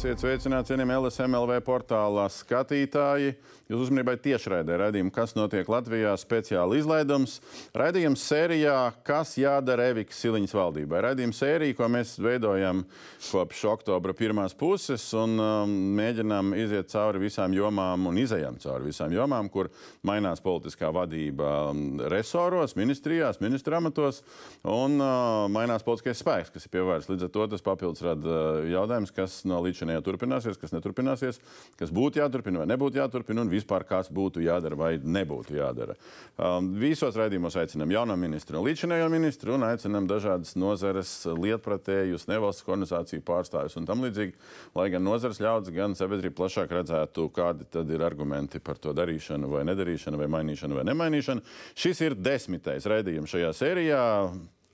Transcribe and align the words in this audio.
Esiet 0.00 0.22
sveicināti, 0.22 0.70
cienījamie 0.70 0.94
LSMLV 0.96 1.58
portālā 1.60 2.22
skatītāji. 2.32 3.34
Jūs 3.70 3.84
uzmanībai 3.84 4.16
tiešraidē 4.18 4.80
raidījumu, 4.80 5.12
kas 5.14 5.36
notiek 5.36 5.68
Latvijā, 5.70 6.10
speciāli 6.18 6.80
izlaidums. 6.80 7.36
Raidījums 7.76 8.24
sērijā, 8.26 8.78
kas 9.06 9.36
jādara 9.38 9.90
Evikas 9.92 10.18
Siliņas 10.24 10.54
valdībai. 10.56 11.02
Raidījuma 11.04 11.36
sērija, 11.36 11.76
ko 11.78 11.86
mēs 11.92 12.16
veidojam 12.18 12.80
kopš 13.28 13.60
oktobra 13.70 14.14
pirmās 14.16 14.56
puses 14.58 15.04
un 15.14 15.36
um, 15.38 15.76
mēģinām 16.00 16.56
iziet 16.58 16.90
cauri 16.90 17.20
visām 17.22 17.54
jomām 17.54 18.08
un 18.10 18.18
izējām 18.18 18.56
cauri 18.64 18.88
visām 18.88 19.14
jomām, 19.14 19.52
kur 19.52 19.70
mainās 20.02 20.42
politiskā 20.42 20.90
vadība 20.96 21.52
um, 21.68 22.00
resoros, 22.10 22.74
ministrijās, 22.80 23.38
ministra 23.44 23.78
amatos 23.78 24.24
un 24.64 24.96
uh, 24.98 25.44
mainās 25.52 25.86
politiskais 25.86 26.24
spēks, 26.24 26.56
kas 26.56 26.66
ir 26.66 26.74
pievērsts. 26.74 27.12
Līdz 27.12 27.28
ar 27.28 27.32
to 27.36 27.46
tas 27.54 27.68
papildus 27.68 28.08
rada 28.08 28.34
uh, 28.34 28.66
jautājums, 28.72 29.14
kas 29.14 29.44
no 29.46 29.62
līdzinējā 29.90 30.04
turpināsies, 30.04 30.58
kas 30.60 30.72
neturpināsies, 30.74 31.40
kas 31.78 31.90
būtu 31.94 32.20
jāturpina 32.20 32.62
vai 32.62 32.68
nebūtu 32.70 33.00
jāturpina, 33.00 33.42
un 33.42 33.50
vispār 33.50 33.84
kas 33.88 34.10
būtu 34.10 34.42
jādara 34.44 34.76
vai 34.76 34.90
nebūtu 34.98 35.56
jādara. 35.56 35.96
Um, 36.38 36.74
visos 36.78 37.16
raidījumos 37.16 37.56
aicinām 37.60 37.90
jauno 37.90 38.16
ministru 38.16 38.60
un 38.60 38.66
līdzinējo 38.68 39.08
ministru, 39.10 39.54
un 39.56 39.66
aicinām 39.68 40.06
dažādas 40.10 40.54
nozares 40.56 41.12
lietpratējus, 41.26 42.28
nevalstisku 42.30 42.74
organizāciju 42.74 43.24
pārstāvjus 43.26 43.78
un 43.80 43.88
tam 43.88 44.04
līdzīgi, 44.06 44.36
lai 44.78 44.88
gan 44.92 45.04
nozares 45.04 45.42
ļaudis, 45.42 45.74
gan 45.74 45.96
sabiedrība 45.98 46.38
plašāk 46.42 46.72
redzētu, 46.80 47.28
kādi 47.34 47.66
tad 47.70 47.90
ir 47.90 48.04
argumenti 48.06 48.62
par 48.62 48.78
to 48.78 48.94
darīšanu 48.96 49.50
vai 49.50 49.66
nedarīšanu, 49.68 50.20
vai 50.20 50.30
mainīšanu 50.38 50.80
vai 50.80 50.86
nemainīšanu. 50.92 51.44
Šis 51.78 52.06
ir 52.06 52.18
desmitais 52.18 52.88
raidījums 52.90 53.34
šajā 53.34 53.52
sērijā 53.56 54.06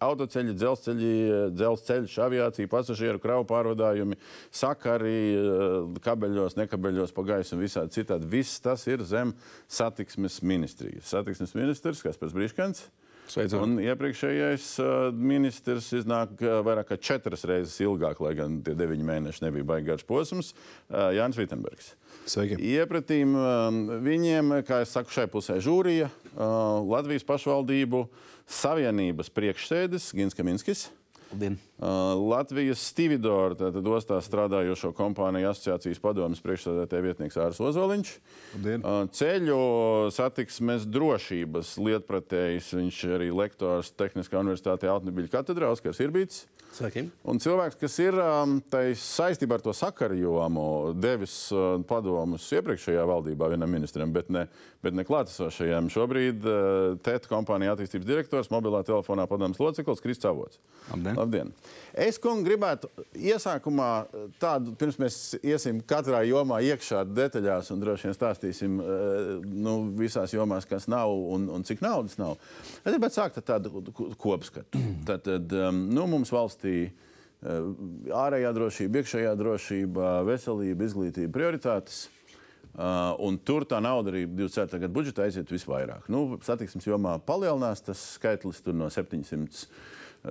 autoceļi, 0.03 0.55
dzelzceļi, 0.57 1.13
dzelzceļš, 1.57 2.17
aviācija, 2.27 2.71
pasažieru 2.73 3.21
kravu 3.23 3.47
pārvadājumi, 3.49 4.19
sakari, 4.53 5.17
eh, 5.37 6.01
kabeļos, 6.05 6.59
nekabeļos, 6.61 7.15
pa 7.17 7.23
gaisu 7.23 7.57
un 7.57 7.65
visādi 7.65 7.97
citādi. 7.97 8.29
Viss 8.29 8.61
tas 8.61 8.87
ir 8.87 9.05
zem 9.05 9.35
satiksmes 9.69 10.43
ministrijas. 10.43 11.09
Satiksmes 11.09 11.55
ministrs 11.55 12.03
Kaspars 12.03 12.37
Brīškants. 12.37 12.91
Sveicam. 13.27 13.63
Un 13.65 13.81
iepriekšējais 13.83 14.67
uh, 14.83 14.91
ministrs 15.13 15.89
iznāk 15.99 16.37
uh, 16.45 16.61
vairāk 16.67 16.93
kā 16.93 16.99
četras 17.01 17.45
reizes 17.49 17.77
ilgāk, 17.83 18.21
lai 18.23 18.35
gan 18.39 18.61
tie 18.67 18.77
deviņi 18.79 19.07
mēneši 19.07 19.45
nebija 19.47 19.81
garš 19.91 20.07
posms. 20.09 20.53
Uh, 20.89 21.11
Jānis 21.17 21.39
Vitsenbergs. 21.41 21.95
Sveiki. 22.27 22.59
Iepratīm 22.75 23.35
um, 23.39 23.81
viņiem, 24.03 24.61
kā 24.67 24.83
jau 24.83 24.91
saku, 24.97 25.15
šai 25.15 25.29
pusē 25.31 25.61
žūrija, 25.63 26.09
Latvijas 26.37 27.25
pašvaldību 27.27 28.03
savienības 28.51 29.31
priekšsēdis 29.35 30.11
Gins 30.17 30.35
Kaminskis. 30.37 30.89
Labdien. 31.33 31.59
Uh, 31.77 32.15
Latvijas 32.31 32.81
Stividora, 32.81 33.57
tātad 33.59 33.89
ostā 33.91 34.17
strādājošo 34.25 34.93
kompāniju 34.97 35.51
asociācijas 35.51 36.01
padomas 36.01 36.41
priekšsēdētāja 36.45 37.05
vietnieks 37.05 37.37
Ārs 37.43 37.61
Ozoliņš. 37.61 38.13
Labdien. 38.55 38.85
Uh, 38.87 39.03
Ceļu 39.13 39.59
satiksmes 40.15 40.87
drošības 40.89 41.75
lietpratējs, 41.83 42.71
viņš 42.79 43.01
arī 43.19 43.33
lektors 43.35 43.91
Tehniskā 43.99 44.41
universitātē 44.41 44.89
Altnebiļa 44.93 45.35
katedrā, 45.35 45.73
Oskars 45.75 46.01
Irbīts. 46.05 46.47
Sveiki. 46.77 47.07
Un 47.25 47.39
cilvēks, 47.41 47.79
kas 47.81 47.95
ir 48.05 48.17
um, 48.21 48.59
saistībā 49.01 49.57
ar 49.57 49.63
to 49.65 49.73
sakaru 49.77 50.17
jomu, 50.19 50.67
devis 51.01 51.35
uh, 51.55 51.79
padomus 51.89 52.49
iepriekšējā 52.53 53.05
valdībā 53.09 53.49
vienam 53.53 53.73
ministram, 53.73 54.13
bet 54.13 54.29
ne, 54.33 54.45
bet 54.85 54.97
ne 54.97 55.05
klātesošajam. 55.09 55.89
Šobrīd 55.93 56.45
TET 57.07 57.29
kompānija 57.31 57.73
attīstības 57.77 58.09
direktors, 58.09 58.53
mobilā 58.53 58.83
telefonā 58.87 59.25
padomus 59.31 59.61
loceklis 59.63 60.05
Kristis 60.05 60.29
Avots. 60.29 60.61
Labdien. 60.93 61.16
Labdien. 61.17 61.53
Es, 61.97 62.19
kungi, 62.21 62.45
gribētu 62.51 62.91
iesākumā 63.17 63.91
tādu, 64.43 64.75
pirms 64.77 64.99
mēs 65.01 65.21
iesim 65.41 65.81
katrā 65.89 66.21
jomā 66.29 66.61
iekšā 66.67 67.07
detaļās 67.09 67.73
un 67.73 67.81
droši 67.81 68.11
vien 68.11 68.17
stāstīsim 68.17 68.77
uh, 68.83 69.33
nu, 69.47 69.79
visās 69.97 70.35
jomās, 70.37 70.69
kas 70.69 70.91
nav 70.93 71.15
un, 71.15 71.49
un 71.57 71.65
cik 71.67 71.81
naudas 71.85 72.19
nav. 72.21 72.37
Es 72.83 72.93
gribētu 72.93 73.17
sākt 73.17 73.41
ar 73.41 73.49
tādu 73.55 73.83
kopskatu. 74.21 74.85
Tad, 75.07 75.23
tad 75.25 75.53
um, 75.55 75.85
nu, 75.95 76.05
mums 76.11 76.33
valstī 76.35 76.57
valstī 76.57 76.77
ārējā 78.17 78.53
drošība, 78.57 79.01
iekšējā 79.03 79.33
drošība, 79.39 80.13
veselība, 80.27 80.85
izglītība, 80.85 81.33
prioritātes. 81.33 82.07
Uh, 82.77 83.15
un 83.25 83.39
tur 83.41 83.65
tā 83.65 83.79
nauda 83.81 84.11
arī 84.11 84.27
24. 84.29 84.83
gada 84.83 84.93
budžetā 84.93 85.25
aiziet 85.25 85.49
visvairāk. 85.49 86.11
Nu, 86.13 86.37
satiksmes 86.45 86.85
jomā 86.85 87.15
palielinās 87.25 87.81
tas 87.81 88.03
skaitlis 88.19 88.61
no 88.69 88.91
700 88.93 89.65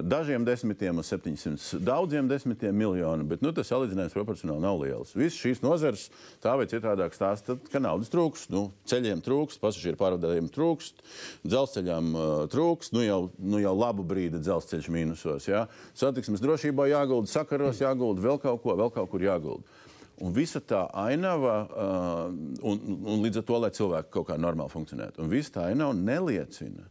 dažiem 0.02 0.46
desmitiem 0.46 0.98
uz 1.00 1.08
700 1.12 1.80
daudziem 1.80 2.28
desmitiem 2.28 2.76
miljonu, 2.76 3.24
bet 3.28 3.44
nu, 3.44 3.52
tas 3.56 3.70
salīdzinājums 3.72 4.16
proporcionāli 4.16 4.64
nav 4.64 4.80
liels. 4.82 5.14
Visas 5.16 5.40
šīs 5.40 5.62
nozares 5.64 6.08
tā 6.44 6.56
vai 6.60 6.68
citādāk 6.72 7.16
stāsta, 7.16 7.58
ka 7.72 7.82
naudas 7.84 8.12
trūkst. 8.14 8.52
Nu, 8.54 8.68
ceļiem 8.90 9.24
trūkst, 9.26 9.62
pasažieru 9.64 10.00
pārvadājumiem 10.02 10.52
trūkst, 10.56 11.04
dzelzceļam 11.46 12.12
uh, 12.12 12.34
trūkst. 12.52 12.96
Nu 12.96 13.06
jau, 13.06 13.20
nu 13.40 13.62
jau 13.64 13.76
labu 13.78 14.06
brīdi 14.08 14.42
dzelzceļš 14.44 14.92
mīnusos. 14.92 15.50
Ja? 15.50 15.66
Satiksmes 15.98 16.44
drošībā 16.44 16.90
jāgulda, 16.92 17.32
sakaros 17.32 17.82
jāgulda, 17.84 18.26
vēl 18.26 18.42
kaut 18.44 18.64
ko, 18.66 18.76
vēl 18.80 18.94
kaut 18.96 19.12
kur 19.14 19.24
jāgulda. 19.26 19.82
Un 20.24 20.32
visa 20.32 20.62
tā 20.64 20.86
ainava, 20.96 21.56
uh, 21.68 22.60
un, 22.64 23.00
un 23.04 23.24
līdz 23.26 23.42
ar 23.42 23.48
to, 23.48 23.58
lai 23.60 23.72
cilvēki 23.76 24.14
kaut 24.14 24.30
kā 24.30 24.38
normāli 24.40 24.72
funkcionētu, 24.72 25.20
un 25.24 25.32
visa 25.32 25.58
tā 25.58 25.66
ainava 25.74 25.96
neliecina, 25.98 26.88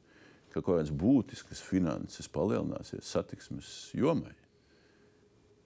ka 0.55 0.63
kaut 0.63 0.79
kādas 0.79 0.93
būtiskas 0.95 1.63
finanses 1.67 2.31
palielināsies 2.31 3.11
satiksmes 3.11 3.69
jomai. 3.99 4.35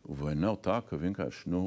Vai 0.08 0.32
nav 0.38 0.62
tā, 0.64 0.78
ka 0.88 0.96
vienkārši 0.96 1.50
nu, 1.52 1.66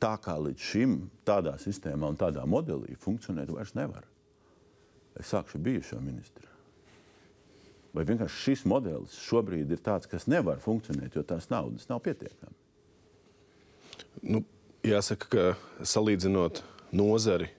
tā 0.00 0.14
kā 0.22 0.38
līdz 0.40 0.70
šim 0.70 0.96
tādā 1.28 1.58
sistēmā 1.60 2.08
un 2.08 2.16
tādā 2.16 2.46
modelī 2.48 2.96
funkcionēt 2.96 3.52
vairs 3.52 3.74
nevar? 3.76 4.08
Es 5.20 5.28
sākšu 5.34 5.60
bijušo 5.60 6.00
ministru. 6.00 6.48
Vai 7.92 8.06
vienkārši 8.08 8.40
šis 8.46 8.64
modelis 8.64 9.18
šobrīd 9.26 9.74
ir 9.74 9.82
tāds, 9.84 10.08
kas 10.08 10.24
nevar 10.24 10.62
funkcionēt, 10.64 11.12
jo 11.12 11.26
tās 11.28 11.50
naudas 11.52 11.84
nav 11.90 12.00
pietiekami? 12.06 12.56
Nu, 14.24 14.40
jāsaka, 14.86 15.28
ka 15.28 15.84
salīdzinot 15.84 16.62
nozari 16.96 17.50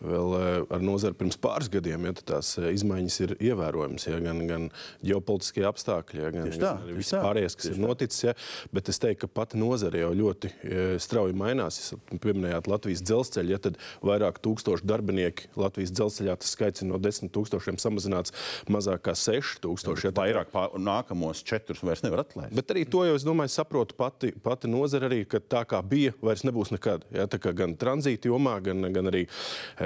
vēl 0.00 0.34
eh, 0.38 0.58
ar 0.76 0.84
nozari 0.84 1.16
pirms 1.18 1.38
pāris 1.40 1.70
gadiem, 1.72 2.04
ja 2.08 2.14
tās 2.32 2.54
eh, 2.60 2.68
izmaiņas 2.76 3.18
ir 3.24 3.34
ievērojamas, 3.50 4.06
ja, 4.08 4.18
gan, 4.22 4.42
gan 4.48 4.68
ģeopolitiskie 5.06 5.64
apstākļi, 5.68 6.22
ja, 6.22 6.32
gan, 6.34 6.50
tā, 6.52 6.72
gan 6.82 6.98
viss 6.98 7.14
pārējais, 7.16 7.56
kas 7.58 7.70
ir 7.72 7.80
noticis. 7.82 8.24
Ja, 8.26 8.34
bet 8.76 8.90
es 8.92 9.00
teiktu, 9.02 9.26
ka 9.26 9.32
pati 9.40 9.60
nozare 9.60 10.02
jau 10.02 10.12
ļoti 10.16 10.50
e, 10.52 10.84
strauji 11.02 11.36
mainās. 11.38 11.78
Jūs 11.80 12.20
pieminējāt 12.22 12.68
Latvijas 12.70 13.02
dzelzceļu, 13.06 13.54
ja 13.54 13.60
tad 13.62 13.78
vairāk 14.04 14.40
tūkstoši 14.44 14.86
darbinieki 14.88 15.50
Latvijas 15.58 15.92
dzelzceļā 15.96 16.36
tas 16.42 16.52
skaits 16.56 16.84
ir 16.84 16.90
no 16.90 17.00
10 17.02 17.32
tūkstošiem 17.34 17.78
samazināts 17.80 18.34
mazāk 18.72 19.04
kā 19.08 19.16
6 19.16 19.60
tūkstoši. 19.64 20.08
Ja, 20.08 20.12
tā- 20.16 20.26
Vairāk 20.26 20.50
pār, 20.52 20.74
nākamos 20.82 21.42
četrus 21.46 21.82
vairs 21.86 22.02
nevar 22.04 22.24
atlaist. 22.24 22.54
Bet 22.56 22.72
arī 22.74 22.82
to 22.90 23.04
jau 23.06 23.14
es 23.18 23.24
domāju, 23.26 23.52
saprotu 23.54 23.96
pati, 23.98 24.32
pati 24.42 24.70
nozara 24.70 25.08
arī, 25.10 25.22
ka 25.28 25.38
tā 25.40 25.62
kā 25.68 25.80
bija, 25.86 26.14
vairs 26.24 26.42
nebūs 26.46 26.72
nekad. 26.74 27.06
Ja, 27.14 27.28
tā 27.30 27.38
kā 27.42 27.52
gan 27.56 27.76
tranzīta 27.78 28.30
jomā, 28.30 28.56
gan, 28.64 28.82
gan 28.94 29.10
arī, 29.12 29.26
eh, 29.78 29.85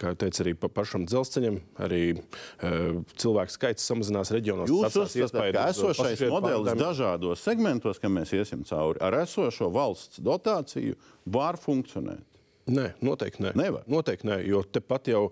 kā 0.00 0.12
jau 0.12 0.18
teicu, 0.24 0.42
arī 0.44 0.54
pa 0.58 0.70
pašam 0.72 1.04
dzelzceļam, 1.08 1.60
arī 1.86 2.02
eh, 2.14 2.78
cilvēku 3.20 3.56
skaits 3.56 3.86
samazinās 3.90 4.32
reģionos. 4.36 4.70
Jūs 4.70 4.98
uzskatāt, 5.04 5.52
ka 5.56 5.68
esošais 5.72 6.24
modelis 6.26 6.40
pārvadājumiem. 6.40 6.82
dažādos 6.82 7.44
segmentos, 7.46 8.02
kam 8.02 8.18
mēs 8.18 8.34
iesim 8.36 8.64
cauri, 8.68 9.00
ar 9.04 9.20
esošo 9.22 9.70
valsts 9.74 10.22
dotāciju 10.24 10.98
var 11.30 11.60
funkcionēt? 11.60 12.26
Nē, 12.70 12.92
noteikti 13.02 13.42
nē. 13.42 13.54
Nevar. 13.58 13.86
Noteikti 13.90 14.28
nē, 14.28 14.40
jo 14.46 14.62
tepat 14.62 15.10
jau. 15.10 15.24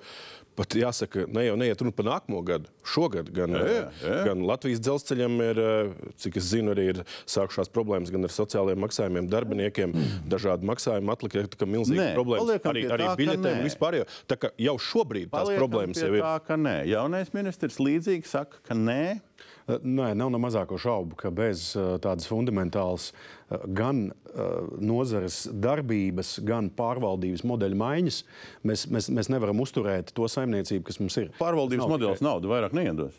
Pat 0.58 0.74
jāsaka, 0.74 1.22
ne 1.30 1.44
jau 1.46 1.54
neiet 1.60 1.78
runa 1.84 1.94
par 1.94 2.06
nākamo 2.08 2.40
gadu. 2.42 2.66
Šogad 2.82 3.28
gan, 3.30 3.52
Jā, 3.54 3.60
eh, 3.62 3.98
jā. 4.02 4.16
gan 4.26 4.40
Latvijas 4.48 4.80
dzelzceļam 4.82 5.36
ir, 5.44 5.60
eh, 5.62 5.92
cik 6.18 6.38
es 6.40 6.48
zinu, 6.50 6.72
arī 6.74 6.86
ir 6.92 7.02
sākušās 7.30 7.70
problēmas 7.70 8.10
gan 8.10 8.26
ar 8.26 8.34
sociālajiem 8.34 8.82
maksājumiem, 8.82 9.28
darbiniekiem, 9.30 9.94
dažādu 10.26 10.66
maksājumu 10.66 11.14
atlikt, 11.14 11.54
tā 11.54 11.60
kā 11.62 11.68
milzīga 11.70 12.08
Nē, 12.08 12.14
problēma. 12.18 12.42
paliekam 12.42 12.72
Arī, 12.74 12.82
arī 12.90 13.06
tā, 13.06 13.12
ka 13.14 13.22
biļetēm 13.22 13.62
vispār 13.68 13.98
jau. 14.00 14.06
Tā 14.26 14.36
kā 14.42 14.50
jau 14.58 14.74
šobrīd 14.88 15.30
tās 15.30 15.46
Paliekam 15.46 15.62
problēmas 15.62 16.02
jau 16.02 16.10
ir. 16.18 16.22
Tā, 16.26 16.34
ka 16.50 16.58
nē, 16.58 16.76
jaunais 16.90 17.30
ministrs 17.38 17.78
līdzīgi 17.78 18.26
saka, 18.26 18.58
ka 18.66 18.74
nē. 18.74 19.20
Nē, 19.68 20.12
nav 20.16 20.30
ne 20.32 20.40
mazāko 20.40 20.78
šaubu, 20.80 21.16
ka 21.20 21.32
bez 21.34 21.70
uh, 21.76 21.96
tādas 22.00 22.28
fundamentālas 22.30 23.10
uh, 23.12 23.66
gan 23.68 24.08
nozares 24.78 25.46
darbības, 25.50 26.36
gan 26.46 26.68
pārvaldības 26.78 27.42
modeļa 27.48 27.78
maiņas 27.80 28.18
mēs, 28.68 28.84
mēs, 28.92 29.08
mēs 29.10 29.30
nevaram 29.32 29.58
uzturēt 29.64 30.12
to 30.14 30.28
saimniecību, 30.30 30.84
kas 30.86 31.00
mums 31.02 31.16
ir. 31.18 31.32
Pārvaldības 31.40 31.82
nav 31.82 31.94
modelis 31.96 32.22
naudu 32.22 32.52
vairāk 32.52 32.76
neiedos. 32.76 33.16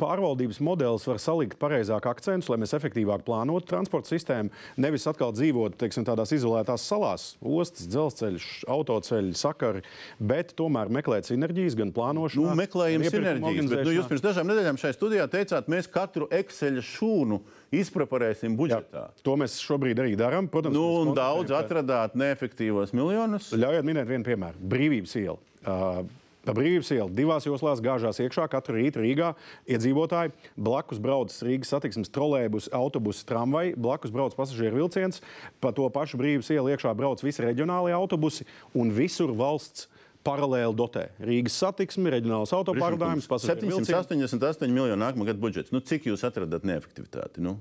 Pārvaldības 0.00 0.58
modelis 0.64 1.04
var 1.06 1.18
salikt 1.20 1.58
pareizāk 1.60 2.06
akcentus, 2.08 2.48
lai 2.48 2.58
mēs 2.62 2.72
efektīvāk 2.76 3.24
plānotu 3.26 3.68
transporta 3.68 4.08
sistēmu. 4.08 4.52
Nevis 4.80 5.04
atkal 5.10 5.34
dzīvot 5.36 5.76
teiksim, 5.80 6.06
tādās 6.08 6.32
izolētās 6.34 6.86
salās, 6.88 7.26
ostas, 7.44 7.88
dzelzceļš, 7.92 8.46
autoceļi, 8.72 9.34
sakari, 9.38 9.84
bet 10.18 10.54
tomēr 10.58 10.92
meklēt 10.92 11.28
sinerģijas 11.28 11.76
gan 11.78 11.92
plānošanā, 11.94 12.52
Nu, 12.52 12.58
meklējam 12.58 13.04
sinerģijas. 13.06 13.68
Bet, 13.72 13.84
nu, 13.86 13.96
jūs 13.98 14.08
pirms 14.10 14.24
dažām 14.24 14.48
nedēļām 14.48 14.80
šajā 14.80 14.96
studijā 14.96 15.28
teicāt, 15.32 15.68
mēs 15.72 15.90
katru 15.92 16.30
Excel 16.32 16.80
šūnu 16.86 17.42
izpreparēsim 17.76 18.56
budžetā. 18.56 19.10
To 19.24 19.36
mēs 19.40 19.58
šobrīd 19.62 20.00
arī 20.02 20.16
darām. 20.18 20.48
Protams, 20.52 20.76
Nu, 20.76 21.12
daudz 21.16 21.52
atradāt 21.56 22.16
neefektīvos 22.18 22.96
miljonus. 22.96 23.52
Ļaujiet 23.56 23.86
minēt 23.86 24.08
vienu 24.08 24.26
piemēru. 24.26 24.60
Brīvības 24.72 25.16
iela. 25.20 25.38
Uh, 25.62 26.02
Pa 26.42 26.54
brīvības 26.56 26.90
ielu 26.96 27.06
divās 27.14 27.46
joslās 27.46 27.80
gāžās 27.84 28.18
iekšā 28.24 28.48
katru 28.50 28.80
rītu 28.80 29.02
Rīgā 29.04 29.28
iedzīvotāji. 29.70 30.32
Blakus 30.58 30.98
brauc 31.02 31.34
Rīgas 31.46 31.70
satiksmes 31.70 32.10
trolēbus, 32.10 32.66
autobusu, 32.74 33.22
tramvaji, 33.28 33.76
blakus 33.78 34.10
brauc 34.14 34.34
pasažieru 34.34 34.82
vilciens. 34.82 35.22
Pa 35.62 35.70
to 35.76 35.86
pašu 35.94 36.18
brīvības 36.18 36.50
ielu 36.50 36.74
iekšā 36.74 36.94
brauc 36.98 37.22
visi 37.22 37.46
reģionālie 37.46 37.94
autobusi 37.94 38.48
un 38.74 38.90
visur 38.96 39.30
valsts 39.38 39.86
paralēli 40.26 40.74
dotē. 40.78 41.08
Rīgas 41.22 41.58
satiksmi, 41.62 42.10
reģionāls 42.14 42.54
autopārdājums, 42.58 43.30
pasažieru 43.30 43.76
vilciens. 43.76 43.92
788 44.10 44.70
miljonu 44.70 44.98
nākamā 45.02 45.30
gada 45.30 45.42
budžets. 45.42 45.74
Nu, 45.74 45.82
cik 45.82 46.10
jūs 46.10 46.26
atradat 46.26 46.66
neefektivitāti? 46.66 47.42
Nu? 47.42 47.58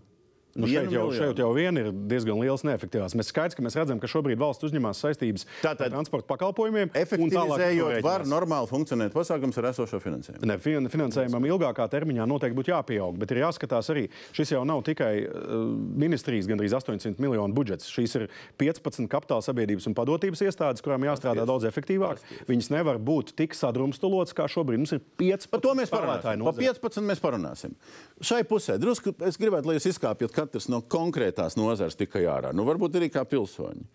Nu, 0.56 0.68
šeit, 0.68 0.90
jau, 0.92 1.06
miljonu? 1.08 1.16
šeit 1.16 1.40
jau 1.40 1.50
vien 1.56 1.78
ir 1.80 1.92
diezgan 2.12 2.40
liels 2.42 2.66
neefektīvs. 2.68 3.14
Mēs 3.16 3.30
skaidrs, 3.32 3.56
ka 3.56 3.64
mēs 3.64 3.78
redzam, 3.80 4.00
ka 4.04 4.10
šobrīd 4.12 4.40
valsts 4.42 4.66
uzņemās 4.68 5.00
saistības 5.06 5.46
Tātad 5.62 5.86
ar 5.88 5.94
transporta 5.94 6.28
pakalpojumiem. 6.28 6.92
Efektivizējot, 6.98 8.02
var 8.04 8.26
normāli 8.28 8.68
funkcionēt 8.70 9.14
pasākums 9.16 9.58
ar 9.62 9.70
esošo 9.72 10.00
finansējumu. 10.04 10.44
Ne, 10.50 10.58
fin- 10.62 10.90
finansējumam 10.92 11.48
ilgākā 11.48 11.86
termiņā 11.94 12.26
noteikti 12.28 12.58
būtu 12.60 12.74
jāpieaug, 12.74 13.16
bet 13.22 13.32
ir 13.32 13.42
jāskatās 13.46 13.92
arī, 13.94 14.08
šis 14.36 14.52
jau 14.56 14.64
nav 14.68 14.84
tikai 14.88 15.12
uh, 15.24 15.64
ministrijas 16.04 16.50
gandrīz 16.52 16.76
800 16.76 17.16
miljonu 17.24 17.56
budžets. 17.56 17.88
Šīs 17.92 18.18
ir 18.20 18.28
15 18.62 19.08
kapitāla 19.12 19.46
sabiedrības 19.46 19.88
un 19.88 19.96
padotības 19.98 20.44
iestādes, 20.48 20.84
kurām 20.84 21.06
jāstrādā 21.08 21.46
daudz 21.48 21.68
efektīvāk. 21.70 22.20
Viņas 22.52 22.72
nevar 22.76 23.00
būt 23.00 23.34
tik 23.40 23.56
sadrumstalotas 23.58 24.36
kā 24.38 24.50
šobrīd. 24.52 24.84
Mums 24.84 24.96
ir 24.98 25.04
15 25.22 25.52
Par 25.52 25.64
to 25.64 25.74
mēs 25.80 25.92
spēlētāji 25.92 26.42
parunāsim. 26.42 26.46
Pa 26.46 26.52
nozarē. 26.52 26.76
15 26.82 27.08
mēs 27.08 27.24
parunāsim. 27.24 27.76
Šai 28.22 28.42
pusē 28.48 28.78
drusku 28.82 29.14
es 29.28 29.38
gribētu, 29.42 29.70
lai 29.72 29.78
jūs 29.80 29.90
izkāpjat 29.94 30.36
katrs 30.42 30.68
no 30.72 30.82
konkrētās 30.82 31.58
nozares 31.60 31.98
tikai 32.00 32.26
ārā. 32.30 32.52
Nu, 32.56 32.66
varbūt 32.68 32.98
arī 33.00 33.12
kā 33.14 33.24
pilsoņi. 33.28 33.86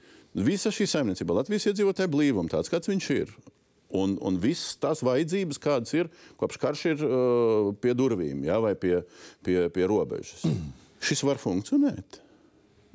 Visa 0.46 0.72
šī 0.74 0.86
saimniecība, 0.90 1.38
Latvijas 1.40 1.68
iedzīvotāja 1.70 2.12
blīvuma, 2.12 2.50
tāds 2.52 2.72
kāds 2.72 2.90
viņš 2.90 3.08
ir. 3.14 3.32
Un, 3.96 4.16
un 4.26 4.36
visas 4.42 4.74
tās 4.82 5.00
vajadzības, 5.06 5.60
kādas 5.62 5.94
ir, 5.94 6.10
kopš 6.40 6.58
karš 6.60 6.82
ir 6.90 7.04
uh, 7.06 7.70
pie 7.80 7.94
durvīm 7.96 8.42
ja, 8.44 8.58
vai 8.60 8.74
pie, 8.78 8.98
pie, 9.46 9.60
pie 9.72 9.86
robežas. 9.88 10.42
Šis 11.06 11.22
var 11.24 11.40
funkcionēt. 11.40 12.20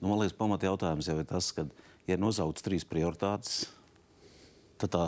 Nu, 0.02 0.10
man 0.10 0.20
liekas, 0.20 0.36
pamat 0.38 0.66
jautājums 0.68 1.08
jau 1.08 1.16
ir 1.22 1.28
tas, 1.30 1.52
ka, 1.56 1.66
ja 2.10 2.18
nosaukts 2.20 2.66
trīs 2.66 2.86
prioritātes, 2.90 3.64
tad 4.82 4.94
tā, 4.94 5.04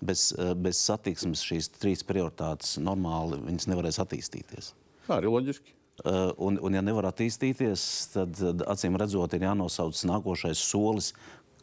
bez, 0.00 0.30
eh, 0.36 0.54
bez 0.56 0.80
satiksmes 0.80 1.44
šīs 1.44 1.70
trīs 1.76 2.04
prioritātes 2.06 2.78
normāli 2.80 3.40
nevarēs 3.70 4.00
attīstīties. 4.02 4.72
Tā 5.06 5.20
arī 5.20 5.32
loģiski. 5.32 5.76
Uh, 6.00 6.30
un, 6.40 6.56
un, 6.64 6.72
ja 6.72 6.80
nevar 6.84 7.10
attīstīties, 7.10 7.82
tad 8.14 8.32
tad 8.38 8.64
acīm 8.72 8.96
redzot, 9.00 9.34
ir 9.36 9.44
jānosauc 9.44 9.98
nākošais 10.08 10.62
solis, 10.64 11.10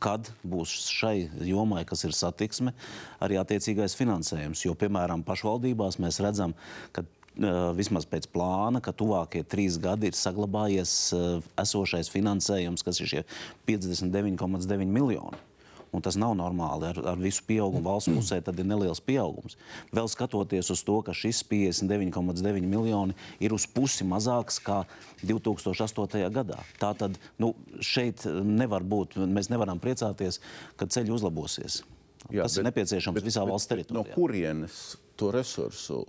kad 0.04 0.30
būs 0.46 0.76
šai 0.94 1.26
jomai, 1.48 1.82
kas 1.90 2.06
ir 2.06 2.14
satiksme, 2.14 2.76
arī 3.24 3.40
attiecīgais 3.42 3.98
finansējums. 3.98 4.62
Jo, 4.68 4.76
piemēram, 4.78 5.26
pašvaldībās 5.26 5.98
mēs 6.04 6.22
redzam, 6.22 6.54
ka 6.94 7.02
uh, 7.02 7.74
vismaz 7.78 8.06
pēc 8.06 8.30
plāna, 8.30 8.84
ka 8.84 8.94
tuvākie 8.94 9.42
trīs 9.42 9.80
gadi 9.82 10.12
ir 10.12 10.18
saglabājies 10.20 10.94
esošais 11.58 12.14
finansējums, 12.14 12.86
kas 12.86 13.02
ir 13.02 13.14
šie 13.16 13.28
59,9 13.70 14.86
miljoni. 14.86 15.47
Un 15.96 16.04
tas 16.04 16.18
nav 16.20 16.36
normāli. 16.38 16.92
Ar, 16.92 17.02
ar 17.14 17.20
visu 17.22 17.42
pieaugumu 17.48 17.86
valsts 17.88 18.12
pusē 18.12 18.42
tad 18.44 18.60
ir 18.60 18.68
neliels 18.68 19.02
pieaugums. 19.04 19.58
Vēl 19.96 20.10
skatoties 20.12 20.70
uz 20.74 20.84
to, 20.86 21.00
ka 21.06 21.16
šis 21.16 21.42
59,9 21.48 22.68
miljoni 22.68 23.16
ir 23.44 23.56
uz 23.56 23.66
pusi 23.72 24.06
mazāks 24.08 24.60
nekā 24.68 24.84
2008. 25.24 26.30
gadā. 26.34 26.62
Tā 26.82 26.94
tad 26.98 27.18
nu, 27.40 27.54
šeit 27.80 28.26
nevar 28.28 28.84
būt. 28.84 29.18
Mēs 29.18 29.52
nevaram 29.54 29.80
priecāties, 29.80 30.42
ka 30.78 30.88
ceļi 30.88 31.14
uzlabosies. 31.16 31.84
Jā, 32.34 32.44
tas 32.44 32.58
bet, 32.58 32.60
ir 32.60 32.68
nepieciešams 32.68 33.20
bet, 33.20 33.28
visā 33.28 33.44
valsts 33.48 33.70
teritorijā. 33.72 33.96
No 33.96 34.16
kurienes 34.16 34.98
to 35.18 35.32
resursu 35.34 36.02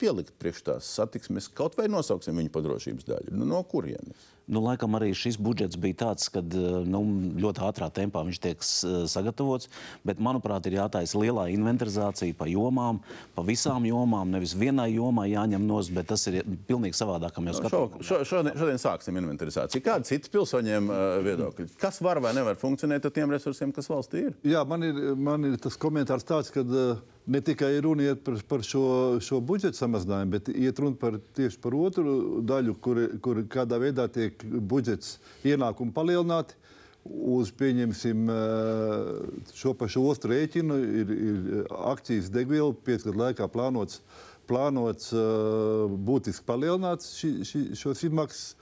pielikt 0.00 0.36
priekš 0.40 0.62
tās 0.68 0.90
satiksmes, 0.96 1.48
kaut 1.52 1.74
vai 1.78 1.88
nosauksim 1.90 2.36
viņu 2.38 2.52
par 2.54 2.64
drošības 2.64 3.08
daļu? 3.08 3.34
Nu, 3.34 3.48
no 3.48 3.62
kurienes? 3.68 4.30
Nu, 4.46 4.60
laikam 4.60 4.92
arī 4.98 5.08
šis 5.16 5.38
budžets 5.40 5.78
bija 5.80 5.96
tāds, 6.02 6.26
ka 6.28 6.42
nu, 6.44 7.00
ļoti 7.40 7.62
ātrā 7.64 7.86
tempā 7.96 8.20
viņš 8.26 8.40
tiek 8.44 8.60
s- 8.62 8.84
sagatavots. 9.08 9.70
Bet, 10.04 10.18
manuprāt, 10.20 10.66
ir 10.68 10.76
jātaisa 10.76 11.16
lielā 11.16 11.46
inventarizācija 11.54 12.36
pa 12.36 12.44
jomām, 12.50 12.98
pa 13.34 13.42
visām 13.46 13.86
jomām. 13.88 14.28
Nevis 14.34 14.52
vienai 14.52 14.90
jomai 14.94 15.30
jāņem 15.32 15.64
nost, 15.64 15.94
bet 15.96 16.10
tas 16.12 16.26
ir 16.28 16.42
pilnīgi 16.68 16.92
savādāk, 16.98 17.32
kā 17.38 17.40
mēs 17.46 17.62
Šo, 17.64 17.86
šo, 18.04 18.20
šodien, 18.28 18.52
šodien 18.60 18.82
sāksim 18.82 19.16
inventarizāciju. 19.22 19.80
Kādi 19.86 20.10
citi 20.12 20.28
pilsoņiem 20.34 20.92
uh, 20.92 21.00
viedokļi? 21.24 21.68
Kas 21.80 22.02
var 22.04 22.20
vai 22.20 22.34
nevar 22.36 22.60
funkcionēt 22.60 23.08
ar 23.08 23.14
tiem 23.16 23.32
resursiem, 23.32 23.72
kas 23.72 23.88
valstī 23.88 24.26
ir? 24.28 24.36
Jā, 24.44 24.66
man 24.68 24.84
ir, 24.84 25.00
man 25.16 25.48
ir 25.48 25.56
tas 25.56 25.80
komentārs 25.80 26.28
tāds, 26.28 26.52
ka 26.52 26.60
uh, 26.60 27.00
ne 27.26 27.40
tikai 27.40 27.80
runa 27.80 28.10
iet 28.10 28.24
par, 28.24 28.36
par 28.48 28.64
šo, 28.66 28.84
šo 29.24 29.40
budžeta 29.44 29.78
samazinājumu, 29.78 30.34
bet 30.34 30.50
iet 30.52 30.80
runa 30.82 30.98
par, 31.00 31.16
tieši 31.36 31.60
par 31.62 31.76
otru 31.78 32.42
daļu, 32.44 32.76
kur, 32.84 33.00
kur 33.24 33.40
kādā 33.50 33.80
veidā 33.80 34.06
tiek 34.12 34.44
budžets 34.44 35.18
ienākumi 35.46 35.94
palielināti. 35.96 36.58
Uz 37.04 37.50
pieņemsim 37.52 38.28
uh, 38.32 39.08
šo 39.52 39.74
pašu 39.76 40.06
ostru 40.08 40.32
rēķinu, 40.32 40.78
ir, 41.02 41.10
ir 41.12 41.66
akcijas 41.92 42.30
degviela 42.32 42.72
piecu 42.72 43.10
gadu 43.10 43.20
laikā 43.20 43.48
plānots, 43.52 44.00
plānots 44.48 45.10
uh, 45.12 45.84
būtiski 46.08 46.46
palielināts 46.48 47.12
ši, 47.18 47.34
ši, 47.44 47.62
šos 47.76 48.06
izmaksas. 48.08 48.54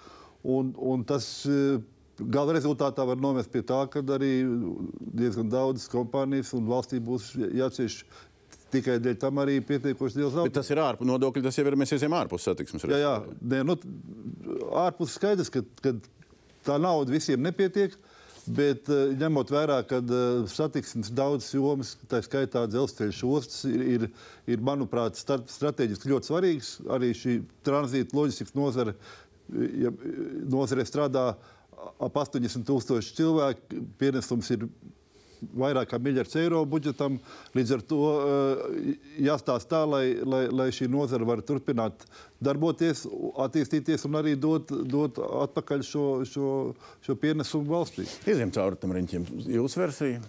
Un, 0.42 0.72
un 0.74 1.06
tas 1.06 1.28
uh, 1.46 1.78
Gala 2.20 2.52
rezultātā 2.52 3.06
var 3.08 3.16
novest 3.16 3.50
pie 3.50 3.62
tā, 3.66 3.80
ka 3.90 4.02
arī 4.14 4.42
diezgan 5.16 5.48
daudzas 5.50 5.88
kompānijas 5.90 6.52
un 6.54 6.66
valstī 6.68 7.00
būs 7.02 7.30
jācieš 7.56 8.02
tikai 8.72 8.98
dēļ 9.02 9.18
tam 9.22 9.42
arī 9.42 9.58
pietiekoši 9.66 10.20
liels 10.20 10.34
zaudējums. 10.34 10.56
tas 10.56 10.72
ir 10.72 10.80
ārpus 10.82 11.08
nodokļu, 11.08 11.44
tas 11.46 11.58
jau 11.58 11.66
ir 11.68 11.76
mēs 11.78 11.94
ejam 11.96 12.16
ārpus 12.18 12.48
satiksmes. 12.48 12.86
Jā, 12.88 13.00
jā, 13.02 13.12
nē, 13.52 13.62
nu, 13.68 13.76
ārpus 14.82 15.18
skaidrs, 15.18 15.52
ka, 15.52 15.64
ka 15.84 15.94
tā 16.66 16.78
nauda 16.82 17.14
visiem 17.14 17.42
nepietiek. 17.44 17.96
Bet 18.42 18.88
eh, 18.90 19.12
ņemot 19.20 19.52
vērā, 19.54 19.76
ka 19.86 20.00
uh, 20.02 20.40
satiksmes 20.50 21.12
daudzas 21.14 21.52
jomas, 21.54 21.92
tā 22.10 22.18
skaitā 22.26 22.64
dzelzceļa 22.66 23.28
ostas, 23.28 23.60
ir, 23.70 23.84
ir, 23.86 24.06
ir 24.50 24.64
manuprāt, 24.66 25.14
strateģiski 25.14 26.10
ļoti 26.10 26.30
svarīgas. 26.30 26.72
Arī 26.90 27.12
šī 27.14 27.36
tranzīta 27.62 28.18
loģistikas 28.18 28.56
nozare, 28.58 28.96
ja 29.78 29.94
nozare 30.50 30.86
strādā 30.88 31.28
ap 32.02 32.18
80 32.18 32.66
tūkstoši 32.66 33.14
cilvēku, 33.20 33.84
pienesums 34.02 34.50
ir 34.54 34.66
vairāk 35.58 35.92
kā 35.92 36.00
miljards 36.02 36.36
eiro 36.40 36.62
budžetam. 36.68 37.18
Līdz 37.56 37.74
ar 37.76 37.86
to 37.92 38.00
uh, 38.02 38.76
jāstāsta 39.22 39.76
tā, 39.76 39.80
lai, 39.88 40.04
lai, 40.24 40.44
lai 40.52 40.68
šī 40.74 40.88
nozara 40.92 41.26
var 41.28 41.42
turpināt 41.46 42.06
darboties, 42.42 43.06
attīstīties 43.46 44.06
un 44.08 44.20
arī 44.20 44.36
dot, 44.40 44.70
dot 44.70 45.18
atpakaļ 45.22 45.86
šo, 45.86 46.06
šo, 46.28 46.52
šo 47.04 47.18
pienesumu 47.18 47.70
valstī. 47.72 48.06
Izņem 48.26 48.54
cauri 48.54 48.80
tam 48.82 48.94
riņķim. 48.96 49.26
Jūsu 49.56 49.82
versija? 49.82 50.22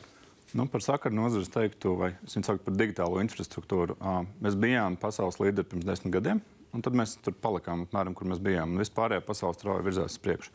Nu, 0.53 0.67
par 0.69 0.83
sakaru 0.85 1.17
nozari 1.17 1.49
teiktu, 1.49 1.95
vai 1.97 2.11
es 2.21 2.35
viņu 2.37 2.45
saucu 2.45 2.67
par 2.67 2.75
digitālo 2.77 3.21
infrastruktūru. 3.23 3.97
Mēs 4.43 4.57
bijām 4.61 4.99
pasaules 5.01 5.39
līderi 5.41 5.65
pirms 5.71 5.87
desmit 5.87 6.13
gadiem, 6.13 6.43
un 6.77 6.83
tad 6.85 6.93
mēs 6.97 7.15
tur 7.25 7.33
palikām 7.41 7.87
apmēram, 7.87 8.13
kur 8.13 8.29
mēs 8.29 8.41
bijām. 8.43 8.75
Un 8.75 8.83
vispārējā 8.83 9.23
pasaule 9.25 9.57
strauji 9.57 9.87
virzās 9.87 10.13
uz 10.13 10.21
priekšu. 10.21 10.53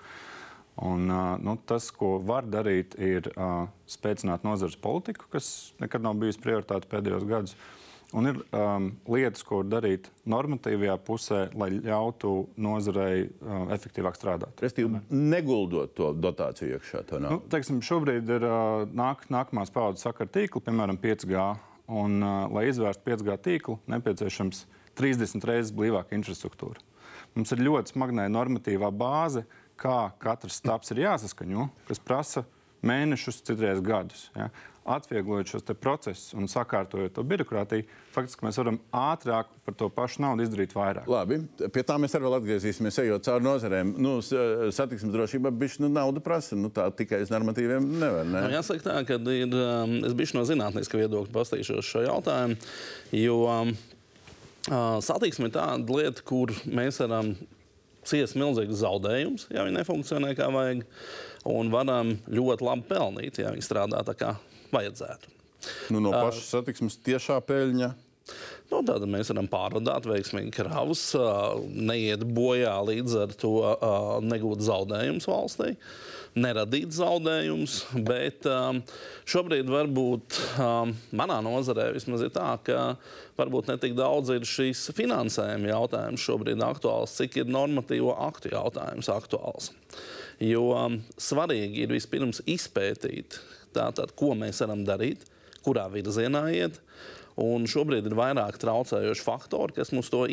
Un, 0.84 1.08
nu, 1.42 1.56
tas, 1.66 1.88
ko 1.90 2.18
var 2.22 2.46
darīt, 2.46 2.94
ir 3.02 3.26
uh, 3.34 3.66
spēcināt 3.90 4.44
nozares 4.46 4.76
politiku, 4.78 5.26
kas 5.32 5.72
nekad 5.82 6.04
nav 6.04 6.14
bijusi 6.20 6.38
prioritāte 6.44 6.86
pēdējos 6.92 7.26
gados. 7.26 7.56
Un 8.16 8.24
ir 8.30 8.38
um, 8.56 8.86
lietas, 9.12 9.42
ko 9.44 9.58
darīt 9.68 10.06
normatīvajā 10.32 10.94
pusē, 11.04 11.40
lai 11.60 11.68
ļautu 11.74 12.30
nozarei 12.64 13.26
uh, 13.26 13.66
efektīvāk 13.74 14.16
strādāt. 14.16 14.62
Restīvi, 14.64 15.02
neguldot 15.12 15.92
to 15.98 16.14
dotāciju 16.16 16.78
iekšā. 16.78 17.02
To 17.10 17.18
Nu, 17.20 17.34
nav. 17.34 17.42
teiksim, 17.52 17.82
šobrīd 17.84 18.30
ir 18.38 18.46
uh, 18.48 18.86
nāk, 18.96 19.26
nākamās 19.34 19.74
paudzes 19.74 20.06
sakaru 20.08 20.32
tīkli, 20.38 20.64
piemēram, 20.70 21.00
5G. 21.02 21.48
Un, 21.88 22.16
uh, 22.22 22.46
lai 22.52 22.66
izvērstu 22.70 23.04
5G 23.10 23.36
tīklu, 23.44 23.78
nepieciešams 23.92 24.64
30 25.00 25.44
reizes 25.48 25.74
blīvāka 25.76 26.16
infrastruktūra. 26.16 26.80
Mums 27.36 27.52
ir 27.54 27.60
ļoti 27.64 27.92
smagnēja 27.92 28.32
normatīvā 28.32 28.88
bāze, 28.92 29.44
kā 29.78 29.98
katrs 30.22 30.58
stāps 30.62 30.90
ir 30.94 31.04
jāsaskaņo, 31.06 31.68
kas 31.88 32.02
prasa 32.02 32.44
mēnešus, 32.86 33.40
citreiz 33.46 33.80
gadus. 33.82 34.28
Ja? 34.38 34.50
Atvieglojot 34.88 35.50
šos 35.50 35.64
procesus 35.76 36.30
un 36.32 36.46
sakārtojot 36.48 37.12
to 37.12 37.20
birokrātiju, 37.28 37.84
faktiski 38.14 38.46
mēs 38.46 38.56
varam 38.56 38.78
ātrāk 38.96 39.50
par 39.66 39.74
to 39.76 39.90
pašu 39.92 40.22
naudu 40.24 40.46
izdarīt 40.46 40.72
vairāk. 40.72 41.04
Labi, 41.12 41.42
pie 41.74 41.82
tā 41.84 41.98
mēs 42.00 42.14
arī 42.16 42.24
vēl 42.24 42.36
atgriezīsimies, 42.38 42.96
ejot 43.02 43.26
cauri 43.26 43.44
nozarēm. 43.44 43.90
Nu, 44.00 44.14
s- 44.24 44.32
satiksmes 44.78 45.12
drošība 45.12 45.52
bišķi 45.60 45.84
nu, 45.84 45.90
naudu 45.92 46.22
prasa. 46.24 46.56
Nu, 46.56 46.70
tā 46.72 46.86
tikai 46.96 47.20
uz 47.26 47.34
normatīviem 47.34 47.84
nevar. 48.00 48.24
Ne? 48.24 48.46
Nu, 48.46 48.54
jāsaka, 48.54 48.86
tā, 48.86 48.96
ka 49.10 49.20
ir, 49.34 49.52
um, 49.52 49.98
es 50.08 50.16
biju 50.16 50.38
no 50.38 50.46
zinātniska 50.48 51.02
viedokļa 51.02 51.34
pastīšos 51.36 51.84
šo 51.92 52.06
jautājumu. 52.06 52.56
Jo 53.18 53.36
um, 53.44 53.76
satiksme 55.04 55.50
ir 55.50 55.56
tāda 55.58 55.98
lieta, 56.00 56.24
kur 56.24 56.54
mēs 56.64 57.02
varam 57.04 57.34
ciest 58.08 58.38
milzīgus 58.38 58.82
zaudējumus, 58.82 59.48
ja 59.54 59.64
viņi 59.66 59.78
nefunkcionē 59.80 60.34
kā 60.38 60.48
vajag, 60.54 60.84
un 61.48 61.72
varam 61.72 62.16
ļoti 62.32 62.66
labi 62.66 62.86
pelnīt, 62.90 63.40
ja 63.42 63.52
viņi 63.54 63.66
strādā 63.66 64.02
tā 64.06 64.16
kā 64.18 64.34
vajadzētu. 64.74 65.34
Nu, 65.92 66.02
no 66.02 66.12
pašas 66.14 66.52
satiksmes 66.52 66.98
tiešā 67.04 67.40
peļņa. 67.46 67.94
Nu, 68.68 68.82
tad 68.84 69.04
mēs 69.08 69.30
varam 69.32 69.48
pārvadāt 69.48 70.06
veiksmīgi 70.08 70.52
kravas, 70.58 71.02
neiet 71.72 72.24
bojā 72.36 72.74
līdz 72.84 73.16
ar 73.24 73.32
to 73.40 73.54
negūt 74.26 74.64
zaudējumus 74.66 75.28
valstī, 75.30 75.72
neradīt 76.42 76.94
zaudējumus. 76.96 77.78
Bet 78.06 78.46
um, 78.48 78.80
šobrīd 79.28 79.70
varbūt 79.70 80.38
um, 80.62 80.94
manā 81.16 81.38
nozarē 81.44 81.90
vismaz 81.96 82.24
ir 82.26 82.32
tā, 82.34 82.52
ka 82.66 82.94
varbūt 83.38 83.70
ne 83.72 83.78
tik 83.82 83.96
daudz 83.98 84.32
ir 84.34 84.46
šīs 84.48 84.88
finansējuma 84.96 85.72
jautājums 85.72 86.24
šobrīd 86.24 86.62
aktuāls, 86.64 87.16
cik 87.20 87.42
ir 87.42 87.52
normatīvo 87.52 88.14
aktu 88.28 88.52
jautājums 88.54 89.10
aktuāls. 89.12 89.72
Jo 90.42 90.68
um, 90.76 91.00
svarīgi 91.18 91.84
ir 91.84 91.94
vispirms 91.94 92.42
izpētīt, 92.46 93.40
tātad, 93.74 94.14
ko 94.18 94.34
mēs 94.38 94.62
varam 94.64 94.84
darīt, 94.86 95.26
kurā 95.66 95.88
virzienā 95.92 96.46
iet. 96.54 96.80
Un 97.38 97.68
šobrīd 97.70 98.06
ir 98.08 98.16
vairāk 98.18 98.56
traucējoši 98.58 99.22
faktori, 99.22 99.76
kas 99.76 99.92
mums 99.94 100.10
to 100.10 100.24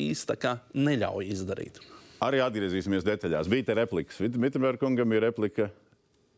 kā 0.42 0.56
neļauj 0.74 1.28
izdarīt. 1.36 1.78
Arī 2.26 2.40
atgriezīsimies 2.42 3.06
detaļās. 3.06 3.50
Bija 3.52 3.68
te 3.68 3.76
replikas. 3.78 4.18
Vitsenberga 4.24 4.82
kungam 4.82 5.12
ir 5.14 5.26
replika 5.28 5.68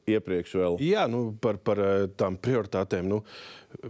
iepriekš 0.07 0.55
vēl. 0.61 0.77
Jā, 0.87 1.05
nu, 1.11 1.31
par, 1.43 1.59
par 1.59 1.81
eh, 1.83 2.05
tām 2.19 2.37
prioritātēm. 2.39 3.09
Nu, 3.11 3.21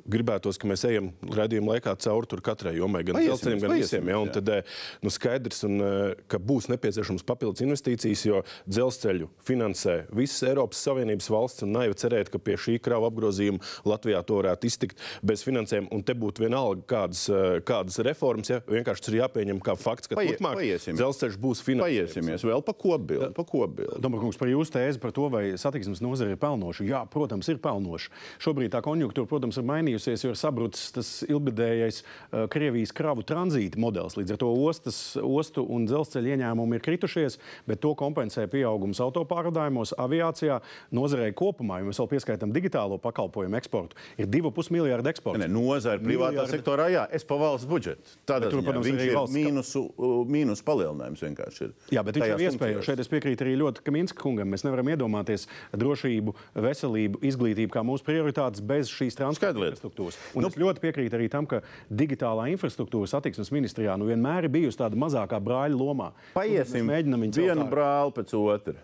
gribētos, 0.09 0.57
ka 0.59 0.67
mēs 0.69 0.83
ejam 0.89 1.11
redzējuma 1.21 1.75
laikā 1.75 1.93
cauri 2.01 2.29
tur 2.29 2.41
katrai 2.45 2.73
jomai, 2.77 3.03
gan 3.07 3.19
dzelzceļam, 3.21 3.61
gan 3.61 3.73
visiem. 3.77 4.09
Ja, 4.11 4.19
tad 4.37 4.49
eh, 4.51 4.77
nu, 5.05 5.11
skaidrs, 5.13 5.63
un, 5.67 5.77
eh, 5.83 6.23
ka 6.31 6.39
būs 6.41 6.67
nepieciešams 6.71 7.25
papildus 7.27 7.63
investīcijas, 7.65 8.23
jo 8.27 8.41
dzelzceļu 8.67 9.29
finansē 9.47 9.97
visas 10.17 10.43
Eiropas 10.49 10.81
Savienības 10.87 11.29
valsts. 11.33 11.63
un 11.63 11.73
Naivi 11.77 11.97
cerēt, 11.97 12.31
ka 12.33 12.41
pie 12.41 12.57
šī 12.59 12.77
krava 12.83 13.09
apgrozījuma 13.11 13.61
Latvijā 13.87 14.23
to 14.25 14.39
varētu 14.41 14.69
iztikt 14.69 15.01
bez 15.25 15.43
finansējuma. 15.45 15.91
Un 15.93 16.03
te 16.03 16.13
būtu 16.17 16.45
vienalga 16.45 16.83
kādas, 16.89 17.27
eh, 17.29 17.59
kādas 17.61 17.99
reformas. 18.05 18.49
Ja, 18.49 18.59
vienkārši 18.65 19.05
tas 19.05 19.13
ir 19.13 19.19
jāpieņem 19.21 19.61
kā 19.63 19.77
fakts, 19.77 20.09
ka 20.09 20.17
Paie- 20.19 20.35
turpmāk 20.35 20.57
dzelzceļš 20.97 21.37
būs 21.37 21.63
finansējums. 21.63 22.17
Paiesimies 22.17 22.43
vēl 22.43 22.65
pa 22.65 22.73
kopbildu. 22.73 23.33
Pa 23.37 23.43
kopbildu. 23.43 24.01
Dombrovkungs, 24.01 24.37
par 24.37 24.47
jūsu 24.49 24.73
tēzi 24.73 24.99
par 24.99 25.11
to, 25.11 25.29
vai 25.29 25.53
satiksmes 25.53 26.01
nozare 26.01 26.33
ir 26.33 26.41
pelnoša. 26.41 26.85
Jā, 26.87 27.03
protams, 27.09 27.47
ir 27.49 27.57
pelnoša. 27.61 28.09
Šobrīd 28.39 28.73
tā 28.73 28.81
konjunktūra, 28.81 29.27
protams, 29.27 29.57
ir 29.57 29.66
mainījusies, 29.67 30.23
jo 30.25 30.31
ir 30.33 30.39
sabrucis 30.39 30.91
tas 30.95 31.11
ilggadējais 31.27 32.01
uh, 32.03 32.45
Krievijas 32.51 32.93
kravu 32.95 33.25
tranzīta 33.27 33.79
modelis. 33.81 34.17
Līdz 34.17 34.35
ar 34.35 34.41
to 34.41 34.51
ostas, 34.67 34.99
ostu 35.21 35.63
un 35.67 35.85
dzelzceļa 35.89 36.35
ieņēmumi 36.37 36.79
ir 36.79 36.85
kritušies, 36.85 37.37
bet 37.67 37.81
to 37.83 37.93
kompensē 37.99 38.47
pieaugums 38.51 39.01
autopārvadājumos, 39.03 39.93
aviācijā, 39.99 40.59
nozarei 40.95 41.33
kopumā. 41.37 41.81
Ja 41.81 41.87
mēs 41.89 41.99
vēl 42.01 42.09
pieskaitām 42.15 42.53
digitālo 42.55 42.97
pakalpojumu 43.03 43.57
eksportu, 43.59 43.97
ir 44.17 44.29
2,5 44.31 44.71
miljārdu 44.75 45.11
eksporta. 45.11 45.43
Ne, 45.43 45.49
nozara 45.51 45.99
privātā 46.01 46.37
Miljardi. 46.37 46.55
sektorā, 46.57 46.87
jā, 46.93 47.05
es 47.13 47.25
pa 47.27 47.37
valsts 47.39 47.67
budžetu. 47.69 48.15
Tādā 48.29 48.49
tur, 48.51 48.63
protams, 48.65 48.87
viņš 48.87 49.03
ir 49.07 49.13
valsts- 49.17 49.35
mīnusu, 49.37 49.83
mīnus 50.31 50.63
palielinājums 50.65 51.23
vienkārši 51.27 51.67
ir. 51.67 51.73
Jā, 51.91 52.03
bet 52.07 52.15
viņš 52.19 52.33
ir 52.33 52.45
iespējams. 52.47 52.87
Šeit 52.87 52.99
es 53.03 53.11
piekrītu 53.11 53.45
arī 53.45 53.55
ļoti 53.61 53.83
Kaminska 53.87 54.21
kungam. 54.21 54.49
Mēs 54.53 54.63
nevaram 54.67 54.87
iedomāties 54.93 55.47
drošību, 55.75 56.33
veselību, 56.55 57.21
izglītību 57.27 57.73
kā 57.73 57.83
mūsu 57.85 58.05
prioritātes 58.07 58.61
bez 58.65 58.89
šīs 58.93 59.17
transporta. 59.19 59.56
Infrastruktūras. 59.65 60.19
Un 60.33 60.45
nu, 60.45 60.51
es 60.51 60.59
ļoti 60.59 60.83
piekrītu 60.83 61.17
arī 61.17 61.27
tam, 61.33 61.47
ka 61.49 61.61
digitālā 61.89 62.47
infrastruktūra 62.53 63.09
satiksmes 63.11 63.51
ministrijā 63.55 63.97
nu, 63.99 64.07
vienmēr 64.09 64.47
ir 64.47 64.53
bijusi 64.53 64.81
tāda 64.81 64.99
mazākā 64.99 65.39
brāļa 65.43 65.77
lomā. 65.77 66.11
Paiesim 66.37 66.85
Mēs 66.85 66.91
mēģinām 66.93 67.25
viņu 67.27 67.43
vienu 67.43 67.67
brāli 67.71 68.15
pēc 68.17 68.35
otra. 68.39 68.77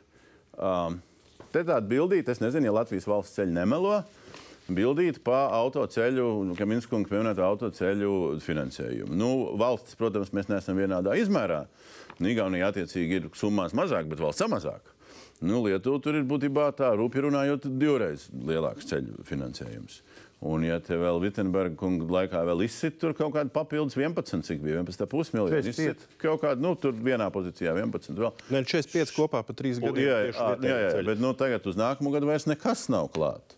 Um, 0.54 1.00
te 1.54 1.64
tāda 1.64 1.84
bildīte, 1.88 2.34
es 2.34 2.42
nezinu, 2.44 2.70
ja 2.70 2.78
Latvijas 2.82 3.10
valsts 3.10 3.40
ceļi 3.40 3.56
nemelo. 3.56 4.02
Bildīt 4.64 5.18
pa 5.26 5.50
autoceļu, 5.58 6.56
kā 6.56 6.66
Minskungs 6.70 7.10
pieminēta 7.12 7.44
autoceļu 7.44 8.40
finansējumu. 8.46 9.12
Nu, 9.20 9.32
valsts, 9.60 9.98
protams, 10.00 10.32
mēs 10.36 10.48
neesam 10.48 10.80
vienādā 10.80 11.18
izmērā. 11.20 11.66
Nu, 12.22 12.30
Igaunija 12.32 12.70
attiecīgi 12.72 13.20
ir 13.20 13.28
summās 13.36 13.76
mazāk, 13.76 14.08
bet 14.08 14.24
valsts 14.24 14.48
mazāk. 14.48 14.94
Nu, 15.44 15.60
Lietuva 15.66 16.00
tur 16.00 16.16
ir 16.16 16.24
būtībā 16.28 16.70
tā, 16.78 16.94
rūpīgi 16.96 17.26
runājot, 17.26 17.68
divreiz 17.80 18.30
lielāks 18.32 18.88
ceļu 18.88 19.26
finansējums. 19.28 20.00
Un, 20.44 20.64
ja 20.68 20.76
te 20.84 20.98
vēl 21.00 21.22
Vitsenberga 21.24 21.78
kunga 21.80 22.04
laikā 22.18 22.42
vēl 22.50 22.66
izsit 22.66 22.98
tur 23.00 23.14
kaut 23.16 23.32
kāda 23.36 23.52
papildus 23.54 23.96
11, 23.96 24.42
cik 24.44 24.60
bija 24.64 24.82
11,5 24.82 25.38
miljoni, 25.38 25.62
45. 25.64 25.70
izsit 25.72 26.18
kaut 26.20 26.42
kāda, 26.42 26.60
nu, 26.60 26.74
tur 26.76 26.98
vienā 26.98 27.30
pozīcijā 27.32 27.72
11 27.72 28.20
vēl. 28.20 28.34
Ne, 28.52 28.64
45 28.68 29.14
kopā 29.16 29.40
pa 29.48 29.56
trīs 29.56 29.80
U, 29.80 29.86
gadiem. 29.88 30.10
Jā, 30.10 30.18
tieši 30.26 30.42
jā, 30.42 30.50
jā, 30.68 30.82
jā, 30.84 30.92
ceļi. 30.98 31.08
bet 31.14 31.24
nu, 31.24 31.32
tagad 31.40 31.72
uz 31.72 31.80
nākamo 31.80 32.12
gadu 32.12 32.28
vairs 32.28 32.50
nekas 32.50 32.90
nav 32.92 33.08
klāts. 33.16 33.56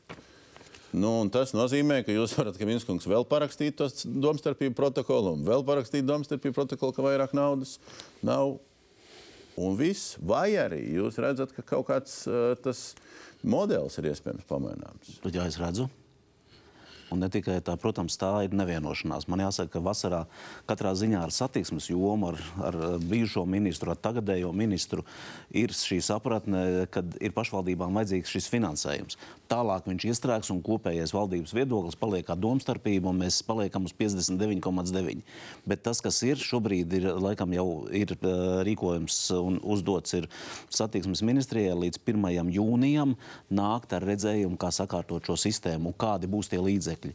Nu, 0.96 1.10
un 1.25 1.34
tas 1.34 1.51
nozīmē, 1.58 2.04
ka 2.08 2.13
jūs 2.13 2.38
varat, 2.38 2.56
ka 2.56 2.70
Vinskungs 2.70 3.10
vēl 3.10 3.25
parakstīt 3.27 3.75
to 3.82 3.89
domstarpību 4.06 4.77
protokolu, 4.77 5.34
un 5.36 5.44
vēl 5.48 5.65
parakstīt 5.68 6.06
domstarpību 6.08 6.56
protokolu, 6.56 6.96
ka 6.96 7.04
vairāk 7.04 7.34
naudas 7.36 7.80
nav. 8.24 8.60
Un 9.60 9.75
viss, 9.80 10.15
vai 10.20 10.54
arī 10.60 10.82
jūs 11.00 11.18
redzat, 11.24 11.51
ka 11.56 11.65
kaut 11.65 11.89
kāds 11.89 12.22
uh, 12.30 12.54
tas 12.62 12.92
modelis 13.44 13.98
ir 14.00 14.12
iespējams 14.12 14.48
pamaināms. 14.48 15.18
Jā, 15.25 15.50
es 15.50 15.60
redzu. 15.60 15.89
Un 17.16 17.24
ne 17.24 17.30
tikai 17.32 17.62
tā, 17.64 17.78
protams, 17.80 18.18
tā 18.20 18.30
ir 18.46 18.56
nevienošanās. 18.56 19.30
Man 19.32 19.46
jāsaka, 19.46 19.78
ka 19.78 19.84
vasarā 19.84 20.22
katrā 20.68 20.92
ziņā 21.00 21.24
ar 21.24 21.32
satiksmes 21.32 21.88
jomu, 21.94 22.34
ar, 22.34 22.42
ar 22.68 22.78
bijušo 23.00 23.46
ministru, 23.48 23.94
ar 23.94 24.02
tagadējo 24.04 24.52
ministru 24.56 25.06
ir 25.56 25.72
šī 25.76 26.02
sapratne, 26.04 26.86
ka 26.92 27.06
ir 27.24 27.36
pašvaldībām 27.36 27.96
vajadzīgs 27.96 28.36
šis 28.36 28.52
finansējums. 28.52 29.20
Tālāk 29.46 29.86
viņš 29.86 30.06
iestrēgs 30.10 30.50
un 30.50 30.62
kopējais 30.66 31.14
valdības 31.14 31.54
viedoklis 31.54 31.98
paliek 32.00 32.25
kā 32.25 32.34
domstarpība, 32.40 33.12
un 33.12 33.20
mēs 33.22 33.44
paliekam 33.46 33.86
uz 33.86 33.94
59,9. 33.94 35.22
Bet 35.70 35.84
tas, 35.86 36.02
kas 36.02 36.18
ir 36.25 36.42
šobrīd, 36.42 36.96
ir 36.98 37.06
laikam 37.22 37.54
jau 37.54 37.68
ir 37.94 38.16
eh, 38.16 38.34
rīkojums 38.66 39.20
un 39.38 39.60
uzdots 39.62 40.18
ir 40.18 40.28
satiksmes 40.74 41.22
ministrijai 41.25 41.78
līdz 41.86 42.02
1. 42.02 42.52
jūnijam 42.58 43.14
nākt 43.54 43.94
ar 43.94 44.08
redzējumu, 44.10 44.58
kā 44.58 44.74
sakārtot 44.74 45.30
šo 45.30 45.38
sistēmu 45.46 45.94
un 45.94 45.98
kādi 46.06 46.32
būs 46.32 46.50
tie 46.50 46.62
līdzekļi. 46.66 47.14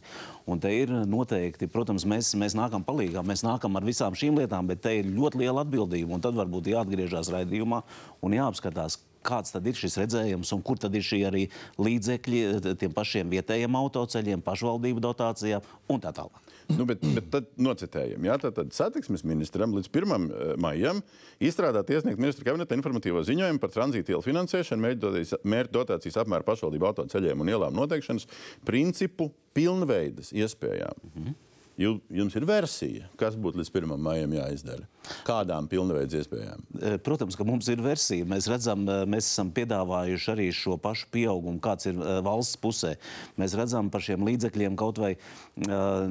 Un 0.51 0.63
te 0.63 0.71
ir 0.71 0.95
noteikti, 1.07 1.67
protams, 1.71 2.07
mēs, 2.07 2.31
mēs 2.39 2.55
nākam 2.57 2.87
palīgā, 2.87 3.25
mēs 3.27 3.43
nākam 3.43 3.75
ar 3.75 3.87
visām 3.87 4.15
šīm 4.17 4.39
lietām, 4.39 4.71
bet 4.71 4.85
te 4.87 4.97
ir 5.01 5.11
ļoti 5.11 5.43
liela 5.43 5.65
atbildība. 5.65 6.15
Un 6.15 6.23
tad 6.23 6.39
varbūt 6.39 6.71
jāatgriežas 6.71 7.31
raidījumā 7.35 7.83
un 8.23 8.39
jāapskatās, 8.39 9.01
kāds 9.25 9.55
tad 9.55 9.67
ir 9.67 9.77
šis 9.77 9.97
redzējums 10.01 10.53
un 10.55 10.63
kur 10.65 10.79
tad 10.81 10.95
ir 10.97 11.05
šie 11.05 11.23
arī 11.29 11.47
līdzekļi 11.81 12.77
tiem 12.81 12.95
pašiem 12.95 13.31
vietējiem 13.31 13.77
autoceļiem, 13.81 14.45
pašvaldību 14.45 15.03
dotācijām 15.03 15.67
un 15.91 16.03
tā 16.03 16.13
tālāk. 16.15 16.51
Nu, 16.77 16.85
bet, 16.87 17.01
bet 17.15 17.27
tad 17.33 17.49
nocitējam. 17.59 18.23
Jā, 18.27 18.37
tad, 18.41 18.55
tad 18.55 18.73
satiksmes 18.75 19.25
ministram 19.27 19.73
līdz 19.75 19.89
1. 19.91 20.27
eh, 20.31 20.53
maijam 20.61 21.01
izstrādāt 21.43 21.91
iesniegt 21.91 22.21
ministra 22.21 22.47
kabineta 22.47 22.77
informatīvo 22.77 23.23
ziņojumu 23.27 23.61
par 23.61 23.73
tranzīta 23.73 24.15
ielu 24.15 24.23
finansēšanu, 24.25 24.95
mērķa 25.43 25.75
dotācijas 25.75 26.21
apmēru 26.23 26.47
pašvaldību 26.47 26.91
autoceļiem 26.91 27.43
un 27.43 27.53
ielām 27.53 27.77
noteikšanas 27.77 28.27
principu 28.67 29.31
pilnveidas 29.57 30.31
iespējām. 30.31 31.01
-hmm. 31.11 31.39
Jums 31.81 32.35
ir 32.37 32.45
versija, 32.47 33.07
kas 33.19 33.37
būtu 33.39 33.61
līdz 33.61 33.71
1. 33.73 33.93
maijam 34.01 34.33
jāizdara. 34.35 34.87
Kādām 35.25 35.65
pilnveidas 35.69 36.13
iespējām? 36.21 36.61
E, 36.77 36.91
Protams, 37.01 37.35
ka 37.37 37.45
mums 37.47 37.67
ir 37.73 37.81
versija. 37.81 38.25
Mēs 38.29 38.47
redzam, 38.51 38.83
e, 38.85 38.97
mēs 39.09 39.29
esam 39.31 39.49
piedāvājuši 39.55 40.29
arī 40.33 40.47
šo 40.55 40.77
pašu 40.81 41.09
pieaugumu, 41.13 41.61
kāds 41.63 41.89
ir 41.89 41.97
e, 41.97 42.17
valsts 42.25 42.59
pusē. 42.61 42.93
Mēs 43.41 43.55
redzam 43.57 43.89
par 43.93 44.05
šiem 44.05 44.25
līdzekļiem 44.27 44.77
kaut 44.79 45.01
vai 45.01 45.15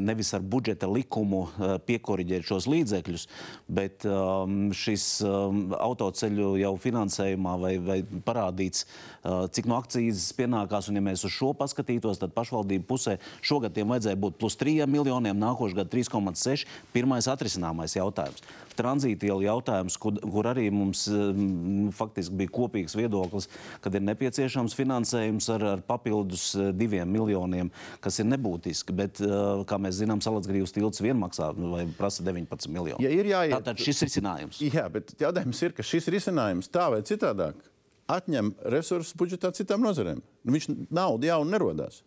nevis 0.00 0.30
ar 0.36 0.42
budžeta 0.46 0.88
likumu 0.90 1.42
piekoriģēt 1.86 2.44
šos 2.46 2.66
līdzekļus, 2.70 3.24
bet 3.72 4.04
šis 4.76 5.04
autoceļu 5.24 6.50
jau 6.60 6.72
finansējumā 6.80 7.54
vai, 7.60 7.72
vai 7.82 7.98
parādīts, 8.26 8.84
cik 9.24 9.66
no 9.68 9.76
akcijas 9.80 10.30
pienākās. 10.36 10.88
Un, 10.90 10.98
ja 10.98 11.04
mēs 11.04 11.24
uz 11.28 11.34
šo 11.34 11.52
paskatītos, 11.56 12.20
tad 12.22 12.32
pašvaldību 12.36 12.86
pusē 12.88 13.18
šogad 13.44 13.74
tiem 13.76 13.90
vajadzēja 13.92 14.18
būt 14.20 14.38
plus 14.40 14.56
3 14.60 14.86
miljoniem, 14.90 15.36
nākošais 15.40 15.76
gads 15.76 15.92
3,6. 15.92 16.66
Pirmais 16.94 17.28
atrisināmais 17.30 17.96
jautājums. 17.98 18.42
Tranzītielu 18.80 19.44
jautājums, 19.44 19.96
kur, 20.00 20.16
kur 20.22 20.46
arī 20.48 20.70
mums 20.72 21.04
um, 21.12 21.90
faktiski 21.92 22.38
bija 22.38 22.52
kopīgs 22.54 22.96
viedoklis, 22.96 23.50
kad 23.84 23.94
ir 23.98 24.04
nepieciešams 24.08 24.76
finansējums 24.78 25.50
ar, 25.52 25.66
ar 25.74 25.82
papildus 25.84 26.46
uh, 26.56 26.70
diviem 26.72 27.10
miljoniem, 27.12 27.68
kas 28.00 28.22
ir 28.22 28.30
nebūtiski. 28.30 28.96
Bet, 28.96 29.20
kā 29.68 29.76
mēs 29.80 29.98
zinām, 30.00 30.22
Salacgrības 30.24 30.72
tilts 30.74 31.02
vien 31.04 31.18
maksā 31.20 31.50
vai 31.56 31.84
prasa 31.98 32.24
19 32.26 32.70
miljonus. 32.72 33.04
Ja 33.04 33.12
ir 33.12 33.28
jāiet- 33.28 33.56
Tātad 33.58 33.80
šis 33.82 34.00
risinājums. 34.06 34.62
Jā, 34.64 34.86
bet 34.92 35.12
jautājums 35.20 35.60
ir, 35.66 35.74
ka 35.76 35.84
šis 35.86 36.08
risinājums 36.12 36.70
tā 36.72 36.88
vai 36.92 37.02
citādāk 37.06 37.58
atņem 38.16 38.54
resursus 38.72 39.16
budžetā 39.18 39.52
citām 39.56 39.84
nozarēm. 39.84 40.22
Nu, 40.44 40.54
Viņš 40.54 40.68
naudu 40.90 41.28
jau 41.28 41.40
nerodās. 41.46 42.02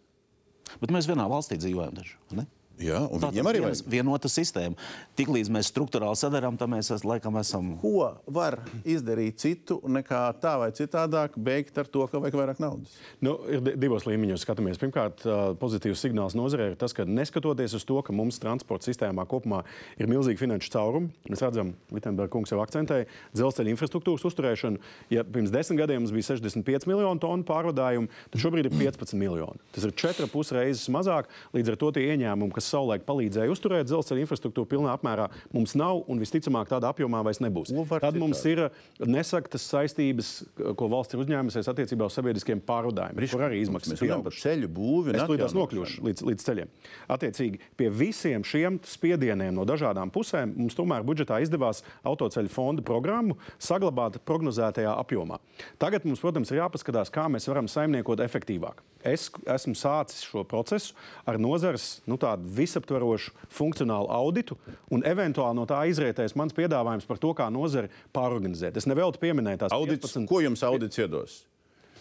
Bet 0.81 0.93
mēs 0.95 1.07
vienā 1.10 1.25
valstī 1.29 1.57
dzīvojam 1.60 1.95
taču. 1.98 2.17
Ne? 2.38 2.48
Jā, 2.82 2.98
un 3.06 3.22
Tā 3.22 3.30
viņiem 3.30 3.48
arī 3.48 3.60
ir 3.62 3.75
vienota 3.88 4.27
sistēma. 4.27 4.74
Tiklīdz 5.15 5.50
mēs 5.53 5.70
struktūrāli 5.70 6.18
sadarām, 6.18 6.58
tad 6.58 6.70
mēs 6.70 6.89
es- 6.94 7.03
laikam 7.06 7.36
esam. 7.39 7.80
Ko 7.80 8.18
var 8.27 8.60
izdarīt 8.84 9.36
citu 9.38 9.80
nekā 9.86 10.34
tā 10.42 10.58
vai 10.58 10.72
citādāk, 10.72 11.38
beigt 11.38 11.77
ar 11.77 11.86
to, 11.86 12.08
ka 12.08 12.18
vajag 12.20 12.34
vairāk 12.34 12.60
naudas? 12.60 12.89
Nu, 13.22 13.38
ir 13.48 13.62
di- 13.62 13.75
divos 13.77 14.03
līmeņos 14.06 14.44
skatāmies. 14.44 14.80
Pirmkārt, 14.82 15.22
pozitīvs 15.60 16.01
signāls 16.01 16.34
nozarē 16.34 16.72
ir 16.72 16.75
tas, 16.75 16.92
ka 16.94 17.03
neskatoties 17.06 17.74
uz 17.75 17.86
to, 17.86 18.01
ka 18.01 18.12
mums 18.12 18.39
transporta 18.39 18.89
sistēmā 18.89 19.25
kopumā 19.27 19.63
ir 20.00 20.08
milzīgi 20.08 20.39
finanšu 20.42 20.72
caurumi, 20.72 21.10
mēs 21.30 21.42
redzam, 21.46 21.74
Vitsenberga 21.92 22.32
kungs 22.32 22.50
jau 22.50 22.60
akcentēja 22.65 23.06
dzelzceļa 23.36 23.70
infrastruktūras 23.77 24.25
uzturēšanu. 24.25 24.80
Ja 25.12 25.24
pirms 25.24 25.51
desmit 25.51 25.77
gadiem 25.80 26.01
mums 26.01 26.12
bija 26.12 26.36
65 26.36 26.88
miljonu 26.88 27.20
tonu 27.20 27.44
pārvadājumu, 27.44 28.10
tad 28.32 28.42
šobrīd 28.42 28.65
ir 28.65 28.72
15 28.72 29.13
miljoni. 29.13 29.60
Tas 29.72 29.84
ir 29.86 29.92
4,5 29.92 30.51
reizes 30.58 30.89
mazāk. 30.89 31.25
Līdz 31.53 31.70
ar 31.70 31.75
to 31.75 31.92
tie 31.92 32.18
ieņēmumi, 32.18 32.51
kas 32.53 32.73
savulaik 32.74 33.06
palīdzēja 33.08 33.53
uzturēt 33.53 33.88
dzelzceļa 33.89 34.25
infrastruktūru 34.25 34.70
pilnā 34.74 34.94
apmērā, 34.98 35.30
mums 35.56 35.75
nav 35.80 36.03
un 36.10 36.22
visticamāk 36.22 36.72
tādā 36.72 36.92
apjomā 36.94 37.24
vairs 37.25 37.42
nebūs. 37.44 37.74
Var 37.94 38.03
Tad 38.03 38.18
mums 38.20 38.42
ir 38.50 38.65
nesaktas 39.00 39.65
saistības, 39.72 40.34
ko 40.80 40.89
valsts 40.92 41.15
ir 41.15 41.24
uzņēmusies 41.24 41.70
attiecībā 41.72 42.08
uz 42.10 42.18
sabiedriskiem 42.18 42.62
pārvadājumiem, 42.68 43.30
kur 43.32 43.46
arī 43.48 43.62
izmaksas 43.63 44.01
runājam 44.01 44.25
par 44.27 44.38
ceļu 44.44 44.70
būvi. 44.74 45.13
un 45.13 45.20
atjaunošanu. 45.24 45.60
nokļūšu 45.60 46.06
līdz, 46.08 46.25
līdz 46.30 46.48
ceļiem. 46.48 46.72
Attiecīgi, 47.13 47.62
pie 47.80 47.89
visiem 47.94 48.46
šiem 48.48 48.80
spiedieniem 48.88 49.53
no 49.56 49.65
dažādām 49.70 50.12
pusēm 50.13 50.56
mums 50.58 50.77
tomēr 50.77 51.06
budžetā 51.08 51.39
izdevās 51.44 51.84
autoceļu 52.08 52.51
fonda 52.53 52.86
programmu 52.86 53.38
saglabāt 53.62 54.20
prognozētajā 54.27 54.96
apjomā. 55.03 55.39
Tagad 55.82 56.08
mums, 56.08 56.22
protams, 56.24 56.51
ir 56.53 56.62
jāpaskatās, 56.62 57.12
kā 57.13 57.27
mēs 57.32 57.48
varam 57.50 57.70
saimniekot 57.72 58.24
efektīvāk. 58.25 58.84
Es 59.03 59.27
esmu 59.51 59.75
sācis 59.75 60.24
šo 60.24 60.46
procesu 60.48 60.96
ar 61.27 61.36
nozares 61.42 61.98
nu, 62.08 62.15
tādu 62.20 62.48
visaptverošu 62.53 63.33
funkcionālu 63.53 64.12
auditu, 64.13 64.57
un 64.93 65.05
eventuāli 65.07 65.57
no 65.60 65.65
tā 65.69 65.83
izrietēs 65.91 66.38
mans 66.39 66.55
piedāvājums 66.57 67.07
par 67.10 67.22
to, 67.22 67.33
kā 67.38 67.50
nozari 67.53 67.91
pārorganizēt. 68.15 68.77
Es 68.77 68.89
neveltu 68.89 69.22
pieminēt 69.24 69.65
tās 69.65 69.75
Audits, 69.75 70.13
15 70.13 70.29
ko 70.29 70.43
jums 70.43 70.63
audits 70.67 71.01
iedos? 71.01 71.41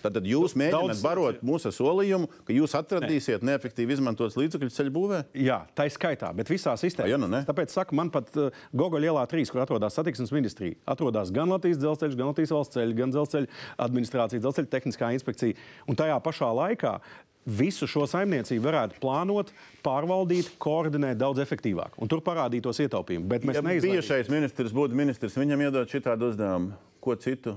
Tad 0.03 0.19
jūs 0.27 0.57
mēģināt 0.59 0.93
Daudz- 0.93 1.03
barot 1.05 1.41
mūsu 1.47 1.71
solījumu, 1.73 2.29
ka 2.49 2.53
jūs 2.57 2.75
atradīsiet 2.79 3.45
neefektīvi 3.47 3.95
izmantotas 3.97 4.37
līdzekļus 4.41 4.77
ceļu 4.81 4.93
būvē? 4.97 5.21
Jā, 5.39 5.61
tā 5.79 5.87
ir 5.87 5.95
skaitā, 5.95 6.33
bet 6.35 6.51
visā 6.51 6.75
sistēmā. 6.77 7.09
Ja 7.13 7.19
nu 7.23 7.29
ne? 7.31 7.45
Tāpēc 7.49 7.71
saku, 7.73 7.95
man 7.95 8.11
pat 8.11 8.31
uh, 8.37 8.51
Gogoļa 8.75 9.13
ielā 9.13 9.27
3, 9.31 9.47
kur 9.53 9.63
atrodas 9.63 9.95
satiksmes 9.99 10.33
ministrija, 10.35 10.75
atrodas 10.87 11.31
gan 11.35 11.49
Latvijas 11.55 11.79
dzelzceļš, 11.83 12.17
gan 12.19 12.33
Latvijas 12.33 12.55
valsts 12.57 12.75
ceļš, 12.79 12.97
gan 12.99 13.15
dzelzceļa 13.15 13.47
administrācija, 13.87 14.43
dzelzceļa 14.43 14.73
tehniskā 14.77 15.13
inspekcija. 15.17 15.55
Un 15.87 15.97
tajā 15.99 16.19
pašā 16.25 16.49
laikā 16.55 16.97
visu 17.43 17.89
šo 17.91 18.05
saimniecību 18.07 18.63
varētu 18.63 19.01
plānot, 19.03 19.49
pārvaldīt, 19.83 20.53
koordinēt 20.63 21.19
daudz 21.19 21.41
efektīvāk. 21.43 21.97
Un 21.99 22.07
tur 22.11 22.21
parādītos 22.23 22.79
ietaupījumi. 22.85 23.27
Bet 23.27 23.43
mēs 23.49 23.59
Ja 23.59 23.65
neizdarām. 23.67 23.97
bijušais 23.99 24.31
ministrs 24.31 24.71
būtu 24.77 24.95
ministrs, 24.95 25.35
viņam 25.35 25.65
iedod 25.67 25.91
šitādu 25.91 26.31
uzdevumu. 26.31 26.77
Ko 27.03 27.17
citu? 27.19 27.57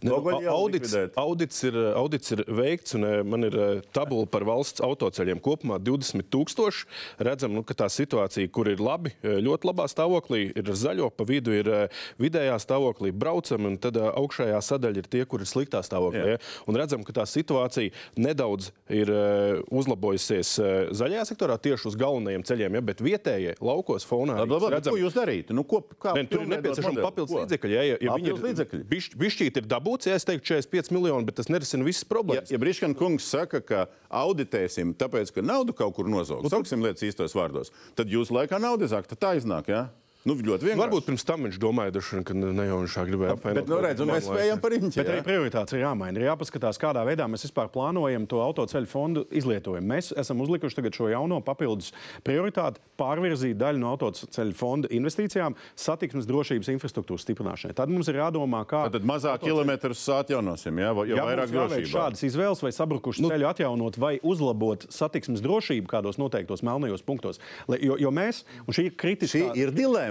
Ne, 0.00 0.10
nu, 0.10 0.32
jau 0.40 0.54
audits, 0.54 0.94
audits, 1.20 1.62
ir, 1.68 1.76
audits 1.98 2.32
ir 2.32 2.40
veikts, 2.48 2.94
un 2.96 3.04
eh, 3.04 3.18
man 3.26 3.44
ir 3.44 3.56
eh, 3.56 3.82
tabula 3.92 4.28
par 4.30 4.46
valsts 4.48 4.80
autoceļiem. 4.84 5.42
Kopumā 5.44 5.76
20,000. 5.82 6.86
Redzam, 7.20 7.52
nu, 7.56 7.64
ka 7.66 7.76
tā 7.82 7.88
situācija, 7.92 8.48
kur 8.54 8.70
ir 8.72 8.80
labi, 8.80 9.12
eh, 9.20 9.38
ļoti 9.44 9.68
labā 9.68 9.84
stāvoklī, 9.90 10.46
ir 10.56 10.70
zaļo, 10.72 11.10
pa 11.12 11.26
vidu 11.28 11.52
ir 11.52 11.68
eh, 11.68 12.00
vidējā 12.20 12.56
stāvoklī, 12.62 13.12
braucam, 13.12 13.68
un 13.68 13.76
tad 13.80 13.98
eh, 14.00 14.08
augšējā 14.08 14.60
sadaļa 14.64 15.02
ir 15.02 15.10
tie, 15.12 15.24
kur 15.28 15.44
ir 15.44 15.50
sliktā 15.50 15.82
stāvoklī. 15.84 16.36
Ja? 16.36 16.40
Un 16.70 16.78
redzam, 16.80 17.04
ka 17.06 17.14
tā 17.20 17.26
situācija 17.28 17.92
nedaudz 18.20 18.70
ir 18.88 19.10
eh, 19.12 19.60
uzlabojusies 19.68 20.54
eh, 20.62 20.78
zaļajā 20.96 21.26
sektorā 21.32 21.58
tieši 21.60 21.90
uz 21.92 21.98
galvenajiem 22.00 22.44
ceļiem, 22.48 22.78
ja? 22.78 22.84
bet 22.90 23.04
vietējie 23.04 23.56
laukos 23.60 24.06
fonā. 24.08 24.40
Labi, 24.40 24.56
labi, 24.56 24.72
labi, 24.76 24.88
Ko 24.90 24.98
jūs 24.98 25.16
darītu? 25.16 25.56
Nu, 25.56 25.66
ko, 25.68 25.82
kā 26.00 26.16
Ne, 26.16 26.24
tur 26.30 26.44
ir 26.44 26.50
nepieciešama 26.54 27.04
papildus 27.04 27.36
līdzekļi. 27.36 27.76
Ja, 27.76 27.84
ja, 27.86 27.98
ja 28.00 28.16
Papildus 28.16 28.46
līdzekļi. 28.48 28.82
Bišķ, 28.90 29.16
bišķīt 29.20 29.60
ir 29.60 29.68
dabūts, 29.70 29.89
ja 30.06 30.14
es 30.18 30.24
teiktu 30.28 30.46
45 30.54 30.90
miljoni, 30.94 31.24
bet 31.26 31.36
tas 31.40 31.48
nerisina 31.50 31.84
visas 31.86 32.04
Ja, 32.04 32.08
problēmas. 32.12 32.50
ja 32.52 32.58
Briškana 32.58 32.94
kungs 32.94 33.26
saka, 33.30 33.60
ka 33.60 33.86
auditēsim, 34.10 34.94
tāpēc, 34.94 35.32
ka 35.34 35.42
naudu 35.42 35.72
kaut 35.76 35.94
kur 35.96 36.06
nozaudēsim, 36.10 36.46
Nu, 36.46 36.52
sauksim 36.52 36.82
lietas 36.84 37.02
īstos 37.08 37.34
vārdos, 37.34 37.72
tad 37.98 38.08
jūs 38.12 38.30
laikā 38.30 38.60
naudu 38.62 38.86
izzāk, 38.86 39.06
tad 39.10 39.18
tā 39.18 39.34
iznāk. 39.40 39.68
Ja? 39.68 39.88
Nu, 40.28 40.34
ļoti 40.36 40.66
vienkārši. 40.66 40.80
Varbūt 40.82 41.06
pirms 41.08 41.22
tam 41.24 41.46
viņš 41.46 41.56
domāja, 41.62 41.92
vien, 41.96 42.24
ka 42.28 42.34
ne 42.36 42.64
jau 42.68 42.78
viņš 42.82 42.94
tā 42.98 43.04
gribēja 43.08 43.34
apvainot. 43.38 43.56
Bet, 43.62 43.70
nu, 43.72 43.76
redz, 43.80 44.00
un 44.04 44.10
mēs 44.12 44.26
spējam 44.28 44.58
par 44.60 44.74
viņu. 44.74 44.90
Bet 44.92 45.08
arī 45.14 45.22
prioritātes 45.24 45.72
ir 45.72 45.80
jāmaina. 45.80 46.20
Ir 46.20 46.26
jāpaskatās, 46.26 46.80
kādā 46.82 47.04
veidā 47.08 47.24
mēs 47.30 47.46
vispār 47.46 47.70
plānojam 47.72 48.26
to 48.28 48.42
autoceļu 48.44 48.90
fondu 48.90 49.22
izlietojumu. 49.32 49.88
Mēs 49.88 50.10
esam 50.20 50.42
uzlikuši 50.44 50.76
tagad 50.76 50.98
šo 50.98 51.08
jauno 51.08 51.38
papildus 51.46 51.94
prioritāti 52.26 52.82
pārvirzīt 53.00 53.56
daļu 53.62 53.80
no 53.80 53.94
autoceļu 53.94 54.56
fonda 54.58 54.90
investīcijām 54.92 55.56
satiksmes 55.72 56.28
drošības 56.28 56.68
infrastruktūras 56.74 57.24
stiprināšanai. 57.24 57.78
Tad 57.80 57.88
mums 57.88 58.12
ir 58.12 58.20
jādomā, 58.20 58.60
kā. 58.68 58.84
Tad 58.92 59.08
mazāk 59.08 59.40
kilometrus 59.46 60.04
atjaunosim, 60.18 60.82
ja, 60.84 60.92
jo 60.92 61.16
Ja 61.16 61.24
vairāk 61.30 61.48
drošības. 61.54 61.94
šādas 61.94 62.26
izvēles, 62.28 62.60
vai 62.60 62.74
sabrukušu 62.76 63.24
nu, 63.24 63.32
ceļu 63.32 63.48
atjaunot, 63.54 63.96
vai 63.96 64.12
uzlabot 64.20 64.84
satiksmes 64.92 65.40
drošību 65.40 65.88
kādos 65.88 66.20
noteiktos 66.20 66.60
melnajos 66.66 67.00
punktos. 67.08 67.40
Lai, 67.70 67.80
jo, 67.80 67.96
jo 67.96 68.12
mēs, 68.12 68.44
un 68.66 68.76
šī 68.76 68.90
ir 68.90 68.96
kritiskā, 69.00 69.30
Šī 69.30 69.64
ir 69.64 69.72
dilemma. 69.74 70.09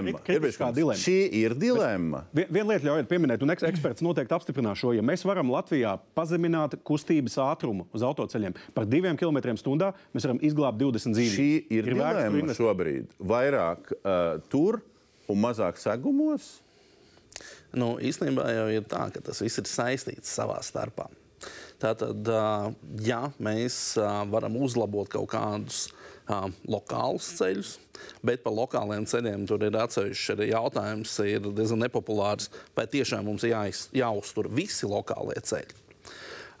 Dilemma. 0.74 0.98
Šī 1.00 1.16
ir 1.40 1.54
dilemma. 1.54 2.24
Vien- 2.34 2.48
Viena 2.50 2.68
lieta, 2.72 2.86
ļaujiet 2.88 3.08
pieminēt, 3.10 3.42
un 3.42 3.48
eks- 3.54 3.66
eksperts 3.70 4.02
noteikti 4.02 4.34
apstiprinās 4.36 4.80
šo, 4.80 4.94
ja 4.96 5.02
mēs 5.02 5.24
varam 5.24 5.50
Latvijā 5.50 5.98
pazemināt 6.16 6.76
kustības 6.82 7.36
ātrumu 7.36 7.86
uz 7.92 8.02
autoceļiem 8.02 8.54
par 8.74 8.84
diviem 8.86 9.16
km 9.16 9.38
stundā, 9.56 9.92
mēs 10.14 10.24
varam 10.26 10.38
izglābt 10.40 10.78
20 10.78 11.14
dzīvības. 11.14 11.36
Šī 11.36 11.50
ir, 11.70 11.84
ir 11.84 11.94
dilemma 11.94 12.54
šobrīd. 12.58 13.06
Vairāk 13.20 13.92
uh, 14.04 14.40
tur 14.48 14.82
un 15.28 15.36
mazāk 15.42 15.76
segumos. 15.78 16.60
Nu, 17.72 17.96
īstenībā 18.02 18.44
jau 18.50 18.66
ir 18.74 18.82
tā, 18.90 19.04
ka 19.14 19.20
tas 19.20 19.38
viss 19.40 19.58
ir 19.58 19.64
saistīts 19.70 20.26
savā 20.34 20.58
starpā. 20.66 21.06
Tātad, 21.80 22.28
ja 23.00 23.20
mēs 23.40 23.76
varam 24.28 24.58
uzlabot 24.60 25.08
kaut 25.08 25.30
kādus 25.32 25.86
lokālus 26.70 27.30
ceļus, 27.38 27.70
bet 28.22 28.44
par 28.44 28.54
lokāliem 28.54 29.06
ceļiem 29.08 29.46
tur 29.48 29.64
ir 29.66 29.78
atsevišķs 29.80 30.34
arī 30.36 30.50
jautājums, 30.52 31.14
ir 31.24 31.48
diezgan 31.48 31.84
nepopulārs, 31.86 32.50
vai 32.76 32.86
tiešām 32.90 33.26
mums 33.26 33.46
jāiz, 33.48 33.86
jāuztur 33.96 34.50
visi 34.52 34.88
lokālie 34.90 35.40
ceļi. 35.40 35.80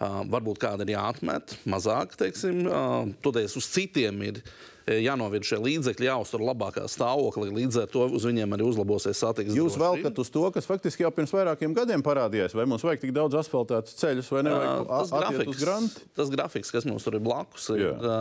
Uh, 0.00 0.22
varbūt 0.32 0.56
kāda 0.62 0.86
ir 0.86 0.94
jāatmet, 0.94 1.58
mazāk, 1.68 2.14
teiksim, 2.16 2.62
uh, 2.64 3.02
toties 3.20 3.52
uz 3.60 3.66
citiem 3.68 4.22
ir 4.24 4.38
eh, 4.40 4.69
jānovirz 4.88 5.50
šie 5.50 5.58
līdzekļi, 5.60 6.08
jāuztur 6.08 6.44
labākā 6.44 6.86
stāvoklī. 6.90 7.50
Līdz 7.60 7.82
ar 7.84 7.92
to 7.92 8.06
uz 8.08 8.26
viņiem 8.28 8.56
arī 8.56 8.66
uzlabosies 8.68 9.20
satiksmes. 9.20 9.58
Jūs 9.58 9.78
velkat 9.80 10.18
uz 10.22 10.32
to, 10.32 10.44
kas 10.54 10.68
faktiski 10.68 11.04
jau 11.04 11.12
pirms 11.14 11.34
vairākiem 11.36 11.76
gadiem 11.76 12.04
parādījās. 12.06 12.56
Vai 12.56 12.66
mums 12.70 12.84
vajag 12.86 13.04
tik 13.04 13.14
daudz 13.16 13.38
asfaltētus 13.42 13.96
ceļus, 14.00 14.32
vai 14.34 14.44
nevajag 14.48 14.74
Ā, 14.80 14.90
tas, 14.90 15.14
grafiks, 15.14 15.96
tas 16.16 16.34
grafiks, 16.34 16.74
kas 16.74 16.88
mums 16.88 17.06
tur 17.06 17.18
ir 17.18 17.24
blakus, 17.24 17.70
ir. 17.76 17.88
Ā, 18.00 18.20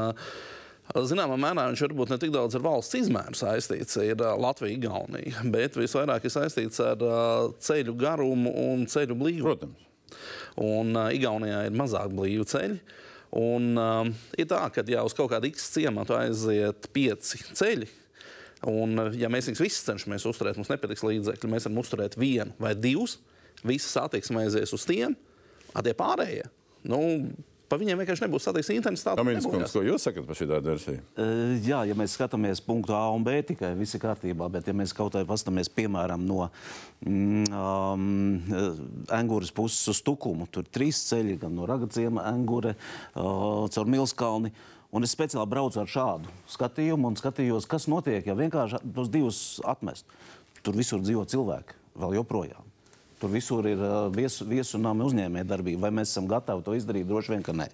Zināmā 1.05 1.35
mērā 1.37 1.67
viņš 1.69 1.83
varbūt 1.85 2.09
ne 2.09 2.17
tik 2.17 2.31
daudz 2.33 2.55
ar 2.57 2.63
valsts 2.65 2.97
izmēru 2.97 3.37
saistīts, 3.37 3.93
ir 4.01 4.17
Latvija, 4.41 4.73
Igaunija, 4.73 5.43
bet 5.53 5.77
visvairāk 5.77 6.25
ir 6.25 6.33
saistīts 6.33 6.81
ar 6.81 7.05
ceļu 7.61 7.93
garumu 7.99 8.55
un 8.71 8.87
ceļu 8.89 9.19
blīvumu. 9.19 9.45
Protams. 9.45 9.85
Un 10.59 10.95
uh, 10.95 11.11
Igaunijā 11.15 11.63
ir 11.67 11.77
mazāk 11.77 12.11
blīvu 12.15 12.47
ceļu. 12.49 12.79
Un, 13.35 13.73
um, 13.77 14.11
ir 14.41 14.47
tā, 14.49 14.61
ka 14.73 14.81
ja 14.89 15.03
uz 15.05 15.13
kaut 15.13 15.29
kādu 15.29 15.49
X 15.51 15.67
ciematu 15.75 16.15
aiziet 16.17 16.87
pieci 16.95 17.43
ceļi, 17.53 17.89
un 18.69 18.97
ja 19.19 19.29
mēs 19.29 19.51
viņus 19.51 19.61
visus 19.61 19.85
cenšamies 19.85 20.25
uzturēt, 20.29 20.57
mums 20.57 20.71
nepatiks 20.71 21.05
līdzekļi, 21.05 21.51
mēs 21.51 21.67
varam 21.67 21.81
uzturēt 21.83 22.17
vienu 22.19 22.55
vai 22.61 22.73
divus, 22.73 23.19
visas 23.61 23.93
satiksme 23.93 24.41
aizies 24.41 24.73
uz 24.73 24.87
tiem, 24.89 25.13
a 25.77 25.85
tie 25.85 25.93
pārējie. 25.93 26.47
Nu, 26.89 27.01
Pa 27.69 27.77
viņiem 27.77 27.99
vienkārši 28.01 28.25
nebūs 28.25 28.47
satiksmes 28.47 28.79
intensitāte. 28.79 29.21
Kamīns 29.21 29.45
kungs, 29.45 29.53
nebojās. 29.53 29.73
ko 29.75 29.83
jūs 29.85 30.05
sakat 30.07 30.25
par 30.25 30.37
šī 30.39 30.47
versiju? 30.49 31.01
Eh, 31.21 31.51
Jā, 31.67 31.83
ja 31.85 31.93
mēs 31.97 32.15
skatāmies 32.17 32.61
punktu 32.65 32.95
A 32.97 33.03
un 33.13 33.21
B, 33.25 33.35
tikai 33.45 33.75
viss 33.77 33.93
ir 33.93 34.01
kārtībā, 34.01 34.47
bet 34.49 34.65
ja 34.65 34.73
mēs 34.73 34.93
kaut 34.97 35.13
kā 35.13 35.21
paskatāmies, 35.29 35.69
piemēram, 35.77 36.23
no 36.25 36.47
mm, 37.05 37.51
um, 37.53 39.05
Angūras 39.19 39.53
puses 39.53 39.85
uz 39.93 40.01
Tukumu, 40.05 40.47
tur 40.49 40.65
ir 40.65 40.73
trīs 40.73 41.03
ceļi, 41.11 41.37
gan 41.43 41.53
no 41.53 41.67
Ragaciema, 41.69 42.25
Angūre, 42.31 42.73
uh, 43.13 43.67
caur 43.69 43.93
Milskalni. 43.93 44.53
Un 44.89 45.05
es 45.05 45.13
speciāli 45.13 45.45
braucu 45.45 45.77
ar 45.77 45.89
šādu 45.89 46.31
skatījumu 46.49 47.11
un 47.11 47.19
skatījos, 47.19 47.69
kas 47.69 47.85
notiek, 47.91 48.25
ja 48.25 48.33
vienkārši 48.33 48.81
tos 48.95 49.13
divus 49.13 49.43
atmest. 49.69 50.09
Tur 50.65 50.73
visur 50.73 51.05
dzīvo 51.05 51.27
cilvēki 51.29 51.77
vēl 52.01 52.17
joprojām. 52.17 52.68
Tur 53.19 53.33
visur 53.33 53.67
ir 53.67 53.81
uh, 53.83 54.07
viesu, 54.13 54.47
viesunām 54.47 55.03
uzņēmējdarbība. 55.07 55.81
Vai 55.87 55.91
mēs 55.99 56.13
esam 56.13 56.29
gatavi 56.29 56.63
to 56.65 56.75
izdarīt? 56.77 57.07
Droši 57.09 57.35
vien, 57.35 57.43
ka 57.45 57.55
nē. 57.55 57.67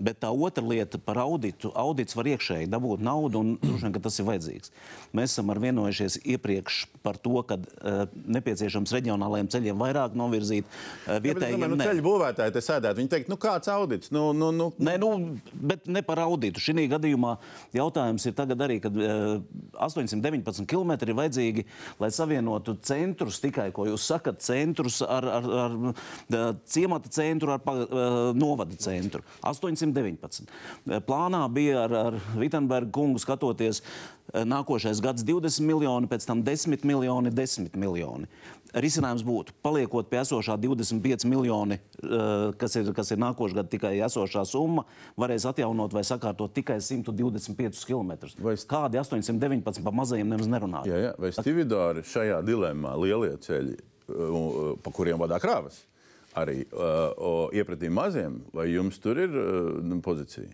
Bet 0.00 0.22
tā 0.24 0.30
otra 0.32 0.64
lieta 0.64 1.00
par 1.02 1.20
auditu. 1.24 1.72
Audits 1.76 2.16
var 2.16 2.30
iekšēji 2.32 2.70
dabūt 2.72 3.04
naudu, 3.04 3.42
un 3.42 3.52
droši 3.60 3.88
vien, 3.88 3.96
ka 3.96 4.04
tas 4.06 4.16
ir 4.20 4.28
vajadzīgs. 4.30 4.72
Mēs 5.16 5.34
esam 5.34 5.52
vienojušies 5.56 6.20
iepriekš 6.24 6.80
par 7.04 7.20
to, 7.20 7.36
ka 7.46 7.58
uh, 7.60 8.06
nepieciešams 8.38 8.94
reģionālajiem 8.96 9.52
ceļiem 9.52 9.84
vairāk 9.84 10.16
novirzīt. 10.18 10.66
Uh, 11.06 11.16
Ja, 11.16 11.20
vietējiem 11.22 11.60
domāju, 11.60 11.76
nu, 11.76 11.84
ceļu 11.86 12.04
būvētāji 12.04 12.54
te 12.54 12.62
sēdētu. 12.64 12.98
Viņi 13.00 13.10
teikt, 13.12 13.30
nu 13.32 13.38
kāds 13.40 13.70
audits? 13.72 14.10
Nu, 14.14 14.28
nu, 14.36 14.50
nu, 14.54 14.68
Nē, 14.82 14.96
nu, 15.00 15.10
bet 15.52 15.86
ne 15.90 16.02
par 16.06 16.20
auditu. 16.24 16.62
Šī 16.62 16.86
gadījumā 16.90 17.36
jautājums 17.76 18.26
ir 18.28 18.34
tagad 18.36 18.64
arī, 18.66 18.78
kad 18.84 18.96
uh, 19.00 19.38
819 19.86 20.68
km 20.68 20.94
ir 20.96 21.14
vajadzīgi, 21.16 21.66
lai 22.02 22.10
savienotu 22.14 22.76
centrus, 22.86 23.40
tikai 23.42 23.70
ko 23.76 23.86
jūs 23.88 24.06
sakat, 24.10 24.42
centrus 24.44 24.85
ar, 25.06 25.26
ar, 25.38 25.48
ar 25.66 25.76
uh, 25.86 26.50
ciemata 26.66 27.08
centru, 27.12 27.52
ar 27.54 27.60
uh, 27.66 28.32
novada 28.36 28.76
centru. 28.80 29.22
819. 29.42 30.46
Uh, 30.86 30.98
Plānā 31.06 31.44
bija 31.52 31.84
ar, 31.86 31.96
ar 32.12 32.20
Vitsenbergu 32.36 32.92
kungu 32.96 33.22
skatoties 33.22 33.82
uh, 33.82 34.42
nākošais 34.44 35.00
gads 35.04 35.24
20 35.26 35.60
miljoni, 35.66 36.10
pēc 36.10 36.26
tam 36.28 36.42
10 36.46 36.84
miljoni, 36.86 37.30
10 37.34 37.76
miljoni. 37.76 38.26
Risinājums 38.76 39.22
būtu, 39.24 39.54
paliekot 39.64 40.08
pie 40.10 40.18
esošā 40.20 40.56
25 40.60 41.22
miljoni, 41.30 41.78
eh, 42.02 42.50
kas 42.60 42.74
ir, 42.76 42.90
kas 42.92 43.08
ir 43.14 43.20
nākošais 43.22 43.54
gads 43.56 43.70
tikai 43.72 43.92
esošā 44.04 44.42
summa, 44.44 44.82
varēs 45.16 45.46
atjaunot 45.48 45.94
vai 45.96 46.02
sakārtot 46.04 46.52
tikai 46.52 46.76
125 46.84 47.86
km. 47.88 48.12
Vai 48.42 48.52
es- 48.58 48.66
Kādi 48.68 48.98
819 49.00 49.80
pa 49.86 49.90
mazajiem 49.94 50.28
nemaz 50.28 50.50
nerunā? 50.50 50.82
Jā, 50.84 50.98
jā. 51.06 51.12
Vai 51.18 51.30
Stividāri 51.32 52.02
šajā 52.04 52.42
dilemmā 52.44 52.92
lielie 53.00 53.38
ceļi, 53.38 53.78
pa 54.06 54.92
kuriem 54.94 55.18
vadā 55.20 55.40
krāvas, 55.42 55.80
arī 56.36 56.62
uh, 56.68 57.48
iepratī 57.56 57.90
maziem, 57.92 58.40
vai 58.54 58.68
jums 58.72 59.00
tur 59.02 59.18
ir 59.24 59.34
uh, 59.34 59.98
pozīcija? 60.04 60.48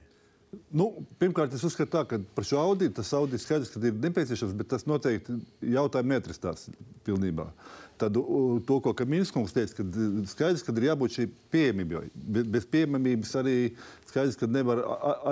Nu, 0.69 0.91
pirmkārt, 1.17 1.55
es 1.57 1.63
uzskatu, 1.65 1.89
tā, 1.95 2.03
ka 2.05 2.19
par 2.37 2.45
šo 2.45 2.59
auditu 2.61 2.99
tas 2.99 3.13
audits 3.17 3.47
skaidrs, 3.47 3.71
ka 3.73 3.81
ir 3.89 3.95
nepieciešams, 3.97 4.53
bet 4.59 4.69
tas 4.69 4.85
noteikti 4.85 5.39
jautājumu 5.65 6.13
neatrastās 6.13 6.67
pilnībā. 7.07 7.47
Tad 8.01 8.19
to, 8.19 8.77
ko 8.85 8.93
Kaminskis 8.97 9.55
teica, 9.55 9.79
ka 9.79 9.87
skaidrs, 10.29 10.65
ka 10.67 10.75
ir 10.77 10.89
jābūt 10.91 11.17
šī 11.17 11.27
pieejamībai. 11.55 12.05
Be- 12.37 12.45
Bez 12.53 12.69
pieejamības 12.69 13.33
arī 13.41 13.57
skaidrs, 14.11 14.37
ka 14.41 14.49
nevar 14.51 14.83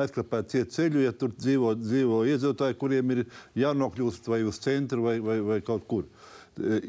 aizklāpēt 0.01 0.53
ciet 0.55 0.73
ceļu, 0.73 1.05
ja 1.05 1.13
tur 1.13 1.35
dzīvo, 1.37 1.75
dzīvo 1.83 2.23
iedzīvotāji, 2.31 2.79
kuriem 2.81 3.13
ir 3.17 3.25
jānokļūst 3.61 4.29
vai 4.33 4.41
uz 4.49 4.61
centru 4.65 5.05
vai, 5.09 5.19
vai, 5.21 5.41
vai 5.45 5.61
kaut 5.67 5.85
kur. 5.91 6.09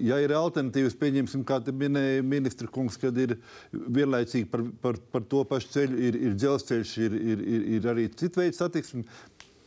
Ja 0.03 0.17
ir 0.23 0.34
alternatīvas, 0.38 0.97
pieņemsim, 1.01 1.45
kā 1.47 1.60
te 1.63 1.73
minēja 1.75 2.23
ministra 2.25 2.67
kungs, 2.71 2.97
kad 3.01 3.17
ir 3.21 3.38
vienlaicīgi 3.71 4.49
par, 4.51 4.65
par, 4.84 4.99
par 5.13 5.27
to 5.31 5.45
pašu 5.47 5.71
ceļu, 5.77 6.01
ir, 6.10 6.19
ir 6.29 6.36
dzelzceļš, 6.39 6.97
ir, 7.07 7.15
ir, 7.36 7.45
ir, 7.55 7.69
ir 7.77 7.88
arī 7.93 8.10
cita 8.13 8.43
veida 8.43 8.57
satiksme. 8.57 9.05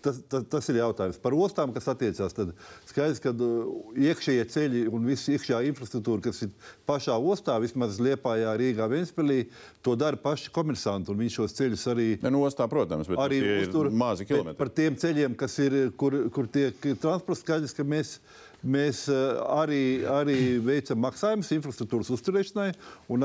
Tas, 0.05 0.19
tas, 0.29 0.43
tas 0.53 0.67
ir 0.69 0.77
jautājums 0.83 1.17
par 1.17 1.33
ostām, 1.33 1.71
kas 1.73 1.87
attiecās. 1.89 2.35
Tad 2.37 2.51
skaidrs, 2.91 3.23
ka 3.25 3.31
uh, 3.33 3.71
iekšējie 3.97 4.43
ceļi 4.53 4.83
un 4.93 5.07
viss 5.09 5.31
iekšējā 5.33 5.63
infrastruktūra, 5.71 6.27
kas 6.27 6.43
ir 6.45 6.51
pašā 6.85 7.17
ostā, 7.17 7.55
vismaz 7.63 7.97
Liepājā, 8.05 8.53
Rīgā, 8.61 8.85
Ventspēlī, 8.93 9.47
to 9.81 9.95
dara 9.97 10.21
paši 10.21 10.53
komersanti. 10.53 11.17
Viņi 11.17 11.33
šos 11.39 11.57
ceļus 11.57 11.87
arī 11.95 12.09
Ne, 12.21 12.35
nu, 12.37 12.45
ostā, 12.45 12.69
protams, 12.69 13.09
bet 13.09 13.23
arī 13.25 13.41
uztur. 13.63 13.89
mazi 13.89 14.29
kilometri. 14.29 14.61
Par 14.61 14.75
tiem 14.77 15.01
ceļiem, 15.01 15.39
kas 15.41 15.57
ir, 15.65 15.79
kur, 15.97 16.19
kur 16.37 16.53
tiek 16.53 16.77
transports, 17.01 17.41
skaidrs, 17.41 17.73
ka 17.73 17.89
mēs, 17.89 18.19
mēs 18.65 19.07
eh, 19.13 19.23
arī, 19.55 19.85
arī 20.09 20.39
veicam 20.65 21.03
maksājumus 21.05 21.53
infrastruktūras 21.59 22.13
uzturēšanai. 22.17 22.71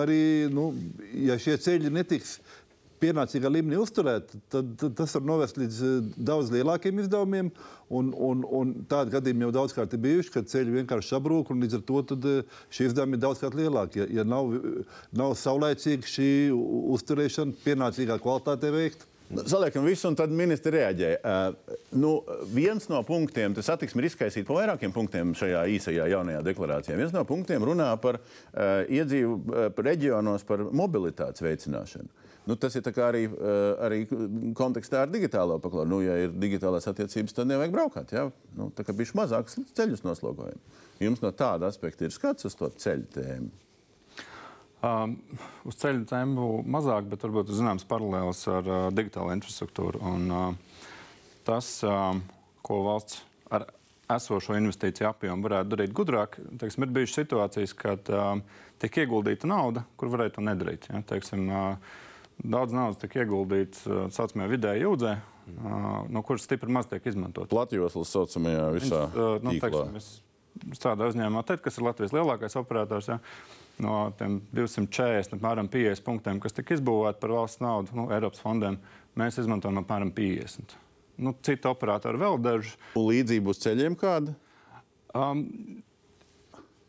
Arī, 0.04 0.24
nu, 0.54 0.72
ja 1.26 1.40
šie 1.42 1.58
ceļi 1.62 1.92
netiks 1.94 2.40
pienācīgā 3.00 3.48
līmenī 3.52 3.78
uzturēt, 3.80 4.34
tad, 4.52 4.74
tad 4.80 4.96
tas 4.98 5.14
var 5.16 5.26
novest 5.28 5.60
līdz 5.60 5.82
eh, 5.88 6.00
daudz 6.30 6.52
lielākiem 6.54 7.04
izdevumiem. 7.04 7.52
Un, 7.90 8.12
un, 8.14 8.44
un 8.54 8.74
tādi 8.90 9.16
gadījumi 9.16 9.48
jau 9.48 9.54
daudzkārt 9.62 9.96
ir 9.96 10.04
bijuši, 10.04 10.34
kad 10.36 10.50
ceļi 10.52 10.76
vienkārši 10.82 11.16
sabrūk, 11.16 11.54
un 11.54 11.64
līdz 11.64 11.80
ar 11.80 11.86
to 11.88 12.04
eh, 12.18 12.58
šie 12.76 12.90
izdevumi 12.92 13.18
ir 13.18 13.24
daudzkārt 13.26 13.58
lielāki. 13.60 14.04
Ja, 14.04 14.10
ja 14.20 14.28
nav, 14.28 14.52
nav 15.16 15.38
saulēcīga 15.40 16.12
šī 16.18 16.32
uzturēšana 16.98 17.58
pienācīgā 17.64 18.20
kvalitātē 18.22 18.74
veikta. 18.76 19.10
Saliekam 19.30 19.86
visu, 19.86 20.08
un 20.10 20.16
tad 20.18 20.32
ministri 20.34 20.74
reaģēja. 20.74 21.18
Uh, 21.22 21.76
nu, 22.02 22.14
viens 22.50 22.88
no 22.90 23.04
punktiem, 23.06 23.54
tas 23.54 23.68
attieksme 23.70 24.02
ir 24.02 24.08
izkaisīta 24.10 24.48
pa 24.48 24.56
vairākiem 24.58 24.94
punktiem 24.96 25.36
šajā 25.38 25.68
īsajā 25.76 26.08
jaunajā 26.16 26.40
deklarācijā. 26.48 26.98
Viens 26.98 27.14
no 27.14 27.22
punktiem 27.30 27.66
runā 27.70 27.92
par 28.02 28.18
uh, 28.18 28.82
iedzīvu 28.90 29.38
par 29.76 29.86
reģionos, 29.86 30.48
par 30.50 30.66
mobilitātes 30.74 31.46
veicināšanu. 31.46 32.10
Nu, 32.50 32.56
tas 32.58 32.74
ir 32.74 32.88
arī, 33.06 33.28
arī 33.86 34.00
kontekstā 34.58 35.04
ar 35.04 35.12
digitālo 35.14 35.60
paklāju. 35.62 35.90
Nu, 35.92 36.00
ja 36.02 36.16
ir 36.24 36.34
digitālās 36.34 36.90
attiecības, 36.90 37.36
tad 37.38 37.52
nevajag 37.52 37.76
braukāt. 37.76 38.14
Ja? 38.16 38.24
Nu, 38.58 38.72
tā 38.74 38.88
kā 38.88 38.96
bija 38.98 39.14
mazāks 39.20 39.60
ceļus 39.78 40.02
noslogojumi. 40.08 40.80
Jums 41.04 41.22
no 41.22 41.30
tāda 41.30 41.70
aspekta 41.70 42.08
ir 42.08 42.16
skats 42.16 42.50
uz 42.50 42.58
to 42.58 42.72
ceļu 42.82 43.06
tēmu. 43.14 43.52
Um, 44.80 45.18
uz 45.68 45.76
ceļu 45.76 46.06
tēmu 46.08 46.44
mazāk, 46.72 47.10
bet 47.12 47.26
varbūt 47.26 47.50
zināms 47.52 47.84
paralēls 47.90 48.46
ar 48.48 48.70
uh, 48.70 48.86
digitālo 48.96 49.34
infrastruktūru. 49.36 50.00
Un, 50.08 50.30
uh, 50.32 50.86
tas, 51.48 51.74
um, 51.84 52.22
ko 52.64 52.78
valsts 52.86 53.20
ar 53.52 53.66
esošo 54.16 54.56
investīciju 54.56 55.10
apjomu 55.10 55.46
varētu 55.46 55.74
darīt 55.74 55.92
gudrāk, 55.98 56.40
teiksim, 56.62 56.86
ir 56.88 56.94
bijušas 56.96 57.20
situācijas, 57.22 57.76
kad 57.78 58.14
um, 58.16 58.46
tiek 58.80 59.02
ieguldīta 59.04 59.52
nauda, 59.52 59.84
kur 60.00 60.14
varēja 60.16 60.38
to 60.38 60.46
nedarīt. 60.48 60.88
Ja? 60.88 61.04
Teiksim, 61.12 61.46
uh, 61.52 62.00
daudz 62.40 62.74
naudas 62.74 63.04
tiek 63.04 63.20
ieguldīts 63.20 63.84
uh, 63.84 64.08
tā 64.08 64.22
saucamajā 64.22 64.54
vidēji 64.56 64.88
jūdzē, 64.88 65.16
uh, 65.60 65.78
no 66.08 66.24
kuras 66.24 66.48
stipri 66.48 66.72
maz 66.72 66.88
tiek 66.88 67.04
izmantot. 67.12 67.52
Platjoslas 67.52 68.16
saucamajā 68.16 68.68
visā 68.80 69.06
Uh, 69.12 69.38
nu, 69.44 69.58
tīklā. 69.58 69.84
teiksim, 69.92 70.00
es 70.00 70.80
strādāju 70.80 71.18
uzņēmumā, 71.18 71.44
TED, 71.52 71.68
kas 71.68 71.78
ir 71.78 71.92
Latvijas 71.92 72.16
lielākais 72.16 72.56
operators. 72.64 73.12
Ja, 73.12 73.20
no 73.84 73.96
tiem 74.20 74.40
240, 74.56 75.38
apmēram 75.38 75.70
50 75.72 76.06
punktiem, 76.06 76.40
kas 76.44 76.56
tika 76.56 76.76
izbūvēti 76.76 77.22
par 77.22 77.34
valsts 77.36 77.64
naudu, 77.64 77.96
nu, 77.98 78.08
Eiropas 78.14 78.42
fondiem, 78.44 78.80
mēs 79.20 79.40
izmantojam 79.42 79.82
apmēram 79.84 80.12
50. 80.16 80.76
Nu, 81.20 81.34
Citi 81.44 81.68
operatori 81.68 82.20
vēl 82.22 82.40
daži. 82.40 82.76
Un 83.00 83.10
līdzību 83.10 83.52
uz 83.52 83.60
ceļiem 83.64 83.96
kāda? 84.00 84.36
Um, 85.18 85.44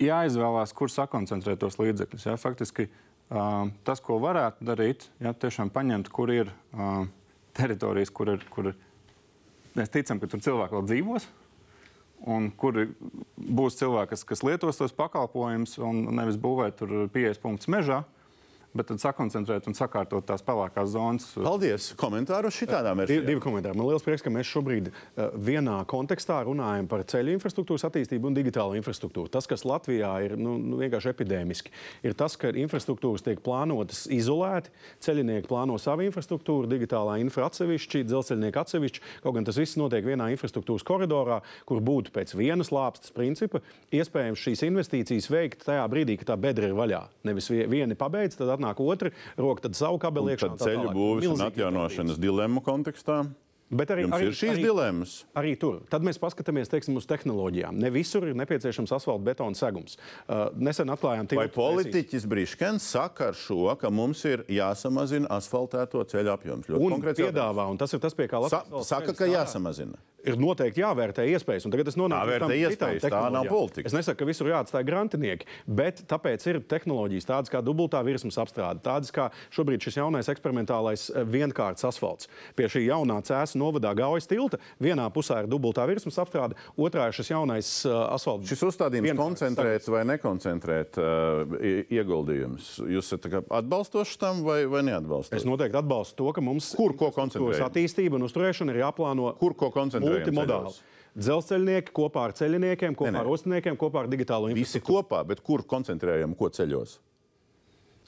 jāizvēlās, 0.00 0.74
kur 0.76 0.92
sakoncentrēt 0.92 1.60
tos 1.62 1.78
līdzekļus. 1.80 2.26
Ja? 2.28 2.36
Faktiski 2.40 2.86
um, 2.86 3.72
tas, 3.86 4.02
ko 4.04 4.20
varētu 4.22 4.66
darīt, 4.66 5.08
ja 5.22 5.34
tiešām 5.34 5.72
paņemt, 5.74 6.12
kur 6.14 6.32
ir 6.34 6.52
um, 6.74 7.10
teritorijas, 7.56 8.12
kur 8.14 8.34
ir, 8.36 8.46
kur 8.52 8.72
ir. 8.72 8.78
Mēs 9.78 9.92
ticam, 9.94 10.18
ka 10.18 10.26
tur 10.30 10.42
cilvēki 10.42 10.76
vēl 10.76 10.86
dzīvos, 10.88 11.26
un 12.28 12.50
kur 12.56 12.76
būs 13.36 13.78
cilvēki, 13.80 14.12
kas, 14.14 14.24
kas 14.28 14.42
lietos 14.44 14.80
tos 14.80 14.94
pakalpojumus, 14.96 15.78
un 15.84 16.02
nevis 16.18 16.38
būvēt 16.40 16.80
tur 16.80 16.94
50 17.12 17.42
punktus 17.42 17.70
mežā, 17.72 18.02
bet 18.76 18.86
tad 18.90 19.00
sakoncentrēt 19.02 19.66
un 19.70 19.74
sakārtot 19.74 20.26
tās 20.28 20.44
pelēkās 20.46 20.92
zonas. 20.92 21.26
Paldies! 21.34 21.90
Komentāru 22.00 22.50
šitādām 22.54 23.00
Divi, 23.00 23.06
versijām. 23.20 23.26
divi 23.26 23.42
komentāri. 23.42 23.76
Man 23.78 23.88
liels 23.90 24.04
prieks, 24.06 24.22
ka 24.22 24.30
mēs 24.30 24.46
šobrīd 24.50 24.90
uh, 24.92 25.30
vienā 25.34 25.80
kontekstā 25.90 26.38
runājam 26.46 26.86
par 26.90 27.02
ceļu 27.10 27.34
infrastruktūras 27.34 27.86
attīstību 27.88 28.30
un 28.30 28.36
digitālo 28.36 28.76
infrastruktūru. 28.78 29.30
Tas, 29.32 29.48
kas 29.50 29.64
Latvijā 29.66 30.12
ir 30.26 30.36
nu, 30.38 30.54
nu, 30.62 30.78
vienkārši 30.82 31.10
epidēmiski, 31.14 31.72
ir 32.06 32.14
tas, 32.18 32.36
ka 32.40 32.52
infrastruktūras 32.54 33.24
tiek 33.26 33.42
plānotas 33.44 34.04
izolēti. 34.12 34.70
Ceļinieki 35.02 35.48
plāno 35.50 35.78
savu 35.80 36.06
infrastruktūru, 36.06 36.70
digitālā 36.70 37.18
infra 37.24 37.48
atsevišķi, 37.50 38.04
dzelzceļnieki 38.10 38.62
atsevišķi. 38.62 39.04
Kaut 39.24 39.36
gan 39.38 39.48
tas 39.48 39.58
viss 39.58 39.78
notiek 39.80 40.06
vienā 40.06 40.30
infrastruktūras 40.34 40.86
koridorā, 40.86 41.40
kur 41.66 41.82
būtu 41.84 42.14
pēc 42.14 42.36
vienas 42.38 42.70
lāpstas 42.74 43.10
principa 43.16 43.60
iespējams 43.94 44.46
šīs 44.46 44.62
investīcijas 44.68 45.30
veikt 45.32 45.66
tajā 45.66 45.84
brīdī, 45.90 46.18
kad 46.20 46.32
tā 46.32 46.38
bedra 46.40 46.70
ir 46.70 46.76
vaļā. 46.78 47.02
Nevis 47.26 47.50
vie- 47.50 47.66
vieni 47.70 47.96
pabeidz, 47.98 48.38
tad 48.38 48.52
atnāk 48.60 48.80
otri, 48.84 49.14
roka 49.40 49.68
tad 49.68 49.78
savu 49.78 50.00
kabeli 50.00 50.36
iekšā. 50.36 50.54
Tad 50.54 50.68
ceļu 50.68 50.90
Milzīgi 50.94 51.46
atjaunošanas 51.50 52.20
dilemmu 52.20 52.62
kontekstā. 52.64 53.24
Bet 53.70 53.86
arī, 53.94 54.02
Jums 54.02 54.16
arī, 54.16 54.26
ir 54.26 54.34
šīs 54.34 54.50
arī, 54.50 54.62
dilemmas. 54.66 55.10
Arī 55.38 55.50
tur. 55.62 55.76
Tad 55.92 56.02
mēs 56.02 56.18
paskatāmies 56.18 56.72
teiksim, 56.72 56.96
uz 56.98 57.04
tehnoloģijām. 57.06 57.76
Ne 57.78 57.92
visur 57.94 58.24
ir 58.26 58.34
nepieciešams 58.40 58.90
asfalta 58.96 59.22
betona 59.28 59.54
segums. 59.54 59.94
Uh, 60.26 60.48
nesen 60.58 60.90
atklājām, 60.90 61.28
Vai 61.38 61.46
tiltu 61.46 61.54
politiķis 61.54 62.26
Briškens 62.32 62.88
saka 62.96 63.28
ar 63.30 63.38
šo, 63.38 63.68
ka 63.78 63.92
mums 63.94 64.24
ir 64.26 64.42
jāsamazina 64.50 65.30
asfaltēto 65.38 66.02
ceļu 66.10 66.34
apjoms? 66.34 66.66
Ļoti 66.66 66.98
Un 66.98 67.06
piedāvā, 67.06 67.68
un 67.70 67.78
tas 67.78 67.94
ir 67.94 68.02
tas, 68.02 68.16
pie 68.18 68.26
kā 68.26 68.42
Sa 68.42 68.58
Latvijas 68.64 68.74
valsts 68.74 68.94
saka, 68.96 69.14
ka 69.14 69.30
jāsamazina. 69.30 70.02
Ir 70.28 70.36
noteikti 70.36 70.82
jāvērtē 70.82 71.24
iespējas. 71.32 71.64
Un 71.64 71.72
tagad 71.72 71.88
es 71.88 71.96
nonāku 71.96 72.28
tam 72.42 72.50
citām 72.50 72.70
iespējas, 72.92 73.04
tā 73.08 73.20
nav 73.32 73.46
politika. 73.48 73.86
Es 73.88 73.94
nesaku, 73.96 74.18
ka 74.20 74.26
visur 74.28 74.50
jāatstāj 74.50 74.82
grantinieki, 74.84 75.46
bet 75.66 76.02
tāpēc 76.10 76.44
ir 76.50 76.58
tehnoloģijas 76.68 77.24
tādas 77.30 77.52
kā 77.52 77.62
dubultā 77.64 78.02
virsmas 78.04 78.36
apstrāde, 78.42 78.82
tādas 78.84 79.08
kā 79.16 79.30
šobrīd 79.56 79.80
šis 79.86 79.96
jaunais 79.96 80.28
eksperimentālais 80.28 81.06
eh, 81.14 81.24
vienkārts 81.24 81.86
asfalts. 81.88 82.28
Pie 82.58 82.68
šī 82.68 82.82
jaunā 82.90 83.16
cēsu 83.24 83.56
novadā 83.62 83.94
gaujas 83.96 84.28
tilta 84.28 84.60
vienā 84.82 85.06
pusē 85.14 85.40
ir 85.44 85.48
dubultā 85.48 85.86
virsmas 85.88 86.18
apstrāde, 86.20 86.58
otrā 86.76 87.08
ir 87.08 87.16
šis 87.16 87.32
jaunais 87.32 87.70
uh, 87.88 88.02
asfalts. 88.12 88.48
Šis 88.50 88.66
uzstādījums 88.68 89.16
koncentrēt 89.16 89.88
vai 89.88 90.04
nekoncentrēt 90.12 91.00
uh, 91.00 91.56
i- 91.64 91.86
ieguldījumus. 91.96 92.74
Jūs 92.90 93.08
esat 93.08 93.24
tā 93.30 93.40
atbalstoši 93.60 94.18
tam 94.20 94.44
vai, 94.44 94.64
vai 94.70 94.82
neatbalstoši? 94.90 95.40
Es 95.40 95.48
noteikti 95.48 95.80
atbalstu 95.80 96.18
to, 96.20 96.28
ka 96.36 96.44
mums 96.44 96.72
koncentrējam? 97.16 97.66
attīstība 97.70 98.20
un 98.20 98.26
uzturēšana 98.28 98.74
ir 98.76 98.82
jāplāno 98.84 99.32
Kur 99.40 99.54
ko 99.56 99.70
koncentrējam 99.74 100.09
multimodāli. 100.14 100.72
ceļos? 100.72 100.80
Dzelzceļnieki 101.20 101.92
kopā 101.96 102.24
ar 102.28 102.32
ceļiniekiem, 102.38 102.94
kopā 102.94 103.10
Nē, 103.10 103.16
nē. 103.18 103.22
ar 103.24 103.30
ostiniekiem, 103.34 103.76
kopā 103.76 104.04
ar 104.04 104.08
digitālo 104.12 104.46
Visi 104.52 104.78
infrastruktūru. 104.78 105.02
kopā, 105.02 105.26
bet 105.26 105.40
kur 105.42 105.62
koncentrējam 105.66 106.36
ko 106.38 106.48
ceļos? 106.54 106.98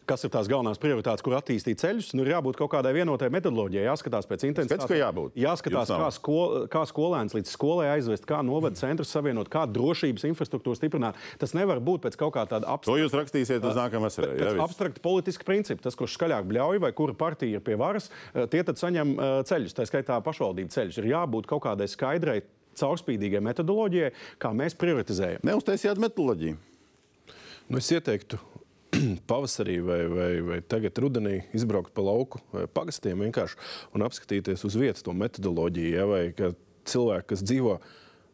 Kas 0.08 0.24
ir 0.26 0.32
tās 0.34 0.48
galvenās 0.50 0.80
prioritātes, 0.82 1.22
kur 1.22 1.36
attīstīt 1.38 1.78
ceļus? 1.78 2.08
Nu, 2.18 2.24
ir 2.24 2.32
jābūt 2.32 2.56
kaut 2.58 2.72
kādai 2.72 2.90
vienotai 2.96 3.28
metodoloģijai, 3.30 3.84
jāskatās 3.86 4.26
pēc 4.26 4.44
intensitātes. 4.48 4.88
Ka 4.90 4.98
jābūt. 4.98 5.36
Jāskatās, 5.38 5.92
kā, 5.94 6.08
skol, 6.16 6.54
kā 6.72 6.82
skolēns 6.90 7.36
līdz 7.36 7.52
skolai 7.54 7.86
aizvest, 7.92 8.26
kā 8.26 8.40
novada 8.42 8.74
centrus 8.78 9.12
savienot, 9.14 9.50
kā 9.52 9.62
drošības 9.70 10.26
infrastruktūru 10.32 10.78
stiprināt. 10.78 11.20
Tas 11.38 11.54
nevar 11.54 11.78
būt 11.84 12.02
pēc 12.08 12.18
kaut 12.18 12.34
kā 12.34 12.42
tāda 12.50 12.66
To 12.66 12.74
abstrakta. 12.74 12.98
jūs 13.04 13.14
rakstīsiet 13.14 13.68
uz 13.68 13.78
nākamā 13.78 14.10
vasarā. 14.10 14.32
Pēc 14.34 14.42
jā, 14.42 14.54
viss? 14.56 14.64
abstrakta 14.66 15.04
politiska 15.06 15.46
principa, 15.46 15.86
tas, 15.86 15.98
kurš 15.98 16.18
skaļāk 16.18 16.50
bļauj 16.50 16.82
vai 16.82 16.92
kura 16.98 17.14
partija 17.14 17.60
ir 17.60 17.64
pie 17.64 17.78
varas, 17.78 18.10
tie 18.50 18.64
tad 18.66 18.82
saņem 18.82 19.14
ceļus, 19.46 19.78
tā 19.78 19.86
skaitā 19.86 20.18
pašvaldību 20.26 20.74
ceļus. 20.74 20.98
Ir 20.98 21.12
jābūt 21.14 21.46
kaut 21.50 21.62
kādai 21.68 21.86
skaidrai, 21.90 22.40
caurspīdīgai 22.78 23.42
metodoloģijai, 23.44 24.12
kā 24.42 24.50
mēs 24.56 24.74
prioritizējam. 24.80 25.44
Neuztaisījāt 25.46 26.00
metoloģiju. 26.02 26.58
Nu, 27.70 27.78
es 27.78 27.90
ieteiktu 27.94 28.40
pavasarī 29.30 29.78
vai, 29.84 30.02
vai, 30.10 30.32
vai 30.44 30.60
tagad 30.60 30.98
rudenī 31.00 31.38
izbraukt 31.56 31.94
pa 31.96 32.04
lauku 32.04 32.42
pagastiem 32.76 33.24
vienkārši 33.26 33.58
un 33.96 34.04
apskatīties 34.06 34.66
uz 34.68 34.76
vietas 34.78 35.04
to 35.06 35.14
metodoloģiju. 35.16 35.94
Ja, 35.96 36.06
vai 36.08 36.24
cilvēki, 36.88 37.28
kas 37.32 37.44
dzīvo, 37.46 37.78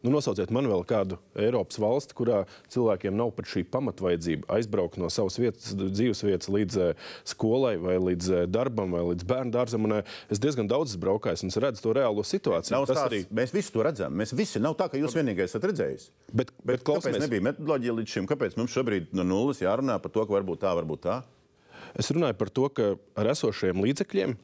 nu, 0.05 0.13
nosauciet 0.15 0.53
man 0.55 0.69
vēl 0.71 0.85
kādu 0.89 1.19
Eiropas 1.39 1.79
valsti, 1.83 2.17
kurā 2.19 2.43
cilvēkiem 2.73 3.17
nav 3.19 3.33
pat 3.37 3.49
šī 3.51 3.65
pamatvajadzība 3.73 4.49
aizbraukt 4.59 4.99
no 5.01 5.11
savas 5.13 5.39
vietas, 5.41 5.75
dzīves 5.75 6.23
vietas 6.27 6.51
līdz 6.53 6.81
eh, 6.85 7.07
skolai 7.29 7.75
vai 7.83 7.97
līdz 8.03 8.31
eh, 8.31 8.45
darbam 8.51 8.95
vai 8.95 9.05
līdz 9.11 9.29
bērnu 9.29 9.55
dārzam. 9.55 9.89
Un, 9.89 9.99
eh, 10.01 10.19
es 10.33 10.43
diezgan 10.43 10.71
daudz 10.71 10.95
esmu 10.95 11.05
braukājis 11.07 11.45
un 11.47 11.55
es 11.55 11.61
redzu 11.63 11.85
to 11.85 11.95
reālo 11.99 12.25
situāciju. 12.27 12.77
Nav 12.77 12.89
Tas 12.89 13.01
stāsts, 13.01 13.11
arī 13.11 13.39
Mēs 13.39 13.55
visi 13.55 13.75
to 13.75 13.85
redzam. 13.87 14.15
Mēs 14.19 14.35
visi 14.37 14.63
nav 14.63 14.77
tā, 14.79 14.91
ka 14.93 15.01
jūs 15.01 15.17
vienīgais 15.19 15.51
esat 15.51 15.67
redzējis. 15.71 16.11
Bet, 16.31 16.53
Bet 16.53 16.55
bet 16.63 16.83
kāpēc 16.83 16.87
klausamies, 16.89 17.25
nebija 17.27 17.49
metodoloģija 17.51 17.97
līdz 17.99 18.15
šim? 18.15 18.29
Kāpēc 18.31 18.59
mums 18.61 18.75
šobrīd 18.75 19.13
no 19.19 19.27
nulles 19.27 19.63
jārunā 19.65 19.99
par 20.03 20.15
to, 20.15 20.25
ka 20.25 20.39
varbūt 20.39 20.63
tā, 20.65 20.75
varbūt 20.79 21.05
tā? 21.07 21.23
Es 21.99 22.11
runāju 22.15 22.37
par 22.39 22.51
to, 22.53 22.69
ka 22.73 22.93
ar 23.19 23.33
esošajiem 23.33 23.83
līdzekļiem. 23.87 24.37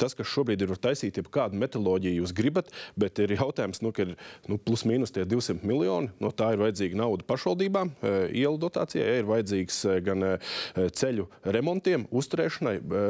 Tas, 0.00 0.14
kas 0.16 0.30
šobrīd 0.32 0.62
ir 0.64 0.70
var 0.72 0.80
taisīt, 0.80 1.18
ir 1.20 1.28
kāda 1.32 1.58
metodoloģija 1.60 2.16
jūs 2.22 2.32
gribat, 2.36 2.70
bet 2.98 3.18
ir 3.20 3.34
jautājums, 3.36 3.82
nu, 3.84 3.92
ka 3.92 4.06
ir 4.06 4.14
nu, 4.48 4.56
plus 4.56 4.86
mīnus 4.88 5.12
tie 5.12 5.26
200 5.28 5.66
miljoni. 5.68 6.08
No 6.22 6.30
tā 6.32 6.54
ir 6.54 6.62
vajadzīga 6.62 6.96
nauda 6.96 7.26
pašvaldībām, 7.28 7.92
e, 8.00 8.14
ielu 8.40 8.56
dotācijai, 8.62 9.04
ja, 9.04 9.18
ir 9.20 9.28
vajadzīgs 9.28 9.80
e, 9.84 9.96
gan 10.06 10.24
e, 10.26 10.32
ceļu 10.96 11.26
remontiem, 11.56 12.06
uzturēšanai, 12.16 12.74
e, 12.80 13.02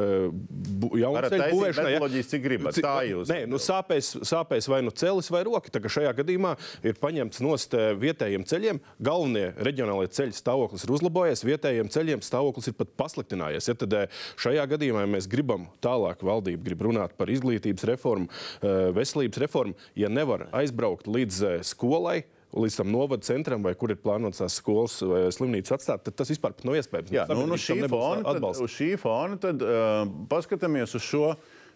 jaunu 1.01 1.23
ceļu 1.31 1.47
būvēšanai. 1.55 1.93
ja. 1.93 1.99
metodoloģijas, 2.01 2.31
cik 2.33 2.43
gribat. 2.45 2.81
Tā 2.83 2.95
jūs- 3.07 3.31
Nē, 3.31 3.39
nu, 3.49 3.61
sāpēs, 3.61 4.11
sāpēs 4.27 4.67
vai 4.71 4.81
nu 4.85 4.91
celis 4.91 5.31
vai 5.31 5.43
roka. 5.47 5.71
Tā 5.71 5.79
kā 5.83 5.91
šajā 5.91 6.11
gadījumā 6.19 6.55
ir 6.83 6.99
paņemts 6.99 7.41
nost 7.45 7.75
vietējiem 8.01 8.43
ceļiem. 8.47 8.81
Galvenie 8.99 9.47
reģionālie 9.55 10.11
ceļi 10.11 10.35
stāvoklis 10.35 10.83
ir 10.85 10.95
uzlabojies, 10.97 11.45
vietējiem 11.47 11.91
ceļiem 11.93 12.25
stāvoklis 12.25 12.67
ir 12.71 12.77
pat 12.79 12.91
pasliktinājies. 12.99 13.69
Ja, 13.71 13.77
tad 13.79 13.95
šajā 14.41 14.67
gadījumā, 14.75 15.05
ja 15.05 15.11
mēs 15.15 15.29
gribam 15.31 15.69
tālāk, 15.83 16.23
valdība 16.25 16.63
grib 16.67 16.80
runāt 16.83 17.15
par 17.17 17.31
izglītības 17.31 17.87
reformu, 17.91 18.29
eh, 18.61 18.91
veselības 18.95 19.41
reformu, 19.45 19.75
ja 19.95 20.09
nevar 20.09 20.47
aizbraukt 20.51 21.09
līdz 21.11 21.41
eh, 21.47 21.57
skolai. 21.67 22.21
Līdz 22.51 22.81
tam 22.81 22.89
novada 22.91 23.23
centram, 23.23 23.61
vai 23.63 23.71
kur 23.79 23.93
ir 23.93 23.99
plānots 24.03 24.41
tās 24.41 24.57
skolas 24.59 24.97
vai 25.07 25.21
slimnīcas 25.31 25.71
atstāt, 25.77 26.01
tad 26.03 26.17
tas 26.19 26.27
vispār 26.27 26.51
nav 26.67 26.75
iespējams. 26.75 27.13
Jā, 27.15 27.23
nu, 27.31 27.45
Sabiedrība 27.55 27.61
šī 27.63 27.87
fona, 27.93 28.25
tad, 28.27 28.47
uz 28.65 28.73
šī 28.75 28.89
fona 28.99 29.37
tad, 29.39 29.63
uh, 29.63 30.01
paskatāmies 30.27 30.97
uz 30.99 31.05
šo 31.05 31.29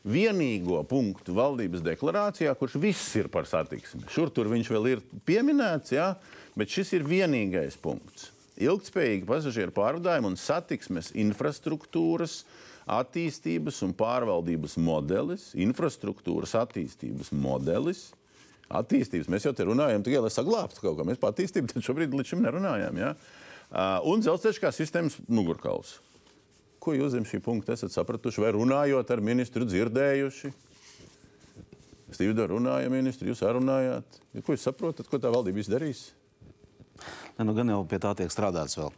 vienīgo 0.04 0.82
punktu 0.90 1.32
valdības 1.38 1.80
deklarācijā, 1.86 2.54
kurš 2.60 2.76
viss 2.84 3.16
ir 3.16 3.32
par 3.32 3.48
satiksmi. 3.50 4.04
Šur 4.12 4.36
tur 4.36 4.52
viņš 4.52 4.72
vēl 4.76 4.92
ir 4.92 5.04
pieminēts, 5.24 5.96
jā, 5.96 6.12
bet 6.60 6.76
šis 6.76 6.92
ir 7.00 7.08
vienīgais 7.08 7.80
punkts. 7.82 8.34
Ilgtspējīga 8.56 9.28
pasažieru 9.28 9.74
pārvadājuma 9.76 10.30
un 10.32 10.38
satiksmes 10.40 11.12
infrastruktūras 11.20 12.44
attīstības 12.86 13.82
un 13.86 13.96
pārvaldības 13.98 14.78
modelis, 14.82 15.50
infrastruktūras 15.58 16.54
attīstības 16.60 17.32
modelis. 17.34 18.08
Attīstības 18.66 19.30
mēs 19.30 19.46
jau 19.46 19.54
te 19.54 19.66
runājam, 19.66 20.04
tikai 20.06 20.24
lai 20.26 20.32
saglabātu 20.34 20.82
kaut 20.82 20.98
ko. 20.98 21.06
Mēs 21.06 21.22
par 21.22 21.34
attīstību 21.34 21.82
šobrīd 21.86 22.14
līdz 22.14 22.34
šim 22.34 22.44
nerunājām. 22.46 22.98
Ja? 23.02 23.14
Un 24.10 24.22
dzelzceļš 24.22 24.62
kā 24.62 24.72
sistēmas 24.74 25.18
mugurkauls. 25.30 26.00
Ko 26.82 26.94
jūs 26.94 27.14
zem 27.16 27.26
šī 27.26 27.42
punkta 27.46 27.74
esat 27.74 27.94
sapratuši 27.94 28.44
vai 28.44 28.52
runājot 28.54 29.14
ar 29.14 29.22
ministru 29.26 29.66
dzirdējuši? 29.70 30.54
Stīvda 32.14 32.46
runāja 32.52 32.92
ministru, 32.94 33.32
jūs 33.32 33.42
arī 33.42 33.58
runājāt. 33.60 34.20
Ko 34.46 34.54
jūs 34.54 34.66
saprotat, 34.66 35.10
ko 35.10 35.18
tā 35.22 35.32
valdība 35.34 35.62
izdarīs? 35.64 36.08
Ne, 37.38 37.44
nu, 37.44 37.54
gan 37.54 37.68
jau 37.68 37.82
pie 37.90 37.98
tā 38.00 38.14
tiek 38.16 38.32
strādāts 38.32 38.78
vēl. 38.80 38.92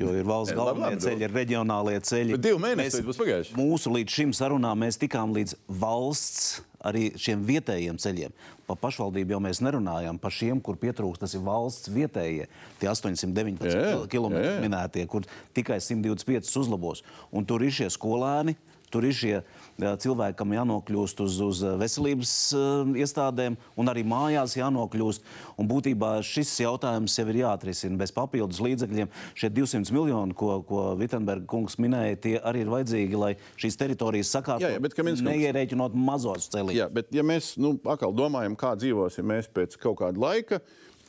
Jo 0.00 0.10
ir 0.16 0.24
valsts 0.26 0.54
galvenie 0.56 0.96
ceļi, 0.98 1.26
ir 1.28 1.34
reģionālie 1.36 1.98
ceļi. 2.02 2.32
Bet 2.34 2.42
divi 2.46 2.58
mēneši 2.62 2.96
Mēs- 2.96 3.04
būs 3.06 3.18
pagājuši. 3.20 3.52
Mūsu 3.58 3.92
līdz 3.94 4.14
šim 4.16 4.32
sarunām 4.34 4.80
mēs 4.82 4.98
tikām 4.98 5.34
līdz 5.36 5.54
valsts 5.68 6.62
arī 6.84 7.12
šiem 7.16 7.44
vietējiem 7.46 8.00
ceļiem. 8.00 8.32
Pa 8.66 8.74
pašvaldību 8.74 9.36
jau 9.36 9.40
mēs 9.44 9.60
nerunājām 9.60 10.18
par 10.20 10.32
šiem, 10.32 10.60
kur 10.64 10.76
pietrūkst. 10.80 11.20
Tas 11.20 11.34
ir 11.34 11.40
valsts 11.44 11.88
vietējie, 11.92 12.48
tie 12.80 12.88
819 12.88 13.70
Jā, 13.70 14.08
km 14.08 14.34
minētie, 14.64 15.06
kur 15.06 15.22
tikai 15.54 15.78
125 15.80 16.56
uzlabos. 16.56 17.02
Un 17.32 17.44
tur 17.44 17.62
ir 17.62 17.70
šie 17.70 17.86
skolēni. 17.92 18.56
Tur 18.94 19.06
ir 19.08 19.16
šie 19.16 19.32
jā, 19.34 19.92
cilvēki, 20.04 20.36
kam 20.38 20.54
jānokļūst 20.54 21.22
uz, 21.24 21.38
uz 21.42 21.62
veselības 21.80 22.34
uh, 22.54 22.92
iestādēm, 23.02 23.56
un 23.80 23.90
arī 23.90 24.04
mājās 24.06 24.54
jānokļūst. 24.60 25.24
Un 25.58 25.70
būtībā 25.70 26.12
šis 26.26 26.52
jautājums 26.62 27.16
jau 27.18 27.26
ir 27.32 27.40
jāatrisina 27.42 27.98
bez 27.98 28.14
papildus 28.14 28.62
līdzekļiem. 28.62 29.10
Šie 29.34 29.50
200 29.50 29.94
miljoni, 29.94 30.36
ko, 30.38 30.60
ko 30.68 30.84
Vitsenberga 31.00 31.48
kungs 31.50 31.76
minēja, 31.82 32.20
tie 32.28 32.34
arī 32.38 32.62
ir 32.62 32.72
vajadzīgi, 32.72 33.18
lai 33.18 33.32
šīs 33.60 33.80
teritorijas 33.82 34.30
Jā, 34.30 34.30
jā, 34.30 34.38
sakārtotu, 34.38 34.84
bet 34.86 34.96
Kaminskungs- 34.98 35.30
neierēķinot 35.32 35.98
mazos 35.98 36.48
ceļus. 36.54 36.78
Jā, 36.78 36.88
bet 36.94 37.10
ja 37.14 37.26
mēs 37.26 37.54
nu, 37.58 37.74
atkal 37.90 38.14
domājam, 38.14 38.54
kā 38.58 38.76
dzīvosim 38.78 39.26
mēs 39.34 39.50
pēc 39.50 39.74
kaut 39.82 39.98
kāda 40.04 40.22
laika, 40.22 40.62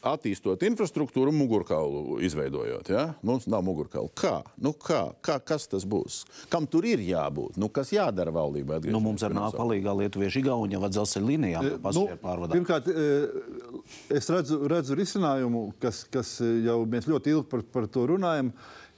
attīstot 0.06 0.62
infrastruktūru 0.68 1.34
mugurkaulu 1.36 2.20
izveidojot. 2.26 2.90
Ja? 2.94 3.06
Mums 3.26 3.48
nav 3.52 3.64
mugurkaula. 3.66 4.12
Kā? 4.18 4.36
Nu, 4.62 4.74
kā? 4.78 5.02
kā? 5.26 5.40
Kas 5.44 5.68
tas 5.72 5.86
būs? 5.90 6.22
Kam 6.52 6.68
tur 6.70 6.86
ir 6.88 7.02
jābūt? 7.04 7.58
Nu, 7.62 7.70
kas 7.74 7.92
jādara 7.96 8.34
valdībai? 8.36 8.82
Nu, 8.94 9.02
mums 9.04 9.26
arī 9.26 9.38
nāk 9.40 9.58
palīdzīgā 9.58 9.98
Lietuviešu 10.02 10.42
Igaunija 10.44 10.82
vai 10.84 10.92
dzelzceļa 10.94 11.30
līnijām 11.32 11.68
Nu, 11.70 11.82
pasažieru 11.84 12.22
pārvadājumā. 12.22 12.56
pirmkārt, 12.60 12.90
eh, 12.94 14.16
es 14.20 14.30
redzu, 14.30 14.62
redzu 14.72 14.98
risinājumu, 15.00 15.68
kas, 15.82 16.04
kas 16.12 16.38
jau 16.42 16.82
mēs 16.90 17.10
ļoti 17.10 17.36
ilgi 17.36 17.50
par, 17.50 17.66
par 17.76 17.88
to 17.88 18.08
runājam. 18.14 18.54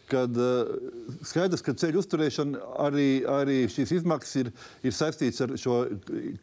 Kad 0.08 0.38
uh, 0.40 0.70
skaidrs, 1.28 1.64
ka 1.66 1.74
ceļu 1.76 2.00
uzturēšana 2.00 2.62
arī, 2.86 3.08
arī 3.28 3.58
šīs 3.72 3.92
izmaksas 3.98 4.38
ir, 4.40 4.52
ir 4.88 4.96
saistītas 4.96 5.44
ar 5.44 5.56
šo 5.60 5.80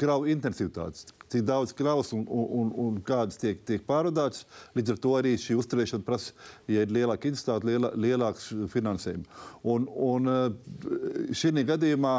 kravu 0.01 0.29
intensitāti. 0.29 1.07
Cik 1.33 1.47
daudz 1.49 1.73
kravas 1.77 2.13
un, 2.13 2.27
un, 2.29 2.71
un, 2.85 3.01
kādas 3.09 3.41
tiek, 3.41 3.63
tiek 3.65 3.87
pārvadātas. 3.89 4.45
Līdz 4.77 4.95
ar 4.95 5.01
to 5.07 5.15
arī 5.17 5.35
šī 5.41 5.57
uzturēšana 5.63 6.05
prasa, 6.05 6.37
ja 6.69 6.85
ir 6.85 6.93
lielāka 6.93 7.31
intensitāte, 7.31 7.71
liela, 7.71 7.95
lielāks 7.97 8.51
finansējums. 8.75 9.43
Un, 9.65 9.89
un 9.89 10.29
uh, 10.29 11.33
šī 11.33 11.55
gadījumā 11.65 12.19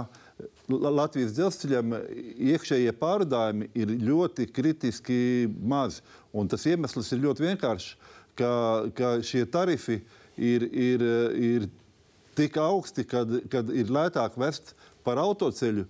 La- 0.68 0.92
Latvijas 0.92 1.32
dzelzceļam 1.38 1.94
iekšējie 2.50 2.92
pārvadājumi 3.00 3.70
ir 3.78 3.94
ļoti 4.02 4.50
kritiski 4.52 5.18
mazi. 5.62 6.02
Un 6.36 6.50
tas 6.52 6.66
iemesls 6.68 7.14
ir 7.14 7.22
ļoti 7.24 7.46
vienkāršs, 7.46 7.94
ka, 8.36 8.52
ka 8.98 9.16
šie 9.24 9.46
tarifi 9.52 10.02
ir, 10.38 10.66
ir, 10.72 11.04
ir 11.36 11.68
tik 12.36 12.58
augsti, 12.60 13.06
kad, 13.08 13.30
kad 13.52 13.70
ir 13.72 13.92
lētāk 13.94 14.36
vest 14.40 14.76
par 15.06 15.22
autoceļu. 15.24 15.86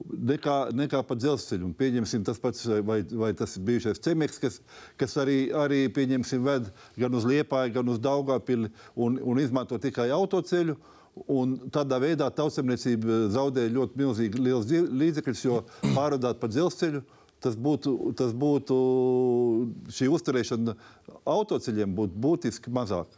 Nekā, 0.00 0.70
nekā 0.72 1.00
pa 1.02 1.16
dzelzceļu. 1.18 1.66
Un 1.66 1.72
Pieņemsim, 1.76 2.22
tas 2.24 2.38
pats, 2.40 2.62
vai, 2.86 3.00
vai 3.10 3.32
tas 3.36 3.56
bijušais 3.58 3.98
cemeks, 4.00 4.38
kas, 4.40 4.60
kas 4.96 5.16
arī, 5.18 5.50
arī 5.50 5.80
pieņemsim, 5.92 6.44
ved 6.46 6.68
gan 6.96 7.16
uz 7.18 7.26
Liepāju, 7.26 7.74
gan 7.74 7.90
uz 7.90 7.98
Daugāpili 8.00 8.70
un, 8.94 9.18
un 9.18 9.42
izmanto 9.42 9.80
tikai 9.82 10.08
autoceļu. 10.14 10.78
Un 11.26 11.56
tādā 11.74 11.98
veidā 12.00 12.28
tautsemniecība 12.32 13.24
zaudē 13.34 13.66
ļoti 13.74 13.98
milzīgi 13.98 14.40
liels 14.40 14.70
līdzekļus, 14.70 15.42
jo 15.42 15.58
pārvadāt 15.90 16.38
pa 16.40 16.48
dzelzceļu 16.48 17.02
tas 17.42 17.56
būtu, 17.56 17.94
tas 18.16 18.32
būtu 18.36 18.76
šī 19.96 20.08
uzturēšana 20.12 20.76
autoceļiem 21.24 21.96
būtu 21.96 22.20
būtiski 22.20 22.72
mazāk. 22.72 23.10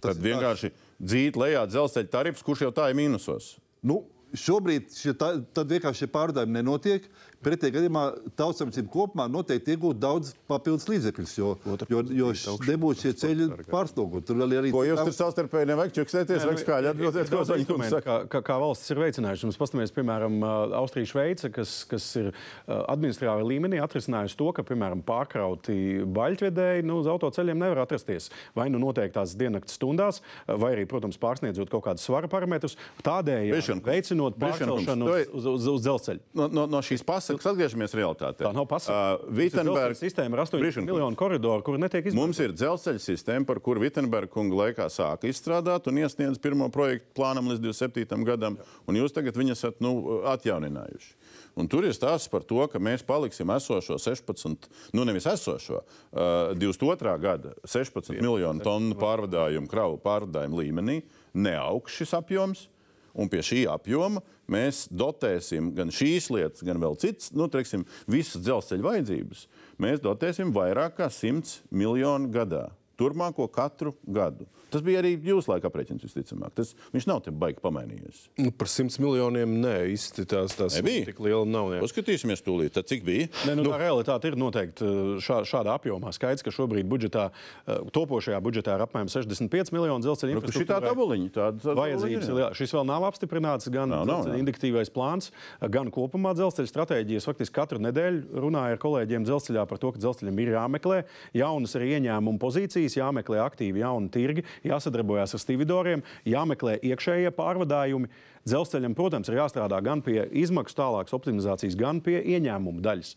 Tas 0.00 0.16
Tad 0.16 0.24
vienkārši 0.24 0.72
dzīt 1.00 1.36
lejā 1.40 1.66
dzelzceļa 1.68 2.12
tarifs, 2.12 2.44
kurš 2.44 2.66
jau 2.66 2.72
tā 2.76 2.88
ir 2.90 2.98
mīnusos. 2.98 3.54
Nu, 3.86 4.02
šobrīd 4.36 4.90
šie, 4.94 5.14
tā, 5.18 5.32
vienkārši 5.60 6.04
šie 6.04 6.10
pārdevumi 6.12 6.58
nenotiek. 6.60 7.06
Pretējā 7.40 7.72
gadījumā 7.78 8.02
tautsēmniecība 8.36 8.90
kopumā 8.92 9.24
noteikti 9.32 9.72
iegūtu 9.72 9.96
daudz 9.96 10.34
papildus 10.50 10.84
līdzekļus, 10.90 11.30
jo, 11.38 11.54
jo, 11.88 12.02
jo 12.12 12.32
nebūtu 12.68 13.06
šie 13.06 13.12
ceļi 13.22 13.46
pārslogoti. 13.70 14.26
Tur 14.28 14.40
vēl 14.42 14.52
ir 14.52 14.60
arī 14.60 14.72
Ko 14.74 14.82
jūs 14.84 15.00
tur 15.08 15.14
savstarpēji 15.16 15.70
nevajag 15.70 15.94
čuksēties, 15.96 16.44
vajag 16.44 16.60
skaļi 16.60 16.90
atbildēt, 16.90 17.30
ko 17.32 17.44
Zaņkungs 17.48 17.62
instrumentu, 17.64 17.94
saka. 17.96 18.16
kā, 18.26 18.28
kā, 18.34 18.42
kā 18.44 18.58
valsts 18.60 18.92
ir 18.92 19.00
veicinājusi. 19.00 19.48
Mums 19.48 19.60
paskatāmies, 19.62 19.94
piemēram, 19.96 20.36
Austrija, 20.80 21.08
Šveice, 21.14 21.50
kas, 21.54 21.72
kas 21.88 22.10
ir 22.20 22.28
administratīvā 22.68 23.38
līmenī 23.48 23.80
atrisinājusi 23.80 24.36
to, 24.36 24.50
ka, 24.56 24.66
piemēram, 24.68 25.00
pārkrauti 25.08 25.78
baļķvedēji 26.20 26.84
nu, 26.90 27.00
uz 27.00 27.08
autoceļiem 27.08 27.64
nevar 27.64 27.82
atrasties. 27.86 28.28
Vai 28.58 28.68
nu 28.68 28.82
noteiktās 28.84 29.32
diennakts 29.40 29.78
stundās, 29.80 30.20
vai 30.44 30.74
arī, 30.74 30.84
protams, 30.90 31.16
pārsniedzot 31.20 31.72
kaut 31.72 31.86
kādus 31.88 32.04
svara 32.04 32.28
parametrus, 32.28 32.76
tādējādi 33.06 33.80
veicinot 33.88 34.36
pārcelšanu 34.40 35.08
uz, 35.08 35.34
uz, 35.40 35.50
uz, 35.56 35.68
uz 35.78 35.84
dzelzceļu. 35.88 36.24
No, 36.36 36.52
no, 36.52 36.68
no 36.70 36.84
šīs 36.84 37.04
pasakas 37.30 37.50
atgriežamies 37.52 37.94
realitātē. 37.96 38.44
Tā 38.44 38.52
nav 38.56 38.66
pasaka. 38.70 38.98
Uh, 39.20 39.34
Vitenberg, 39.40 39.96
sistēma 39.98 40.36
ar 40.38 40.44
8 40.44 40.60
Bišķiņkungs. 40.60 40.90
miljonu 40.90 41.18
koridoru, 41.20 41.64
kur 41.66 41.78
netiek 41.80 42.10
izmantot. 42.10 42.20
Mums 42.20 42.40
ir 42.42 42.54
dzelzceļa 42.56 43.02
sistēma, 43.04 43.46
par 43.48 43.60
kuru 43.64 43.84
Vitsenberga 43.84 44.32
kunga 44.32 44.58
laikā 44.64 44.88
sāka 44.92 45.30
izstrādāt 45.30 45.88
un 45.90 46.00
iesniedz 46.02 46.40
pirmo 46.42 46.68
projektu 46.74 47.14
plānam 47.20 47.50
līdz 47.52 47.62
27. 47.68 48.24
gadam, 48.28 48.58
un 48.86 48.98
jūs 49.00 49.14
tagad 49.16 49.38
viņu 49.38 49.56
esat 49.56 49.80
nu, 49.84 50.22
atjauninājuši. 50.30 51.14
Un 51.58 51.68
tur 51.68 51.84
ir 51.84 51.94
stāsts 51.96 52.30
par 52.30 52.44
to, 52.46 52.60
ka 52.70 52.80
mēs 52.82 53.02
paliksim 53.06 53.50
esošo 53.52 53.98
16, 54.00 54.68
nu 54.96 55.04
nevis 55.04 55.26
esošo, 55.26 55.82
uh, 55.82 56.52
22. 56.56 57.16
gada 57.22 57.54
16 57.66 58.20
miljonu 58.22 58.62
tonu 58.64 58.96
pārvadājumu, 58.98 59.68
kravu 59.70 59.98
pārvadājumu 60.04 60.62
līmenī, 60.62 61.00
neaugs 61.34 61.98
šis 61.98 62.14
apjoms. 62.18 62.68
Un 63.14 63.30
pie 63.30 63.42
šī 63.44 63.64
apjoma 63.70 64.22
mēs 64.50 64.84
dotēsim 64.90 65.72
gan 65.76 65.92
šīs 65.94 66.30
lietas, 66.34 66.64
gan 66.66 66.80
vēl 66.82 66.98
citas, 67.00 67.30
nu, 67.36 67.48
teiksim, 67.50 67.86
visas 68.10 68.42
dzelzceļa 68.44 68.86
vajadzības. 68.86 69.46
Mēs 69.80 70.02
dotēsim 70.04 70.52
vairāk 70.54 70.98
kā 71.00 71.10
100 71.12 71.60
miljonu 71.70 72.30
gadā. 72.34 72.68
Turmāko 73.00 73.48
katru 73.52 73.94
gadu. 74.06 74.46
Tas 74.70 74.84
bija 74.86 75.00
arī 75.02 75.16
jūsu 75.26 75.50
laika 75.50 75.66
aprēķins, 75.66 76.04
visticamāk. 76.06 76.52
Tas, 76.54 76.74
viņš 76.94 77.06
nav 77.10 77.24
te 77.24 77.32
baigi 77.34 77.58
pamainījies. 77.64 78.20
Nu, 78.38 78.52
par 78.54 78.68
100 78.70 79.00
miljoniem 79.02 79.56
nē, 79.64 79.72
īsti 79.96 80.22
tās, 80.30 80.54
tās 80.54 80.76
Nebija? 80.78 81.08
tik 81.08 81.18
liela 81.24 81.42
nav. 81.48 81.72
Jā. 81.74 81.80
Uzskatīsimies 81.82 82.44
tūlīt, 82.46 82.76
tad 82.76 82.86
cik 82.86 83.02
bija. 83.08 83.26
Ne, 83.48 83.56
nu, 83.58 83.64
tā 83.66 83.80
realitāte 83.82 84.30
ir 84.30 84.36
noteikti 84.38 84.86
uh, 84.86 85.16
šā, 85.24 85.40
šādā 85.48 85.74
apjomā. 85.74 86.12
Skaidrs, 86.14 86.44
ka 86.46 86.52
šobrīd 86.54 86.86
budžetā, 86.86 87.24
uh, 87.32 87.80
topošajā 87.90 88.38
budžetā 88.46 88.76
ir 88.78 88.84
apmēram 88.86 89.10
65 89.10 89.74
miljoni 89.74 90.06
dzelzceļa 90.06 90.38
Nu, 90.38 90.54
Šī 90.54 90.62
tā 90.68 90.78
tabuliņa, 90.84 91.32
tāda 91.34 91.64
tāda 91.64 91.74
Vajadzības 91.80 92.28
ir. 92.30 92.38
jā. 92.44 92.48
Šis 92.60 92.72
vēl 92.76 92.86
nav 92.86 93.04
apstiprināts, 93.08 93.66
gan 93.74 93.90
Nav, 93.90 94.06
nav, 94.06 94.30
indiktīvais 94.38 94.90
plāns, 94.94 95.32
gan 95.74 95.90
kopumā 95.94 96.32
dzelzceļa 96.38 96.70
stratēģijas. 96.70 97.26
Faktiski 97.26 97.56
katru 97.58 97.82
nedēļu 97.82 98.38
runāju 98.46 98.76
ar 98.76 98.80
kolēģiem 98.82 99.26
dzelzceļā 99.26 99.66
par 99.70 99.82
to, 99.82 99.90
ka 99.94 100.02
dzelzceļam 100.02 100.38
ir 100.44 100.52
jāmeklē 100.54 101.00
jaunas 101.36 101.74
arī 101.78 101.90
ieņēmuma 101.98 102.38
pozīcijas, 102.42 102.89
jāmeklē 102.98 103.38
aktīvi 103.44 103.82
jauni 103.84 104.10
tirgi, 104.14 104.44
jāsadarbojas 104.66 105.36
ar 105.36 105.42
stevedoriem, 105.42 106.02
jāmeklē 106.28 106.78
iekšējie 106.90 107.30
pārvadājumi. 107.36 108.10
Dzelzceļam, 108.48 108.94
protams, 108.96 109.28
ir 109.28 109.36
jāstrādā 109.36 109.82
gan 109.84 110.00
pie 110.00 110.22
izmaksu 110.40 110.78
tālākas 110.78 111.12
optimizācijas, 111.12 111.76
gan 111.76 111.98
pie 112.00 112.22
ieņēmumu 112.24 112.80
daļas. 112.80 113.10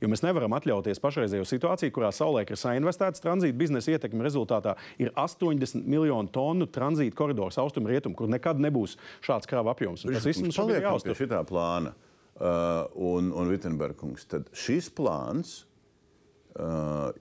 Jo 0.00 0.08
mēs 0.08 0.22
nevaram 0.24 0.54
atļauties 0.56 1.02
pašreizējo 1.04 1.44
situāciju, 1.44 1.92
kurā 1.92 2.08
saulēk 2.16 2.54
ir 2.54 2.56
sainvestēts 2.56 3.20
tranzīta 3.20 3.58
biznesa 3.60 3.92
ietekme 3.92 4.24
rezultātā 4.24 4.78
ir 4.96 5.12
80 5.20 5.84
miljonu 5.84 6.32
tonu 6.32 6.64
tranzīta 6.72 7.18
koridors 7.18 7.60
austrumu-rietumu, 7.60 8.16
kur 8.16 8.32
nekad 8.32 8.56
nebūs 8.64 8.96
šāds 9.20 9.50
krāva 9.50 9.74
apjoms. 9.76 10.06
Un 10.08 10.16
Tas 10.16 10.24
viss 10.24 10.40
mums 10.40 10.56
ir 10.64 10.80
jāuztur. 10.80 11.18
šitā 11.18 11.44
plāna. 11.44 11.92
Uh, 12.40 12.86
un, 12.96 13.34
un 13.36 13.50
Vitsenbergs, 13.52 14.24
tad 14.24 14.46
šis 14.56 14.86
plāns, 14.96 15.66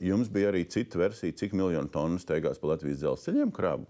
jums 0.03 0.31
bija 0.33 0.51
arī 0.53 0.65
cita 0.69 0.99
versija, 1.01 1.35
cik 1.43 1.55
miljonu 1.57 1.91
tonu 1.93 2.19
steigās 2.21 2.61
pa 2.61 2.73
Latvijas 2.73 3.01
dzelzceļiem 3.03 3.53
kravu. 3.55 3.87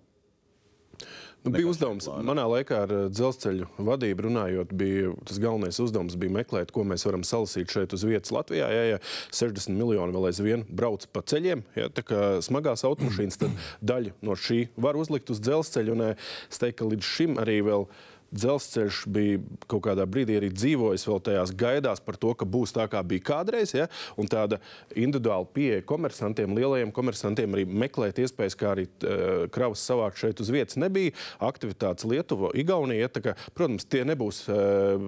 Nu, 1.40 1.54
bija 1.56 1.70
uzdevums, 1.72 2.10
manā 2.28 2.44
laikā 2.52 2.82
ar 2.84 2.92
dzelzceļu 3.16 3.70
vadību 3.88 4.26
runājot, 4.26 4.74
bija 4.76 5.14
tas 5.28 5.38
galvenais 5.40 5.78
uzdevums 5.80 6.18
bija 6.20 6.34
meklēt, 6.36 6.74
ko 6.76 6.84
mēs 6.84 7.06
varam 7.08 7.24
salasīt 7.24 7.72
šeit 7.72 7.96
uz 7.96 8.04
vietas 8.04 8.34
Latvijā. 8.36 8.68
Ja, 8.68 8.82
ja 8.90 8.98
60 9.32 9.72
miljoni 9.72 10.16
vēl 10.18 10.28
aizvien 10.34 10.66
brauc 10.68 11.08
pa 11.16 11.24
ceļiem, 11.24 11.64
ja, 11.80 11.88
tā 11.96 12.04
kā 12.04 12.24
smagās 12.44 12.84
automašīnas, 12.90 13.40
tad 13.40 13.56
daļa 13.80 14.18
no 14.28 14.36
šī 14.36 14.66
var 14.76 15.00
uzlikt 15.00 15.32
uz 15.32 15.40
dzelzceļu. 15.46 15.96
Un 15.96 16.10
es 16.12 16.60
teiktu, 16.60 16.82
ka 16.82 16.92
līdz 16.92 17.14
šim 17.16 17.40
arī 17.40 17.62
vēl. 17.70 17.88
Dzelzceļš 18.30 19.02
bija 19.10 19.40
kaut 19.70 19.84
kādā 19.88 20.06
brīdī 20.10 20.38
arī 20.38 20.52
dzīvojis 20.54 21.06
vēl 21.10 21.22
tajās 21.26 21.54
gaidās 21.58 22.02
par 22.06 22.18
to, 22.22 22.34
ka 22.38 22.46
būs 22.46 22.74
tā, 22.76 22.86
kā 22.92 23.02
bija 23.06 23.26
kādreiz. 23.32 23.74
Ja? 23.76 23.88
Un 24.20 24.30
tāda 24.30 24.60
individuāla 24.94 25.48
pieeja 25.54 25.86
komersantiem, 25.90 26.54
lielajiem 26.58 26.94
komersantiem 26.96 27.58
arī 27.58 27.66
meklēt 27.66 28.22
iespējas, 28.22 28.58
kā 28.60 28.74
arī 28.76 28.86
uh, 28.86 29.48
kravas 29.54 29.84
savākt 29.86 30.22
šeit 30.22 30.44
uz 30.44 30.52
vietas. 30.54 30.78
Nebija 30.82 31.16
aktivitātes 31.50 32.08
Lietuva, 32.10 32.54
Igaunija. 32.58 33.08
Ja? 33.08 33.26
Kā, 33.30 33.36
protams, 33.58 33.88
tie 33.90 34.06
nebūs 34.08 34.44
uh, 34.52 35.02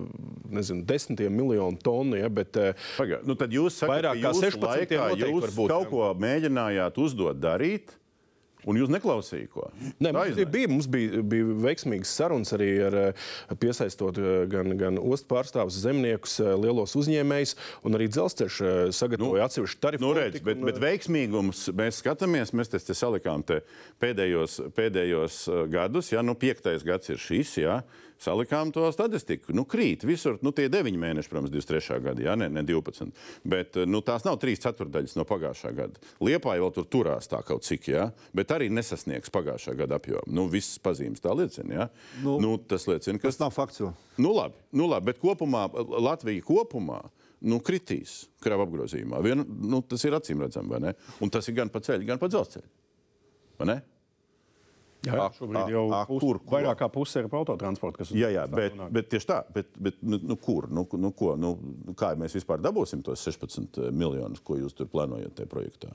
nezinu, 0.52 0.86
desmitiem 0.90 1.36
miljonu 1.36 1.80
tonu, 1.84 2.18
ja? 2.20 2.32
bet 2.34 2.58
uh, 2.60 2.74
Pagā, 2.98 3.22
nu 3.28 3.38
tad 3.40 3.54
jūs 3.54 3.78
sakat, 3.82 3.96
Vairāk 3.96 4.20
kā 4.20 4.32
jūsu 4.32 4.46
16 4.50 4.70
laikā 4.72 5.10
jūs 5.22 5.46
var 5.46 5.58
būt, 5.60 5.74
kaut 5.76 5.92
ko 5.92 6.12
mēģinājāt 6.22 7.02
uzdot 7.02 7.42
darīt, 7.42 7.94
un 8.70 8.78
jūs 8.78 8.92
neklausījāt 8.94 9.50
ko. 9.54 9.68
Nē, 10.04 10.12
mums, 10.16 10.40
bija, 10.54 10.70
mums 10.72 10.88
bija, 10.92 11.22
bija 11.26 11.56
veiksmīgas 11.66 12.14
sarunas 12.18 12.54
arī 12.56 12.70
ar 12.88 12.98
eh, 13.00 13.24
piesaistot 13.62 14.20
eh, 14.22 14.44
gan, 14.52 14.76
gan 14.80 15.00
ostu 15.02 15.30
pārstāvus, 15.32 15.80
zemniekus, 15.84 16.38
eh, 16.44 16.52
lielos 16.62 16.96
uzņēmējus, 17.00 17.56
un 17.88 17.98
arī 17.98 18.10
dzelzceļš 18.12 18.60
sagatavoja 18.98 19.42
nu, 19.42 19.48
atsevišķu 19.48 19.82
tarifu. 19.84 20.06
Nu, 20.06 20.14
redz, 20.18 20.44
bet, 20.46 20.60
un, 20.60 20.70
bet 20.70 20.82
veiksmīgums 20.82 21.68
mēs 21.78 22.02
skatāmies, 22.04 22.54
mēs 22.58 22.74
te, 22.74 22.82
salikām 22.98 23.46
te 23.48 23.62
pēdējos, 24.04 24.60
pēdējos 24.78 25.42
gadus, 25.72 26.12
ja 26.14 26.24
nu 26.26 26.38
piektais 26.40 26.86
gads 26.88 27.14
ir 27.14 27.22
šis, 27.22 27.58
ja, 27.64 27.82
salikām 28.22 28.70
to 28.76 28.86
statistiku. 28.94 29.56
Nu, 29.58 29.66
krīt 29.66 30.06
visur, 30.06 30.38
nu 30.46 30.54
tie 30.56 30.68
deviņi 30.72 31.02
mēneši, 31.02 31.32
protams, 31.32 31.54
23. 31.54 31.98
gada, 32.06 32.26
ja, 32.28 32.38
ne, 32.38 32.52
ne 32.54 32.64
12. 32.68 33.10
Bet 33.50 33.82
nu, 33.90 34.04
tās 34.06 34.28
nav 34.28 34.38
trīs 34.42 34.62
ceturdaļas 34.62 35.18
no 35.18 35.26
pagājušā 35.26 35.74
gada. 35.78 36.06
Liepā 36.22 36.60
jau 36.60 36.70
tur 36.78 36.90
turās 36.94 37.30
tā 37.32 37.42
kaut 37.48 37.66
cik, 37.66 37.90
ja, 37.96 38.12
bet 38.38 38.54
arī 38.54 38.70
nesasniegs 38.70 39.34
pagājušā 39.34 39.76
gada 39.82 39.98
apjomu. 39.98 40.30
Nu, 40.30 40.46
visas 40.52 40.78
pazīmes 40.84 41.24
tā 41.24 41.34
liecina, 41.34 41.74
ja. 41.74 41.90
Nu, 42.22 42.38
nu, 42.44 42.56
tas 42.62 42.86
liecina, 42.90 43.18
ka 43.18 43.32
Tas 43.32 43.40
nav 43.40 43.54
fakts. 43.56 43.80
Nu, 44.20 44.34
labi, 44.36 44.58
nu, 44.76 44.90
labi, 44.92 45.06
bet 45.08 45.20
kopumā 45.22 45.62
Latvija 46.04 46.44
kopumā 46.44 46.98
nu, 47.48 47.62
kritīs 47.64 48.26
krāva 48.44 48.66
apgrozījumā. 48.68 49.22
Vien, 49.24 49.46
nu, 49.48 49.80
tas 49.88 50.04
ir 50.04 50.18
acīm 50.18 50.44
redzami, 50.44 50.68
vai 50.74 50.82
ne? 50.84 50.92
Un 51.24 51.32
tas 51.32 51.48
ir 51.48 51.56
gan 51.56 51.72
pa 51.72 51.80
ceļu, 51.80 52.04
gan 52.10 52.20
pa 52.20 52.28
dzelzceļu. 52.28 52.68
Vai 53.62 53.70
ne? 53.70 53.78
Jā, 55.02 55.16
A- 55.18 55.32
šobrīd 55.34 55.58
a- 55.64 55.70
jau 55.74 55.84
a- 55.98 56.06
pus, 56.06 56.20
kur- 56.22 56.40
kur? 56.46 56.60
vairāk 56.60 56.78
kā 56.78 56.88
puse 56.94 57.20
ir 57.20 57.28
par 57.28 57.40
autotransportu. 57.42 58.06
Jā, 58.14 58.30
jā, 58.30 58.44
bet, 58.50 58.76
nonāk. 58.76 58.92
bet 58.94 59.10
tieši 59.10 59.26
tā, 59.26 59.40
bet, 59.54 59.68
bet 59.82 59.96
nu, 60.04 60.20
nu, 60.22 60.36
kur? 60.38 60.68
Nu, 60.70 60.86
nu, 60.94 61.12
ko, 61.12 61.36
nu, 61.36 61.56
kā 61.98 62.14
mēs 62.16 62.36
vispār 62.38 62.62
dabūsim 62.62 63.02
tos 63.04 63.20
16 63.26 63.90
miljonus, 63.92 64.40
ko 64.46 64.56
jūs 64.62 64.76
tur 64.78 64.86
plānojat 64.86 65.34
tajā 65.34 65.50
projektā? 65.50 65.90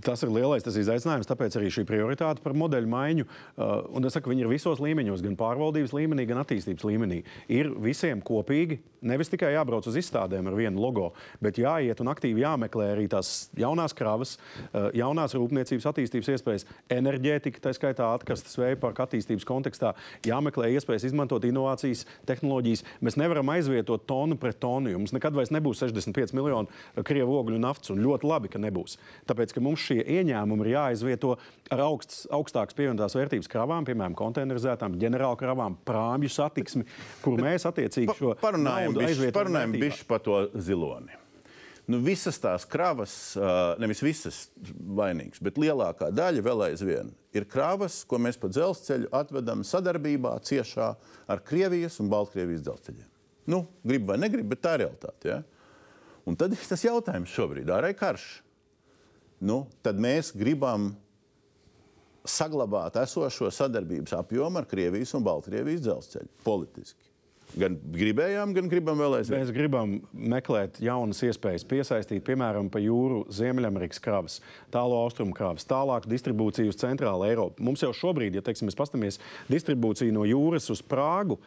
Tas 0.00 0.22
ir 0.22 0.30
lielais 0.30 0.62
tas 0.64 0.76
izaicinājums, 0.80 1.26
tāpēc 1.28 1.58
arī 1.58 1.66
šī 1.68 1.82
prioritāte 1.84 2.40
par 2.40 2.54
modeļu 2.56 2.88
maiņu. 2.88 3.24
Uh, 3.58 3.82
un 3.92 4.04
es 4.08 4.14
saku, 4.14 4.30
viņi 4.30 4.46
ir 4.46 4.48
visos 4.48 4.78
līmeņos, 4.80 5.20
gan 5.26 5.36
pārvaldības 5.36 5.92
līmenī, 5.92 6.24
gan 6.30 6.38
attīstības 6.40 6.86
līmenī. 6.88 7.18
Ir 7.52 7.68
visiem 7.74 8.22
kopīgi, 8.22 8.78
nevis 9.02 9.30
tikai 9.32 9.52
jābrauc 9.54 9.86
uz 9.88 9.96
izstādēm 10.00 10.48
ar 10.50 10.56
vienu 10.58 10.80
logo, 10.82 11.10
bet 11.42 11.58
jāiet 11.60 12.00
un 12.02 12.10
aktīvi 12.12 12.44
jāmeklē 12.44 12.90
arī 12.94 13.06
tās 13.10 13.48
jaunās 13.58 13.94
kravas, 13.96 14.36
uh, 14.70 14.90
jaunās 14.96 15.34
rūpniecības 15.36 15.88
attīstības 15.90 16.30
iespējas, 16.34 16.66
enerģētika, 16.92 17.62
tā 17.64 17.74
skaitā 17.76 18.10
atkastes 18.14 18.58
vēja 18.60 18.78
parka 18.80 19.06
attīstības 19.06 19.46
kontekstā. 19.48 19.94
Jāmeklē 20.26 20.70
iespējas 20.76 21.08
izmantot 21.10 21.44
inovācijas, 21.48 22.06
tehnoloģijas. 22.28 22.84
Mēs 23.04 23.18
nevaram 23.20 23.52
aizvietot 23.54 24.06
tonu 24.10 24.38
pret 24.40 24.60
tonu, 24.62 24.92
jo 24.92 25.00
mums 25.00 25.14
nekad 25.16 25.36
vairs 25.36 25.52
nebūs 25.54 25.82
65 25.84 26.36
miljonu 26.36 27.04
krievu 27.06 27.38
ogļu 27.40 27.60
naftas, 27.62 27.94
un 27.94 28.02
ļoti 28.04 28.28
labi, 28.28 28.52
ka 28.52 28.60
nebūs. 28.62 28.98
Tāpēc, 29.30 29.54
ka 29.56 29.64
mums 29.64 29.82
šie 29.84 30.00
ieņēmumi 30.04 30.66
ir 30.66 30.72
jāizvieto 30.74 31.36
ar 31.70 31.84
augsts, 31.84 32.24
augstākas 32.34 32.76
pievienotās 32.78 33.14
vērtības 33.16 33.48
kravām, 33.50 33.86
piemēram, 33.88 34.16
konteinerizētām, 34.18 34.98
ģenerāla 35.00 35.38
kravām, 35.40 35.76
prāmju 35.86 36.30
satiksmi, 36.34 36.86
kur 37.24 37.40
mēs 37.42 37.66
attiecīgi 37.70 38.16
šo 38.18 38.34
Parunājam 38.40 38.89
naudu 38.96 39.32
parunājam 39.34 39.74
bišķi 39.78 40.06
par 40.08 40.22
to 40.24 40.44
ziloni. 40.54 41.16
Nu, 41.90 41.98
visas 42.04 42.36
tās 42.38 42.62
kravas, 42.70 43.12
nevis 43.82 44.02
visas 44.04 44.36
vainīgas, 45.00 45.40
bet 45.42 45.58
lielākā 45.58 46.12
daļa 46.14 46.44
vēl 46.46 46.66
aizvien 46.68 47.10
ir 47.34 47.46
kravas, 47.50 48.04
ko 48.06 48.20
mēs 48.22 48.38
pa 48.38 48.50
dzelzceļu 48.52 49.10
atvedam 49.16 49.64
sadarbībā 49.66 50.36
ciešā 50.46 50.90
ar 51.30 51.42
Krievijas 51.46 51.98
un 52.02 52.12
Baltkrievijas 52.12 52.62
dzelzceļiem. 52.68 53.08
Nu, 53.50 53.64
grib 53.82 54.06
vai 54.06 54.20
negrib, 54.22 54.46
bet 54.52 54.62
tā 54.62 54.76
ir 54.76 54.84
realitāte. 54.84 55.32
Ja? 55.32 55.40
Un 56.28 56.38
tad 56.38 56.54
ir 56.54 56.62
tas 56.70 56.84
jautājums 56.84 57.34
šobrīd, 57.34 57.72
ārēji 57.74 57.98
karš. 57.98 58.30
Nu, 59.42 59.64
tad 59.82 59.98
mēs 59.98 60.30
gribam 60.36 60.92
saglabāt 62.28 63.00
esošo 63.00 63.50
sadarbības 63.50 64.14
apjomu 64.20 64.60
ar 64.60 64.70
Krievijas 64.70 65.16
un 65.18 65.26
Baltkrievijas 65.26 65.82
dzelzceļu 65.88 66.30
politiski. 66.46 67.09
Gan 67.58 67.78
gribējām, 67.94 68.52
gan 68.54 68.68
gribam 68.70 69.00
vēl 69.00 69.16
aizvien. 69.18 69.42
Mēs 69.42 69.52
gribam 69.54 69.96
meklēt 70.14 70.78
jaunas 70.84 71.22
iespējas, 71.26 71.64
piesaistīt, 71.66 72.22
piemēram, 72.26 72.68
pa 72.70 72.82
jūru 72.82 73.24
Ziemeļamerikas 73.34 74.02
kravas, 74.04 74.38
tālo 74.74 75.00
austrumu 75.02 75.34
kravas, 75.36 75.66
tālāk 75.68 76.06
distribūciju 76.10 76.70
uz 76.70 76.78
centrālu 76.80 77.26
Eiropu. 77.26 77.64
Mums 77.66 77.82
jau 77.82 77.90
šobrīd, 77.96 78.38
ja 78.38 78.44
teiksim, 78.46 78.70
mēs 78.70 78.78
paskatāmies 78.78 79.18
distribūciju 79.50 80.14
no 80.14 80.28
jūras 80.28 80.70
uz 80.70 80.84
Prāgu, 80.86 81.40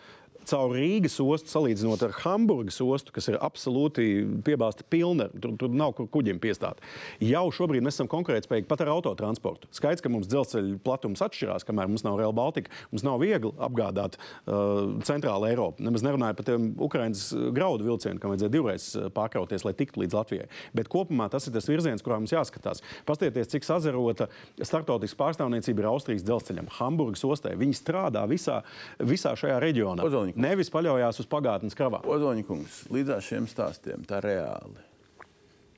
caur 0.50 0.76
Rīgas 0.76 1.18
ostu, 1.24 1.52
salīdzinot 1.54 2.04
ar 2.06 2.14
Hamburgas 2.22 2.80
ostu, 2.84 3.14
kas 3.16 3.30
ir 3.32 3.40
absolūti 3.42 4.06
piebāzta 4.46 4.86
pilna, 4.90 5.30
tur, 5.34 5.56
tur 5.60 5.74
nav 5.74 5.96
kur 5.98 6.10
kuģiem 6.14 6.42
piestāt. 6.44 6.84
Jau 7.24 7.46
šobrīd 7.56 7.86
mēs 7.86 7.98
esam 7.98 8.10
konkurētspējīgi 8.12 8.70
pat 8.70 8.84
ar 8.86 8.94
autotransportu. 8.94 9.70
Skaidrs, 9.74 10.04
ka 10.04 10.12
mums 10.14 10.30
dzelzceļa 10.32 10.78
platums 10.86 11.24
atšķirās, 11.26 11.66
kamēr 11.68 11.90
mums 11.90 12.06
nav 12.06 12.20
Real 12.20 12.36
Baltica. 12.36 12.72
Mums 12.92 13.06
nav 13.08 13.20
viegli 13.24 13.54
apgādāt 13.64 14.20
uh, 14.20 15.00
centrālu 15.08 15.50
Eiropu. 15.50 15.84
Nemaz 15.86 16.06
nerunāju 16.06 16.38
par 16.40 16.50
tiem 16.50 16.70
Ukraiņas 16.84 17.26
graudu 17.56 17.88
vilcieniem, 17.88 18.22
kam 18.22 18.34
vajadzēja 18.34 18.54
divreiz 18.54 18.90
uh, 18.98 19.10
pārkrauties, 19.14 19.66
lai 19.66 19.76
tiktu 19.78 20.04
līdz 20.04 20.18
Latvijai. 20.20 20.50
Bet 20.78 20.92
kopumā 20.94 21.30
tas 21.34 21.48
ir 21.50 21.56
tas 21.56 21.70
virziens, 21.70 22.04
kurā 22.06 22.20
mums 22.22 22.34
jāskatās. 22.36 22.84
Paskatieties, 23.08 23.52
cik 23.56 23.68
sazarota 23.68 24.30
starptautiskā 24.62 25.24
pārstāvniecība 25.24 25.84
ir 25.84 25.90
Austrijas 25.90 26.26
dzelzceļam, 26.28 26.70
Hamburgas 26.80 27.24
ostē. 27.28 27.54
Viņi 27.60 27.78
strādā 27.78 28.24
visā, 28.30 28.62
visā 29.00 29.34
šajā 29.40 29.60
reģionā. 29.64 30.06
Ozoļņa 30.06 30.33
kungs. 30.34 30.48
Nevis 30.48 30.74
paļaujas 30.74 31.22
uz 31.24 31.30
pagātnes 31.30 31.78
kravām. 31.78 32.04
Ozoņkungs, 32.10 32.84
līdz 32.94 33.16
šiem 33.24 33.48
stāstiem 33.52 34.04
tā 34.10 34.20
reāli. 34.26 34.90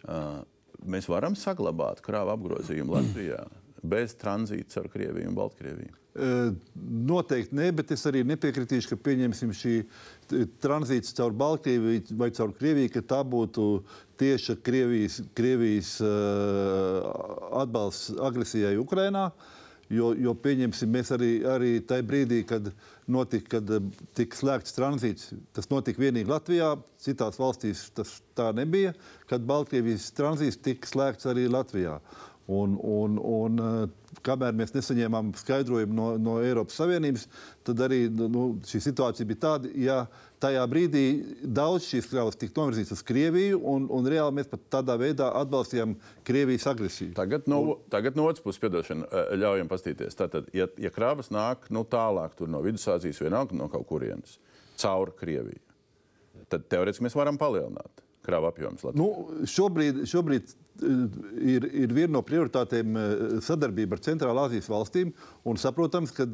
Uh, 0.05 0.41
mēs 0.85 1.09
varam 1.09 1.37
saglabāt 1.37 2.01
krāvu 2.05 2.33
apgrozījumu 2.35 2.97
Latvijā 2.97 3.43
bez 3.85 4.15
tranzīta 4.17 4.81
ar 4.81 4.89
Krieviju 4.89 5.29
un 5.29 5.37
Baltkrieviju. 5.37 5.93
Eh, 6.15 6.51
Noteikti 7.09 7.57
nē, 7.57 7.71
bet 7.75 7.91
es 7.91 8.05
arī 8.07 8.21
nepiekritīšu, 8.23 8.93
ka 8.93 8.97
pieņemsim 9.03 9.51
šī 9.51 9.73
tranzīts 10.63 11.11
caur 11.17 11.35
Baltkrieviju 11.35 12.15
vai 12.15 12.29
caur 12.35 12.53
Krieviju, 12.55 12.93
ka 12.93 13.03
tā 13.03 13.19
būtu 13.27 13.83
tieša 14.21 14.55
Krievijas, 14.63 15.19
Krievijas 15.35 15.97
uh, 15.99 17.03
atbalsts 17.59 18.15
agresijai 18.15 18.77
Ukrainā. 18.79 19.27
Jo, 19.91 20.13
jo 20.17 20.31
pieņemsim, 20.41 20.89
mēs 20.89 21.11
arī, 21.13 21.33
arī 21.45 21.73
tajā 21.85 22.05
brīdī, 22.07 22.39
kad 22.47 22.71
notika, 23.11 23.57
kad 23.57 23.73
eh, 23.77 23.89
tika 24.17 24.37
slēgts 24.39 24.75
tranzīts, 24.75 25.33
tas 25.55 25.69
notika 25.71 26.01
vienīgi 26.01 26.31
Latvijā, 26.31 26.75
citās 27.01 27.39
valstīs 27.41 27.87
tas 27.97 28.19
tā 28.37 28.51
nebija, 28.57 28.93
kad 29.29 29.45
Baltkrievijas 29.47 30.11
tranzīts 30.17 30.61
tika 30.65 30.89
slēgts 30.89 31.29
arī 31.31 31.47
Latvijā. 31.51 31.99
Un, 32.45 32.75
un, 32.77 33.17
un, 33.17 33.61
eh, 33.61 34.17
kamēr 34.25 34.53
mēs 34.57 34.75
nesaņēmām 34.75 35.33
skaidrojumu 35.39 35.97
no, 35.97 36.09
no 36.21 36.37
Eiropas 36.45 36.77
Savienības, 36.81 37.25
tad 37.65 37.81
arī 37.87 38.05
nu, 38.13 38.51
šī 38.69 38.83
situācija 38.85 39.29
bija 39.29 39.43
tāda, 39.47 39.71
ja 39.81 40.03
tajā 40.45 40.63
brīdī 40.69 41.03
daudz 41.41 41.89
šīs 41.89 42.07
kravas 42.11 42.37
tika 42.39 42.61
novirzītas 42.61 42.95
uz 42.95 43.03
Krieviju, 43.05 43.59
un, 43.71 43.87
un 43.93 44.09
reāli 44.09 44.37
mēs 44.37 44.49
pat 44.51 44.63
tādā 44.77 44.95
veidā 45.01 45.31
atbalstījām 45.41 45.97
Krievijas 46.27 46.67
agresiju. 46.71 47.13
Tagad 47.17 47.49
no, 47.51 47.79
tagad 47.93 48.17
no 48.19 48.27
otras 48.29 48.45
puses, 48.45 48.61
piedošana, 48.63 49.09
eh, 49.09 49.35
ļaujam 49.41 49.71
paskatīties. 49.71 50.17
Tātad, 50.19 50.49
ja, 50.55 50.69
ja 50.81 50.93
krāvas 50.93 51.31
nāk 51.33 51.69
nu, 51.73 51.85
tālāk 51.89 52.39
no 52.51 52.61
Vidusāzijas, 52.65 53.21
vienalga 53.25 53.57
no 53.57 53.69
kaut 53.73 53.87
kurienes, 53.89 54.37
caur 54.81 55.13
Krieviju, 55.17 55.61
tad 56.51 56.69
teorētiski 56.71 57.07
mēs 57.07 57.17
varam 57.17 57.39
palielināt 57.41 58.05
krāvu 58.25 58.49
apjomus. 58.49 58.85
Nu, 58.97 59.09
šobrīd 59.49 60.03
šobrīd 60.09 60.53
ir, 60.81 61.67
ir 61.71 61.93
viena 61.95 62.15
no 62.17 62.21
prioritātēm 62.25 62.97
eh, 62.99 63.13
sadarbība 63.45 63.97
ar 63.97 64.03
Centrālā 64.05 64.47
Azijas 64.49 64.69
valstīm. 64.71 65.13
un 65.45 65.59
Saprotams, 65.61 66.11
ka 66.11 66.25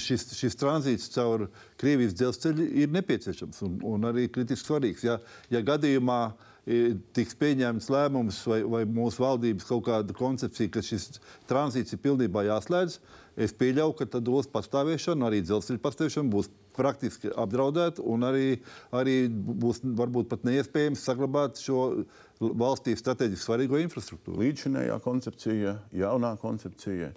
šis, 0.00 0.30
šis 0.38 0.58
tranzīts 0.60 1.12
caur 1.14 1.48
Krievijas 1.80 2.16
dzelzceļu 2.16 2.68
ir 2.84 2.92
nepieciešams 2.94 3.62
un, 3.66 3.78
un 3.94 4.10
arī 4.10 4.28
kritiski 4.32 4.70
svarīgs. 4.70 5.04
Ja, 5.04 5.18
ja 5.52 5.62
gadījumā 5.64 6.20
eh, 6.30 6.96
tiks 7.16 7.36
pieņemts 7.40 7.90
lēmums 7.92 8.40
vai, 8.50 8.62
vai 8.76 8.84
mūsu 8.88 9.24
valdības 9.24 9.68
kaut 9.68 9.86
kāda 9.90 10.16
koncepcija, 10.16 10.72
ka 10.72 10.84
šis 10.84 11.20
tranzīts 11.50 11.96
ir 11.96 12.02
pilnībā 12.04 12.46
jāslēdz, 12.48 13.00
es 13.36 13.56
pieļauju, 13.58 13.96
ka 13.98 14.10
tad 14.16 14.28
ostas 14.30 14.52
pastāvēšana, 14.54 15.28
arī 15.28 15.42
dzelzceļa 15.44 15.82
pastāvēšana 15.82 16.32
būs 16.32 16.52
praktiski 16.74 17.30
apdraudēta 17.38 18.02
un 18.10 18.26
arī, 18.26 18.58
arī 18.94 19.16
būs 19.30 19.82
varbūt 19.84 20.30
pat 20.30 20.46
neiespējams 20.46 21.04
saglabāt 21.06 21.60
šo 21.62 22.04
valstī 22.40 22.94
strateģiski 22.98 23.44
svarīgo 23.44 23.78
infrastruktūru. 23.82 24.40
Līdzinējā 24.42 24.98
koncepcija, 25.04 25.76
jaunā 25.94 26.34
koncepcija, 26.42 27.12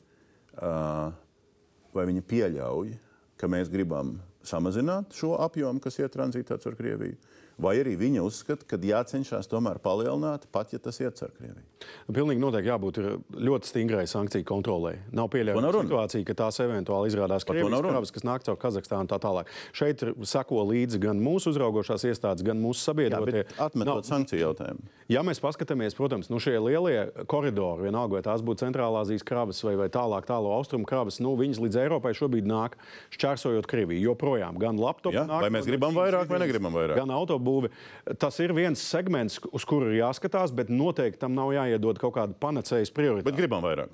vai 1.97 2.05
viņa 2.11 2.23
pieļauj, 2.29 2.93
ka 3.37 3.49
mēs 3.51 3.71
gribam 3.73 4.17
samazināt 4.47 5.15
šo 5.17 5.35
apjomu, 5.43 5.81
kas 5.83 5.99
iet 5.99 6.13
tranzītā 6.15 6.57
caur 6.61 6.77
Krieviju, 6.77 7.17
vai 7.61 7.77
arī 7.83 7.93
viņa 7.99 8.25
uzskata, 8.25 8.65
ka 8.65 8.81
jācenšas 8.81 9.49
tomēr 9.51 9.77
palielināt, 9.83 10.49
pat 10.51 10.73
ja 10.73 10.81
tas 10.81 10.97
iet 11.03 11.19
caur 11.21 11.33
Krieviju. 11.37 11.65
Pilnīgi 12.09 12.41
noteikti 12.41 12.71
jābūt 12.71 12.97
ir 13.01 13.09
ļoti 13.37 13.69
stingrai 13.69 14.07
sankciju 14.09 14.45
kontrolē. 14.47 14.95
Nav 15.13 15.27
nav 15.27 15.33
pieļaujama 15.33 15.83
situācija, 15.83 16.25
ka 16.27 16.35
tās 16.43 16.59
eventuāli 16.63 17.11
izrādās 17.11 17.45
nav 17.45 17.51
Krievijas 17.51 17.83
kravas, 17.83 18.11
kas 18.15 18.25
nāk 18.27 18.45
caur 18.47 18.57
Kazahstānu 18.61 19.05
un 19.05 19.09
tā 19.11 19.19
tālāk. 19.21 19.51
Šeit 19.75 20.03
sako 20.27 20.63
līdzi 20.71 21.01
gan 21.03 21.19
mūsu 21.21 21.51
uzraugošās 21.53 22.07
iestādes, 22.07 22.45
gan 22.47 22.59
mūsu 22.61 22.83
sabiedrotie. 22.87 23.45
atmetot 23.59 24.07
sankciju 24.07 24.39
jautājumu. 24.41 24.87
Ja 25.11 25.23
mēs 25.23 25.39
paskatāmies, 25.39 25.95
protams, 25.95 26.27
nu 26.31 26.39
šie 26.43 26.57
lielie 26.59 27.07
koridori, 27.31 27.87
vienalga, 27.87 28.17
vai 28.17 28.23
tās 28.25 28.43
būtu 28.43 28.65
centrālāzijas 28.65 29.23
kravas 29.27 29.61
vai, 29.63 29.75
vai 29.79 29.87
tālāk, 29.91 30.27
tālo 30.27 30.51
austrumu 30.55 30.87
kravas, 30.87 31.21
nu, 31.23 31.31
viņas 31.39 31.61
līdz 31.63 31.79
Eiropai 31.85 32.11
šobrīd 32.17 32.47
nāk 32.47 32.75
šķērsojot 33.15 33.69
Krieviju. 33.71 34.03
Joprojām 34.11 34.59
gan 34.59 34.79
laptopu, 34.79 35.15
Ja? 35.15 35.23
nāk 35.27 35.47
Vai 35.47 35.51
mēs 35.53 35.67
gribam 35.67 35.95
vairāk 35.95 36.27
vai 36.27 36.41
negribam 36.43 36.75
vairāk? 36.75 36.99
Gan 36.99 37.11
autobūvi. 37.47 37.71
Tas 38.19 38.39
ir 38.43 38.53
viens 38.57 38.81
segments, 38.81 39.39
uz 39.51 39.65
kuru 39.67 39.91
ir 39.91 40.01
jāskatās, 40.01 40.53
bet 40.55 40.69
noteikti 40.69 41.21
tam 41.23 41.35
nav 41.37 41.53
jāiedod 41.55 41.99
kaut 42.01 42.15
kāda 42.17 42.37
panacējas 42.39 42.93
prioritāte. 42.93 43.29
Bet 43.29 43.39
gribam 43.39 43.63
vairāk. 43.65 43.93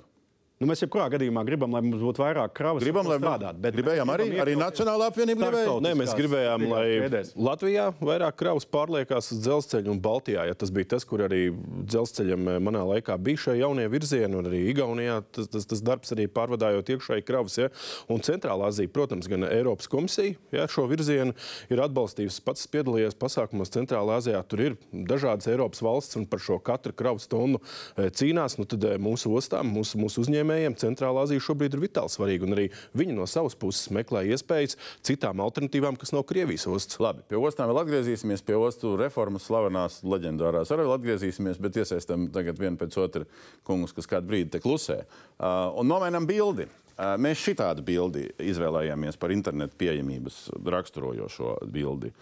Nu, 0.62 0.68
mēs 0.70 0.84
jebkurā 0.84 1.08
gadījumā 1.10 1.42
gribam, 1.48 1.72
lai 1.74 1.80
mums 1.82 1.98
būtu 1.98 2.22
vairāk 2.22 2.52
kravas. 2.54 2.84
Gribam, 2.84 3.08
lai 3.10 3.16
strādāt. 3.18 3.56
Bet 3.58 3.74
gribējām 3.74 4.10
arī, 4.14 4.26
arī 4.38 4.52
Nacionālā 4.54 5.08
apvienība 5.10 5.48
Nē, 5.82 5.90
mēs 5.98 6.12
gribējām, 6.14 6.66
lai 6.70 6.84
ķēdēs. 7.02 7.32
Latvijā 7.34 7.88
vairāk 7.98 8.36
kravas 8.38 8.66
pārliekās 8.70 9.32
uz 9.34 9.40
dzelzceļa 9.42 9.90
un 9.90 9.98
Baltijā. 10.04 10.44
Ja 10.46 10.54
tas 10.54 10.70
bija 10.70 10.92
tas, 10.92 11.02
kur 11.10 11.24
arī 11.26 11.48
dzelzceļam 11.50 12.52
eh, 12.52 12.58
manā 12.62 12.84
laikā 12.86 13.16
bija 13.18 13.42
šie 13.48 13.56
jaunie 13.58 13.88
virzieni, 13.90 14.38
un 14.38 14.46
arī 14.46 14.60
Igaunijā 14.70 15.16
tas, 15.34 15.50
tas, 15.50 15.66
tas 15.72 15.82
darbs 15.82 16.14
arī 16.14 16.28
pārvadājot 16.30 16.94
iekšēji 16.94 17.26
kravas. 17.26 17.58
Ja? 17.58 17.72
Un 18.14 18.22
Centrālā 18.22 18.70
Azija, 18.70 18.92
protams, 18.94 19.26
gan 19.32 19.48
Eiropas 19.48 19.90
komisija 19.90 20.38
ja, 20.54 20.68
šo 20.70 20.86
virzienu 20.86 21.34
ir 21.66 21.82
atbalstījusi. 21.82 22.44
Pats 22.46 22.70
piedalījies 22.70 23.18
pasākumos 23.18 23.74
Centrālā 23.74 24.20
Azijā. 24.22 24.44
Tur 24.46 24.64
ir 24.68 24.78
dažādas 24.94 25.50
Eiropas 25.50 25.82
valsts, 25.82 26.14
un 26.22 26.30
par 26.30 26.46
šo 26.46 26.62
katru 26.62 26.94
kravas 26.94 27.26
tonu 27.26 27.58
eh, 27.98 28.06
cīnās. 28.06 28.54
Nu, 28.62 28.70
tad 28.70 28.86
eh, 28.86 28.96
mūsu 29.02 29.34
ostām, 29.34 29.74
mūsu, 29.74 29.98
mūsu 29.98 30.22
uzņēmējiem 30.44 30.76
Centrālā 30.76 31.24
Azija 31.24 31.42
šobrīd 31.42 31.74
ir 31.74 31.82
vitāli 31.82 32.12
svarīga. 32.12 32.44
Un 32.46 32.54
arī 32.56 32.68
viņi 32.96 33.16
no 33.16 33.26
savas 33.26 33.56
puses 33.56 33.90
meklē 33.94 34.24
iespējas 34.28 34.76
citām 35.04 35.40
alternatīvām, 35.40 35.96
kas 35.96 36.12
nav 36.12 36.26
Krievijas 36.28 36.66
ostas. 36.68 37.00
Labi, 37.00 37.24
pie 37.28 37.40
ostām 37.40 37.70
vēl 37.70 37.82
atgriezīsimies, 37.84 38.44
pie 38.44 38.56
ostu 38.58 38.94
reformas 39.00 39.48
slavenās, 39.48 40.02
leģendārās 40.04 40.72
arī 40.74 40.86
vēl 40.86 40.96
atgriezīsimies, 40.98 41.60
bet 41.60 41.80
iesaistam 41.80 42.28
tagad 42.34 42.60
vienu 42.60 42.80
pēc 42.80 42.96
otru 43.00 43.28
kungus, 43.64 43.94
kas 43.96 44.08
kādu 44.10 44.30
brīdi 44.30 44.52
te 44.54 44.62
klusē. 44.64 45.04
Uh, 45.04 45.72
un 45.80 45.88
nomainām 45.88 46.28
bildi. 46.28 46.68
Uh, 46.94 47.16
mēs 47.18 47.40
šitādu 47.42 47.82
bildi 47.82 48.28
izvēlējāmies 48.38 49.16
par 49.18 49.32
internetu 49.34 49.74
pieejamības 49.80 50.44
raksturojošo 50.70 51.56
bildi. 51.74 52.12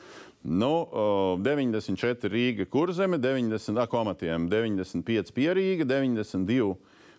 Nu, 0.42 0.70
uh, 0.88 1.42
94 1.44 2.32
Rīga 2.32 2.64
kurzeme, 2.72 3.20
90 3.20 3.76
ah, 3.78 3.90
komatiem, 3.90 4.48
95 4.50 5.34
pierīga, 5.36 5.84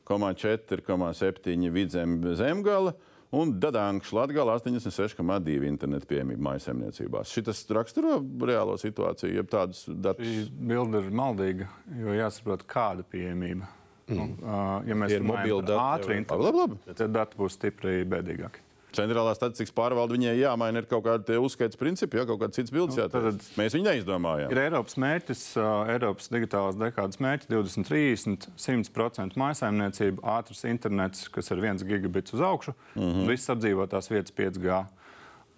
92,4,7 0.08 1.72
vidzem 1.74 2.22
zemgala. 2.36 2.94
Un 3.34 3.56
Dadankšs 3.58 4.12
Latvijā 4.14 4.44
86,2 4.46 5.64
internetu 5.66 6.06
pieejamība 6.12 6.52
mājasemniecībās. 6.52 7.32
Šis 7.34 7.64
raksturo 7.74 8.20
reālo 8.46 8.76
situāciju, 8.78 9.32
jeb 9.40 9.48
tādus 9.50 9.88
Šī 9.88 9.96
datus. 10.06 10.52
bilde 10.54 11.02
ir 11.02 11.10
maldīga, 11.10 11.66
jo 11.98 12.14
jāsaprot, 12.14 12.62
kāda 12.70 13.02
pieejamība. 13.10 13.66
Mm. 14.06 14.20
Nu, 14.20 14.28
uh, 14.44 14.84
ja 14.86 14.94
mēs 15.00 15.16
runājam 15.16 15.32
par 15.32 15.66
dati, 15.66 15.80
ātru 15.82 16.14
jau. 16.14 16.20
internetu, 16.22 16.46
Labi, 16.46 16.58
labi. 16.62 16.96
tad 17.00 17.14
dati 17.16 17.40
būs 17.40 17.58
stipri 17.58 18.04
bēdīgāki. 18.06 18.62
Centrālā 18.94 19.34
statistikas 19.36 19.74
pārvalde 19.74 20.14
viņai 20.18 20.34
jāmaina 20.38 20.78
ir 20.84 20.86
kaut 20.86 21.04
kādi 21.08 21.38
uzskaits 21.42 21.80
principi, 21.80 22.18
ja 22.20 22.26
kaut 22.30 22.40
kāds 22.44 22.60
cits 22.60 22.72
bildes 22.74 22.96
Nu, 22.96 23.04
jāatrod. 23.04 23.40
tad- 23.40 23.58
Mēs 23.58 23.74
viņu 23.74 23.88
neizdomājām. 23.90 24.52
Ir 24.52 24.58
Eiropas 24.58 24.96
mērķis, 25.02 25.44
Eiropas 25.90 26.30
digitālās 26.30 26.78
dekādas 26.78 27.18
mērķis 27.18 27.50
2030, 27.50 28.48
100% 28.58 29.36
maisaimniecība, 29.36 30.22
ātrs 30.22 30.64
internets, 30.70 31.28
kas 31.32 31.50
ir 31.52 31.58
1 31.58 31.84
gigabits 31.90 32.34
uz 32.34 32.40
augšu, 32.42 32.74
mm 32.96 33.02
-hmm. 33.02 33.28
visas 33.28 33.50
apdzīvotās 33.56 34.10
vietas 34.10 34.32
5G. 34.32 34.86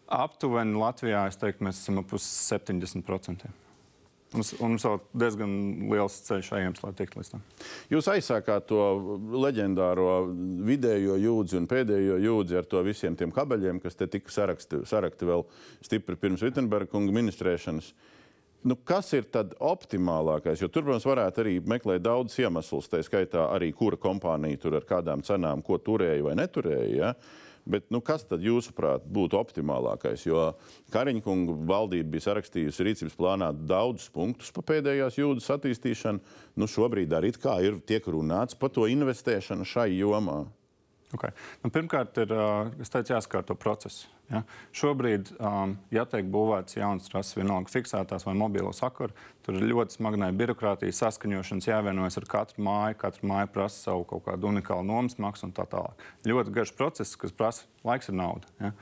Aptuveni 0.07 0.73
Latvijā, 0.77 1.27
es 1.27 1.35
teiktu, 1.37 1.63
mēs 1.65 1.81
esam 1.81 1.97
ap 1.99 2.13
uz 2.13 2.21
70%. 2.21 3.49
Mums- 4.33 4.55
mums 4.59 4.83
vēl 4.83 4.97
diezgan 5.21 5.51
liels 5.91 6.15
ceļš 6.25 6.49
ejams, 6.57 6.81
lai 6.83 6.91
tiktu 6.97 7.19
līdz 7.19 7.29
tam. 7.31 7.43
Jūs 7.93 8.09
aizsākāt 8.11 8.65
to 8.67 8.81
leģendāro 9.45 10.25
vidējo 10.65 11.15
jūdzi 11.21 11.59
un 11.59 11.67
pēdējo 11.71 12.17
jūdzi 12.23 12.57
ar 12.57 12.65
to 12.65 12.81
visiem 12.83 13.15
tiem 13.15 13.31
kabeļiem, 13.31 13.79
kas 13.83 13.95
te 13.95 14.07
tika 14.07 14.33
saraksti, 14.33 14.81
sarakti 14.89 15.29
vēl 15.29 15.45
stipri 15.85 16.17
pirms 16.19 16.43
Vitsenberga 16.43 16.91
kunga 16.91 17.15
ministrēšanas. 17.15 17.93
Nu, 18.65 18.75
kas 18.81 19.13
ir 19.13 19.27
tad 19.29 19.53
optimālākais? 19.61 20.57
Jo 20.57 20.71
tur, 20.73 20.87
protams, 20.87 21.05
varētu 21.05 21.43
arī 21.43 21.59
meklēt 21.61 22.01
daudz 22.01 22.33
iemeslus, 22.41 22.89
tā 22.89 23.03
skaitā 23.05 23.45
arī 23.53 23.69
kura 23.77 23.99
kompānija 24.01 24.57
tur 24.63 24.79
ar 24.79 24.87
kādām 24.89 25.21
cenām, 25.21 25.61
ko 25.61 25.77
turēja 25.77 26.25
vai 26.25 26.33
neturēja. 26.39 26.95
Ja? 26.97 27.13
Bet 27.65 27.87
nu, 27.89 27.97
kas 28.05 28.27
tad, 28.29 28.43
jūsuprāt, 28.45 29.07
būtu 29.09 29.39
optimālākais? 29.39 30.27
Jo 30.27 30.51
Kariņkunga 30.93 31.55
valdība 31.65 32.11
bija 32.13 32.27
sarakstījusi 32.27 32.85
rīcības 32.85 33.15
plānā 33.17 33.49
daudzus 33.57 34.11
punktus 34.13 34.53
par 34.53 34.67
pēdējās 34.69 35.17
jūdas 35.17 35.49
attīstīšanu. 35.57 36.21
Nu, 36.61 36.69
šobrīd 36.69 37.15
arī 37.17 37.33
ir 37.65 37.81
tiek 37.81 38.05
runāts 38.05 38.53
par 38.59 38.69
to 38.69 38.85
investēšanu 38.85 39.65
šai 39.65 39.89
jomā. 39.97 40.43
Okay. 41.13 41.31
Nu, 41.61 41.69
pirmkārt, 41.69 42.17
ir 42.17 42.31
teicu, 42.81 43.13
jāskārto 43.13 43.53
procesu. 43.59 44.09
Ja? 44.31 44.41
Šobrīd, 44.75 45.29
um, 45.37 45.75
ja 45.93 46.03
tiek 46.09 46.25
būvēts 46.33 46.79
jauns 46.79 47.05
trases, 47.11 47.35
vienalga 47.37 47.69
fiksētās 47.69 48.25
vai 48.25 48.33
mobilo 48.37 48.71
sakaru, 48.73 49.13
tur 49.45 49.59
ir 49.59 49.67
ļoti 49.69 49.99
smagnēja 49.99 50.35
birokrātija, 50.39 50.95
saskaņošanas, 50.97 51.67
jāvienojas 51.69 52.17
ar 52.19 52.25
katru 52.31 52.65
māju. 52.65 52.97
Katra 53.03 53.29
māja 53.29 53.51
prasa 53.53 53.91
savu 53.91 54.07
kaut 54.09 54.25
kādu 54.25 54.49
unikālu 54.49 54.87
nomas 54.87 55.19
maksu 55.21 55.45
un 55.47 55.53
tā 55.55 55.67
tālāk. 55.69 56.01
Ļoti 56.25 56.55
garš 56.55 56.73
process, 56.79 57.19
kas 57.21 57.35
prasa 57.35 57.69
laiks 57.85 58.09
ir 58.09 58.17
nauda. 58.17 58.49
Ja? 58.63 58.73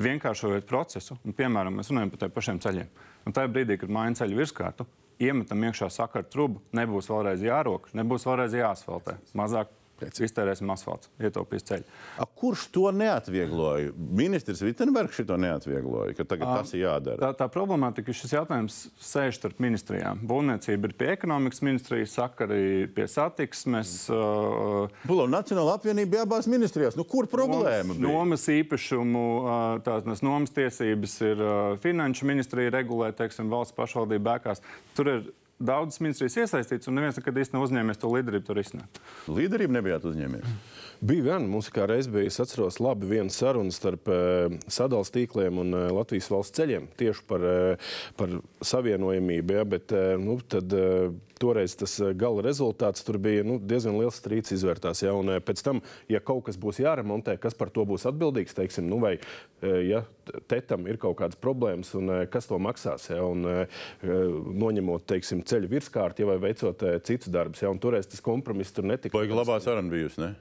Vienkāršojot 0.00 0.68
procesu, 0.70 1.18
un, 1.26 1.36
piemēram, 1.36 1.76
mēs 1.76 1.92
runājam 1.92 2.14
par 2.14 2.22
tiem 2.22 2.32
pašiem 2.38 2.62
ceļiem. 2.64 3.04
Un 3.28 3.36
tajā 3.36 3.52
brīdī, 3.52 3.76
kad 3.82 3.92
mājiņa 3.92 4.22
ceļu 4.22 4.38
virskārtu, 4.38 4.86
iemetam 5.20 5.66
iekšā 5.66 5.90
sakaru 5.92 6.30
trubu, 6.32 6.62
nebūs 6.78 7.10
vēlreiz 7.10 7.42
jārok, 7.44 7.90
nebūs 7.98 8.24
vēlreiz 8.24 8.54
jāasfaltē. 8.56 9.18
Mazāk 9.36 9.74
iztērēsim 10.08 10.70
asfaltu, 10.72 11.10
ietaupīs 11.22 11.66
ceļu. 11.68 11.86
A, 12.20 12.26
kurš 12.26 12.66
to 12.74 12.86
neatviegloja? 12.94 13.92
Ministrs 13.96 14.62
Vitsenbergs 14.64 15.20
to 15.26 15.36
neatviegloja, 15.40 16.14
ka 16.18 16.26
tagad 16.28 16.60
tas 16.60 16.74
ir 16.74 16.84
jādara. 16.84 17.20
Tā, 17.20 17.30
tā 17.42 17.48
problemātika, 17.52 18.08
ka 18.10 18.16
šis 18.16 18.34
jautājums 18.36 18.78
sēž 19.02 19.38
starp 19.40 19.60
ministrijām. 19.62 20.22
Būvniecība 20.30 20.90
ir 20.90 20.96
pie 21.00 21.10
ekonomikas 21.14 21.62
ministrijas, 21.66 22.14
sakari 22.16 22.88
pie 22.94 23.06
satiksmes. 23.10 23.94
Uh, 24.12 24.92
Bulo 25.08 25.26
Nacionāla 25.30 25.76
apvienība 25.78 26.16
bija 26.16 26.26
abās 26.28 26.48
ministrijās. 26.50 26.98
Nu, 26.98 27.06
kur 27.08 27.28
problēma? 27.30 27.92
Nomas, 27.92 28.00
bija? 28.00 28.06
nomas 28.06 28.46
īpašumu, 28.56 29.26
uh, 29.40 29.58
tādas 29.86 30.24
nomas 30.26 30.54
tiesības 30.56 31.18
ir 31.26 31.44
uh, 31.44 31.58
finanšu 31.82 32.28
ministrija 32.28 32.72
regulē, 32.74 33.12
teiksim, 33.16 33.52
valsts 33.52 33.76
pašvaldība 33.76 34.32
bēkās. 34.32 34.64
Tur 34.96 35.14
ir 35.14 35.28
daudzas 35.60 36.00
ministrijas 36.00 36.38
iesaistītas, 36.44 36.88
un 36.88 36.96
neviens 36.98 37.18
nekad 37.20 37.36
īsti 37.42 37.56
nav 37.56 37.66
uzņēmies 37.66 38.00
to 38.00 38.10
līderību 38.14 38.46
tur 38.46 38.60
izsnākt. 38.62 39.00
Līderību 39.28 39.76
nebijāt 39.76 40.06
uzņēmies. 40.08 40.54
Bija 41.00 41.22
viena, 41.24 41.46
mums 41.48 41.70
kā 41.72 41.86
reiz 41.88 42.04
bija, 42.12 42.28
es 42.28 42.36
atceros, 42.42 42.76
labi 42.76 43.06
viena 43.08 43.32
saruna 43.32 43.72
starp 43.72 44.10
uh, 44.12 44.52
sadalījuma 44.68 45.14
tīkliem 45.14 45.60
un 45.62 45.72
uh, 45.72 45.86
Latvijas 45.96 46.28
valsts 46.28 46.58
ceļiem 46.58 46.90
tieši 47.00 47.24
par, 47.30 47.46
uh, 47.48 47.94
par 48.20 48.34
savienojamību. 48.68 49.54
Ja, 49.56 49.64
bet 49.64 49.94
nu, 50.20 50.36
tad, 50.44 50.74
toreiz 51.40 51.72
tas 51.80 51.94
gala 52.20 52.44
rezultāts 52.44 53.06
tur 53.06 53.16
bija 53.22 53.46
nu, 53.48 53.56
diezgan 53.56 53.96
liels 53.96 54.18
strīds 54.20 54.52
izvērtās. 54.52 55.00
Ja, 55.00 55.14
un, 55.16 55.38
pēc 55.40 55.62
tam, 55.64 55.80
ja 56.12 56.20
kaut 56.20 56.44
kas 56.50 56.60
būs 56.60 56.82
jāremontē, 56.82 57.38
kas 57.40 57.56
par 57.56 57.72
to 57.72 57.86
būs 57.88 58.04
atbildīgs, 58.10 58.58
teiksim, 58.58 58.90
nu, 58.90 59.00
vai 59.00 59.14
ja 59.88 60.02
tetam 60.52 60.84
ir 60.88 61.00
kaut 61.00 61.16
kādas 61.22 61.40
problēmas, 61.40 61.94
un 61.96 62.12
kas 62.32 62.48
to 62.50 62.60
maksās, 62.60 63.08
ja, 63.08 63.24
un 63.24 63.48
noņemot 64.04 65.08
teiksim, 65.08 65.40
ceļu 65.48 65.72
virskārti 65.72 66.26
ja, 66.26 66.28
vai 66.28 66.36
veicot 66.44 66.84
citus 67.08 67.32
darbus. 67.32 67.64
Ja, 67.64 67.72
un 67.72 67.80
toreiz 67.80 68.10
tas 68.10 68.20
kompromiss 68.24 68.76
tur 68.76 68.88
netika. 68.92 69.16
Baigi 69.16 69.40
labā 69.40 69.56
saruna 69.64 69.96
bijusi. 69.96 70.26
Ne? 70.26 70.34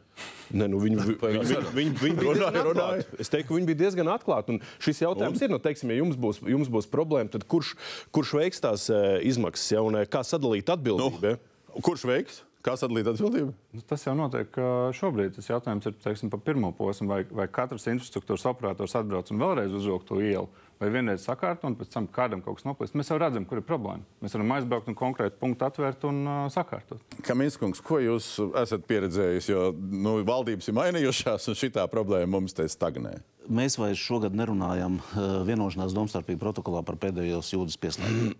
Ne, 0.49 0.65
nu 0.71 0.79
viņi, 0.81 0.97
vi- 1.05 1.15
viņi, 1.21 1.43
viņi, 1.45 1.71
viņi, 1.77 1.95
viņi 2.01 2.17
bija 2.19 2.33
Runāja, 2.39 2.63
runāja. 2.65 3.03
Es 3.21 3.29
teiktu, 3.29 3.53
viņi 3.57 3.69
bija 3.69 3.81
diezgan 3.83 4.09
atklāti. 4.09 4.55
Un 4.55 4.61
šis 4.81 5.03
jautājums 5.03 5.37
un? 5.37 5.45
ir, 5.45 5.53
nu, 5.53 5.59
teiksim, 5.61 5.91
ja 5.93 5.99
jums 6.01 6.17
būs, 6.17 6.41
jums 6.49 6.71
būs 6.73 6.89
problēma, 6.89 7.29
tad 7.35 7.45
kurš, 7.49 7.75
kurš 8.15 8.33
veiks 8.39 8.63
tās 8.63 8.89
eh, 8.89 9.19
izmaksas 9.29 9.71
ja, 9.75 9.83
un 9.85 9.99
eh, 10.01 10.07
kā 10.09 10.23
sadalīt 10.25 10.71
atbildību? 10.73 11.35
Nu, 11.69 11.81
kurš 11.85 12.07
veiks? 12.09 12.41
Kā 12.65 12.73
sadalīt 12.75 13.07
atbildību? 13.07 13.53
Nu, 13.77 13.81
Tas 13.87 14.01
jau 14.03 14.11
notiek 14.19 14.57
šobrīd. 14.97 15.37
Tas 15.37 15.47
jautājums 15.47 15.85
ir 15.87 15.93
teiksim, 16.03 16.27
par 16.33 16.41
pirmo 16.43 16.73
posmu, 16.75 17.07
vai, 17.07 17.21
vai 17.31 17.45
katrs 17.47 17.85
infrastruktūras 17.87 18.43
operators 18.51 18.97
atbrauc 18.99 19.29
un 19.31 19.39
vēlreiz 19.39 19.71
uzrūk 19.77 20.03
to 20.09 20.17
ielu, 20.19 20.49
vai 20.79 20.89
vienreiz 20.93 21.25
sakārto 21.27 21.67
un 21.67 21.75
pēc 21.79 21.91
tam 21.93 22.05
kādam 22.07 22.41
kaut 22.43 22.59
kas 22.59 22.67
noplīst. 22.67 22.95
Mēs 22.97 23.09
jau 23.11 23.17
redzam, 23.19 23.43
kur 23.47 23.59
ir 23.59 23.65
problēma. 23.67 24.05
Mēs 24.23 24.35
varam 24.37 24.53
aizbraukt 24.55 24.87
un 24.91 24.95
konkrēti 24.99 25.35
punktu 25.41 25.67
atvērt 25.67 26.05
un 26.07 26.21
uh, 26.23 26.37
sakārtot. 26.53 27.01
Kaminskungs, 27.27 27.81
ko 27.83 27.99
jūs 28.03 28.29
esat 28.63 28.85
pieredzējis? 28.89 29.49
Jo 29.51 29.65
nu, 29.75 30.19
valdības 30.27 30.71
ir 30.71 30.77
mainījušās, 30.79 31.49
un 31.51 31.59
šī 31.59 31.73
problēma 31.91 32.31
mums 32.37 32.55
te 32.55 32.67
stagnē. 32.71 33.17
Mēs 33.49 33.79
vairs 33.81 33.97
šogad 33.97 34.35
nerunājam 34.37 34.99
uh, 35.01 35.39
vienošanās 35.47 35.95
domstarpību 35.97 36.39
protokolā 36.43 36.83
par 36.85 36.99
pēdējos 37.01 37.49
jūdas 37.55 37.79
pieslēgumu. 37.81 38.35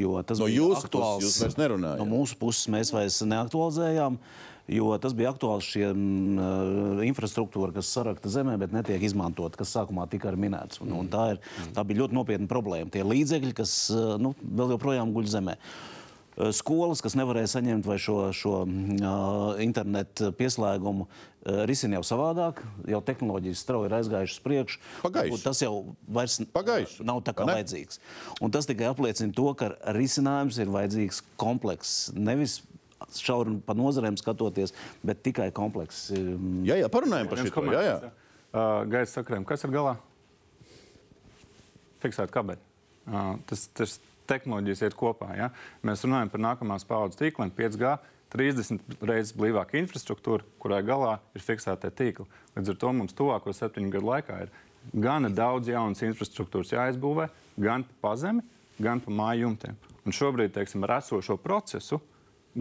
Jo 0.00 0.14
tas 0.22 0.38
No 0.40 0.46
bija 0.46 0.60
jūsu 0.62 0.74
puses 0.76 0.86
aktuāls. 0.86 1.24
jūs 1.26 1.40
vairs 1.42 1.56
nerunājat? 1.58 1.98
No 2.00 2.06
mūsu 2.08 2.38
puses 2.40 2.68
mēs 2.72 2.92
vairs 2.94 3.20
neaktualizējām. 3.26 4.16
Jo 4.70 4.94
tas 5.02 5.14
bija 5.18 5.32
aktuāls 5.32 5.66
šiem 5.66 6.02
uh, 6.38 7.00
infrastruktūra, 7.02 7.72
kas 7.74 7.90
sarakta 7.90 8.30
zemē, 8.30 8.54
bet 8.60 8.74
netiek 8.74 9.02
izmantot, 9.02 9.56
kas 9.58 9.72
sākumā 9.74 10.06
tika 10.10 10.30
minēts. 10.38 10.78
Un, 10.84 10.92
un 10.94 11.08
tā, 11.10 11.32
ir, 11.34 11.40
tā 11.74 11.82
bija 11.86 12.04
ļoti 12.04 12.14
nopietna 12.14 12.50
problēma. 12.50 12.90
Tie 12.94 13.02
līdzekļi, 13.06 13.56
kas 13.58 13.72
uh, 13.94 14.14
nu, 14.22 14.34
vēl 14.44 14.76
joprojām 14.76 15.10
guļ 15.16 15.32
zemē. 15.32 15.56
Uh, 15.58 16.52
Skolas, 16.54 17.02
kas 17.02 17.16
nevarēja 17.18 17.50
saņemt 17.56 17.90
šo, 17.98 18.20
šo 18.36 18.54
uh, 18.62 19.58
internetu 19.60 20.30
pieslēgumu, 20.38 21.08
uh, 21.10 21.62
risina 21.68 21.98
jau 21.98 22.06
savādāk. 22.12 22.62
Jau 22.88 23.02
tehnoloģijas 23.10 23.66
strauji 23.66 23.90
ir 23.90 23.98
aizgājušas. 23.98 24.40
Un 25.34 25.44
Tas 25.44 25.64
jau 25.66 25.74
vairs 26.06 26.38
Pagājuši. 26.54 27.02
nav 27.10 27.24
tā 27.26 27.34
kā 27.34 27.48
ne? 27.48 27.58
vajadzīgs. 27.58 27.98
Un 28.38 28.54
tas 28.54 28.70
tikai 28.70 28.86
apliecina 28.92 29.34
to, 29.34 29.50
ka 29.58 29.74
risinājums 29.98 30.62
ir 30.62 30.70
vajadzīgs 30.70 31.24
komplekss. 31.40 32.12
Nevis 32.14 32.60
šauri 33.18 33.56
pa 33.66 33.74
nozarēm 33.78 34.18
skatoties, 34.20 34.74
bet 35.06 35.24
tikai 35.26 35.50
komplekss. 35.56 36.10
Um, 36.14 36.62
Jā, 36.68 36.78
jā, 36.82 36.90
parunājam 36.92 37.30
par 37.30 37.42
šo. 37.42 37.54
Komentārs, 37.58 38.10
Uh, 38.50 38.80
gaisa 38.90 39.20
sakariem, 39.20 39.44
kas 39.46 39.62
ir 39.62 39.70
galā? 39.70 39.92
Fiksēt 42.02 42.32
kabeļi. 42.34 42.58
Uh, 43.06 43.36
tas, 43.46 43.68
tas 43.78 43.92
tehnoloģijas 44.26 44.82
iet 44.88 44.96
kopā. 44.98 45.28
Ja? 45.38 45.52
Mēs 45.86 46.02
runājam 46.02 46.32
par 46.32 46.42
nākamās 46.42 46.86
paudzes 46.88 47.20
tīkliem, 47.20 47.52
5G. 47.54 47.98
30 48.30 49.02
reizes 49.02 49.34
blīvāka 49.34 49.74
infrastruktūra, 49.80 50.44
kurai 50.62 50.80
galā 50.86 51.16
ir 51.34 51.42
fiksētie 51.42 51.90
tīkli. 51.98 52.26
Līdz 52.54 52.72
ar 52.72 52.76
to 52.78 52.92
mums 52.94 53.16
tuvāko 53.18 53.54
septiņu 53.54 53.90
gadu 53.96 54.06
laikā 54.06 54.36
ir 54.44 54.52
gana 55.02 55.30
daudz 55.34 55.70
jaunas 55.70 56.02
infrastruktūras 56.06 56.70
jāizbūvē, 56.70 57.26
gan 57.58 57.84
pa 58.02 58.14
zemi, 58.18 58.44
gan 58.78 59.02
pa 59.02 59.10
māju 59.14 59.48
jumtiem. 59.48 59.78
Un 60.06 60.14
šobrīd, 60.14 60.54
teiksim, 60.54 60.86
ar 60.86 61.00
esošo 61.00 61.36
procesu, 61.42 61.98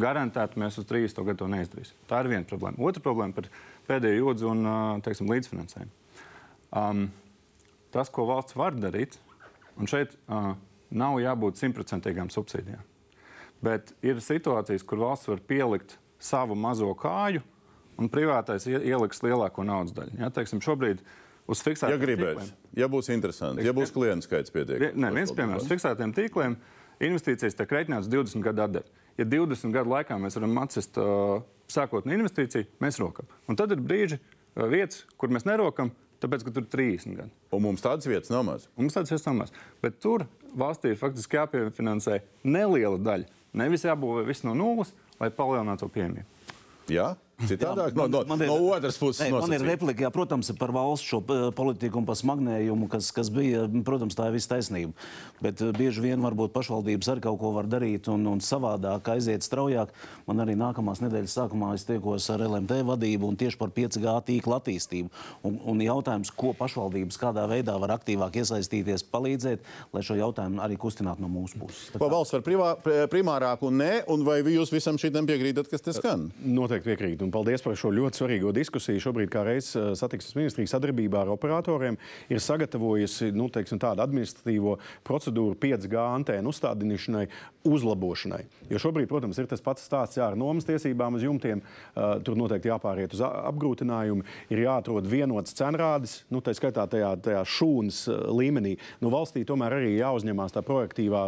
garantēti 0.01 0.59
mēs 0.61 0.77
uz 0.81 0.87
30 0.89 1.25
gadu 1.27 1.43
to 1.43 1.47
neizdarīsim. 1.51 1.97
Tā 2.09 2.21
ir 2.23 2.31
viena 2.33 2.47
problēma. 2.49 2.79
Otra 2.89 3.03
problēma 3.05 3.35
par 3.37 3.49
pēdējo 3.89 4.23
jūdzi 4.23 4.47
un 4.49 4.69
teiksim, 5.05 5.29
līdzfinansējumu. 5.31 5.91
Um, 6.79 7.05
tas, 7.93 8.11
ko 8.13 8.27
valsts 8.29 8.57
var 8.59 8.75
darīt, 8.77 9.17
un 9.79 9.89
šeit 9.89 10.13
uh, 10.29 10.51
nav 10.89 11.19
jābūt 11.23 11.61
simtprocentīgām 11.61 12.29
subsīdijām. 12.33 12.83
Bet 13.65 13.91
ir 14.05 14.21
situācijas, 14.23 14.85
kur 14.87 15.01
valsts 15.01 15.27
var 15.31 15.41
pielikt 15.49 15.97
savu 16.21 16.55
mazo 16.55 16.91
kāju, 16.99 17.41
un 17.99 18.07
privātais 18.11 18.67
ie- 18.69 18.79
ieliks 18.93 19.23
lielāko 19.25 19.65
naudas 19.67 19.91
daļu. 19.97 20.19
Ja, 20.21 20.29
teiksim, 20.31 20.61
šobrīd 20.63 21.01
uz 21.49 21.59
Ja 21.59 21.65
fiksētiem 21.67 21.99
gribēs, 22.03 22.53
ja 22.77 22.87
būs 22.91 23.09
interesanti, 23.11 23.65
ja 23.65 23.73
būs 23.75 23.91
klientu 23.91 24.27
skaits 24.29 24.53
pietiekami. 24.53 24.93
Nē, 25.01 25.09
viens 25.17 25.33
piemērs. 25.35 25.67
Fiksētiem 25.67 26.13
tīkliem 26.15 26.55
investīcijas 27.03 27.57
tiek 27.57 27.73
rēķināts 27.75 28.07
20 28.11 28.45
gadu 28.45 28.63
atdevi. 28.67 28.98
Ja 29.19 29.25
20 29.27 29.73
gadu 29.75 29.91
laikā 29.91 30.15
mēs 30.21 30.37
varam 30.39 30.59
atsist 30.61 30.95
uh, 31.01 31.41
sākotnēju 31.71 32.21
investīciju, 32.21 32.67
mēs 32.83 32.99
rokam. 33.01 33.27
Un 33.51 33.57
tad 33.59 33.73
ir 33.75 33.81
brīži, 33.83 34.19
uh, 34.19 34.67
vietas, 34.71 35.03
kur 35.19 35.33
mēs 35.33 35.43
nerokam, 35.47 35.91
tāpēc, 36.23 36.45
ka 36.45 36.53
tur 36.55 36.63
ir 36.63 36.71
30 36.71 37.17
gadi. 37.17 37.33
Un 37.55 37.65
mums 37.65 37.83
tādas 37.83 38.07
vietas 38.07 38.31
nav 38.31 38.45
maz. 38.47 38.69
Mums 38.79 38.95
tāds 38.95 39.11
ir 39.11 39.19
samās. 39.19 39.51
Bet 39.83 39.99
tur 40.03 40.23
valstī 40.55 40.93
ir 40.93 41.01
faktiski 41.01 41.39
jāpiefinansē 41.39 42.21
neliela 42.47 42.99
daļa. 43.01 43.27
Nevis 43.59 43.83
jābūvē 43.87 44.23
viss 44.27 44.45
no 44.45 44.55
nulles, 44.55 44.93
lai 45.19 45.31
palielinātu 45.33 45.83
to 45.83 45.93
pieejamību. 45.97 46.55
Jā? 46.93 47.11
Citādāk, 47.47 47.93
no, 47.95 48.07
no, 48.11 48.23
Man 48.27 48.41
ir- 48.41 48.47
no 48.51 48.55
otras 48.75 48.97
puses, 48.99 49.21
Nē, 49.23 49.31
man 49.39 49.53
ir 49.55 49.61
replika, 49.63 50.03
jā, 50.03 50.09
protams, 50.11 50.49
par 50.59 50.73
valsts 50.75 51.07
šo 51.07 51.21
politiku 51.55 51.97
un 52.01 52.05
par 52.05 52.15
smagnējumu, 52.19 52.89
kas, 52.91 53.11
kas 53.15 53.29
bija. 53.31 53.61
Protams, 53.85 54.15
tā 54.17 54.27
ir 54.27 54.33
viss 54.35 54.47
taisnība. 54.51 54.91
Bet 55.41 55.61
eh, 55.63 55.71
bieži 55.71 56.01
vien 56.03 56.19
varbūt 56.19 56.51
pašvaldības 56.51 57.07
arī 57.13 57.21
kaut 57.23 57.39
ko 57.39 57.53
var 57.55 57.63
darīt 57.71 58.09
un, 58.11 58.25
un 58.27 58.41
savādāk, 58.43 59.07
aiziet 59.15 59.45
straujāk. 59.47 59.93
Man 60.27 60.43
arī 60.43 60.57
nākamās 60.59 60.99
nedēļas 61.05 61.37
sākumā 61.39 61.71
es 61.77 61.85
tiekos 61.87 62.27
ar 62.33 62.43
LMT 62.43 62.81
vadību 62.89 63.29
un 63.31 63.39
tieši 63.39 63.57
par 63.61 63.71
5G 63.71 64.17
tīkla 64.27 64.59
attīstību. 64.59 65.09
Un, 65.47 65.59
un 65.63 65.79
jautājums, 65.85 66.33
ko 66.35 66.51
pašvaldības 66.59 67.17
kādā 67.23 67.47
veidā 67.47 67.77
var 67.79 67.95
aktīvāk 67.95 68.35
iesaistīties, 68.43 69.05
palīdzēt, 69.15 69.63
lai 69.95 70.03
šo 70.03 70.19
jautājumu 70.19 70.59
arī 70.65 70.75
kustinātu 70.75 71.23
no 71.23 71.31
mūsu 71.31 71.55
puses. 71.63 71.87
Ko 71.95 72.11
valsts 72.11 72.35
var 72.35 72.43
privā, 72.43 72.73
pri- 72.83 73.07
primārāku 73.07 73.71
un 73.71 73.79
nē, 73.79 73.91
un 74.11 74.27
vai 74.27 74.41
jūs 74.43 74.75
visam 74.75 74.99
šitam 74.99 75.25
piekrītat, 75.29 75.71
kas 75.71 75.81
te 75.87 75.95
skan? 75.95 76.27
Noteikti 76.43 76.91
piekrītu. 76.91 77.28
Un 77.29 77.33
paldies 77.35 77.61
par 77.61 77.75
šo 77.77 77.91
ļoti 77.93 78.17
svarīgo 78.17 78.49
diskusiju. 78.57 78.97
Šobrīd, 79.03 79.29
kā 79.29 79.43
reizes 79.45 79.75
eh, 79.77 79.91
satiksmes 79.99 80.33
ministrija 80.33 80.71
sadarbībā 80.71 81.19
ar 81.21 81.29
operatoriem, 81.35 81.99
ir 82.25 82.39
sagatavojusi 82.41 83.29
nu, 83.37 83.45
teiksim, 83.53 83.77
tādu 83.77 84.01
administratīvo 84.01 84.79
procedūru 85.05 85.53
5G 85.61 85.99
antēnu 86.01 86.49
uzstādīšanai, 86.49 87.27
uzlabošanai. 87.69 88.39
Jo 88.71 88.81
šobrīd, 88.81 89.05
protams, 89.11 89.37
ir 89.37 89.49
tas 89.51 89.61
pats 89.61 89.85
stāsts 89.85 90.17
jā, 90.17 90.25
ar 90.25 90.37
nomas 90.41 90.65
tiesībām 90.65 91.19
uz 91.19 91.27
jumtiem. 91.27 91.61
Uh, 91.61 92.15
tur 92.25 92.39
noteikti 92.39 92.71
jāpāriet 92.71 93.13
uz 93.13 93.21
apgrūtinājumu, 93.27 94.25
ir 94.49 94.63
jāatrod 94.63 95.05
vienots 95.11 95.53
cenrādis, 95.53 96.23
nu, 96.33 96.41
tā 96.41 96.55
skaitā 96.57 96.87
tajā, 96.89 97.13
tajā 97.29 97.45
šūnas 97.45 98.01
uh, 98.09 98.25
līmenī. 98.33 98.73
Nu, 99.03 99.13
valstī 99.13 99.45
tomēr 99.45 99.77
arī 99.77 99.93
jāuzņemās 99.99 100.57
tā 100.57 100.65
projektīvā 100.65 101.27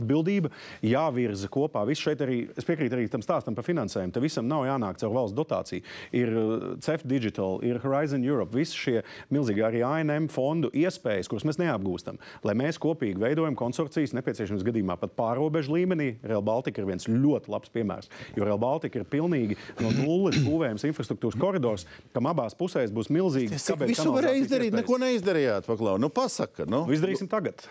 atbildība, 0.00 0.48
jāvirza 0.86 1.52
kopā. 1.52 1.84
Viss 1.88 2.08
šeit 2.08 2.24
arī, 2.24 2.40
es 2.56 2.64
piekrītu 2.64 2.96
arī 2.96 3.10
tam 3.12 3.24
stāstam 3.24 3.56
par 3.58 3.66
finansējumu. 3.66 4.16
Tam 4.16 4.24
visam 4.24 4.48
nav 4.48 4.64
jānāk 4.70 5.02
caur 5.02 5.12
valsts 5.16 5.25
dotāciju. 5.34 5.84
Ir 6.16 6.32
uh, 6.36 6.66
CEF 6.84 7.04
Digital, 7.08 7.58
ir 7.66 7.80
Horizon 7.82 8.24
Europe, 8.26 8.54
visi 8.56 8.78
šie 8.78 8.96
milzīgi 9.34 9.64
arī 9.66 9.82
ANM 9.86 10.28
fondu 10.32 10.70
iespējas, 10.76 11.30
kuras 11.30 11.46
mēs 11.48 11.60
neapgūstam. 11.62 12.20
Lai 12.46 12.54
mēs 12.58 12.78
kopīgi 12.82 13.20
veidojam 13.22 13.56
konsorcijas, 13.58 14.14
nepieciešams 14.16 14.64
gadījumā 14.66 14.98
pat 15.00 15.16
pārobežu 15.18 15.74
līmenī. 15.76 16.12
Real 16.26 16.44
Baltica 16.46 16.82
ir 16.82 16.90
viens 16.90 17.08
ļoti 17.10 17.52
labs 17.52 17.72
piemērs, 17.74 18.10
jo 18.36 18.46
Real 18.46 18.60
Baltica 18.62 19.00
ir 19.00 19.08
pilnīgi 19.10 19.58
no 19.82 19.92
nulles 19.96 20.38
būvējams 20.44 20.86
infrastruktūras 20.90 21.40
koridors, 21.40 21.86
kam 22.14 22.30
abās 22.30 22.56
pusēs 22.58 22.94
būs 22.94 23.10
milzīgi 23.12 23.56
visu 23.86 24.14
varēja 24.14 24.44
izdarīt, 24.44 24.76
neko 24.76 25.00
neizdarījāt, 25.02 25.66
paklau. 25.68 25.96
Nu, 26.00 26.10
pasaka, 26.12 26.66
nu. 26.68 26.84
Nu, 26.86 26.94
izdarīsim 26.94 27.30
tagad. 27.30 27.64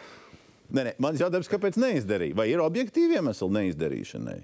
Nē, 0.74 0.82
nē, 0.88 0.94
mans 1.04 1.22
jautājums, 1.22 1.50
kāpēc 1.52 1.78
neizdarīja? 1.78 2.36
Vai 2.38 2.50
ir 2.50 2.64
objektīvi 2.64 3.20
iemesli 3.20 3.52
neizdarīšanai? 3.60 4.40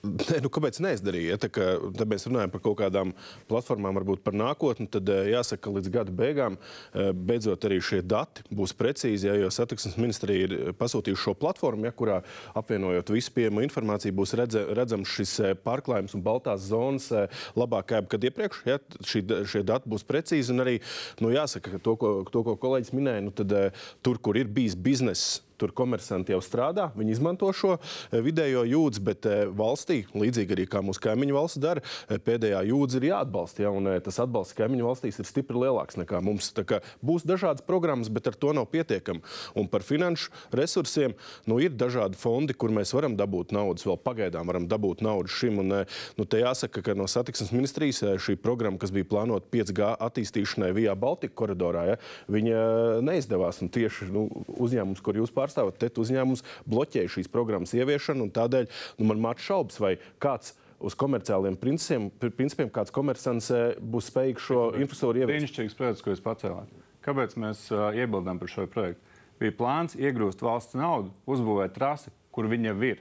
Nē, 0.00 0.38
nu, 0.40 0.48
kāpēc 0.48 0.78
neizdarīja? 0.80 1.34
Ja, 1.34 1.36
tā 1.40 1.50
kā, 1.52 1.64
tad 1.92 2.08
mēs 2.08 2.24
runājam 2.24 2.52
par 2.54 2.62
kaut 2.64 2.78
kādām 2.78 3.10
platformām, 3.50 3.98
varbūt 3.98 4.22
par 4.24 4.36
nākotni. 4.38 4.88
Tad 4.88 5.08
eh, 5.12 5.28
jāsaka, 5.34 5.66
ka 5.66 5.72
līdz 5.74 5.90
gada 5.92 6.14
beigām 6.16 6.56
eh, 6.56 7.10
beidzot 7.12 7.66
arī 7.68 7.82
šie 7.84 8.00
dati 8.00 8.46
būs 8.48 8.72
precīzi. 8.78 9.28
Ja, 9.28 9.34
jo 9.36 9.50
satiksmes 9.52 9.98
ministrija 10.00 10.46
ir 10.46 10.54
pasūtījusi 10.80 11.20
šo 11.20 11.34
platformu, 11.36 11.84
ja, 11.88 11.92
kurā 11.96 12.20
apvienojot 12.56 13.12
visu 13.12 13.34
pieejamo 13.36 13.64
informāciju, 13.66 14.16
būs 14.22 14.32
redze, 14.40 14.64
redzams 14.78 15.12
šis 15.18 15.34
eh, 15.44 15.52
pārklājums 15.68 16.16
un 16.16 16.24
baltās 16.24 16.64
zonas 16.70 17.10
labāk 17.58 17.90
kā 17.90 18.00
jebkad 18.00 18.24
iepriekš. 18.30 18.64
Ja, 18.70 18.80
šī, 19.04 19.24
šie 19.52 19.64
dati 19.68 19.92
būs 19.92 20.06
precīzi. 20.08 20.54
Un 20.54 20.64
arī 20.64 20.78
nu, 21.20 21.34
jāsaka, 21.34 21.76
ka 21.76 21.84
to, 21.84 21.98
ko, 22.00 22.16
to, 22.32 22.46
ko 22.48 22.56
kolēģis 22.64 22.96
minēja, 22.96 23.28
nu, 23.28 23.36
tad, 23.36 23.52
tur, 24.00 24.16
kur 24.24 24.40
ir 24.40 24.48
bijis 24.48 24.78
bizness. 24.80 25.42
Tur 25.60 25.74
komersanti 25.76 26.32
jau 26.32 26.40
strādā, 26.40 26.88
viņi 26.96 27.12
izmanto 27.12 27.50
šo 27.52 27.74
eh, 27.76 28.20
vidējo 28.24 28.62
jūdzi, 28.64 29.02
bet 29.04 29.26
eh, 29.28 29.42
valstī, 29.52 30.02
līdzīgi 30.16 30.56
arī 30.56 30.64
kā 30.70 30.80
mūsu 30.84 31.02
kaimiņu 31.04 31.36
valsts 31.36 31.60
dara, 31.60 31.82
eh, 32.08 32.16
pēdējā 32.16 32.62
jūdzi 32.70 33.00
ir 33.00 33.08
jāatbalsta. 33.10 33.66
Ja, 33.66 33.72
un, 33.76 33.90
tas 34.04 34.20
atbalsts 34.24 34.56
kaimiņu 34.56 34.86
valstīs 34.86 35.20
ir 35.20 35.28
stipri 35.28 35.60
lielāks 35.60 35.98
nekā 36.00 36.22
mums. 36.24 36.48
Kā 36.64 36.80
Būs 37.04 37.26
dažādas 37.28 37.64
programmas, 37.66 38.08
bet 38.12 38.30
ar 38.30 38.38
to 38.40 38.54
nav 38.56 38.70
pietiekami. 38.72 39.20
Un 39.58 39.68
par 39.68 39.84
finanšu 39.84 40.32
resursiem 40.56 41.12
nu, 41.50 41.58
ir 41.60 41.76
dažādi 41.76 42.16
fondi, 42.20 42.56
kur 42.56 42.72
mēs 42.72 42.94
varam 42.96 43.18
dabūt 43.18 43.52
naudas. 43.56 43.84
Vēl 43.88 44.00
pagaidām 44.00 44.48
varam 44.48 44.68
dabūt 44.70 45.04
naudu 45.04 45.28
šim. 45.32 45.60
Un, 45.60 45.74
nu, 46.16 46.24
te 46.28 46.40
jāsaka, 46.40 46.82
ka 46.86 46.96
no 46.96 47.08
satiksmes 47.10 47.52
ministrijas 47.52 48.02
šī 48.24 48.38
programma, 48.40 48.80
kas 48.80 48.94
bija 48.94 49.08
plānota 49.12 49.48
5G 49.52 49.92
attīstīšanai 50.08 50.72
Vijā 50.76 50.96
Baltika 50.98 51.36
koridorā, 51.42 51.86
ja, 51.92 52.00
viņa 52.32 52.64
neizdevās. 53.04 53.60
Un 53.64 53.72
tieši 53.72 54.10
nu, 54.14 54.26
uzņēmums, 54.60 55.02
kur 55.04 55.18
jūs 55.20 55.32
pārstāvat, 55.50 55.78
TET 55.80 55.98
uzņēmums 55.98 56.44
bloķēja 56.70 57.10
šīs 57.16 57.30
programmas 57.32 57.74
ieviešanu. 57.74 58.28
un 58.28 58.30
Tādēļ 58.34 58.68
nu, 58.98 59.08
man 59.10 59.20
māca 59.20 59.42
šaubas, 59.42 59.80
vai 59.80 59.96
kāds 60.22 60.54
uz 60.80 60.94
komerciāliem 60.94 61.58
principiem, 61.60 62.08
principiem 62.30 62.70
kāds 62.70 62.90
komersants 62.94 63.50
eh, 63.50 63.74
būs 63.80 64.10
spējīgs 64.12 64.46
šo 64.46 64.62
infrastruktūru 64.78 65.20
ieviest. 65.20 65.34
Brīnišķīgs 65.34 65.76
projekts, 65.76 66.04
ko 66.04 66.14
jūs 66.14 66.24
pacēlāt. 66.24 66.72
Kāpēc 67.04 67.36
mēs 67.40 67.66
uh, 67.72 67.90
iebildām 67.96 68.40
par 68.40 68.50
šo 68.52 68.66
projektu? 68.68 69.00
Bija 69.40 69.56
plāns 69.56 69.96
iegūst 69.96 70.42
valsts 70.44 70.76
naudu, 70.76 71.14
uzbūvēt 71.28 71.72
trasi, 71.72 72.12
kur 72.32 72.48
viņa 72.48 72.74
ir. 72.84 73.00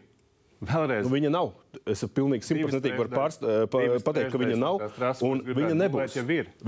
Vēlreiz. 0.60 1.05
Nu, 1.05 1.14
viņa 1.14 1.30
nav. 1.32 1.53
Es 1.88 2.01
pilnīgi 2.12 2.43
simtprocentīgi 2.43 2.97
varu 2.99 3.12
pārst, 3.14 3.43
eh, 3.47 3.62
pa, 3.72 3.80
pateikt, 4.03 4.34
ka 4.34 4.39
viņa 4.41 4.57
nav. 4.60 4.82
Un 5.24 5.39
viņa 5.45 5.76
nebūs. 5.80 6.18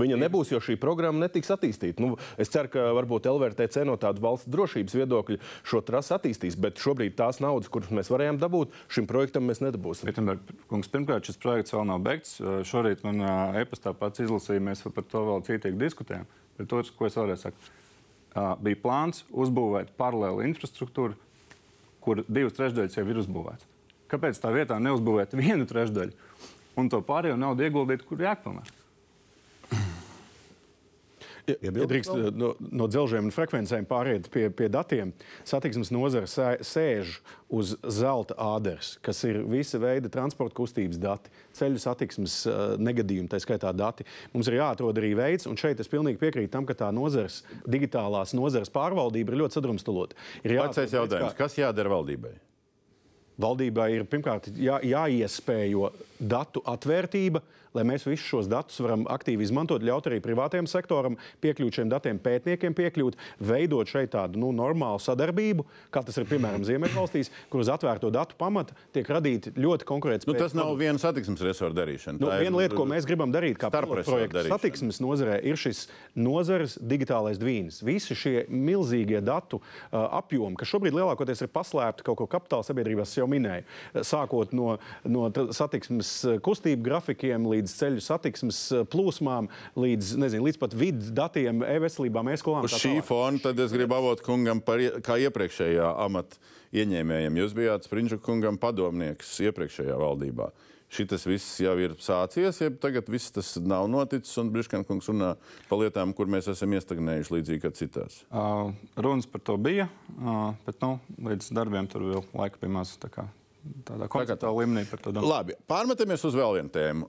Viņa 0.00 0.16
nebūs, 0.16 0.52
jo 0.54 0.60
šī 0.64 0.78
programma 0.80 1.26
netiks 1.26 1.50
attīstīta. 1.52 2.00
Nu, 2.00 2.16
es 2.40 2.48
ceru, 2.48 2.70
ka 2.72 2.86
varbūt 2.96 3.28
LVRTC 3.28 3.84
no 3.84 3.98
tāda 4.00 4.22
valsts 4.24 4.48
drošības 4.48 4.96
viedokļa 4.96 5.36
šo 5.68 5.82
trasi 5.84 6.14
attīstīs, 6.16 6.56
bet 6.56 6.80
šobrīd 6.80 7.18
tās 7.18 7.42
naudas, 7.44 7.68
kuras 7.68 7.92
mēs 7.92 8.08
varējām 8.12 8.40
dabūt, 8.40 8.72
šim 8.88 9.08
projektam 9.10 9.44
mēs 9.50 9.60
nedabūsim. 9.60 10.08
Vitenberg, 10.08 10.54
kungs, 10.72 10.88
pirmkārt, 10.92 11.28
šis 11.28 11.40
projekts 11.42 11.76
vēl 11.76 11.84
nav 11.90 12.00
beigts. 12.06 12.38
Uh, 12.40 12.62
Šorīt 12.64 13.04
man 13.04 13.20
uh, 13.20 13.58
e-pastā 13.60 13.92
pats 13.92 14.24
izlasīja, 14.24 14.62
mēs 14.64 14.86
par 14.88 15.04
to 15.04 15.26
vēl 15.28 15.44
cītīgi 15.50 15.76
diskutējam. 15.82 16.24
Bet 16.56 16.70
to, 16.72 16.80
ko 16.96 17.10
es 17.10 17.18
vēlreiz 17.18 17.44
saku, 17.44 17.68
bija 18.64 18.80
plāns 18.80 19.26
uzbūvēt 19.28 19.92
paralēli 20.00 20.48
infrastruktūru, 20.48 21.18
kur 22.00 22.24
divas 22.28 22.56
trešdaļas 22.56 22.96
jau 22.96 23.04
ir 23.08 23.20
uzbūvētas. 23.20 23.71
Kāpēc 24.12 24.38
tā 24.42 24.52
vietā 24.52 24.76
neuzbūvēt 24.82 25.32
vienu 25.38 25.64
trešdaļu 25.68 26.12
un 26.80 26.88
to 26.92 27.00
pārējo 27.04 27.36
naudu 27.40 27.64
ieguldīt, 27.66 28.04
kur 28.08 28.20
jākpilnē? 28.20 28.62
Ja 31.58 31.72
drīkst 31.74 32.12
no, 32.38 32.52
no 32.70 32.86
dzelžiem 32.86 33.26
un 33.26 33.32
frekvencēm 33.34 33.82
pāriet 33.90 34.28
pie, 34.30 34.44
pie 34.54 34.68
datiem, 34.70 35.10
satiksmes 35.48 35.90
nozara 35.90 36.28
sē- 36.30 36.60
sēž 36.62 37.16
uz 37.50 37.72
zelta 37.82 38.36
āders, 38.38 38.92
kas 39.02 39.24
ir 39.26 39.40
visa 39.50 39.80
veida 39.82 40.06
transporta 40.12 40.54
kustības 40.60 41.00
dati, 41.02 41.32
ceļu 41.58 41.82
satiksmes 41.82 42.36
uh, 42.46 42.60
negadījumi, 42.78 43.26
tā 43.32 43.40
skaitā 43.42 43.72
dati. 43.74 44.06
Mums 44.36 44.52
ir 44.52 44.60
jāatrod 44.60 45.02
arī 45.02 45.10
veids, 45.18 45.48
un 45.50 45.58
šeit 45.58 45.82
es 45.82 45.90
pilnīgi 45.90 46.22
piekrītu 46.22 46.52
tam, 46.54 46.68
ka 46.68 46.78
tā 46.78 46.92
nozares, 46.94 47.40
digitālās 47.66 48.36
nozares 48.38 48.70
pārvaldība 48.70 49.34
ir 49.34 49.42
ļoti 49.42 49.58
sadrumstalota. 49.58 50.14
Ir 50.46 50.60
jāatrod 50.60 50.84
veids, 50.84 50.94
jautājums, 51.00 51.34
kā- 51.34 51.42
kas 51.42 51.58
jādara 51.58 51.90
valdībai? 51.98 52.36
Valdībai 53.42 53.88
ir 53.96 54.06
pirmkārt 54.10 54.50
jā, 54.56 54.78
jāiespējo 54.86 55.90
datu 56.22 56.62
atvērtība, 56.68 57.42
lai 57.72 57.84
mēs 57.88 58.04
visus 58.04 58.26
šos 58.28 58.48
datus 58.52 58.80
varam 58.84 59.06
aktīvi 59.10 59.46
izmantot, 59.46 59.82
ļaut 59.84 60.08
arī 60.10 60.18
privātajam 60.24 60.68
sektoram 60.68 61.16
piekļūt 61.42 61.78
šiem 61.78 61.92
datiem, 61.92 62.18
pētniekiem 62.22 62.76
piekļūt, 62.76 63.16
veidot 63.48 63.88
šeit 63.88 64.12
tādu 64.12 64.40
nu, 64.42 64.50
normālu 64.56 65.00
sadarbību, 65.02 65.64
kā 65.94 66.02
tas 66.04 66.20
ir 66.20 66.28
piemēram 66.28 66.66
Ziemeļvalstīs, 66.68 67.32
kur 67.52 67.64
uz 67.64 67.70
atvērto 67.72 68.10
datu 68.12 68.36
pamata 68.40 68.76
tiek 68.92 69.08
radīti 69.08 69.54
ļoti 69.56 69.86
Nu, 69.86 69.88
konkurētspējīgi. 69.88 70.42
tas 70.42 70.56
nav 70.56 70.74
viena 70.78 71.00
satiksmes 71.00 71.40
resursa 71.42 71.74
darīšana. 71.80 72.20
Nu, 72.20 72.28
viena 72.42 72.60
lieta, 72.60 72.76
ko 72.76 72.84
mēs 72.88 73.08
gribam 73.08 73.32
darīt, 73.32 73.56
kā 73.60 73.72
projekta 73.72 74.44
satiksmes 74.46 75.00
nozarē, 75.02 75.38
ir 75.40 75.56
šis 75.56 75.86
nozares 76.14 76.76
digitālais 76.76 77.40
dvīns. 77.40 77.80
Visi 77.84 78.16
šie 78.18 78.36
milzīgie 78.52 79.22
datu 79.24 79.62
uh, 79.62 80.20
apjomi, 80.20 80.60
kas 80.60 80.70
šobrīd 80.70 80.94
lielākoties 80.96 81.44
ir 81.46 81.50
paslēpti 81.52 82.04
kaut 82.06 82.20
ko 82.20 82.28
kapitāla 82.30 82.68
sabiedrībās, 82.68 83.16
jau 83.16 83.26
minēju, 83.30 83.64
sākot 84.04 84.52
no, 84.56 84.76
no 85.08 85.32
satiksmes 85.56 86.11
uh, 86.11 86.11
kustību 86.44 86.86
grafikiem 86.86 87.46
līdz 87.50 87.76
ceļu 87.80 88.02
satiksmes 88.04 88.62
uh, 88.72 88.86
plūsmām, 88.88 89.50
līdz, 89.78 90.14
nezinu, 90.22 90.46
līdz 90.48 90.60
pat 90.62 90.76
vidas 90.78 91.12
datiem, 91.14 91.62
e-veselībām, 91.66 92.32
e-skolām. 92.34 92.66
Uz 92.68 92.78
šī 92.82 92.98
fona 93.06 93.42
tad 93.42 93.60
es 93.62 93.74
gribu 93.74 93.98
avot 93.98 94.24
kungam 94.24 94.62
par 94.64 94.82
kā 95.04 95.18
iepriekšējā 95.26 95.94
amata 96.06 96.40
ieņēmējiem. 96.72 97.40
Jūs 97.42 97.56
bijāt 97.56 97.88
Sprinča 97.88 98.18
kungam 98.22 98.58
padomnieks 98.60 99.34
iepriekšējā 99.48 99.96
valdībā. 100.00 100.52
Šis 100.92 101.24
viss 101.24 101.60
jau 101.62 101.72
ir 101.80 101.94
sācies, 102.04 102.58
ja 102.60 102.68
tagad 102.68 103.06
viss 103.08 103.32
tas 103.32 103.54
nav 103.64 103.86
noticis, 103.88 104.34
un 104.42 104.50
Briškana 104.52 104.84
kungs 104.84 105.08
runā 105.08 105.30
par 105.70 105.80
lietām, 105.80 106.12
kur 106.12 106.28
mēs 106.28 106.50
esam 106.52 106.74
iestagnējuši 106.76 107.32
līdzīgi 107.38 107.62
kā 107.62 107.72
citās. 107.72 108.18
Uh, 108.28 108.74
runas 109.00 109.24
par 109.24 109.40
to 109.40 109.56
bija, 109.56 109.88
uh, 110.18 110.50
bet 110.66 110.84
nu, 110.84 110.98
līdz 111.30 111.48
darbiem 111.56 111.88
tur 111.88 112.04
vēl 112.10 112.26
laika 112.36 112.60
bija 112.60 112.76
maz. 112.76 112.98
Tā 113.62 113.94
kā 113.94 113.94
Tādā 113.94 114.08
konceptuālā 114.10 114.64
līmenī 114.64 114.82
par 114.90 115.00
to 115.02 115.12
domāju. 115.14 115.30
Labi, 115.30 115.54
pārmetamies 115.70 116.24
uz 116.26 116.34
vēl 116.34 116.56
vienu 116.56 116.72
tēmu. 116.74 117.08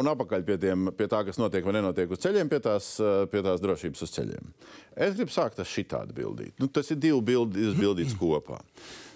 Un 0.00 0.10
atpakaļ 0.10 0.44
pie, 0.46 0.56
tiem, 0.62 0.88
pie 0.98 1.06
tā, 1.10 1.20
kas 1.26 1.38
notiek 1.38 1.66
vai 1.66 1.76
nenotiek 1.76 2.10
uz 2.10 2.22
ceļiem, 2.24 2.50
pie 2.50 2.58
tās, 2.64 2.88
pie 3.30 3.42
tās 3.46 3.62
drošības 3.62 4.02
uz 4.06 4.14
ceļiem. 4.16 4.50
Es 5.06 5.14
gribu 5.14 5.34
sākt 5.34 5.62
ar 5.62 5.70
šitādu 5.70 6.16
bildīt. 6.16 6.56
Nu, 6.58 6.66
tas 6.66 6.90
ir 6.90 6.98
divi 7.02 7.20
bildi, 7.30 7.68
izbildīts 7.70 8.16
kopā. 8.18 8.58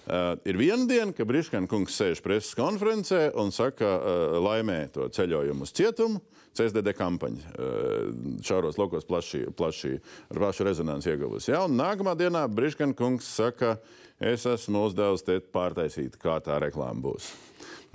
Uh, 0.08 0.38
ir 0.48 0.56
viena 0.56 0.86
diena, 0.88 1.12
kad 1.12 1.28
Briškana 1.28 1.68
kungs 1.68 1.98
sēž 1.98 2.22
preses 2.24 2.54
konferencē 2.56 3.26
un 3.36 3.50
saka, 3.52 3.90
uh, 3.98 4.38
laimē 4.40 4.86
to 4.94 5.04
ceļojumu 5.12 5.66
uz 5.66 5.74
cietumu. 5.76 6.22
CSDD 6.58 6.94
kampaņa 6.98 7.52
uh, 7.54 8.08
šauros 8.44 8.78
lokos 8.80 9.06
plaši, 9.08 9.46
plaši, 9.56 9.94
ar 10.32 10.42
plašu 10.42 10.66
rezonanci 10.68 11.12
ieguvusi. 11.12 11.52
Ja? 11.52 11.64
Un 11.68 11.78
nākamā 11.78 12.16
dienā 12.18 12.44
Briškana 12.50 12.96
kungs 12.98 13.28
saka, 13.38 13.76
es 14.18 14.46
esmu 14.48 14.88
uzdevis 14.88 15.24
te 15.26 15.38
pārtaisīt, 15.54 16.18
kā 16.20 16.40
tā 16.44 16.58
reklāma 16.62 17.08
būs. 17.08 17.30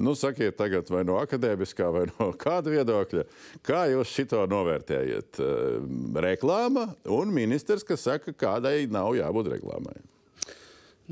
Nu, 0.01 0.15
sakiet, 0.17 0.55
tagad, 0.57 0.87
vai 0.89 1.03
no 1.05 1.19
akadēmiskā, 1.21 1.89
vai 1.93 2.07
no 2.15 2.31
kāda 2.45 2.71
viedokļa, 2.73 3.27
kā 3.65 3.83
jūs 3.91 4.15
šito 4.15 4.41
novērtējat? 4.49 5.43
Uh, 5.43 6.17
reklāma 6.23 6.87
un 7.11 7.35
ministrs, 7.35 7.85
kas 7.87 8.07
saka, 8.09 8.33
kādai 8.33 8.87
nav 8.91 9.13
jābūt 9.19 9.53
reklāmai. 9.57 9.99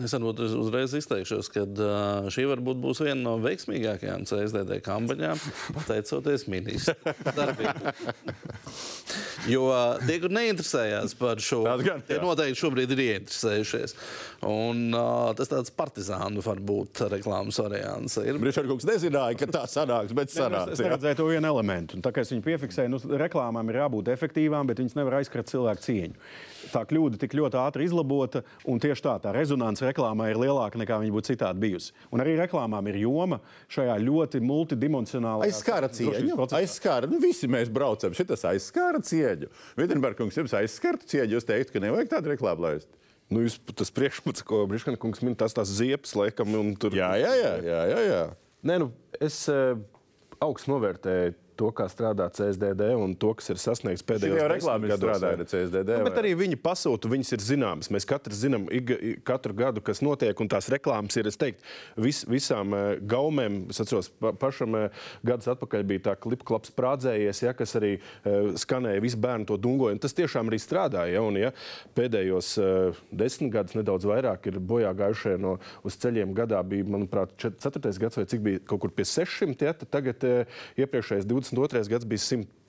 Es 0.02 0.14
varbūt 0.16 0.40
uz- 0.46 0.56
uzreiz 0.58 0.94
izteikšos, 0.98 1.50
ka 1.54 1.66
šī 2.34 2.46
varbūt 2.50 2.80
būs 2.82 3.02
viena 3.04 3.20
no 3.22 3.36
veiksmīgākajām 3.44 4.24
CSDD 4.30 4.80
kampaņām, 4.86 5.42
pateicoties 5.78 6.48
ministru 6.52 6.96
darbībai. 7.38 7.94
Jo 9.50 9.66
tie, 10.06 10.18
kur 10.22 10.32
neinteresējās 10.34 11.16
par 11.20 11.40
šo, 11.44 11.64
gan, 11.84 12.04
tie 12.08 12.20
noteikti 12.22 12.60
šobrīd 12.62 12.92
ir 12.94 13.02
ieinteresējušies. 13.08 13.96
Un, 14.48 14.84
uh, 14.96 15.32
tas 15.38 15.50
tāds 15.52 15.74
partizānu 15.76 16.44
varbūt 16.46 17.02
reklāmas 17.12 17.60
variants 17.62 18.18
ir. 18.22 18.38
Kungs 18.72 18.86
nezināja, 18.88 19.36
ka 19.42 19.50
tā 19.52 19.64
sanāks, 19.70 20.14
bet 20.18 20.30
Es 20.32 20.38
sanāca. 20.38 20.78
ja? 20.78 20.88
neredzēju 20.92 21.20
to 21.20 21.28
vienu 21.32 21.50
elementu. 21.52 21.98
Un 21.98 22.06
Tā 22.06 22.14
kā 22.16 22.24
es 22.24 22.32
viņu 22.34 22.46
piefiksēju, 22.46 22.94
nu, 22.94 23.02
reklāmām 23.22 23.70
ir 23.74 23.82
jābūt 23.82 24.14
efektīvām, 24.14 24.70
bet 24.70 24.80
viņas 24.82 24.96
nevar 25.00 25.20
aizskart 25.20 25.50
cilvēku 25.52 25.86
cieņu. 25.90 26.16
Tā 26.72 26.84
kļūda 26.88 27.20
tik 27.22 27.34
ļoti 27.38 27.58
ātri 27.62 27.88
izlabota, 27.88 28.44
un 28.70 28.80
tieši 28.82 29.06
tā, 29.06 29.16
tā 29.24 29.34
rezonance 29.36 29.86
reklāmā 29.86 30.30
ir 30.32 30.40
lielāka 30.42 30.80
nekā 30.82 31.00
viņa 31.02 31.16
būtu 31.16 31.32
citādi 31.34 31.64
bijusi. 31.64 31.96
Un 32.14 32.24
arī 32.24 32.38
reklāmām 32.40 32.90
ir 32.92 33.02
joma 33.02 33.42
šajā 33.72 33.98
ļoti 34.04 34.42
multidimensionālajā 34.46 35.50
Aizskāra 35.52 35.92
cieņu. 35.98 36.38
Aizskāra. 36.62 37.10
Nu, 37.12 37.22
visi 37.24 37.50
mēs 37.52 37.72
braucam. 37.74 38.16
Šis 38.18 38.46
aizskāra 38.52 39.02
cieņu. 39.06 39.52
Vitsenbergs, 39.80 40.38
jums 40.38 40.58
aizskartu 40.62 41.10
cieņu. 41.10 41.38
Jūs 41.38 41.48
teiktu, 41.50 41.76
ka 41.76 41.84
nevajag 41.84 42.12
tādu 42.16 42.34
reklāmu 42.34 42.68
laist. 42.68 42.90
Nu, 43.32 43.46
jūs, 43.46 43.56
tas 43.80 43.92
priekšmets, 43.96 44.44
ko 44.44 44.66
Briškana 44.68 45.00
kungs 45.00 45.22
min, 45.24 45.38
tas 45.40 45.56
tās 45.56 45.72
ziepes, 45.72 46.12
laikam, 46.20 46.52
un 46.60 46.74
tur. 46.76 46.96
Jā, 46.98 47.14
jā, 47.20 47.32
jā. 47.40 47.54
jā, 47.64 47.82
jā, 47.88 48.02
jā. 48.10 48.24
Nē, 48.68 48.76
nu, 48.84 48.90
es 49.24 49.46
uh, 49.50 49.80
augstu 50.44 50.74
novērtēju 50.74 51.38
to, 51.62 51.70
kā 51.76 51.86
strādā 51.92 52.26
CSDD 52.34 52.90
un 52.98 53.14
to, 53.20 53.32
kas 53.38 53.52
ir 53.54 53.60
sasniegts 53.62 54.06
pēdējos 54.08 54.40
jau 54.40 54.48
desmit 54.48 54.56
reklāmas 54.56 54.92
gados. 54.96 55.04
strādāja 55.04 55.38
ar 55.38 55.50
CSDD. 55.52 55.98
Nu, 56.00 56.08
bet 56.08 56.20
arī 56.22 56.32
viņi 56.40 56.58
pasūta, 56.62 57.12
viņas 57.12 57.34
ir 57.36 57.44
zināmas. 57.46 57.90
Mēs 57.94 58.08
katrs 58.10 58.42
zinām, 58.42 58.66
ik, 58.74 58.94
katru 59.28 59.56
gadu, 59.58 59.84
kas 59.86 60.02
notiek, 60.06 60.42
un 60.42 60.50
tās 60.52 60.70
reklāmas 60.74 61.18
ir, 61.20 61.30
es 61.30 61.38
teiktu, 61.42 61.66
vis, 62.02 62.24
visām 62.30 62.74
uh, 62.74 62.86
gaumēm. 63.14 63.60
Es 63.74 63.82
atceros, 63.84 64.10
pa, 64.22 64.34
pašam 64.42 64.78
uh, 64.78 65.06
gadus 65.28 65.52
atpakaļ 65.54 65.86
bija 65.92 66.06
tā 66.10 66.16
klipa 66.24 66.48
klaps 66.52 66.74
sprādzējies, 66.74 67.44
ja, 67.46 67.54
kas 67.58 67.76
arī 67.80 67.94
uh, 68.00 68.52
skanēja, 68.62 69.04
visi 69.06 69.22
bērni 69.22 69.50
to 69.52 69.60
dungoja. 69.62 69.98
un 69.98 70.02
Tas 70.02 70.18
tiešām 70.18 70.50
arī 70.50 70.62
strādāja. 70.62 71.18
Ja, 71.18 71.26
un, 71.28 71.38
ja, 71.38 71.52
pēdējos 71.98 72.54
desmit 73.14 73.52
gadus, 73.54 73.76
nedaudz 73.78 74.08
vairāk, 74.08 74.48
ir 74.50 74.58
bojā 74.64 74.92
gājušie 74.98 75.36
no 75.42 75.58
uz 75.88 75.98
ceļiem 76.02 76.34
gadā. 76.38 76.62
Bija, 76.66 76.88
manuprāt, 76.90 77.36
4. 77.42 77.94
gads 78.02 78.18
vai 78.18 78.26
cik 78.32 78.46
bija 78.46 78.62
kaut 78.66 78.86
kur 78.86 78.94
pie 78.96 79.06
600. 79.08 79.68
Ja, 79.68 79.76
tagad 79.76 80.24
iepriekšējais 80.80 81.28
22. 81.52 81.90
gads 81.90 82.06
bija 82.06 82.20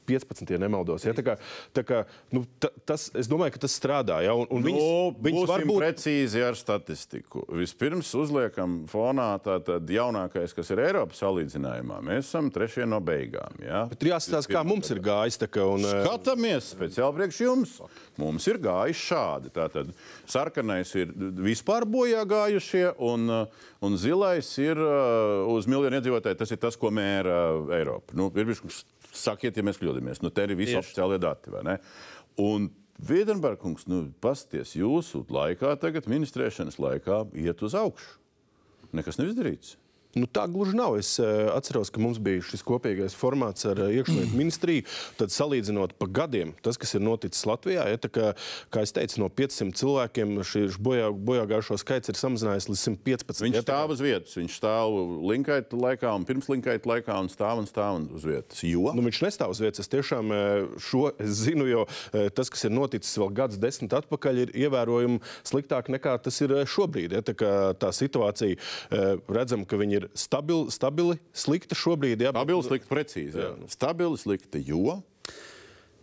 115, 0.09 0.51
ja 0.51 0.59
nemaldos. 0.59 1.05
Ja, 1.07 1.15
tā 1.17 1.25
kā, 1.27 1.37
tā 1.75 1.85
kā, 1.87 2.03
nu, 2.35 2.45
ta, 2.63 2.71
tas, 2.89 3.09
es 3.19 3.29
domāju, 3.31 3.55
ka 3.55 3.65
tas 3.65 3.77
strādā. 3.79 4.21
Ja, 4.25 4.35
un, 4.39 4.49
un 4.51 4.63
Nu, 4.63 4.69
viņas, 4.71 5.19
viņas 5.19 5.39
būsim 5.39 5.51
varbūt 5.53 5.81
precīzi 5.81 6.43
ar 6.47 6.59
statistiku. 6.59 7.43
Vispirms 7.59 8.11
uzliekam 8.19 8.83
fonā 8.91 9.29
tātad 9.43 9.89
jaunākais, 9.91 10.55
kas 10.57 10.71
ir 10.75 10.83
Eiropas 10.85 11.23
salīdzinājumā. 11.23 12.01
Mēs 12.07 12.29
esam 12.29 12.51
trešie 12.55 12.87
no 12.89 13.01
beigām. 13.05 13.59
Ja? 13.63 13.85
Bet 13.91 14.07
jāstāsta, 14.07 14.53
kā 14.53 14.65
mums 14.67 14.91
ir 14.95 15.03
gājis. 15.03 15.41
Kā, 15.43 15.67
un, 15.67 15.83
eh, 15.87 16.05
Skatāmies 16.07 16.71
speciāli 16.77 17.19
priekš 17.19 17.43
jums. 17.43 17.75
Mums 18.21 18.47
ir 18.51 18.61
gājis 18.63 19.03
šādi. 19.11 19.53
Tātad 19.55 19.93
sarkanais 20.31 20.95
ir 20.99 21.13
vispār 21.43 21.87
bojā 21.89 22.23
gājušie, 22.29 22.87
un, 23.03 23.29
uh, 23.31 23.63
un 23.83 23.99
zilais 23.99 24.47
ir 24.63 24.79
uh, 24.79 25.49
uz 25.51 25.67
miljonu 25.71 25.99
iedzīvotāju. 25.99 26.39
Tas 26.39 26.55
ir 26.55 26.61
tas, 26.63 26.79
ko 26.79 26.93
mēra 26.95 27.43
Eiropa. 27.79 28.15
Nu, 28.19 28.31
ir 28.37 28.53
sakiet, 29.17 29.57
ja 29.57 29.65
mēs 29.67 29.81
kļūdāmies. 29.81 30.23
Nu, 30.25 30.31
te 30.35 30.47
ir 30.47 30.57
visi 30.59 30.79
oficiālie 30.79 31.21
dati. 31.23 31.53
Un 32.41 32.71
Vīdenbergs, 33.03 33.87
nu, 33.91 34.05
pasties 34.23 34.77
jūsu 34.79 35.25
laikā, 35.33 35.75
tagad 35.83 36.07
ministrēšanas 36.11 36.79
laikā, 36.79 37.25
iet 37.41 37.63
uz 37.67 37.75
augšu. 37.79 38.19
Nekas 38.95 39.19
nav 39.19 39.33
izdarīts. 39.33 39.77
Nu, 40.13 40.27
tā 40.29 40.45
gluži 40.51 40.77
nav. 40.77 40.99
Es 41.01 41.15
uh, 41.23 41.49
atceros, 41.57 41.89
ka 41.93 42.01
mums 42.03 42.19
bija 42.21 42.43
šis 42.45 42.61
kopīgais 42.67 43.15
formāts 43.17 43.65
ar 43.69 43.79
uh, 43.81 43.93
iekšlietu 43.97 44.37
ministriju. 44.37 44.85
Tad, 45.17 45.33
salīdzinot 45.33 45.95
pa 45.97 46.09
gadiem, 46.21 46.53
tas, 46.65 46.77
kas 46.81 46.93
ir 46.99 47.05
noticis 47.05 47.47
Latvijā, 47.49 47.87
ja, 47.89 48.01
kā, 48.13 48.33
kā 48.73 48.83
es 48.85 48.93
teicu, 48.93 49.23
no 49.23 49.31
500 49.33 49.73
cilvēkiem 49.81 50.35
šis 50.45 50.77
bojā, 50.83 51.09
bojā 51.17 51.47
gājušo 51.55 51.79
skaits 51.81 52.13
ir 52.13 52.19
samazinājies 52.21 52.69
līdz 52.69 52.83
115. 52.91 53.45
Viņš 53.47 53.57
ja, 53.57 53.63
tā 53.65 53.71
kā- 53.71 53.79
stāv 53.79 53.95
uz 53.97 54.03
vietas. 54.05 54.37
Viņš 54.37 54.59
stāv 54.61 54.99
linkaita 55.33 55.81
laikā 55.81 56.13
un 56.19 56.29
pirms 56.29 56.51
linkaita 56.53 56.93
laikā 56.93 57.17
un 57.25 57.33
stāv 57.33 57.63
un 57.63 57.71
stāv 57.71 58.03
uz 58.13 58.29
vietas. 58.29 58.61
Jo 58.69 58.93
Nu, 58.93 59.07
viņš 59.07 59.23
nestāv 59.25 59.55
uz 59.57 59.63
vietas. 59.65 59.87
Es 59.87 59.91
tiešām 59.93 60.33
eh, 60.37 60.69
šo 60.83 61.07
es 61.17 61.41
zinu, 61.47 61.65
jo 61.71 61.87
tas, 62.37 62.51
kas 62.53 62.67
ir 62.69 62.75
noticis 62.75 63.17
vēl 63.17 63.33
gadus 63.33 63.61
desmit 63.63 63.95
atpakaļ, 63.97 64.43
ir 64.45 64.53
ievērojami 64.67 65.21
sliktāk 65.49 65.89
nekā 65.93 66.19
tas 66.23 66.41
ir 66.45 66.53
šobrīd. 66.69 67.17
Ja? 67.17 67.25
Tā, 67.25 67.49
tā 67.81 67.91
situācija 67.97 68.61
redzam, 69.33 69.65
ka 69.69 69.79
viņi 69.81 69.97
ir 70.01 70.02
stabili, 70.19 70.73
stabili 70.75 71.19
slikta 71.37 71.79
šobrīd. 71.79 72.25
Ja? 72.25 72.35
Stabili, 72.35 72.67
slikti, 72.69 72.91
precīzi. 72.91 73.41
Jā. 73.41 73.55
Stabili, 73.73 74.21
slikti, 74.21 74.63
jo 74.67 75.01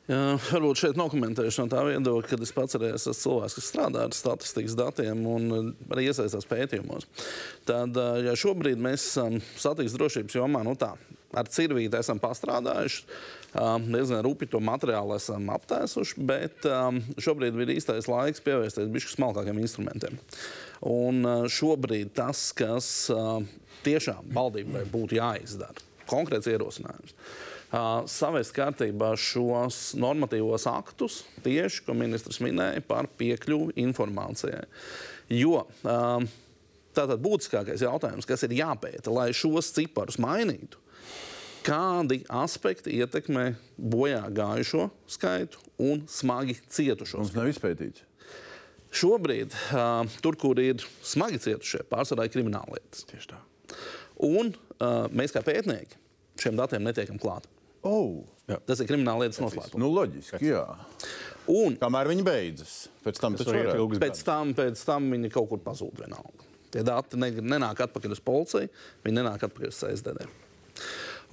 Jā, 0.09 0.39
varbūt 0.41 0.79
šeit 0.81 0.97
nokomentēšu 0.97 1.61
no 1.61 1.69
tā 1.69 1.83
viedokļa, 1.85 2.29
kad 2.31 2.41
es 2.41 2.51
pats 2.55 2.77
arī 2.79 2.87
esmu 2.95 3.11
cilvēks, 3.13 3.55
kas 3.59 3.67
strādā 3.69 4.07
ar 4.07 4.15
statistikas 4.17 4.73
datiem 4.77 5.21
un 5.29 5.45
eh, 5.53 5.67
arī 5.93 6.07
iesaistās 6.09 6.49
pētījumos. 6.49 7.05
Tad, 7.69 7.93
eh, 7.93 8.23
ja 8.25 8.33
šobrīd 8.39 8.81
mēs 8.81 9.05
esam 9.11 9.37
satiksmes 9.53 9.99
drošības 9.99 10.39
jomā, 10.39 10.63
nu 10.65 10.73
tā, 10.81 10.95
ar 11.37 11.51
cirvīti 11.53 11.99
esam 11.99 12.17
pastrādājuši, 12.23 13.03
um, 13.53 13.85
diezgan 13.93 14.25
rūpīgi 14.25 14.55
to 14.55 14.63
materiālu 14.65 15.13
esam 15.13 15.45
aptēsuši, 15.53 16.25
bet 16.25 16.65
šobrīd 17.21 17.61
ir 17.61 17.75
īstais 17.75 18.09
laiks 18.09 18.41
pievērsties 18.47 18.89
bišķi 18.89 19.13
smalkākiem 19.13 19.61
instrumentiem. 19.61 20.17
Un 20.89 21.21
šobrīd 21.53 22.15
tas, 22.17 22.47
kas 22.57 22.89
tiešām 23.85 24.29
valdībai 24.35 24.83
būtu 24.91 25.19
jāizdara, 25.19 25.87
konkrēts 26.09 26.49
ierosinājums. 26.51 27.15
Uh, 27.69 28.01
savest 28.09 28.55
kārtībā 28.55 29.11
šos 29.19 29.93
normatīvos 29.99 30.65
aktus, 30.71 31.21
tieši 31.45 31.83
ko 31.85 31.93
ministrs 31.93 32.41
minēja 32.41 32.81
par 32.87 33.09
piekļuvi 33.19 33.77
informācijai. 33.83 34.63
Jo 35.29 35.67
um, 35.85 36.25
tātad 36.97 37.21
būtiskākais 37.21 37.83
jautājums, 37.85 38.25
kas 38.25 38.47
ir 38.47 38.57
jāpēta, 38.57 39.13
lai 39.13 39.29
šos 39.37 39.69
ciparus 39.75 40.17
mainītu, 40.21 40.81
kādi 41.65 42.23
aspekti 42.33 42.95
ietekmē 42.97 43.51
bojā 43.77 44.23
gājušo 44.33 44.89
skaitu 45.11 45.61
un 45.77 46.07
smagi 46.09 46.57
cietušo 46.73 47.21
mums 47.21 47.35
nav 47.37 47.51
izpētīts. 47.51 48.05
Šobrīd, 48.89 49.53
uh, 49.77 50.09
tur, 50.25 50.33
kur 50.41 50.57
ir 50.57 50.81
smagi 51.05 51.37
cietušie, 51.43 51.83
pārsvarā 51.91 52.25
ir 52.25 52.33
krimināllietas. 52.33 53.05
Tieši 53.11 53.35
tā. 53.35 53.43
Un 54.29 54.51
uh, 54.51 55.05
mēs, 55.15 55.33
kā 55.35 55.43
pētnieki, 55.45 55.99
šiem 56.41 56.59
datiem 56.59 56.83
netiekam 56.85 57.19
klāt. 57.21 57.47
Oh, 57.87 58.25
Tas 58.65 58.81
ir 58.81 58.87
krimināllietas 58.89 59.39
noslēpums. 59.43 59.77
nu, 59.77 59.91
loģiski. 59.93 60.41
Jā. 60.47 60.63
Un 61.49 61.75
Kamēr 61.81 62.09
viņi 62.11 62.25
beidzas, 62.25 62.75
pēc 63.05 63.21
tam 63.21 63.37
pēc 64.01 64.21
tam, 64.25 64.53
pēc 64.57 64.81
tam 64.85 65.09
viņi 65.13 65.31
kaut 65.33 65.49
kur 65.51 65.61
pazūd 65.63 66.01
vienalga. 66.01 66.47
Tie 66.73 66.83
dati 66.85 67.17
ne, 67.17 67.31
nenāk 67.41 67.81
atpakaļ 67.85 68.13
uz 68.13 68.21
policiju, 68.25 68.69
viņi 69.05 69.19
nenāk 69.19 69.45
atpakaļ 69.47 69.71
uz 69.71 69.79
CSDD. 69.81 70.27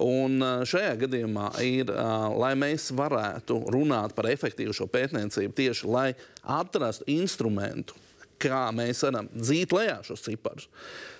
Un 0.05 0.41
uh, 0.45 0.61
šajā 0.67 0.93
gadījumā 1.05 1.51
ir, 1.65 1.89
uh, 1.89 2.27
lai 2.37 2.53
mēs 2.59 2.91
varētu 2.97 3.59
runāt 3.73 4.13
par 4.17 4.29
efektīvu 4.29 4.75
šo 4.77 4.85
pētniecību, 4.93 5.55
tieši 5.57 5.89
lai 5.89 6.07
atrastu 6.41 7.07
instrumentu, 7.09 7.97
kā 8.41 8.67
mēs 8.77 9.01
varam 9.07 9.29
dzīt 9.33 9.73
lejā 9.73 9.99
šos 10.05 10.25
ciparus. 10.27 10.69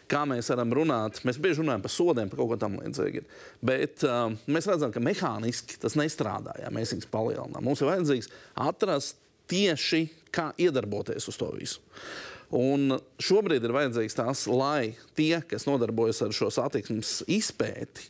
Kā 0.08 0.22
mēs 0.30 0.47
varam 0.53 0.72
runāt, 0.72 1.20
mēs 1.28 1.39
bieži 1.43 1.60
runājam 1.60 1.84
par 1.84 1.91
sodiem, 1.91 2.30
par 2.32 2.39
kaut 2.39 2.53
ko 2.53 2.58
tamlīdzīgu. 2.62 3.24
Bet 3.68 4.05
uh, 4.08 4.30
mēs 4.47 4.70
redzam, 4.72 4.93
ka 4.95 5.03
mehāniski 5.03 5.80
tas 5.82 5.97
nestrādā, 5.99 6.55
ja 6.62 6.72
mēs 6.72 6.93
viņus 6.95 7.10
palielinām. 7.12 7.66
Mums 7.66 7.84
ir 7.84 7.91
vajadzīgs 7.91 8.32
atrast 8.68 9.20
tieši, 9.51 10.05
kā 10.32 10.51
iedarboties 10.60 11.28
uz 11.28 11.39
to 11.39 11.51
visu. 11.55 11.84
Un 12.55 12.95
šobrīd 13.20 13.66
ir 13.68 13.76
vajadzīgs 13.76 14.16
tas, 14.16 14.45
lai 14.47 14.93
tie, 15.20 15.41
kas 15.43 15.68
nodarbojas 15.68 16.22
ar 16.24 16.36
šo 16.36 16.47
satiksmes 16.53 17.20
izpēti, 17.28 18.08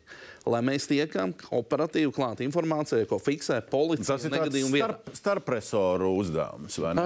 lai 0.49 0.61
mēs 0.65 0.87
tiekam 0.89 1.33
operatīvi 1.53 2.11
klāt 2.15 2.41
informācijai, 2.45 3.05
ko 3.09 3.19
fiksē 3.21 3.59
policija. 3.71 4.13
Tas 4.15 4.25
ir 4.27 4.33
negadījuma 4.33 4.79
starp, 4.81 5.11
starpresoru 5.21 6.09
uzdevums, 6.21 6.77
vai 6.83 6.93
ne? 6.97 7.05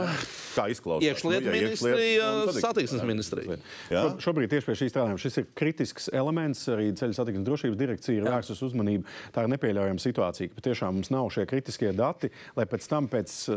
Kā 0.55 0.67
izklausās? 0.71 1.05
Iekšlietu 1.07 1.47
Nu, 1.51 1.55
ja 1.55 1.61
ministrija, 1.63 2.25
satiksmes 2.61 3.03
ministrija. 3.07 3.57
Jā. 3.91 4.01
Šo- 4.05 4.31
Šobrīd 4.31 4.51
tieši 4.51 4.65
pie 4.67 4.75
šī 4.81 4.87
strādājuma 4.91 5.19
šis 5.21 5.37
ir 5.41 5.45
kritisks 5.57 6.09
elements. 6.13 6.61
Arī 6.71 6.89
ceļu 6.95 7.15
satiksmes 7.17 7.45
drošības 7.47 7.77
direkcija 7.79 8.17
ir 8.21 8.27
vērsus 8.29 8.61
uzmanību. 8.67 9.03
Tā 9.35 9.43
ir 9.45 9.51
nepieļaujama 9.55 10.03
situācija, 10.03 10.51
ka 10.51 10.59
patiešām 10.61 10.97
mums 10.99 11.09
nav 11.11 11.29
šie 11.33 11.45
kritiskie 11.49 11.91
dati, 11.97 12.29
lai 12.55 12.65
pēc 12.69 12.87
tam 12.91 13.07
pēc 13.11 13.33
uh, 13.49 13.55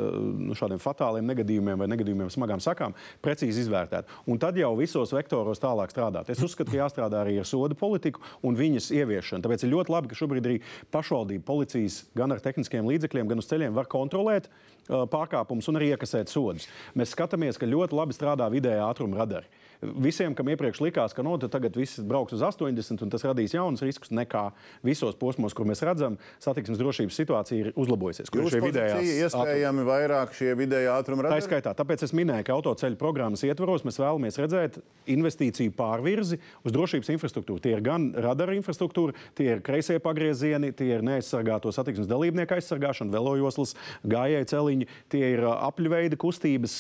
nu, 0.49 0.57
šādiem 0.59 0.81
fatāliem 0.83 1.27
negadījumiem 1.31 1.79
vai 1.85 1.89
negadījumiem 1.93 2.31
smagām 2.33 2.63
sakām 2.65 2.95
precīzi 3.23 3.65
izvērtētu. 3.67 4.09
Un 4.31 4.41
tad 4.43 4.57
jau 4.59 4.73
visos 4.79 5.13
vektoros 5.15 5.61
tālāk 5.63 5.93
strādāt. 5.93 6.31
Es 6.33 6.43
uzskatu, 6.43 6.73
ka 6.73 6.81
jāstrādā 6.83 7.21
arī 7.25 7.37
ar 7.43 7.47
sodu 7.49 7.77
politiku 7.79 8.23
un 8.43 8.57
viņas 8.59 8.91
ieviešanu. 8.95 9.45
Tāpēc 9.45 9.67
ir 9.67 9.74
ļoti 9.75 9.95
labi, 9.95 10.11
ka 10.11 10.19
šobrīd 10.19 10.49
arī 10.49 10.61
pašvaldību 10.95 11.45
policijas 11.47 12.01
gan 12.17 12.33
ar 12.35 12.43
tehniskiem 12.45 12.89
līdzekļiem, 12.89 13.29
gan 13.31 13.43
uz 13.43 13.51
ceļiem 13.51 13.77
var 13.77 13.91
kontrolēt 13.91 14.49
uh, 14.49 15.05
pārkāpumus 15.11 15.69
un 15.71 15.81
arī 15.81 15.93
iekasēt 15.95 16.33
sodus. 16.33 16.71
Mēs 16.97 17.13
skatāmies, 17.17 17.61
ka 17.61 17.69
ļoti 17.69 17.99
labi 17.99 18.17
strādā 18.17 18.49
vidējā 18.55 18.87
ātruma 18.89 19.21
radari. 19.23 19.51
Visiem, 20.05 20.35
kam 20.37 20.49
iepriekš 20.53 20.81
likās, 20.85 21.15
ka 21.17 21.25
no, 21.27 21.37
tagad 21.39 21.77
viss 21.79 22.01
brauks 22.05 22.35
uz 22.37 22.43
80 22.45 23.05
un 23.05 23.13
tas 23.13 23.25
radīs 23.27 23.55
jaunus 23.57 23.85
riskus, 23.85 24.13
nekā 24.15 24.47
visos 24.87 25.17
posmos, 25.21 25.55
kur 25.57 25.69
mēs 25.69 25.83
redzam, 25.87 26.19
satiksmes 26.43 26.81
drošības 26.81 27.19
situācija 27.21 27.67
ir 27.67 27.73
uzlabojusies. 27.79 28.31
kur 28.33 28.49
šie 28.53 28.63
vidējās 28.65 29.11
iespējami 29.27 29.87
vairāk 29.89 30.35
šie 30.37 30.55
vidēji 30.59 30.91
ātruma 30.93 31.25
Tā 31.25 31.29
radari? 31.29 31.43
ir 31.43 31.49
skaitā. 31.49 31.75
Tāpēc 31.77 32.07
es 32.07 32.15
minēju, 32.17 32.47
ka 32.47 32.57
autoceļu 32.59 33.01
programmas 33.01 33.45
ietvaros 33.47 33.85
mēs 33.87 33.99
vēlamies 34.01 34.39
redzēt 34.41 34.79
investīciju 35.11 35.75
pārvirzi 35.77 36.39
uz 36.65 36.75
drošības 36.75 37.11
infrastruktūru. 37.17 37.63
Tie 37.65 37.75
ir 37.75 37.83
gan 37.85 38.13
radara 38.15 38.55
infrastruktūra, 38.57 39.17
tie 39.35 39.51
ir 39.57 39.65
kreisie 39.65 39.99
pagriezieni, 40.03 40.73
tie 40.77 40.93
ir 40.95 41.05
neaizsargāto 41.07 41.73
satiksmes 41.75 42.09
dalībnieku 42.11 42.55
aizsargāšana, 42.55 43.13
velojoslas, 43.15 43.75
gājēju 44.07 44.51
celiņi, 44.55 44.89
tie 45.13 45.25
ir 45.35 45.43
apļveida 45.51 46.19
kustības, 46.21 46.77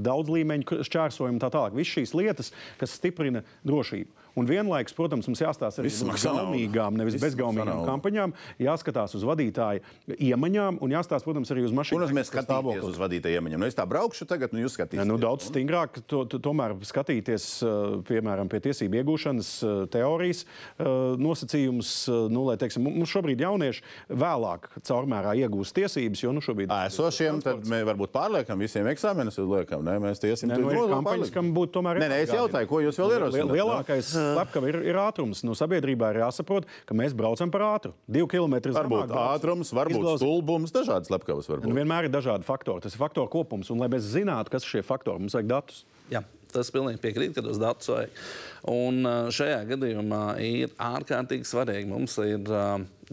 daudz 0.00 0.32
līmeņu 0.32 0.80
šķērsojumi 0.88 1.36
un 1.36 1.42
tā 1.42 1.50
tālāk. 1.52 1.76
Visas 1.76 1.92
šīs 1.98 2.14
lietas, 2.16 2.39
kas 2.80 2.96
stiprina 2.96 3.42
drošību. 3.66 4.19
Un 4.38 4.46
vienlaikus, 4.46 4.94
protams, 4.96 5.26
mums 5.30 5.42
jāstāsta 5.42 5.82
arī 5.82 5.90
par 5.90 6.20
gaumīgām, 6.22 6.98
nevis 7.00 7.16
Viss 7.16 7.24
maksā 7.24 7.34
bezgaumīgām 7.34 7.70
naudu. 7.70 7.86
kampaņām, 7.88 8.34
jāskatās 8.62 9.16
uz 9.18 9.24
vadītāju 9.26 9.82
iemaņām 10.16 10.78
un 10.84 10.94
jāstāsta, 10.94 11.26
protams, 11.26 11.50
arī 11.54 11.64
uz 11.66 11.74
mašīnu 11.76 12.06
Un 12.06 12.14
mēs 12.20 12.30
skatāmies 12.30 12.84
uz 12.86 12.98
vadītāju 13.00 13.40
iemaņām. 13.40 13.62
Nu, 13.62 13.68
es 13.70 13.78
tā 13.78 13.86
braukšu 13.90 14.28
tagad, 14.30 14.54
nu 14.54 14.62
jūs 14.62 14.76
skatīsieties. 14.78 15.08
nu, 15.08 15.18
daudz 15.20 15.48
stingrāk 15.50 16.00
to, 16.06 16.22
to, 16.30 16.40
tomēr 16.42 16.76
skatīties, 16.86 17.48
uh, 17.66 17.98
piemēram, 18.06 18.50
pie 18.50 18.62
tiesību 18.68 19.00
iegūšanas 19.00 19.50
uh, 19.64 19.74
teorijas 19.90 20.44
uh, 20.46 21.18
nosacījumus, 21.20 21.92
nu, 22.30 22.46
lai, 22.48 22.56
teiksim, 22.60 22.86
mums 22.86 23.10
šobrīd 23.10 23.42
jaunieši 23.42 23.84
vēlāk 24.14 24.70
caurmērā 24.86 25.34
iegūst 25.42 25.74
tiesības, 25.76 26.24
jo 26.24 26.34
nu, 26.36 26.44
šobrīd 26.44 26.70
Esošiem, 26.90 27.42
tad 27.44 27.66
mēs 27.68 27.84
varbūt 27.88 28.12
pārliekam, 28.14 28.62
visiem 28.62 28.88
eksāmenus 28.90 29.38
uzliekam. 29.42 29.82
Nē, 29.86 29.98
mēs 30.02 30.22
tiesim 30.22 30.50
Nē, 30.50 30.58
nu, 30.62 30.70
ir 30.72 30.94
kampaņas, 30.94 31.32
kam 31.34 31.50
būtu 31.56 31.74
tomēr 31.78 32.00
Nē, 32.00 32.08
nē, 32.12 32.20
es 32.24 32.34
jautāju, 32.34 32.68
ko 32.70 32.80
jūs 32.84 32.98
vēl 33.00 33.16
ierosināt? 33.16 33.54
Lielākais 33.58 34.12
slepkava 34.20 34.70
ir, 34.70 34.80
ir 34.90 34.98
ātrums. 35.00 35.42
Nu, 35.46 35.54
sabiedrībā 35.58 36.12
ir 36.14 36.20
jāsaprot, 36.24 36.68
ka 36.88 36.96
mēs 36.96 37.14
braucam 37.16 37.52
par 37.52 37.66
ātru. 37.68 37.94
Divu 38.10 38.28
kilometru 38.30 38.74
Varbūt 38.76 39.14
ātrums, 39.14 39.72
varbūt 39.76 40.20
stulbums, 40.20 40.74
dažādas 40.74 41.10
slepkavas. 41.10 41.48
Varbūt. 41.50 41.74
vienmēr 41.76 42.08
ir 42.08 42.14
dažādi 42.14 42.46
faktori. 42.48 42.84
Tas 42.84 42.96
ir 42.96 43.02
faktoru 43.02 43.30
kopums. 43.32 43.70
Un, 43.72 43.80
lai 43.82 43.90
mēs 43.92 44.10
zinātu, 44.14 44.52
kas 44.52 44.66
ir 44.66 44.76
šie 44.76 44.84
faktori, 44.86 45.22
mums 45.22 45.36
vajag 45.38 45.50
datus. 45.50 45.82
Jā, 46.10 46.22
tas 46.50 46.70
pilnīgi 46.74 47.00
piekrīt, 47.02 47.34
ka 47.36 47.44
tos 47.46 47.60
datus 47.60 47.90
vajag. 47.92 48.22
Un 48.70 49.06
šajā 49.34 49.60
gadījumā 49.70 50.24
ir 50.44 50.74
ārkārtīgi 50.90 51.48
svarīgi. 51.48 51.88
Mums 51.90 52.16
ir, 52.24 52.50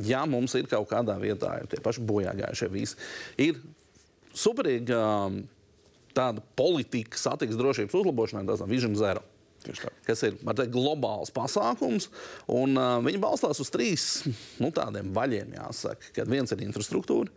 ja 0.08 0.24
mums 0.30 0.56
ir 0.58 0.70
kaut 0.72 0.90
kādā 0.92 1.18
vietā, 1.22 1.60
jau 1.62 1.70
tie 1.72 1.82
paši 1.84 2.06
bojāgājušie 2.10 2.72
visi, 2.74 2.98
ir 3.42 3.62
superīga 4.38 5.02
tāda 6.18 6.44
politika 6.58 7.20
satiksmes 7.20 7.60
drošības 7.62 7.98
uzlabošanai, 8.00 8.48
tas 8.50 8.64
ir 8.64 8.72
Vision 8.72 8.98
Zero. 8.98 9.24
Kas 10.08 10.24
ir 10.28 10.38
teikt, 10.40 10.72
globāls 10.74 11.34
pasākums, 11.36 12.10
un 12.52 12.78
uh, 12.80 12.98
viņi 13.06 13.22
balstās 13.24 13.62
uz 13.64 13.72
trīs 13.74 14.08
nu, 14.62 14.72
tādiem 14.76 15.14
vaļiem. 15.16 15.56
Jāsaka, 15.60 16.14
kad 16.16 16.32
viens 16.32 16.54
ir 16.54 16.64
infrastruktūra, 16.68 17.32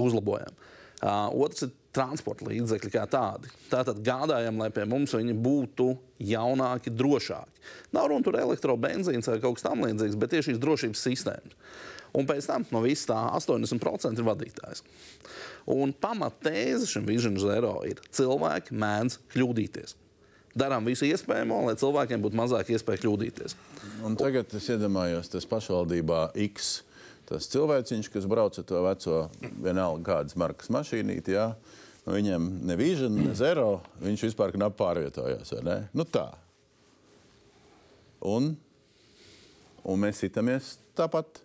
uzlabojam. 0.00 0.56
Uh, 1.02 1.28
otrs 1.42 1.66
ir 1.66 1.72
transporta 1.92 2.46
līdzekļi 2.48 2.90
kā 2.94 3.04
tādi. 3.10 3.50
Tātad 3.70 4.00
gādājam, 4.04 4.60
lai 4.62 4.70
pie 4.74 4.84
mums 4.88 5.12
viņi 5.16 5.34
būtu 5.44 5.90
jaunāki, 6.24 6.92
drošāki. 6.94 7.64
Nav 7.96 8.08
runa 8.10 8.24
par 8.26 8.38
elektrobenzīnu 8.40 9.26
vai 9.26 9.40
kaut 9.42 9.58
kas 9.58 9.66
tamlīdzīgs, 9.66 10.18
bet 10.20 10.32
tieši 10.32 10.52
šīs 10.52 10.62
drošības 10.62 11.02
sistēmas. 11.08 11.58
Un 12.16 12.28
pēc 12.28 12.46
tam 12.48 12.64
no 12.72 12.82
visas 12.84 13.08
tā 13.08 13.18
80% 13.38 14.20
ir 14.20 14.26
vadītājs. 14.26 14.84
Un 15.72 15.94
pamatēze 15.96 16.88
šim 16.90 17.06
Vision 17.08 17.38
Zero 17.40 17.78
ir 17.88 18.02
cilvēki 18.12 18.76
mēdz 18.76 19.18
kļūdīties. 19.32 19.96
Darām 20.58 20.84
visu 20.84 21.06
iespējamo, 21.08 21.62
lai 21.66 21.76
cilvēkiem 21.80 22.22
būtu 22.24 22.36
mazāk 22.36 22.72
iespēja 22.74 23.00
kļūdīties. 23.00 23.54
Un 24.04 24.18
tagad 24.20 24.52
es 24.58 24.68
iedomājos, 24.74 25.30
tas 25.32 25.48
pašvaldībā 25.48 26.26
X. 26.48 26.82
Tas 27.28 27.48
cilvēciņš, 27.52 28.10
kas 28.12 28.26
brauc 28.28 28.58
ar 28.60 28.66
to 28.68 28.82
veco, 28.84 29.20
vienalga 29.64 30.04
kādas 30.10 30.36
markas 30.36 30.68
mašīnīti, 30.74 31.32
jā, 31.38 31.46
nu, 32.04 32.12
viņam 32.16 32.48
ne 32.68 32.76
vision, 32.76 33.16
ne 33.16 33.32
zero, 33.38 33.80
viņš 34.02 34.26
vispār 34.28 34.52
knapi 34.52 34.76
pārvietojās. 34.82 35.54
Nu 35.96 36.04
tā. 36.04 36.26
Un, 38.22 38.52
un 39.82 40.04
mēs 40.04 40.20
sitamies 40.22 40.76
tāpat. 40.98 41.41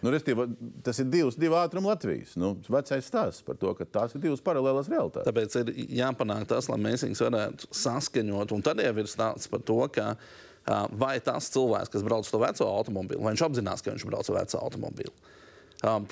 Nu, 0.00 0.12
restība, 0.14 0.46
tas 0.84 0.98
ir 1.02 1.08
divs, 1.12 1.36
divi 1.40 1.56
ātrumi 1.58 1.90
Latvijas. 1.90 2.32
Nu, 2.40 2.54
vecais 2.72 3.04
stāsts 3.04 3.44
par 3.44 3.58
to, 3.60 3.74
ka 3.76 3.84
tās 3.84 4.14
ir 4.16 4.22
divas 4.22 4.40
paralēlas 4.44 4.88
realitātes. 4.88 5.28
Tāpēc 5.28 5.56
ir 5.60 5.72
jāpanāk 6.00 6.46
tas, 6.48 6.70
lai 6.72 6.78
mēs 6.80 7.04
viņus 7.04 7.24
varētu 7.26 7.70
saskaņot. 7.82 8.54
Un 8.56 8.64
tad 8.64 8.80
jau 8.80 8.94
ir 9.02 9.10
stāsts 9.10 9.50
par 9.52 9.64
to, 9.68 9.78
ka, 9.92 10.14
vai 10.96 11.14
tas 11.24 11.52
cilvēks, 11.52 11.92
kas 11.92 12.06
brauc 12.06 12.24
ar 12.24 12.32
to 12.32 12.42
veco 12.46 12.70
automobīlu, 12.80 13.22
vai 13.26 13.34
viņš 13.34 13.46
apzinās, 13.50 13.84
ka 13.84 13.92
viņš 13.92 14.08
brauc 14.08 14.32
ar 14.32 14.40
veco 14.40 14.62
automobīlu. 14.64 15.14
Um, 15.80 16.08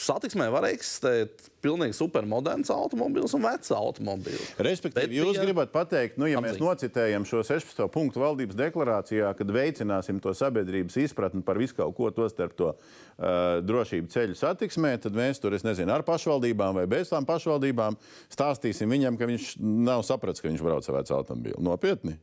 Satiksmē 0.00 0.46
var 0.52 0.64
eksistēt 0.70 1.50
pilnīgi 1.60 1.92
supermoderns 1.98 2.70
automobīls 2.72 3.34
un 3.36 3.42
vecs 3.44 3.68
automobīls. 3.76 4.54
Respektīvi, 4.56 5.10
Bet 5.10 5.12
jūs 5.12 5.34
tie- 5.36 5.42
gribat 5.44 5.72
pateikt, 5.74 6.16
nu, 6.16 6.24
ja 6.30 6.40
mēs 6.40 6.56
apzīt. 6.56 6.64
nocitējam 6.64 7.26
šo 7.28 7.42
16. 7.44 7.84
punktu 7.92 8.22
valdības 8.22 8.56
deklarācijā, 8.56 9.34
kad 9.36 9.46
veicināsim 9.52 10.20
to 10.24 10.32
sabiedrības 10.32 10.96
izpratni 11.04 11.42
par 11.44 11.58
visu 11.60 11.76
kaut 11.76 11.94
ko, 11.98 12.08
to 12.10 12.28
starp 12.32 12.56
to 12.56 12.70
uh, 12.72 13.60
drošību 13.60 14.08
ceļu 14.08 14.38
satiksmē, 14.40 14.94
tad 15.04 15.12
mēs 15.12 15.38
tur, 15.42 15.52
es 15.52 15.62
nezinu, 15.68 15.92
ar 15.92 16.02
pašvaldībām 16.02 16.80
vai 16.80 16.86
bez 16.86 17.12
tām 17.12 17.28
pašvaldībām 17.28 17.98
stāstīsim 18.32 18.88
viņam, 18.88 19.18
ka 19.20 19.28
viņš 19.28 19.50
nav 19.60 20.00
sapratis, 20.08 20.40
ka 20.40 20.48
viņš 20.48 20.64
brauc 20.64 20.88
ar 20.88 21.00
vecu 21.02 21.14
automobīlu. 21.20 21.60
Nopietni! 21.60 22.16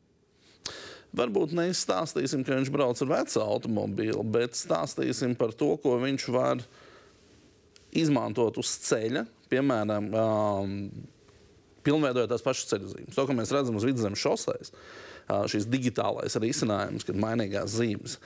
Varbūt 1.17 1.53
neizstāstīsim, 1.55 2.43
ka 2.45 2.57
viņš 2.59 2.69
brauc 2.73 2.99
ar 3.01 3.07
vecu 3.13 3.39
automobīlu, 3.41 4.25
bet 4.28 4.57
stāstīsim 4.59 5.38
par 5.39 5.53
to, 5.55 5.78
ko 5.82 5.95
viņš 6.03 6.25
var 6.36 6.59
izmantot 7.98 8.58
uz 8.62 8.72
ceļa. 8.88 9.26
Piemēram, 9.52 10.10
um, 10.12 10.74
pilnveidojot 11.88 12.32
tās 12.34 12.43
pašas 12.45 12.72
ceļu 12.74 12.91
zīmes. 12.91 13.16
To, 13.16 13.26
ko 13.28 13.36
mēs 13.38 13.54
redzam 13.56 13.78
uz 13.80 13.86
vidzemes 13.88 14.22
šoseis, 14.22 14.74
uh, 14.74 15.45
šis 15.50 15.70
digitālais 15.72 16.36
risinājums, 16.43 17.08
kad 17.08 17.20
mainīgās 17.20 17.78
zīmes. 17.78 18.18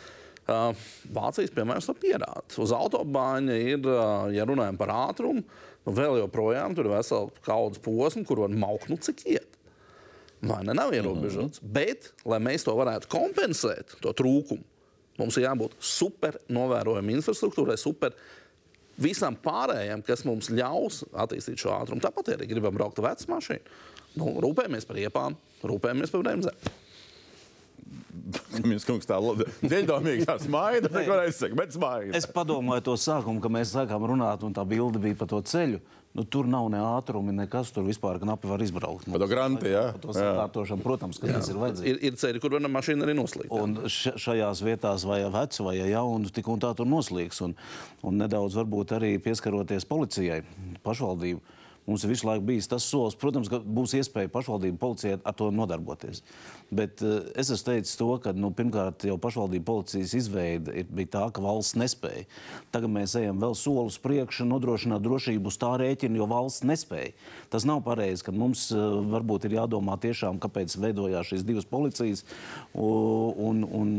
Uh, 0.50 0.74
Vācijas 1.14 1.54
piemērs 1.54 1.88
to 1.88 1.96
pierāda. 2.02 2.44
Uz 2.60 2.74
autobāņa 2.76 3.58
ir, 3.62 3.86
uh, 3.86 4.28
ja 4.34 4.48
runājam 4.50 4.80
par 4.80 4.94
ātrumu, 4.96 5.46
nu 5.86 5.96
vēl 5.98 6.18
joprojām 6.24 6.76
tur 6.78 6.90
ir 6.90 6.96
vesela 6.96 7.46
kaudzes 7.46 7.82
posma, 7.86 8.26
kur 8.28 8.44
var 8.44 8.54
maukt, 8.54 8.90
nu 8.92 8.98
cik 9.02 9.26
iet. 9.38 9.58
Vai 10.42 10.64
ne? 10.66 10.74
Nav 10.74 10.94
ierobežots. 10.98 11.62
Mm 11.62 11.68
-hmm. 11.68 11.74
Bet, 11.74 12.14
lai 12.26 12.40
mēs 12.40 12.66
to 12.66 12.74
varētu 12.74 13.08
kompensēt, 13.08 13.96
to 14.02 14.10
trūkumu, 14.10 14.64
mums 15.18 15.38
ir 15.38 15.46
jābūt 15.46 15.76
super 15.80 16.38
novērojamai 16.50 17.14
infrastruktūrai, 17.20 17.78
super 17.78 18.16
visam 19.02 19.38
pārējiem, 19.40 20.04
kas 20.08 20.26
mums 20.28 20.52
ļaus 20.54 21.02
attīstīt 21.24 21.62
šo 21.62 21.74
ātrumu. 21.76 22.04
Tāpat 22.04 22.36
arī 22.36 22.50
gribam 22.52 22.78
braukt 22.78 23.02
ar 23.02 23.12
vecu 23.12 23.32
mašīnu. 23.34 23.82
Nu, 24.20 24.34
rūpējamies 24.44 24.88
par 24.88 25.00
iepām, 25.00 25.38
rūpējamies 25.64 26.14
par 26.14 26.26
bremzēm. 26.26 26.72
Viņš 28.72 28.86
kungs 28.88 29.08
tā 29.10 29.18
dziļdomīgi 29.62 30.28
tā 30.28 30.38
smaida, 30.42 30.92
neko 30.94 31.18
aizsaka, 31.24 31.58
bet 31.58 31.76
smaida. 31.76 32.14
Es 32.18 32.28
padomāju 32.30 32.86
to 32.90 32.98
sākumu, 33.00 33.42
kad 33.44 33.54
mēs 33.56 33.74
sākām 33.76 34.06
runāt, 34.12 34.44
un 34.48 34.56
tā 34.56 34.66
bilde 34.68 35.02
bija 35.02 35.18
par 35.20 35.32
to 35.32 35.42
ceļu. 35.52 35.82
Nu, 36.12 36.26
tur 36.28 36.48
nav 36.52 36.66
ne 36.68 36.80
ātrumi, 36.84 37.32
nekas 37.32 37.70
tur 37.72 37.86
vispār 37.88 38.18
knapi 38.20 38.50
var 38.50 38.60
izbraukt. 38.64 39.08
To 39.08 39.28
granti, 39.32 39.70
jā. 39.72 39.86
To 40.04 40.12
sakārtošanu, 40.16 40.84
protams, 40.84 41.22
ka 41.22 41.30
tas 41.32 41.48
ir 41.48 41.60
vajadzīgs. 41.62 41.88
Ir, 41.88 42.02
ir 42.10 42.18
ceļi, 42.20 42.42
kur 42.44 42.52
varam 42.58 42.76
mašīnu 42.76 43.08
arī 43.08 43.16
noslīgt. 43.16 43.54
Un 43.56 43.78
šajās 43.88 44.64
vietās 44.68 45.06
vai 45.08 45.22
vecu, 45.32 45.64
vai 45.70 45.78
jaunu, 45.80 46.34
tik 46.36 46.52
un 46.52 46.60
tā 46.64 46.74
tur 46.76 46.90
noslīgs. 46.92 47.40
Un, 47.48 47.56
un 48.04 48.20
nedaudz 48.20 48.60
varbūt 48.60 48.92
arī 49.00 49.14
pieskaroties 49.24 49.88
policijai, 49.88 50.42
pašvaldību. 50.84 51.60
Mums 51.88 52.04
ir 52.06 52.12
visu 52.12 52.28
laiku 52.28 52.46
bijis 52.46 52.70
tas 52.70 52.86
solis. 52.86 53.18
Protams, 53.18 53.50
ka 53.50 53.58
būs 53.66 53.96
iespēja 53.98 54.30
pašvaldību 54.32 54.78
policijai 54.82 55.18
ar 55.18 55.34
to 55.38 55.50
nodarboties. 55.54 56.22
Bet 56.72 57.02
uh, 57.02 57.26
es 57.36 57.50
esmu 57.50 57.72
teicis 57.72 57.98
to, 57.98 58.08
ka 58.22 58.36
nu, 58.38 58.52
pirmkārt 58.56 59.08
jau 59.10 59.18
pašvaldību 59.22 59.66
policijas 59.66 60.14
izveide 60.20 60.76
ir, 60.78 60.92
bija 60.94 61.10
tā, 61.18 61.24
ka 61.34 61.42
valsts 61.44 61.76
nespēja. 61.82 62.28
Tagad 62.72 62.94
mēs 62.94 63.16
ejam 63.18 63.42
vēl 63.42 63.58
soli 63.58 63.90
uz 63.90 63.98
priekšu, 64.04 64.46
nodrošināt 64.52 65.02
drošību 65.04 65.50
uz 65.50 65.58
tā 65.62 65.72
rēķina, 65.82 66.22
jo 66.22 66.28
valsts 66.30 66.68
nespēja. 66.70 67.16
Tas 67.52 67.66
nav 67.68 67.82
pareizi, 67.88 68.28
ka 68.28 68.36
mums 68.36 68.68
uh, 68.76 69.02
varbūt 69.16 69.50
ir 69.50 69.58
jādomā 69.58 69.98
tiešām, 70.06 70.38
kāpēc 70.44 70.78
veidojās 70.86 71.34
šīs 71.34 71.48
divas 71.48 71.66
policijas. 71.68 72.24
Un, 72.78 73.66
un 73.66 73.92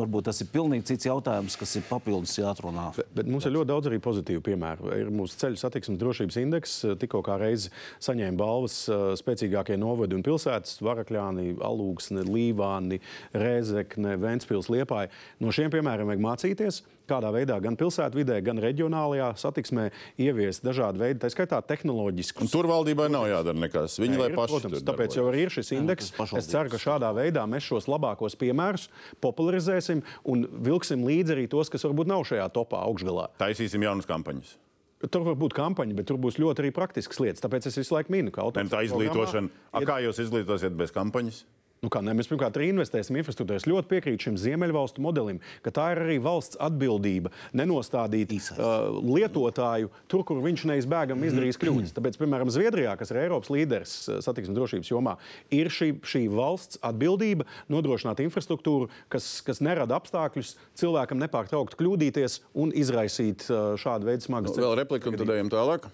varbūt 0.00 0.30
tas 0.30 0.40
ir 0.42 0.50
pilnīgi 0.50 0.88
cits 0.88 1.10
jautājums, 1.10 1.58
kas 1.60 1.76
ir 1.76 1.84
papildus 1.86 2.34
jāatrunā. 2.40 2.88
Bet, 2.96 3.12
bet 3.20 3.30
mums 3.30 3.46
ir 3.46 3.54
ļoti 3.58 3.70
daudz 3.70 3.90
arī 3.90 4.00
pozitīvu 4.02 4.42
piemēru. 4.48 4.90
Ir 4.96 5.12
mūsu 5.14 5.38
ceļu 5.42 5.60
satiksmes 5.60 6.00
drošības 6.00 6.40
indeks, 6.42 6.78
tikko 7.02 7.22
kā 7.26 7.38
reizi 7.42 7.72
saņēma 8.06 8.40
balvas 8.40 8.80
spēcīgākie 9.20 9.78
novadi 9.80 10.16
un 10.16 10.24
pilsētas- 10.26 10.80
Varakļāni, 10.86 11.56
Alūksne, 11.58 12.26
Līvāni, 12.26 13.00
Rēzekne, 13.34 14.16
Ventspils, 14.22 14.70
Liepāja. 14.72 15.10
No 15.40 15.54
šiem 15.54 15.72
piemēriem 15.74 16.12
vajag 16.12 16.22
mācīties 16.30 16.84
kādā 17.06 17.30
veidā 17.34 17.56
gan 17.62 17.78
pilsētvidē, 17.78 18.40
gan 18.44 18.60
reģionālajā 18.62 19.30
satiksmē 19.40 19.88
ieviest 20.22 20.64
dažādu 20.66 21.02
veidu, 21.02 21.20
tā 21.22 21.30
skaitā 21.32 21.60
tehnoloģisku. 21.66 22.48
Tur 22.52 22.68
valdībai 22.70 23.08
nav 23.12 23.28
jādara 23.30 23.62
nekas. 23.66 23.98
Viņi 24.02 24.20
lai 24.20 24.28
ir, 24.32 24.36
paši 24.38 24.56
protams, 24.56 24.84
tāpēc 24.86 25.18
jau 25.18 25.26
arī 25.30 25.46
ir 25.46 25.54
šis 25.54 25.72
indeks. 25.78 26.12
Es 26.38 26.50
ceru, 26.50 26.72
ka 26.72 26.82
šādā 26.82 27.12
veidā 27.16 27.46
mēs 27.50 27.66
šos 27.70 27.88
labākos 27.90 28.38
piemērus 28.40 28.88
popularizēsim 29.24 30.02
un 30.26 30.46
vilksim 30.66 31.06
līdzi 31.06 31.36
arī 31.38 31.48
tos, 31.52 31.72
kas 31.72 31.86
varbūt 31.86 32.10
nav 32.10 32.26
šajā 32.28 32.50
topā 32.54 32.82
augšgalā. 32.90 33.30
Taisīsim 33.40 33.86
jaunas 33.86 34.08
kampaņas. 34.08 34.56
Tur 35.04 35.26
var 35.26 35.36
būt 35.36 35.52
kampaņa, 35.56 35.92
bet 35.98 36.06
tur 36.08 36.16
būs 36.20 36.38
ļoti 36.40 36.62
arī 36.64 36.70
praktiskas 36.72 37.20
lietas. 37.20 37.42
Tāpēc 37.44 37.68
es 37.68 37.76
visu 37.76 37.92
laiku 37.92 38.14
minu, 38.14 38.32
ka 38.32 38.46
automašīnu 38.46 38.72
tā 38.72 38.80
izglītošana. 38.88 39.64
A, 39.76 39.82
kā 39.84 39.98
jūs 40.00 40.22
izglītosiet 40.24 40.76
bez 40.78 40.94
kampaņas? 40.94 41.42
Nu 41.84 41.90
kā, 41.92 42.00
ne, 42.00 42.14
mēs 42.16 42.26
pirmkārt 42.30 42.56
arī 42.56 42.70
investēsim 42.72 43.18
infrastruktūrā. 43.20 43.60
Es 43.60 43.66
ļoti 43.68 43.90
piekrītu 43.90 44.26
šim 44.26 44.36
Ziemeļvalstu 44.40 45.02
modelim, 45.04 45.42
ka 45.62 45.70
tā 45.76 45.90
ir 45.92 46.00
arī 46.02 46.16
valsts 46.24 46.56
atbildība 46.62 47.30
nenostādīt 47.56 48.32
Īsais. 48.34 48.56
uh, 48.58 48.96
lietotāju 49.04 49.90
tur, 50.10 50.24
kur 50.26 50.40
viņš 50.42 50.64
neizbēgami 50.72 51.28
izdarīs 51.28 51.60
kļūdas. 51.60 51.92
Tāpēc, 51.94 52.18
piemēram, 52.18 52.50
Zviedrijā, 52.50 52.96
kas 52.98 53.12
ir 53.12 53.20
Eiropas 53.22 53.52
līderis 53.52 53.92
uh, 54.08 54.18
satiksmes 54.24 54.56
drošības 54.56 54.90
jomā, 54.90 55.14
ir 55.54 55.70
šī, 55.72 55.92
šī 56.00 56.24
valsts 56.32 56.80
atbildība 56.80 57.46
nodrošināt 57.70 58.24
infrastruktūru, 58.24 58.88
kas, 59.12 59.28
kas 59.46 59.62
nerada 59.62 60.00
apstākļus 60.00 60.56
cilvēkam 60.80 61.22
nepārtraukt 61.22 61.78
kļūdīties 61.78 62.40
un 62.58 62.74
izraisīt 62.74 63.46
uh, 63.52 63.76
šādu 63.78 64.10
veidu 64.10 64.26
smagas 64.26 64.56
Vēl 64.56 64.74
replika, 64.80 65.12
un 65.12 65.20
tad 65.20 65.34
ejam 65.36 65.52
tālāk. 65.52 65.86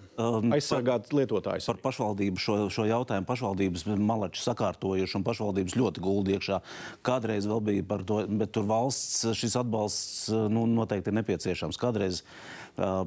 aizsargāt 0.57 1.13
lietotājus. 1.13 1.69
Par 1.69 1.83
pašvaldību 1.91 2.41
šo, 2.41 2.59
šo 2.73 2.89
jautājumu 2.89 3.29
pašvaldības 3.29 3.87
malači 3.99 4.41
sakārtojuši 4.47 5.19
un 5.19 5.27
pašvaldības 5.27 5.75
ļoti 5.75 5.82
guldi 6.03 6.37
iekšā. 6.37 6.61
Kādreiz 7.03 7.49
vēl 7.51 7.61
bija 7.67 7.87
par 7.89 8.07
to, 8.07 8.23
bet 8.29 8.55
tur 8.55 8.69
valsts 8.71 9.27
šis 9.39 9.59
atbalsts 9.61 10.29
nu, 10.53 10.67
noteikti 10.71 11.11
ir 11.11 11.19
nepieciešams. 11.19 11.81
Kādreiz 11.81 12.23
uh, 12.23 12.62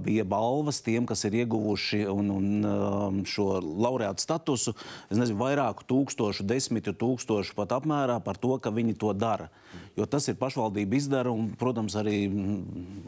bija 0.06 0.24
balvas 0.30 0.82
tiem, 0.86 1.06
kas 1.10 1.24
ir 1.26 1.40
ieguvuši 1.42 2.04
un, 2.12 2.30
un, 2.36 3.22
šo 3.26 3.60
laureātu 3.64 4.22
statusu. 4.22 4.76
Es 5.10 5.18
nezinu, 5.18 5.40
vairāku 5.42 5.86
tūkstošu, 5.90 6.46
desmitu 6.48 6.94
tūkstošu 6.94 7.56
pat 7.58 7.74
apmērā 7.80 8.20
par 8.24 8.38
to, 8.38 8.54
ka 8.62 8.70
viņi 8.74 8.98
to 9.02 9.14
dara. 9.18 9.50
Jo 9.96 10.06
tas 10.08 10.28
ir 10.32 10.36
pašvaldība 10.40 10.96
izdara 10.96 11.32
un, 11.32 11.50
protams, 11.60 11.96
arī 12.00 12.28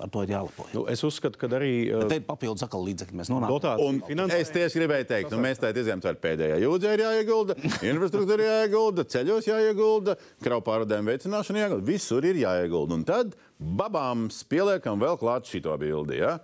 ar 0.04 0.10
to 0.12 0.24
ir 0.26 0.34
jālepojas. 0.34 0.74
Nu, 0.76 0.84
es 0.92 1.04
uzskatu, 1.04 1.40
ka 1.40 1.48
arī 1.56 1.72
uh, 1.92 2.06
Te 2.08 2.20
ir 2.20 2.26
papildus 2.28 2.64
atkal 2.66 2.84
līdzekļi. 2.88 3.16
Mēs 3.22 3.32
nonākam. 3.32 3.84
Un 3.84 4.02
finansējuma- 4.08 4.44
es 4.44 4.52
tieši 4.56 4.82
gribēju 4.82 5.08
teikt, 5.12 5.30
ka 5.32 5.40
mēs 5.40 5.62
tādā 5.64 5.84
izjām 5.84 6.04
ar 6.08 6.20
pēdējā 6.24 6.60
jūdzē 6.64 6.94
ir 6.98 7.04
jāiegulda, 7.06 7.58
infrastruktūra 7.92 8.48
jāiegulda, 8.50 9.08
ceļos 9.14 9.48
jāiegulda, 9.48 10.18
kravu 10.44 10.64
pārvadājumu 10.68 11.14
veicināšana 11.14 11.64
jāiegulda. 11.64 11.88
Visur 11.92 12.28
ir 12.28 12.42
jāiegulda. 12.44 13.00
Un 13.00 13.04
tad 13.08 13.36
babām 13.60 14.28
pieliekam 14.50 15.02
vēl 15.02 15.18
klāt 15.20 15.50
šito 15.50 15.74
bildi. 15.82 16.22
Ja? 16.22 16.38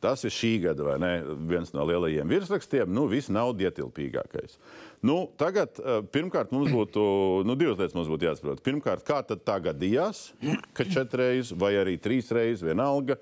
Tas 0.00 0.22
ir 0.24 0.32
šī 0.32 0.52
gada 0.64 0.84
vai 0.86 0.94
ne, 1.00 1.10
viens 1.50 1.74
no 1.76 1.84
lielajiem 1.84 2.30
virsrakstiem. 2.30 2.88
Nu, 2.88 3.04
viss 3.10 3.28
nav 3.32 3.52
ietilpīgākais. 3.60 4.56
Nu, 5.04 5.26
tagad, 5.40 5.76
eh, 5.76 6.00
pirmkārt, 6.12 6.54
mums 6.56 6.72
būtu 6.72 7.02
nu, 7.44 7.56
divas 7.60 7.76
lietas 7.76 7.96
mums 7.96 8.08
būtu 8.08 8.30
jāsaprot. 8.30 8.62
Pirmkārt, 8.64 9.04
kā 9.04 9.20
tā 9.28 9.58
gadījās, 9.60 10.30
ka 10.76 10.88
četras 10.88 11.52
vai 11.52 11.74
arī 11.80 11.98
trīs 12.00 12.32
reizes 12.32 12.64
vienalga. 12.64 13.18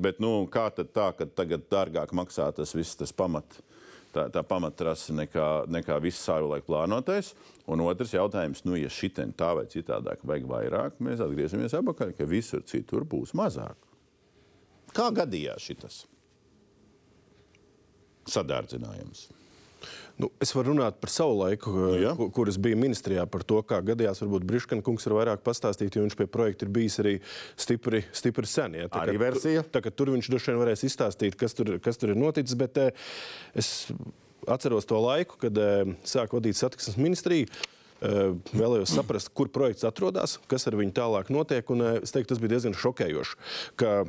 Bet 0.00 0.20
nu, 0.20 0.46
kā 0.48 0.70
tā, 0.72 1.10
ka 1.12 1.28
tagad 1.28 1.68
dārgāk 1.68 2.16
maksā 2.16 2.48
tas 2.56 2.72
viss, 2.72 2.96
tas 2.96 3.12
pamat, 3.12 3.58
tā, 4.14 4.26
tā 4.32 4.42
pamattrasa 4.46 5.14
nekā, 5.16 5.48
nekā 5.70 5.98
viss 6.02 6.22
savulaik 6.24 6.66
plānotais? 6.68 7.32
Un 7.70 7.82
otrs 7.84 8.14
jautājums, 8.14 8.64
nu, 8.68 8.76
ja 8.78 8.90
šitien 8.92 9.34
tā 9.36 9.52
vai 9.58 9.66
citādāk 9.70 10.24
vajag 10.26 10.48
vairāk, 10.50 10.98
mēs 11.04 11.22
atgriežamies 11.24 11.76
atpakaļ, 11.78 12.14
ka 12.16 12.28
visur 12.28 12.64
citur 12.68 13.06
būs 13.08 13.34
mazāk. 13.36 13.78
Kā 14.94 15.10
gadījās 15.14 15.64
šis 15.66 16.04
sadārdzinājums? 18.30 19.26
Nu, 20.18 20.30
es 20.40 20.52
varu 20.54 20.72
runāt 20.74 21.00
par 21.00 21.10
savu 21.10 21.34
laiku, 21.40 21.72
Jā. 21.98 22.12
ku- 22.16 22.30
kur 22.30 22.48
es 22.48 22.56
biju 22.56 22.76
ministrijā, 22.78 23.26
par 23.30 23.42
to, 23.42 23.60
kā 23.62 23.80
gadījās. 23.82 24.20
Varbūt 24.22 24.44
Briškana 24.46 24.82
kungs 24.82 25.06
var 25.10 25.16
vairāk 25.26 25.42
pastāstīt, 25.42 25.94
jo 25.96 26.02
viņš 26.04 26.16
pie 26.16 26.26
projekta 26.26 26.66
ir 26.66 26.70
bijis 26.70 26.98
arī 27.02 27.16
stipri, 27.56 28.04
stipri 28.12 28.46
sen. 28.46 28.74
Ja? 28.74 28.88
Tā 28.88 29.02
Arī 29.06 29.16
kā- 29.18 29.24
versija? 29.26 29.62
Tā, 29.64 29.82
tur 29.94 30.06
viņš 30.14 30.30
droši 30.30 30.52
vien 30.52 30.60
varēs 30.62 30.84
izstāstīt, 30.86 31.36
kas 31.36 31.54
tur, 31.54 31.78
kas 31.80 31.96
tur 31.96 32.10
ir 32.10 32.16
noticis. 32.16 32.54
Bet 32.56 32.76
eh, 32.78 32.90
es 33.54 33.90
atceros 34.46 34.84
to 34.86 34.98
laiku, 35.00 35.38
kad 35.40 35.56
eh, 35.58 35.84
sāku 36.04 36.38
vadīt 36.40 36.54
satiksmes 36.58 36.96
ministriju. 37.00 37.48
Eh, 38.04 38.34
Vēlējos 38.52 38.90
saprast, 38.92 39.30
kur 39.34 39.48
projekts 39.48 39.84
atrodas, 39.88 40.38
kas 40.50 40.66
ar 40.68 40.74
viņu 40.76 40.92
tālāk 40.92 41.30
notiek. 41.32 41.64
Un, 41.72 41.80
eh, 41.80 42.00
es 42.02 42.12
teiktu, 42.12 42.34
tas 42.34 42.38
bija 42.42 42.52
diezgan 42.58 42.74
šokējoši. 42.76 43.34
ka 43.80 44.04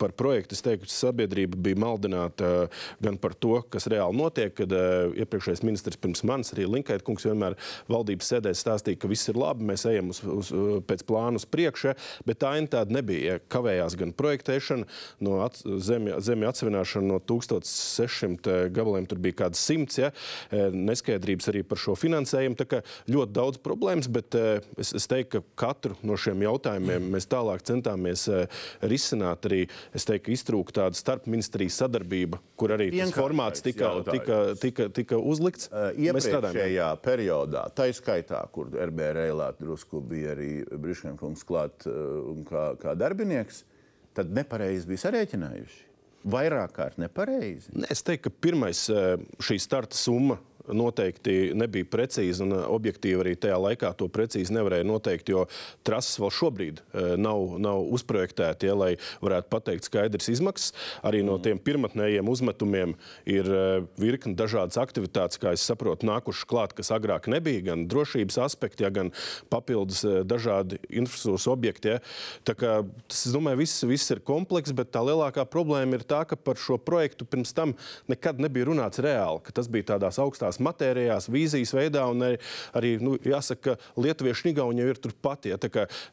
Par 0.00 0.12
projektu 0.16 0.56
es 0.56 0.64
teiktu, 0.64 0.90
sabiedrība 0.92 1.58
bija 1.68 1.80
maldināta 1.80 2.52
eh, 2.66 2.82
gan 3.04 3.18
par 3.20 3.34
to, 3.34 3.60
kas 3.72 3.88
reāli 3.90 4.18
notiek, 4.18 4.52
kad 4.56 4.72
uh, 4.72 5.12
iepriekšējais 5.16 5.62
ministrs 5.66 5.98
pirms 6.00 6.22
manis, 6.26 6.52
arī 6.54 6.66
Linkaita 6.68 7.04
kungs, 7.06 7.24
vienmēr 7.26 7.56
valdības 7.90 8.30
sēdēs 8.32 8.62
stāstīja, 8.64 9.00
ka 9.00 9.10
viss 9.10 9.30
ir 9.30 9.38
labi, 9.40 9.66
mēs 9.68 9.86
ejam 9.88 10.10
uz, 10.12 10.20
uz, 10.22 10.52
uh, 10.54 10.78
pēc 10.86 11.04
plāna 11.08 11.40
uz 11.40 11.46
priekšu, 11.48 11.94
bet 12.28 12.40
tā 12.42 12.54
aina 12.56 12.70
tāda 12.76 12.96
nebija. 12.98 13.38
Kavējās 13.52 13.96
gan 14.00 14.12
projektēšana, 14.16 14.86
no 15.24 15.40
at, 15.44 15.60
zemja, 15.84 16.20
zemja 16.24 16.52
atsevināšana 16.52 17.10
no 17.10 17.20
1600 17.20 18.56
gabaliem, 18.74 19.06
tur 19.08 19.20
bija 19.22 19.40
kādas 19.42 19.62
simts, 19.66 19.98
ja, 20.00 20.12
eh, 20.50 20.70
neskaidrības 20.72 21.50
arī 21.52 21.62
par 21.66 21.80
šo 21.80 21.96
finansējumu. 21.98 22.58
Tā 22.58 22.68
kā 22.70 22.82
ļoti 23.10 23.36
daudz 23.36 23.60
problēmas, 23.64 24.08
bet 24.12 24.36
eh, 24.38 24.60
es, 24.80 24.92
es 24.96 25.08
teiktu, 25.10 25.42
ka 25.42 25.66
katru 25.66 25.96
no 26.06 26.18
šiem 26.20 26.44
jautājumiem 26.46 27.10
mēs 27.14 27.28
tālāk 27.30 27.64
centāmies 27.66 28.26
eh, 28.32 28.46
risināt 28.82 29.48
arī 29.48 29.64
es 29.94 30.06
teiktu, 30.08 30.32
iztrūka 30.34 30.74
tāda 30.80 30.98
starpministrijas 30.98 31.78
sadarbība, 31.82 32.40
kur 32.58 32.74
arī 32.76 32.90
tas 32.94 33.14
formāts 33.16 33.64
tika, 33.64 33.92
tika, 34.08 34.40
tika, 34.60 34.88
tika 34.94 35.20
uzlikts. 35.20 35.70
Uh. 35.70 35.92
Iepriekšējā 36.06 36.90
periodā, 37.04 37.66
tā 37.76 37.88
izskaitā, 37.92 38.42
kur 38.54 38.70
RB 38.88 39.10
Reilā 39.16 39.50
drusku 39.58 40.02
bija 40.04 40.34
arī 40.36 40.50
Briškankungs 40.70 41.46
klāt 41.46 41.88
uh, 41.90 41.96
un 42.32 42.44
kā, 42.48 42.68
kā 42.82 42.96
darbinieks, 42.98 43.64
tad 44.16 44.32
nepareizi 44.34 44.88
bija 44.88 45.06
sarēķinājuši. 45.06 45.82
Vairāk 46.26 46.72
kārt 46.74 46.96
nepareizi. 46.98 47.70
Es 47.92 48.02
teiktu, 48.02 48.26
ka 48.26 48.42
pirmais 48.48 48.80
eh, 48.90 49.14
šī 49.46 49.60
starta 49.62 49.94
summa 49.94 50.40
noteikti 50.72 51.52
nebija 51.56 51.86
precīza 51.90 52.44
un 52.44 52.54
eh, 52.56 52.64
objektīvi 52.76 53.22
arī 53.22 53.34
tajā 53.40 53.58
laikā 53.60 53.92
to 53.98 54.08
precīzi 54.12 54.54
nevarēja 54.56 54.86
noteikt, 54.88 55.30
jo 55.32 55.46
trases 55.86 56.18
vēl 56.20 56.32
šobrīd 56.34 56.82
eh, 56.82 57.14
nav, 57.20 57.56
nav 57.62 57.84
uzprojektēti, 57.96 58.70
ja, 58.70 58.76
lai 58.78 58.92
varētu 59.24 59.50
pateikt 59.52 59.88
skaidrs 59.88 60.30
izmaksas. 60.32 60.74
Arī 61.06 61.22
no 61.26 61.38
tiem 61.42 61.60
pirmotnējiem 61.62 62.30
uzmetumiem 62.30 62.96
ir 63.30 63.50
eh, 63.50 63.86
virkni 64.00 64.36
dažādas 64.38 64.78
aktivitātes, 64.80 65.40
kā 65.42 65.54
es 65.56 65.64
saprotu, 65.66 66.08
nākušas 66.08 66.48
klāt, 66.50 66.76
kas 66.76 66.92
agrāk 66.94 67.30
nebija, 67.32 67.64
gan 67.70 67.86
drošības 67.90 68.40
aspekti, 68.46 68.86
ja, 68.86 68.92
gan 68.94 69.12
papildus 69.52 70.02
dažādi 70.26 70.80
infrastruktūras 70.90 71.48
objekti. 71.52 71.94
Ja. 71.96 72.02
Tā 72.46 72.56
kā, 72.58 72.72
tas, 73.06 73.24
es 73.28 73.34
domāju, 73.34 73.62
viss, 73.62 73.84
viss 73.88 74.14
ir 74.14 74.22
komplekss, 74.26 74.74
bet 74.76 74.92
tā 74.94 75.02
lielākā 75.06 75.46
problēma 75.50 75.98
ir 75.98 76.06
tā, 76.08 76.22
ka 76.28 76.38
par 76.38 76.58
šo 76.60 76.78
projektu 76.82 77.26
pirms 77.28 77.54
tam 77.56 77.74
nekad 78.10 78.40
nebija 78.42 78.68
runāts 78.68 79.00
reāli, 79.02 79.42
ka 79.46 79.54
tas 79.56 79.70
bija 79.72 79.92
tādās 79.94 80.18
augstās 80.22 80.55
matērijās, 80.62 81.28
vīzijas 81.32 81.72
veidā, 81.76 82.06
un 82.12 82.24
arī, 82.26 82.38
arī 82.78 82.92
nu, 83.02 83.16
jāsaka, 83.24 83.76
ka 83.76 84.02
lietuvieši 84.02 84.52
Igauni 84.52 84.84
ir 84.84 85.00
turpat. 85.02 85.48
Ja, 85.50 85.58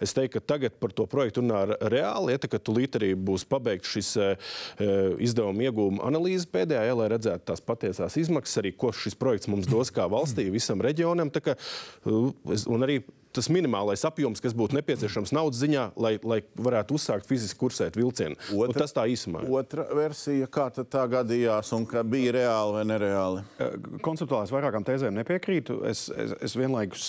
es 0.04 0.16
teiktu, 0.16 0.40
ka 0.40 0.46
tagad 0.56 0.78
par 0.82 0.94
to 0.96 1.06
projektu 1.10 1.44
runā 1.44 1.64
reāli, 1.92 2.36
ja, 2.36 2.42
kā 2.42 2.60
tūlīt 2.60 2.98
arī 3.00 3.14
būs 3.16 3.46
pabeigts 3.50 3.94
šis 3.94 4.12
eh, 4.18 4.36
eh, 4.80 5.14
izdevuma 5.24 5.68
iegūma 5.68 6.04
analīze 6.08 6.50
pēdējā, 6.50 6.86
ja, 6.90 6.98
lai 6.98 7.10
redzētu 7.14 7.48
tās 7.52 7.64
patiesās 7.64 8.18
izmaksas, 8.22 8.62
arī 8.64 8.74
ko 8.78 8.94
šis 8.96 9.18
projekts 9.20 9.52
mums 9.52 9.70
dos 9.70 9.94
kā 9.94 10.08
valstī, 10.12 10.50
visam 10.54 10.82
reģionam. 10.84 11.32
Kā, 11.44 11.58
es- 12.54 12.68
Un 12.74 12.82
arī 12.86 13.02
tas 13.34 13.50
minimālais 13.50 14.04
apjoms, 14.08 14.42
kas 14.44 14.54
būtu 14.58 14.78
nepieciešams 14.78 15.34
naudas 15.36 15.60
ziņā, 15.64 15.88
lai, 16.00 16.14
lai 16.22 16.40
varētu 16.54 16.98
uzsākt 16.98 17.28
fiziski 17.30 17.60
kursēt 17.64 17.98
vilcienu. 17.98 18.38
Un 18.54 18.70
Otra- 18.70 18.84
tas 18.84 18.94
tā 18.94 19.06
īsumā. 19.10 19.44
Otra 19.50 19.88
versija, 19.98 20.48
kā 20.48 20.68
tad 20.74 20.90
tā 20.94 21.04
gadījās 21.10 21.74
un 21.74 21.88
ka 21.90 22.04
bija 22.06 22.36
reāli 22.38 22.78
vai 22.78 22.84
nereāli. 22.92 23.44
Konceptuāli 24.06 24.48
es 24.48 24.54
vairākām 24.54 24.86
tēzēm 24.86 25.18
nepiekrītu. 25.18 25.80
Es, 25.90 26.06
es, 26.10 26.36
es 26.50 26.58
vienlaikus 26.60 27.08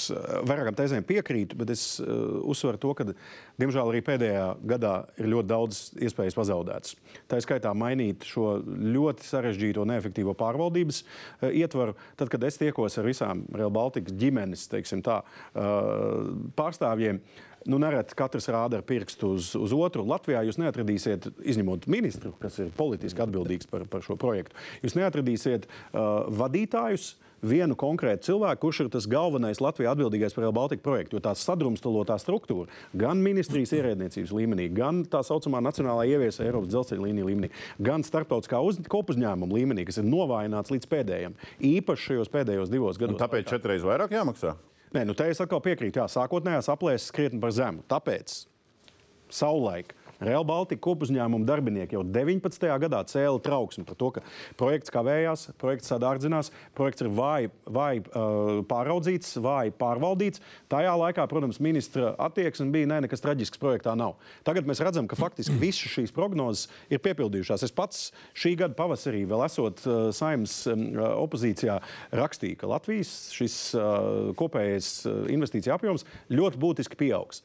vairākām 0.49 0.77
tēzēm 0.79 1.05
piekrītu, 1.09 1.59
bet 1.61 1.75
es 1.75 1.85
uh, 2.01 2.41
uzsveru 2.49 2.81
to, 2.81 2.95
ka, 2.97 3.09
diemžēl, 3.61 3.93
arī 3.93 4.03
pēdējā 4.07 4.47
gadā 4.75 4.95
ir 5.21 5.31
ļoti 5.33 5.51
daudz 5.51 5.83
iespējas 6.01 6.39
pazaudētas. 6.39 6.97
Tā 7.29 7.39
ir 7.41 7.47
skaitā 7.47 7.75
mainīt 7.77 8.25
šo 8.29 8.57
ļoti 8.65 9.29
sarežģīto, 9.29 9.85
neefektīvo 9.93 10.35
pārvaldības 10.41 11.03
uh, 11.05 11.51
ietvaru. 11.53 11.97
Tad, 12.17 12.33
kad 12.33 12.49
es 12.49 12.59
tiekos 12.61 12.99
ar 13.01 13.09
visām 13.09 13.45
Real 13.55 13.73
Baltikas 13.75 14.17
ģimenes 14.19 14.67
teiksim, 14.73 15.05
tā, 15.05 15.21
uh, 15.53 16.14
pārstāvjiem, 16.59 17.21
Nu, 17.65 17.79
nereti 17.81 18.13
katrs 18.13 18.45
rāda 18.53 18.77
ar 18.77 18.83
pirkstu 18.85 19.31
uz, 19.39 19.55
uz 19.57 19.73
otru. 19.73 20.05
Latvijā 20.05 20.43
jūs 20.45 20.59
neatradīsiet, 20.61 21.31
izņemot 21.49 21.87
ministru, 21.89 22.35
kas 22.37 22.59
ir 22.61 22.73
politiski 22.77 23.25
atbildīgs 23.25 23.71
par, 23.71 23.87
par 23.89 24.05
šo 24.05 24.19
projektu, 24.21 24.57
jūs 24.85 24.99
neatradīsiet 24.99 25.65
uh, 25.65 26.27
vadītājus, 26.29 27.15
vienu 27.45 27.77
konkrētu 27.77 28.25
cilvēku, 28.29 28.61
kurš 28.63 28.81
ir 28.85 28.91
tas 28.93 29.07
galvenais 29.11 29.61
Latvijā 29.61 29.93
atbildīgais 29.93 30.37
par 30.37 30.47
Baltica 30.57 30.85
projektu. 30.85 31.17
Jo 31.17 31.25
tā 31.25 31.35
sadrumstalotā 31.37 32.17
struktūra 32.21 32.69
gan 32.97 33.21
ministrijas 33.25 33.75
ierēdniecības 33.77 34.33
līmenī, 34.37 34.69
gan 34.73 35.03
tā 35.09 35.21
saucamā 35.27 35.61
nacionālā 35.65 36.07
ieviesa 36.15 36.47
Eiropas 36.47 36.73
dzelzceļa 36.73 37.05
līnija 37.09 37.29
līmenī, 37.29 37.53
gan 37.85 38.05
starptautiskā 38.07 38.61
uz, 38.65 38.81
kopuzņēmuma 38.93 39.61
līmenī, 39.61 39.85
kas 39.89 40.01
ir 40.01 40.09
novājināts 40.09 40.73
līdz 40.73 40.89
pēdējiem, 40.93 41.37
īpaši 41.75 42.11
šajos 42.11 42.33
pēdējos 42.33 42.73
divos 42.73 43.01
gados. 43.01 43.19
Un 43.19 43.25
tāpēc 43.25 43.53
četreiz 43.57 43.85
vairāk 43.85 44.17
jāmaksā. 44.17 44.57
Nē, 44.95 45.03
nu 45.09 45.15
te 45.19 45.27
es 45.27 45.41
atkal 45.43 45.59
piekrītu. 45.63 45.99
Jā, 45.99 46.07
sākotnējās 46.11 46.71
aplēses 46.71 47.11
krietni 47.15 47.41
par 47.43 47.51
zemu. 47.55 47.83
Tāpēc 47.91 48.37
savulaik 49.35 49.91
Real 50.23 50.45
Baltica 50.47 50.83
kopuzņēmuma 50.85 51.47
darbinieki 51.49 51.97
jau 51.97 52.05
19. 52.07 52.67
gadā 52.85 53.01
cēla 53.11 53.41
trauksmi 53.43 53.85
par 53.89 53.99
to, 53.99 54.11
ka 54.15 54.23
projekts 54.61 54.93
kavējās, 54.95 55.49
projekts 55.61 55.91
sadārdzinās, 55.91 56.51
projekts 56.77 57.05
ir 57.05 57.11
vāji 57.15 57.51
vai, 57.67 57.91
uh, 58.01 58.61
pāraudzīts, 58.71 59.37
vāji 59.45 59.75
pārvaldīts. 59.81 60.43
Tajā 60.73 60.95
laikā, 61.01 61.27
protams, 61.31 61.61
ministra 61.65 62.13
attieksme 62.27 62.71
bija, 62.75 62.91
nē, 62.93 63.01
nekas 63.07 63.25
traģisks 63.25 63.61
projektā 63.63 63.97
nav. 63.99 64.17
Tagad 64.47 64.69
mēs 64.69 64.83
redzam, 64.85 65.09
ka 65.11 65.19
faktiski 65.19 65.57
visas 65.61 65.95
šīs 65.97 66.15
prognozes 66.15 66.69
ir 66.93 67.03
piepildījušās. 67.05 67.67
Es 67.67 67.75
pats 67.75 68.11
šī 68.39 68.55
gada 68.63 68.79
pavasarī, 68.79 69.25
vēl 69.31 69.47
esot 69.49 69.83
uh, 69.89 70.09
saimnes 70.15 70.61
um, 70.71 70.87
opozīcijā, 71.25 71.81
rakstīju, 72.15 72.61
ka 72.61 72.71
Latvijas 72.71 73.15
šis 73.35 73.59
uh, 73.79 74.31
kopējais 74.39 74.93
uh, 75.09 75.25
investīcija 75.35 75.79
apjoms 75.79 76.07
ļoti 76.33 76.61
būtiski 76.63 77.01
pieaugs. 77.01 77.45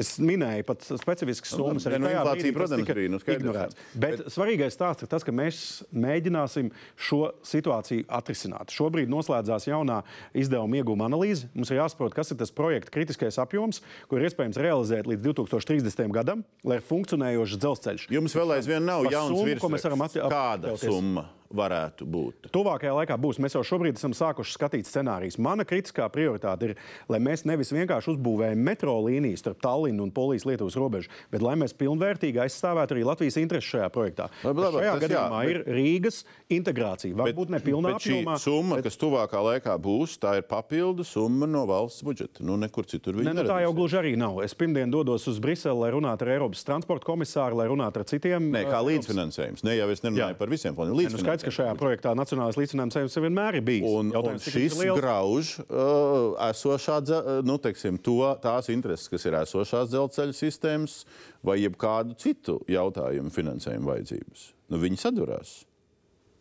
Es 0.00 0.14
minēju 0.22 0.66
pat 0.68 0.84
specifiskas 0.84 1.52
summas. 1.54 1.86
nu, 1.86 2.08
tajā 2.08 2.20
inflācija, 2.20 2.34
brīdī 2.34 2.50
tas 2.50 2.58
protams, 2.58 2.88
bija, 2.88 3.10
nu, 3.12 3.20
skaidrs. 3.22 3.42
ignorēts. 3.42 3.78
Bet, 3.94 4.16
bet 4.22 4.32
svarīgais 4.34 4.76
stāsts 4.76 5.06
ir 5.06 5.10
tas, 5.12 5.26
ka 5.26 5.34
mēs 5.34 5.60
mēģināsim 5.94 6.70
šo 7.08 7.20
situāciju 7.46 8.06
atrisināt. 8.18 8.74
Šobrīd 8.74 9.12
noslēdzās 9.12 9.68
jaunā 9.68 10.00
izdevuma 10.34 10.80
iegūma 10.80 11.08
analīze. 11.10 11.50
Mums 11.54 11.70
ir 11.70 11.80
jāsaprot, 11.82 12.16
kas 12.16 12.34
ir 12.34 12.40
tas 12.40 12.52
projekta 12.54 12.94
kritiskais 12.94 13.38
apjoms, 13.42 13.82
ko 14.10 14.18
ir 14.18 14.26
iespējams 14.28 14.60
realizēt 14.60 15.10
līdz 15.10 15.28
2030. 15.30 16.10
gadam, 16.14 16.44
lai 16.66 16.80
ir 16.80 16.88
funkcionējošs 16.90 17.62
dzelzceļš. 17.62 18.10
Jums 18.14 18.36
vēl 18.40 18.58
aizvien 18.58 18.84
nav 18.86 19.06
jauns 19.10 19.46
virsraksts. 19.46 20.20
Kāda 20.24 20.76
summa 20.80 21.28
varētu 21.52 22.06
būt? 22.08 22.48
Tuvākajā 22.54 22.94
laikā 22.96 23.16
būs. 23.20 23.38
Mēs 23.42 23.54
jau 23.56 23.62
šobrīd 23.66 23.98
esam 23.98 24.14
sākuši 24.16 24.54
skatīt 24.56 24.88
scenārijus. 24.88 25.38
Mana 25.38 25.64
kritiskā 25.68 26.06
prioritāte 26.12 26.70
ir, 26.70 26.74
lai 27.08 27.18
mēs 27.22 27.44
nevis 27.44 27.72
vienkārši 27.74 28.14
uzbūvējam 28.14 28.62
metro 28.64 28.94
līniju 29.04 29.38
starp 29.38 29.60
Tallinu 29.64 30.02
un 30.06 30.12
Polijas-Lietuvas 30.14 30.76
robežu, 30.80 31.10
bet 31.30 31.42
lai 31.44 31.54
mēs 31.60 31.74
pilnvērtīgi 31.78 32.40
aizstāvētu 32.44 32.96
arī 32.96 33.04
Latvijas 33.06 33.38
intereses 33.40 33.70
šajā 33.74 33.90
projektā. 33.94 34.28
Labi, 34.44 34.64
labi, 34.64 34.80
šajā 34.80 34.94
tas 34.94 35.02
jā, 35.02 35.06
gadījumā 35.08 35.40
bet- 35.44 35.50
ir 35.50 35.74
Rīgas 35.78 36.20
integrācija. 36.50 37.14
Varbūt 37.18 37.54
ne 37.54 37.60
pilnā 37.64 37.94
bet 37.94 38.02
apjomā. 38.02 38.38
summa, 38.40 38.80
kas 38.82 38.96
tuvākā 39.00 39.40
laikā 39.48 39.76
būs, 39.80 40.18
tā 40.18 40.36
ir 40.40 40.42
papildu 40.48 41.04
summa 41.06 41.46
no 41.46 41.64
valsts 41.66 42.02
budžeta. 42.06 42.42
Nu, 42.44 42.56
nekur 42.60 42.86
citur 42.86 43.14
viņa 43.14 43.24
Ne, 43.30 43.36
nu, 43.42 43.46
tā 43.48 43.60
jau 43.62 43.72
gluži 43.76 43.98
arī 44.00 44.16
nav. 44.18 44.42
Es 44.44 44.54
pirmdien 44.54 44.90
dodos 44.90 45.26
uz 45.30 45.38
Briseli, 45.38 45.78
lai 45.78 45.90
runātu 45.94 46.26
ar 46.26 46.34
Eiropas 46.36 46.64
transporta 46.66 47.06
komisāru, 47.06 47.56
lai 47.60 47.66
runātu 47.70 48.02
ar 48.02 48.04
citiem. 48.04 48.50
Nē, 48.52 48.64
kā 48.68 48.80
uh, 48.80 48.86
līdzfinansējums. 48.88 49.64
Ne 49.64 49.76
jau 49.78 49.88
es 49.90 50.02
nerunāju 50.04 50.34
Jā. 50.34 50.38
par 50.38 50.48
visiem. 50.52 50.74
Nu, 50.74 51.08
skaidrs, 51.18 51.43
ka 51.44 51.52
šajā 51.54 51.74
projektā 51.80 52.12
nacionālais 52.18 52.58
līdzfinansējums 52.58 53.18
vienmēr 53.24 53.58
ir 53.60 53.64
bijis. 53.66 53.86
Un, 53.88 54.12
un 54.16 54.40
šis 54.42 54.56
ir 54.74 54.76
liels? 54.80 55.00
grauž 55.00 55.52
uh, 55.64 56.34
esošā, 56.48 56.98
dze- 57.04 57.40
nu, 57.46 57.58
teiksim, 57.62 57.98
to, 58.02 58.18
tās 58.42 58.70
intereses, 58.74 59.08
kas 59.12 59.26
ir 59.28 59.38
esošās 59.40 59.90
dzelzceļa 59.92 60.36
sistēmas, 60.40 61.00
vai 61.44 61.60
jebkādu 61.62 62.16
citu 62.20 62.58
jautājumu 62.70 63.32
finansējumu 63.34 63.92
vajadzības. 63.92 64.46
Nu, 64.72 64.80
viņi 64.82 65.00
sadurās. 65.00 65.58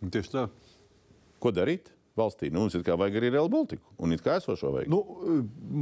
Tieši 0.04 0.34
tā. 0.34 0.48
Ko 1.44 1.52
darīt 1.52 1.92
valstī? 2.18 2.50
Nu, 2.54 2.64
mums 2.64 2.76
ir 2.78 2.84
kā 2.86 2.96
vajag 3.00 3.18
arī 3.20 3.32
Real 3.34 3.50
Baltica 3.52 3.84
un 4.04 4.14
it 4.16 4.24
kā 4.24 4.38
esošo 4.40 4.72
vajag. 4.76 4.92
Nu, 4.92 5.02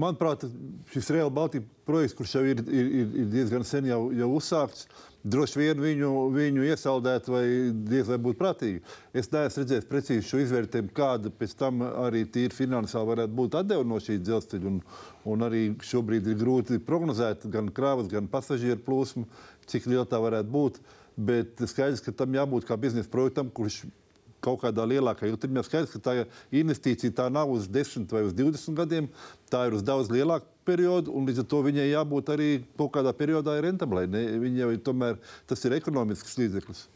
manuprāt, 0.04 0.46
šis 0.94 1.10
Real 1.14 1.32
Baltica 1.34 1.68
projekts, 1.88 2.16
kurš 2.18 2.36
jau 2.38 2.44
ir, 2.48 2.62
ir, 2.66 2.92
ir, 3.02 3.16
ir 3.24 3.32
diezgan 3.34 3.66
sen 3.68 3.90
jau, 3.90 4.06
jau 4.16 4.30
uzsākts, 4.38 4.88
droši 5.24 5.60
vien 5.60 5.82
viņu, 5.82 6.12
viņu 6.34 6.66
iesaldēt 6.66 7.28
vai 7.32 7.44
diez 7.72 8.10
vai 8.10 8.18
būt 8.22 8.40
prātīgi. 8.40 8.82
Es 9.14 9.30
neesmu 9.32 9.64
redzējis 9.64 9.90
precīzi 9.90 10.28
šo 10.28 10.42
izvērtējumu, 10.46 10.94
kāda 10.98 11.32
pēc 11.36 11.56
tam 11.60 11.84
arī 11.86 12.24
tīri 12.26 12.56
finansiāli 12.56 13.12
varētu 13.12 13.38
būt 13.38 13.58
atdeva 13.62 13.88
no 13.88 14.00
šī 14.02 14.18
dzelzceļa. 14.22 14.72
Un, 14.72 14.82
un 15.32 15.48
arī 15.48 15.64
šobrīd 15.86 16.32
ir 16.32 16.40
grūti 16.42 16.82
prognozēt 16.86 17.46
gan 17.54 17.70
krāvas, 17.76 18.10
gan 18.12 18.30
pasažieru 18.32 18.82
plūsmu, 18.86 19.28
cik 19.70 19.90
liela 19.92 20.08
tā 20.10 20.22
varētu 20.22 20.52
būt. 20.52 20.82
Bet 21.22 21.60
skaidrs, 21.68 22.02
ka 22.02 22.14
tam 22.16 22.34
jābūt 22.34 22.66
kā 22.66 22.78
biznesa 22.80 23.12
projektam, 23.12 23.52
kurš 23.54 23.84
kaut 24.44 24.62
kādā 24.64 24.86
lielākā 24.90 25.30
ilgtermiņā. 25.30 25.64
Skaidrs, 25.68 25.94
ka 25.96 26.02
tā 26.04 26.16
investīcija 26.62 27.14
tā 27.18 27.28
nav 27.34 27.52
uz 27.54 27.68
10 27.72 28.12
vai 28.12 28.24
uz 28.28 28.34
20 28.38 28.78
gadiem, 28.78 29.10
tā 29.52 29.68
ir 29.70 29.78
uz 29.78 29.86
daudz 29.86 30.12
lielāku 30.14 30.50
periodu, 30.68 31.14
un 31.16 31.28
līdz 31.30 31.44
ar 31.44 31.50
to 31.52 31.62
viņai 31.66 31.90
jābūt 31.90 32.32
arī 32.34 32.50
kaut 32.80 32.94
kādā 32.98 33.14
periodā 33.18 33.58
rentablai. 33.64 34.08
Ne? 34.10 34.24
Viņa 34.42 34.66
jau 34.66 34.72
ir 34.74 34.82
tomēr 34.86 35.22
tas 35.50 35.66
ir 35.66 35.78
ekonomisks 35.78 36.38
līdzeklis. 36.42 36.88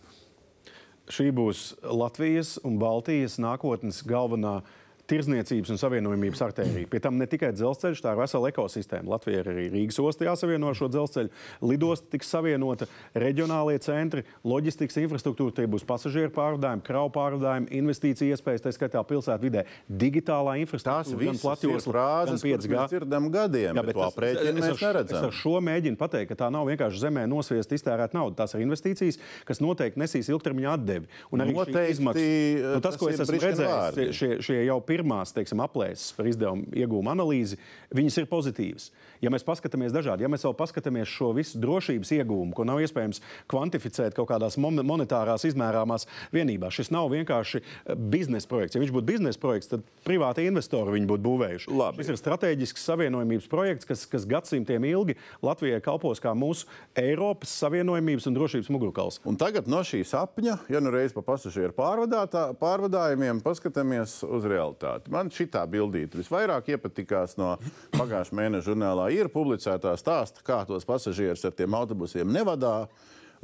Šī 1.06 1.30
būs 1.38 1.76
Latvijas 1.86 2.56
un 2.66 2.80
Baltijas 2.82 3.38
nākotnes 3.41 4.02
galvenā 4.10 4.60
tirzniecības 5.08 5.70
un 5.74 5.78
savienojumības 5.82 6.41
artērija. 6.41 6.88
Pie 6.89 6.99
tam 7.03 7.18
ne 7.22 7.28
tikai 7.30 7.51
dzelzceļš, 7.56 8.01
tā 8.03 8.14
ir 8.16 8.20
vesela 8.22 8.49
ekosistēma. 8.51 9.10
Latvija 9.16 9.43
ir 9.43 9.49
arī 9.51 9.66
Rīgas 9.74 9.99
ostā 10.01 10.28
jāsavieno 10.30 10.70
ar 10.72 10.78
šo 10.80 10.89
dzelzceļu. 10.89 11.30
Lidosta 11.62 12.10
tiks 12.16 12.30
savienota, 12.34 12.88
reģionālie 13.16 13.78
centri, 13.86 14.24
loģistikas 14.43 14.97
infrastruktūra, 15.03 15.53
tie 15.60 15.68
būs 15.72 15.86
pasažieru 15.88 16.32
pārvadājumi, 16.36 16.84
kravu 16.88 17.12
pārvadājumi, 17.16 17.70
investīcija 17.80 18.36
iespējas, 18.36 18.66
tā 18.66 18.74
skaitā 18.76 19.03
pilsētu 19.08 19.45
vidē, 19.45 19.66
digitālā 19.89 20.58
infrastruktūra, 20.64 21.20
gan 21.26 21.38
visas 21.38 21.64
ir 21.64 21.86
frāzes, 21.86 22.41
kuras 22.41 22.66
5G. 22.66 22.74
mēs 22.76 22.91
dzirdam 22.95 23.30
gadiem, 23.34 23.76
bet 23.76 23.93
to 23.93 24.01
tas- 24.01 24.14
aprēķinu 24.16 24.56
mēs 24.60 24.66
ar- 24.66 24.76
Es 24.76 24.82
neredzam. 24.82 25.24
ar 25.30 25.32
šo 25.32 25.56
mēģinu 25.62 25.97
pateikt, 25.97 26.30
ka 26.30 26.36
tā 26.45 26.51
nav 26.51 26.66
vienkārši 26.68 26.99
zemē 27.06 27.24
nosviest, 27.30 27.72
iztērēt 27.72 28.14
naudu. 28.14 28.36
Tās 28.36 28.53
ir 28.56 28.66
investīcijas, 28.66 29.18
kas 29.45 29.60
noteikti 29.62 29.97
nesīs 30.01 30.30
ilgtermiņa 30.34 30.74
atdevi. 30.78 31.06
Un 31.32 31.39
arī 31.39 31.53
Noteikti, 31.56 31.93
izmaksa- 31.95 32.74
nu, 32.76 32.82
tas, 32.82 32.93
tas 32.93 32.97
ko 32.97 33.10
es 33.10 33.20
esmu 33.20 33.39
redzējis, 33.39 34.14
šie, 34.14 34.41
šie 34.41 34.66
jau 34.66 34.82
pirmās 34.96 35.36
teiksim, 35.36 35.64
aplēses 35.64 36.14
par 36.16 36.30
izdevumu 36.30 36.70
iegūmu 36.76 37.12
analīzi, 37.12 37.60
viņas 37.96 38.22
ir 38.22 38.32
pozitīvas. 38.32 38.89
Ja 39.24 39.32
mēs 39.34 39.46
paskatāmies 39.48 39.93
dažādi, 39.96 40.26
ja 40.26 40.30
mēs 40.32 40.43
vēl 40.46 40.56
paskatāmies 40.58 41.10
šo 41.10 41.32
visu 41.36 41.60
drošības 41.62 42.12
iegūmu, 42.18 42.54
ko 42.56 42.66
nav 42.68 42.82
iespējams 42.84 43.22
kvantificēt 43.52 44.16
kaut 44.18 44.30
kādās 44.30 44.58
mon- 44.62 44.84
monetārās 44.86 45.48
izmērāmās 45.48 46.08
vienībās, 46.36 46.76
šis 46.76 46.91
nav 46.93 47.10
vienkārši 47.14 47.62
eh, 47.62 47.96
biznesa 47.96 48.50
projekts. 48.52 48.78
Ja 48.78 48.84
viņš 48.84 48.93
būtu 48.96 49.10
biznesa 49.10 49.41
projekts, 49.41 49.72
tad 49.72 49.86
privāti 50.06 50.46
investori 50.50 50.98
viņu 50.98 51.10
būtu 51.14 51.26
būvējuši. 51.26 51.72
Labi. 51.76 52.04
Šis 52.04 52.14
ir 52.14 52.22
strateģisks 52.22 52.86
savienojumības 52.91 53.50
projekts, 53.52 53.89
kas, 53.89 54.06
kas 54.12 54.28
gadsimtiem 54.30 54.86
ilgi 54.91 55.18
Latvijai 55.46 55.82
kalpos 55.86 56.22
kā 56.24 56.36
mūsu 56.38 56.70
Eiropas 57.00 57.56
savienojumības 57.64 58.30
un 58.30 58.38
drošības 58.38 58.72
mugurkauls. 58.76 59.22
Un 59.26 59.39
tagad 59.41 59.70
no 59.72 59.82
šī 59.86 60.04
sapņa, 60.06 60.60
ja 60.70 60.84
nu 60.84 60.93
reiz 60.93 61.16
pa 61.16 61.24
pasažieru 61.26 61.74
pārvadājumiem, 61.76 63.41
paskatāmies 63.46 64.20
uz 64.28 64.46
realitāti. 64.50 64.85
Man 65.12 65.32
šī 65.34 65.48
bildīte 65.72 66.20
visvairāk 66.20 66.72
iepatikās 66.76 67.36
no 67.40 67.56
pagājušā 67.96 68.38
mēneša 68.40 68.70
žurnālā. 68.70 69.10
Ir 69.16 69.32
publicētā 69.34 69.96
stāsta, 70.00 70.46
kā 70.46 70.62
tos 70.70 70.88
pasažierus 70.88 71.46
ar 71.46 71.56
tiem 71.58 71.76
autobusiem 71.78 72.32
nevadā. 72.32 72.86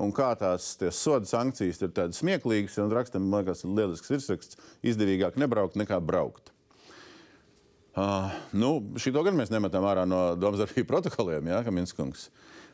Un 0.02 0.14
kā 0.16 0.32
tās 0.40 0.72
soda 0.96 1.28
sankcijas 1.30 1.82
ir 1.84 1.92
tādas 1.94 2.22
smieklīgas, 2.24 2.80
un 2.82 2.94
rakstam, 2.96 3.28
man 3.28 3.44
liekas, 3.44 3.66
ir 3.66 3.76
lielisks 3.76 4.10
virsraksts, 4.10 4.58
izdevīgāk 4.88 5.38
nebraukt 5.38 5.78
nekā 5.78 6.00
braukt. 6.02 6.50
Uh, 7.92 8.32
nu, 8.56 8.70
šito 9.04 9.20
gan 9.20 9.36
mēs 9.36 9.50
nemetam 9.52 9.84
ārā 9.84 10.06
no 10.08 10.32
domstarpību 10.40 10.88
protokoliem, 10.88 11.50
ja, 11.52 11.60
Kaminskungs. 11.66 12.30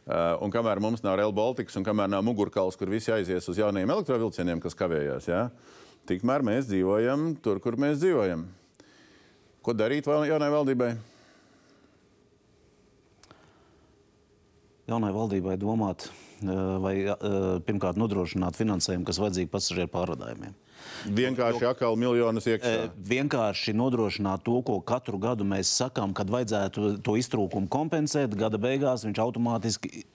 Uh, 0.06 0.38
un 0.46 0.54
kamēr 0.54 0.78
mums 0.80 1.02
nav 1.02 1.18
Real 1.18 1.34
Baltica, 1.36 1.74
un 1.80 1.86
kamēr 1.88 2.12
nav 2.14 2.22
mugurkauls, 2.24 2.78
kur 2.78 2.92
visi 2.94 3.10
aizies 3.12 3.50
uz 3.50 3.58
jauniem 3.58 3.90
elektrovilcieniem, 3.96 4.62
kas 4.62 4.78
kavējās, 4.78 5.28
ja, 5.28 5.48
tikmēr 6.08 6.46
mēs 6.46 6.70
dzīvojam 6.70 7.32
tur, 7.42 7.58
kur 7.64 7.80
mēs 7.82 7.98
dzīvojam. 8.04 8.46
Ko 9.68 9.74
darīt 9.76 10.06
jaunai 10.08 10.48
valdībai? 10.48 10.94
Jaunai 14.88 15.10
valdībai 15.12 15.58
domāt, 15.60 16.06
eh, 16.08 16.54
vai 16.80 16.94
eh, 17.04 17.18
pirmkārt 17.68 18.00
nodrošināt 18.00 18.56
finansējumu, 18.56 19.04
kas 19.10 19.20
vajadzīgi 19.20 19.52
pasažieru 19.52 19.92
pārvadājumiem. 19.92 20.56
Vienkārši 21.18 21.66
nu, 21.66 21.68
atkal 21.68 22.00
miljonus 22.00 22.48
eh, 22.48 22.56
iekšā. 22.56 22.72
Vienkārši 23.10 23.76
nodrošināt 23.76 24.46
to, 24.48 24.56
ko 24.64 24.80
katru 24.80 25.20
gadu 25.20 25.44
mēs 25.44 25.74
sakām, 25.82 26.16
kad 26.16 26.32
vajadzētu 26.32 26.94
to 27.04 27.18
iztrūkumu 27.20 27.68
kompensēt. 27.68 28.40
Gada 28.40 28.56
beigās 28.56 29.04
viņš 29.04 29.20
automātiski 29.26 30.06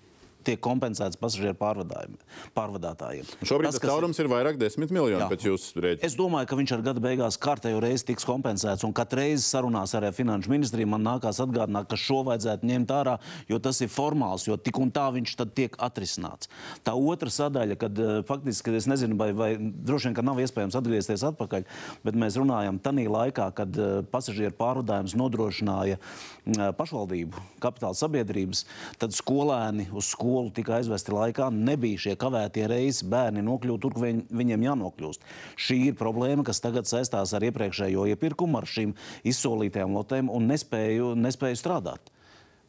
tiek 0.44 0.60
kompensēts 0.62 1.19
pasažieru 1.20 1.56
pārvadātājiem. 1.59 3.28
Šobrīd 3.43 3.70
tas 3.70 3.78
ir- 3.78 3.86
caurums 3.89 4.19
ir 4.19 4.28
vairāk 4.28 4.59
desmit 4.59 4.90
miljoni 4.90 5.23
Jā. 5.23 5.28
pēc 5.31 5.47
jūsu 5.47 5.82
rēķina. 5.82 6.05
Es 6.05 6.16
domāju, 6.19 6.48
ka 6.48 6.56
viņš 6.56 6.73
ar 6.77 6.82
gada 6.82 7.01
beigās 7.01 7.39
kārtējo 7.39 7.81
reizi 7.82 8.06
tiks 8.10 8.24
kompensēts. 8.24 8.85
Un 8.85 8.93
katru 8.93 9.23
reizi 9.23 9.44
sarunās 9.47 9.94
ar 9.94 10.10
Finanšu 10.12 10.51
ministriju 10.51 10.89
man 10.89 11.02
nākās 11.02 11.40
atgādināt, 11.40 11.89
ka 11.89 11.97
šo 11.97 12.23
vajadzētu 12.27 12.66
ņemt 12.69 12.90
ārā, 12.90 13.19
jo 13.48 13.59
tas 13.59 13.81
ir 13.81 13.89
formāls, 13.89 14.47
jo 14.47 14.56
tik 14.56 14.78
un 14.78 14.90
tā 14.90 15.06
viņš 15.14 15.36
tad 15.36 15.55
tiek 15.55 15.77
atrisināts. 15.78 16.48
Tā 16.85 16.93
otra 16.93 17.31
sadaļa, 17.31 17.78
kad 17.78 17.98
eh, 17.98 18.23
faktiski 18.23 18.64
kad 18.64 18.74
es 18.74 18.86
nezinu, 18.86 19.16
vai, 19.16 19.32
vai 19.32 19.56
droši 19.56 20.09
vien, 20.09 20.14
ka 20.14 20.23
nav 20.23 20.40
iespējams 20.43 20.77
atgriezties 20.78 21.23
atpakaļ, 21.23 21.64
bet 22.05 22.14
mēs 22.14 22.36
runājam 22.36 22.81
tajā 22.82 23.09
laikā, 23.09 23.55
kad 23.55 23.78
eh, 23.78 24.02
pasažieru 24.10 24.55
pārvadājums 24.59 25.14
nodrošināja 25.14 25.98
mm, 25.98 26.74
pašvaldību 26.77 27.43
kapitāla 27.62 27.94
sabiedrības, 27.94 28.64
tad 28.98 29.14
skolēni 29.16 29.89
uz 29.93 30.10
skolu 30.12 30.31
tika 30.56 30.76
aizvesti 30.78 31.14
laikā. 31.14 31.50
Nebija 31.54 32.06
šie 32.06 32.16
kavētie 32.20 32.66
reisi, 32.70 33.06
bērni 33.12 33.44
nokļūt 33.46 33.82
tur, 33.84 33.96
kur 33.96 34.06
viņ, 34.06 34.24
viņiem 34.32 34.66
jānokļūst. 34.68 35.28
Šī 35.60 35.78
ir 35.90 35.98
problēma, 36.00 36.46
kas 36.46 36.62
tagad 36.64 36.88
saistās 36.90 37.34
ar 37.36 37.46
iepriekšējo 37.48 38.09
iepirkumu, 38.14 38.60
ar 38.60 38.68
šīm 38.70 38.96
izsolītajām 39.28 39.94
lotēm 39.98 40.32
un 40.32 40.50
nespēju, 40.52 41.14
nespēju 41.18 41.60
strādāt. 41.60 42.12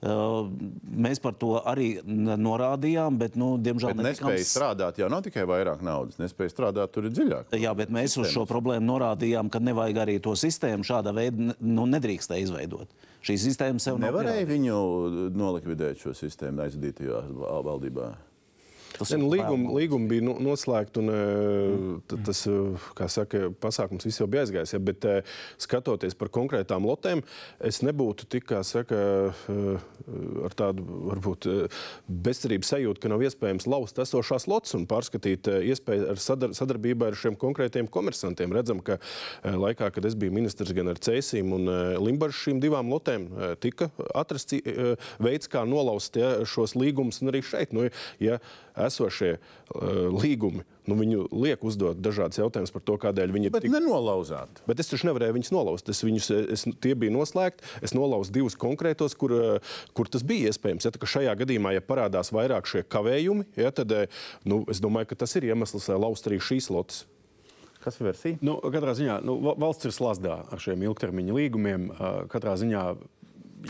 Mēs 0.04 1.22
par 1.24 1.36
to 1.40 1.54
arī 1.64 1.88
norādījām, 2.04 3.18
bet, 3.22 3.38
nu, 3.40 3.54
diemžēl, 3.58 3.94
Bet 3.96 4.06
nespēja 4.10 4.42
s- 4.44 4.52
strādāt, 4.56 4.98
jau 5.00 5.08
nav 5.12 5.22
tikai 5.24 5.46
vairāk 5.48 5.82
naudas. 5.86 6.18
Nespēja 6.20 6.52
strādāt, 6.52 6.92
tur 6.92 7.08
ir 7.08 7.12
dziļāk. 7.16 7.56
Jā, 7.60 7.72
bet 7.76 7.90
mēs 7.94 8.18
uz 8.20 8.28
šo 8.34 8.44
problēmu 8.50 8.84
norādījām, 8.90 9.50
ka 9.54 9.60
nevajag 9.64 10.02
arī 10.04 10.18
to 10.22 10.36
sistēmu 10.36 10.84
šāda 10.84 11.14
veida 11.16 11.56
nu, 11.60 11.86
nedrīkstēja 11.88 12.44
izveidot. 12.50 12.88
Šī 13.24 13.38
sistēma 13.40 13.80
sev 13.80 13.98
Nevarēja 14.04 14.46
viņu 14.50 14.78
nolikvidēt 15.32 16.02
šo 16.04 16.12
sistēmu 16.18 16.66
aizvadītajā 16.68 17.24
val- 17.40 17.64
valdībā. 17.72 18.12
Tas 18.98 19.14
Ne, 19.14 19.20
nu, 19.22 19.30
līgumi 19.74 20.10
bija 20.10 20.26
nu, 20.26 20.36
noslēgti, 20.44 21.02
un 21.02 21.12
eh, 21.14 22.02
t- 22.10 22.20
tas, 22.26 22.44
eh, 22.50 22.86
kā 22.98 23.08
saka, 23.12 23.50
pasākums 23.64 24.06
viss 24.08 24.22
jau 24.22 24.28
bija 24.30 24.44
aizgājis. 24.46 24.76
Ja, 24.76 24.80
bet, 24.84 25.06
eh, 25.06 25.22
skatoties 25.62 26.18
par 26.18 26.30
konkrētām 26.34 26.86
lotēm, 26.88 27.24
es 27.60 27.82
nebūtu 27.86 28.28
tik, 28.30 28.46
kā 28.52 28.62
saka, 28.68 29.34
ar 30.44 30.54
tādu 30.58 30.84
varbūt 30.84 31.48
bezcerības 32.08 32.74
sajūtu, 32.74 33.02
ka 33.02 33.12
nav 33.12 33.24
iespējams 33.24 33.68
lauzt 33.72 34.00
esošās 34.04 34.48
lotes 34.52 34.74
un 34.78 34.86
pārskatīt 34.90 35.48
iespēju 35.48 36.10
ar 36.12 36.20
sadar 36.22 36.54
sadarbībā 36.56 37.08
ar 37.08 37.18
šiem 37.18 37.38
konkrētiem 37.40 37.90
komersantiem. 37.90 38.54
Redzam, 38.54 38.82
ka 38.84 39.00
laikā, 39.44 39.92
kad 39.94 40.06
es 40.06 40.18
biju 40.20 40.36
ministrs 40.36 40.74
gan 40.76 40.92
ar 40.92 41.00
Cēsīm 41.00 41.54
un 41.56 41.72
Limbaģu 42.04 42.40
šīm 42.42 42.62
divām 42.64 42.92
lotēm, 42.92 43.30
tika 43.64 43.90
atrasts 44.14 44.60
veids, 45.24 45.48
kā 45.48 45.64
nolauzt 45.68 46.20
ja, 46.20 46.36
šos 46.46 46.76
līgumus, 46.76 47.22
un 47.24 47.32
arī 47.32 47.44
šeit. 47.46 47.74
Nu, 47.74 47.88
ja 48.20 48.40
esošie 48.88 49.36
uh, 49.38 50.10
līgumi, 50.14 50.64
nu, 50.90 50.98
viņu 51.00 51.28
liek 51.32 51.64
uzdot 51.64 52.00
dažādas 52.04 52.40
jautājumas 52.42 52.74
par 52.76 52.84
to, 52.86 52.98
kādēļ 53.02 53.34
viņi 53.36 53.50
ir 53.50 53.54
Bet 53.56 53.66
tik 53.66 53.74
nenolauzāt. 53.76 54.64
Bet 54.68 54.82
es 54.84 54.92
taču 54.92 55.08
nevarēju 55.10 55.38
viņus 55.38 55.54
nolauzt. 55.56 55.90
Es 55.94 56.04
viņus, 56.04 56.30
es, 56.56 56.66
tie 56.84 56.94
bija 57.00 57.14
noslēgti. 57.16 57.66
Es 57.86 57.96
nolauzu 57.96 58.34
divus 58.36 58.58
konkrētos, 58.60 59.16
kur, 59.20 59.34
eh, 59.38 59.74
kur 59.96 60.12
tas 60.12 60.26
bija 60.28 60.52
iespējams. 60.52 60.90
Ja, 60.90 60.94
šajā 61.14 61.38
gadījumā, 61.44 61.74
ja 61.78 61.86
parādās 61.86 62.34
vairāk 62.36 62.68
šie 62.70 62.84
kavējumi, 62.84 63.48
ja, 63.60 63.72
tad 63.76 63.92
eh, 63.96 64.22
nu, 64.46 64.64
es 64.72 64.84
domāju, 64.84 65.12
ka 65.14 65.24
tas 65.24 65.36
ir 65.40 65.50
iemesls, 65.52 65.88
lai 65.92 66.00
lauzt 66.04 66.28
arī 66.30 66.42
šīs 66.44 66.70
lotes. 66.74 67.06
Kas 67.84 68.00
ir 68.00 68.08
versija? 68.08 68.40
Nu, 68.40 68.56
katrā 68.72 68.94
ziņā 68.96 69.18
nu, 69.28 69.36
va- 69.44 69.58
valsts 69.60 69.90
ir 69.90 69.92
slazdā 69.92 70.38
ar 70.48 70.62
šiem 70.64 70.86
ilgtermiņa 70.88 71.36
līgumiem. 71.36 71.90
Uh, 71.92 72.22
Katrā 72.32 72.56
ziņā, 72.60 72.84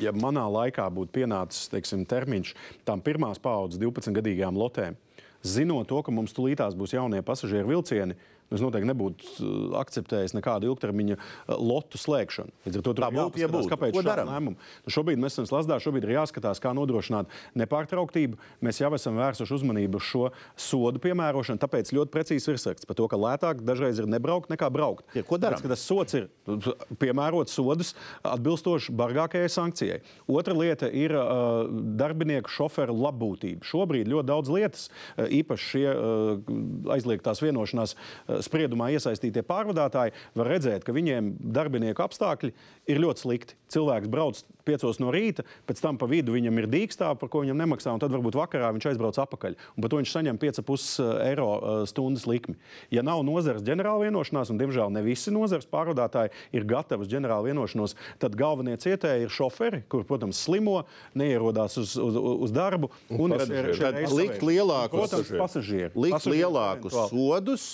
ja 0.02 0.14
manā 0.16 0.46
laikā 0.50 0.86
būtu 0.94 1.14
pienācis 1.20 1.70
teiksim, 1.74 2.06
termiņš 2.10 2.54
tām 2.88 3.02
pirmās 3.04 3.42
paudzes 3.42 3.82
12-gadīgām 3.82 4.58
lotēm, 4.58 4.98
zinot 5.44 5.90
to, 5.92 6.02
ka 6.04 6.14
mums 6.14 6.34
tulītās 6.36 6.78
būs 6.80 6.96
jaunie 6.96 7.22
pasažieru 7.26 7.76
vilcieni, 7.76 8.16
nu, 8.16 8.33
es 8.52 8.64
noteikti 8.64 8.90
nebūtu 8.90 9.30
uh, 9.44 9.78
akceptējis 9.82 10.36
nekādu 10.38 10.72
ilgtermiņa 10.72 11.18
uh, 11.20 11.56
lotu 11.58 12.02
slēgšanu. 12.02 12.54
Līdz 12.68 12.80
ar 12.80 12.86
to 12.86 12.94
tur 12.94 13.06
Tā 13.06 13.12
būtu, 13.14 13.50
būtu. 13.54 13.72
kāpēc 13.72 14.00
daram? 14.06 14.32
lēmumu. 14.34 14.58
Nu, 14.86 14.94
šobrīd 14.94 15.22
mēs 15.22 15.38
esam 15.38 15.48
slazdā, 15.50 15.80
šobrīd 15.84 16.08
ir 16.08 16.16
jāskatās, 16.18 16.62
kā 16.64 16.74
nodrošināt 16.76 17.32
nepārtrauktību. 17.60 18.40
Mēs 18.66 18.82
jau 18.82 18.92
esam 18.98 19.18
vērsuši 19.22 19.58
uzmanību 19.58 20.02
uz 20.02 20.08
šo 20.10 20.24
sodu 20.60 21.02
piemērošanu, 21.04 21.62
tāpēc 21.62 21.94
ļoti 21.96 22.14
precīzi 22.14 22.54
ir 22.54 22.62
sakts 22.62 22.88
par 22.90 22.98
to, 23.00 23.08
ka 23.12 23.20
lētāk 23.20 23.64
dažreiz 23.66 24.02
ir 24.02 24.10
nebraukt 24.10 24.52
nekā 24.54 24.70
braukt. 24.74 25.06
Ja, 25.18 25.24
ko 25.28 25.40
darām? 25.42 25.62
Tas 25.64 25.86
sots 25.88 26.18
ir 26.18 26.28
nu, 26.50 26.60
piemērot 27.02 27.52
sodus 27.52 27.94
atbilstoši 28.28 28.94
bargākajai 29.00 29.50
sankcijai. 29.52 30.00
Otra 30.30 30.56
lieta 30.58 30.90
ir 30.90 31.16
uh, 31.18 31.66
darbinieku 32.00 32.52
šoferu 32.52 32.96
labbūtība. 33.00 33.66
Šobrīd 33.68 34.12
ļoti 34.12 34.30
daudz 34.30 34.52
lietas, 34.54 34.88
uh, 34.90 35.26
īpaši 35.28 35.70
šie 35.74 35.86
uh, 35.94 36.54
aizliegtās 36.94 37.42
vienošanās 37.44 37.96
uh, 37.96 38.33
spriedumā 38.42 38.90
iesaistītie 38.96 39.44
pārvadātāji, 39.46 40.14
var 40.36 40.48
redzēt, 40.50 40.84
ka 40.88 40.96
viņiem 40.96 41.34
darbinieku 41.54 42.04
apstākļi 42.06 42.54
ir 42.90 43.02
ļoti 43.04 43.24
slikti. 43.26 43.58
Cilvēks 43.74 44.10
brauc 44.12 44.40
piecos 44.68 45.00
no 45.02 45.10
rīta, 45.12 45.44
pēc 45.68 45.80
tam 45.82 45.98
pa 45.98 46.06
vidu 46.08 46.34
viņam 46.36 46.58
ir 46.62 46.68
dīkstāve, 46.72 47.18
par 47.20 47.30
ko 47.34 47.42
viņam 47.44 47.58
nemaksā, 47.58 47.92
un 47.94 48.00
tad 48.00 48.14
varbūt 48.14 48.38
vakarā 48.38 48.70
viņš 48.76 48.86
aizbrauc 48.92 49.18
atpakaļ. 49.24 49.56
Un 49.76 49.82
par 49.84 49.90
to 49.92 50.00
viņš 50.00 50.12
saņem 50.14 50.38
5,5 50.40 51.08
eiro 51.26 51.48
uh, 51.58 51.84
stundas 51.90 52.28
likmi. 52.30 52.56
Ja 52.94 53.02
nav 53.04 53.24
nozares 53.28 53.66
ģenerāla 53.66 54.08
vienošanās, 54.08 54.52
un 54.54 54.62
diemžēl 54.62 54.94
ne 54.94 55.02
visi 55.04 55.34
nozares 55.34 55.68
pārvadātāji 55.68 56.32
ir 56.54 56.68
gatavi 56.70 57.04
uz 57.08 57.12
ģenerālu 57.12 57.50
vienošanos, 57.50 57.98
tad 58.22 58.38
galvenie 58.40 58.78
cietēji 58.80 59.26
ir 59.28 59.34
šoferi, 59.34 59.82
kur, 59.92 60.06
protams, 60.08 60.40
slimo, 60.46 60.84
neierodās 61.18 61.78
uz, 61.82 61.98
uz, 61.98 62.16
uz 62.16 62.54
darbu. 62.56 62.92
Un 63.10 63.34
ir 63.36 63.44
šie- 63.48 63.74
šie 63.74 63.84
Tad 63.84 63.98
reisi 64.00 64.16
likt 64.22 64.42
lielākus, 64.46 65.10
Protams, 65.10 65.34
pasažieri. 65.38 65.92
likt 65.96 66.14
Pasažieri 66.20 66.40
lielākus 66.46 66.94
sodus 67.10 67.66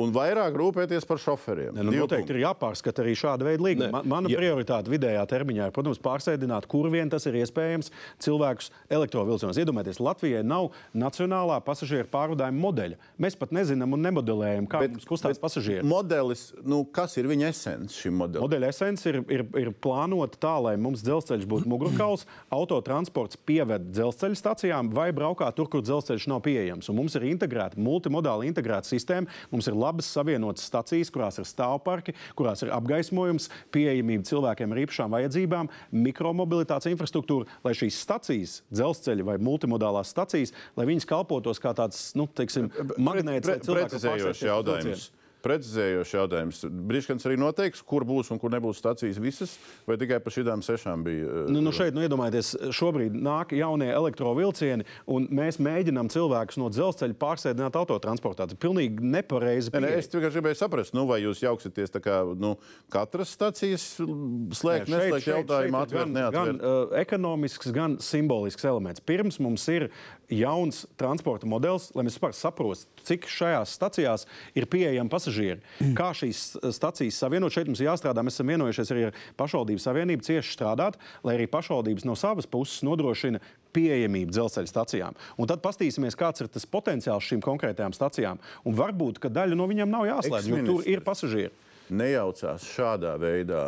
un 0.00 0.10
vairāk 0.14 0.56
rūpēties 0.58 1.06
par 1.06 1.20
šoferiem. 1.22 1.74
Ne, 1.76 1.84
nu, 1.86 1.92
noteikti 1.94 2.24
punkti. 2.24 2.34
ir 2.34 2.42
jāpārskata 2.42 3.02
arī 3.04 3.12
šāda 3.18 3.46
veida 3.46 3.62
līguma. 3.62 3.90
Man, 3.94 4.08
mana 4.10 4.30
Ja- 4.32 4.38
prioritāte 4.40 4.90
vidējā 4.90 5.22
termiņā 5.30 5.68
ir, 5.68 5.74
protams, 5.76 6.00
pārsēdināt, 6.02 6.66
kur 6.66 6.88
vien 6.90 7.10
tas 7.10 7.26
ir 7.30 7.34
iespējams, 7.38 7.90
cilvēkus 8.18 8.70
elektrovilcienos. 8.90 9.58
Iedomājieties, 9.62 10.00
Latvijai 10.02 10.42
nav 10.44 10.72
nacionālā 10.94 11.60
pasažieru 11.64 12.08
pārvadājuma 12.10 12.58
modeļa. 12.58 12.96
Mēs 13.22 13.38
pat 13.38 13.54
nezinām 13.54 13.94
un 13.94 14.02
nemodelējam, 14.02 14.66
kā 14.68 14.80
bet, 14.82 14.96
mums 14.96 15.06
kustās 15.06 15.38
pasažieri. 15.38 15.86
Modelis, 15.86 16.52
nu, 16.64 16.82
kas 16.84 17.16
ir 17.16 17.30
viņa 17.30 17.48
esence 17.54 17.94
šim 17.94 18.18
modelim? 18.18 18.42
Modeļa 18.48 18.72
esence 18.74 19.06
ir, 19.08 19.20
ir, 19.30 19.46
ir 19.62 19.70
plānota 19.70 20.38
tā, 20.42 20.56
lai 20.62 20.74
mums 20.76 21.02
dzelzceļš 21.06 21.46
būtu 21.46 21.70
mugurkauls, 21.70 22.26
autotransports 22.50 23.38
pieved 23.46 23.90
dzelzceļa 23.94 24.38
stacijām 24.38 24.90
vai 24.94 25.10
braukā 25.14 25.52
tur, 25.54 25.68
kur 25.70 25.82
dzelzceļš 25.86 26.26
nav 26.32 26.42
pieejams. 26.46 26.90
Un 26.90 26.98
mums 26.98 27.14
ir 27.18 27.26
integrēta, 27.30 27.78
multimodāla 27.78 28.46
integrēta 28.48 28.90
sistēma. 28.90 29.30
Mums 29.54 29.68
ir 29.70 29.78
labas 29.84 30.08
savienotas 30.10 30.66
stacijas, 30.70 31.12
kurās 31.14 31.40
ir 31.40 31.48
stāvparki, 31.48 32.16
kurās 32.38 32.64
ir 32.64 32.72
apgaismojums, 32.74 33.50
pieejamība 33.74 34.28
cilvēkiem 34.28 34.74
ar 34.74 34.82
īpašām 34.84 35.16
vajadzībām, 35.16 35.70
mikromobilitātes 36.04 36.90
infrastruktūra, 36.92 37.48
lai 37.66 37.74
šīs 37.78 38.00
stacijas, 38.06 38.60
dzelzceļa 38.72 39.28
vai 39.30 39.40
multimodālās 39.42 40.14
stacijas, 40.14 40.54
lai 40.78 40.88
viņas 40.90 41.08
kalpotos 41.10 41.62
kā 41.62 41.74
tāds, 41.76 42.06
nu, 42.18 42.26
teiksim, 42.26 42.72
magnēts. 42.96 43.46
Pre, 43.46 43.60
var 43.68 43.84
precizējošs 43.84 44.48
jautājums. 44.48 44.84
vilcienu. 44.94 45.23
Precizējošs 45.44 46.14
jautājums. 46.16 46.62
Brīsīs 46.88 47.26
arī 47.28 47.36
noteiks, 47.40 47.82
kur 47.84 48.06
būs 48.08 48.32
un 48.32 48.40
kur 48.40 48.52
nebūs 48.54 48.80
stācijas 48.80 49.20
visas, 49.22 49.56
vai 49.88 49.98
tikai 50.00 50.20
par 50.24 50.34
šīm 50.34 50.64
sešām 50.64 51.04
bija. 51.04 51.26
uh, 51.44 51.52
Nu, 51.52 51.60
nu 51.64 51.72
šeit, 51.74 51.94
nu, 51.96 52.02
iedomājieties, 52.04 52.54
šobrīd 52.74 53.14
nāk 53.14 53.52
jaunie 53.56 53.90
elektrovielcieni, 53.92 54.86
un 55.10 55.28
mēs 55.34 55.60
mēģinām 55.62 56.10
cilvēkus 56.12 56.58
no 56.60 56.70
dzelzceļa 56.72 57.18
pārsēdināt 57.20 57.76
autotransportā. 57.78 58.48
Tas 58.48 58.56
ir 58.56 58.62
pilnīgi 58.64 59.04
nepareizi. 59.14 59.72
Ne, 59.74 59.84
ne, 59.86 59.92
es 60.00 60.10
tikai 60.12 60.32
gribēju 60.34 60.58
saprast, 60.58 60.94
nu, 60.96 61.06
vai 61.10 61.20
jūs 61.22 61.42
jauksieties 61.44 61.94
kā 62.04 62.20
nu, 62.38 62.54
katras 62.92 63.32
stācijas 63.36 63.84
slēgt, 64.00 64.90
Nē, 64.90 64.98
neslēgt 64.98 65.28
jautājumu, 65.30 65.80
atvērt, 65.84 66.12
neatvērt. 66.14 66.58
gan 66.58 66.60
uh, 66.60 66.96
ekonomisks, 67.00 67.70
gan 67.74 67.98
simbolisks 68.02 68.66
elements. 68.68 69.02
Pirms 69.04 69.38
mums 69.42 69.64
ir 69.72 69.88
jauns 70.32 70.84
transporta 71.00 71.48
modelis, 71.48 71.90
lai 71.94 72.06
mēs 72.06 72.16
vispār 72.16 72.34
saprotu, 72.36 72.88
cik 73.04 73.28
šajās 73.30 73.74
stacijās 73.76 74.26
ir 74.56 74.66
pieejami 74.70 75.12
pasažieri. 75.34 75.94
Kā 75.96 76.12
šīs 76.14 76.42
stacijas 76.74 77.18
savienot, 77.18 77.52
šeit 77.52 77.68
mums 77.68 77.82
jāstrādā. 77.82 78.22
Mēs 78.24 78.38
esam 78.38 78.50
vienojušies 78.52 78.92
arī 78.94 79.06
ar 79.08 79.18
pašvaldību 79.38 79.82
savienību 79.82 80.24
cieši 80.24 80.54
strādāt, 80.54 80.98
lai 81.24 81.36
arī 81.38 81.46
pašvaldības 81.50 82.06
no 82.06 82.14
savas 82.14 82.46
puses 82.46 82.84
nodrošina 82.86 83.40
pieejamību 83.74 84.30
dzelzceļa 84.30 84.70
stacijām. 84.70 85.16
Un 85.38 85.50
tad 85.50 85.62
paskatīsimies, 85.64 86.16
kāds 86.18 86.44
ir 86.44 86.50
tas 86.52 86.66
potenciāls 86.66 87.26
šīm 87.26 87.42
konkrētajām 87.42 87.94
stacijām. 87.96 88.38
Un 88.64 88.76
varbūt, 88.78 89.18
ka 89.18 89.32
daļa 89.32 89.58
no 89.58 89.66
viņām 89.70 89.90
nav 89.90 90.06
jāslēdz, 90.06 90.50
jo 90.52 90.62
tur 90.68 90.86
ir 90.86 91.02
pasažieri. 91.04 91.52
Nejaucās 91.90 92.64
šādā 92.76 93.18
veidā 93.20 93.64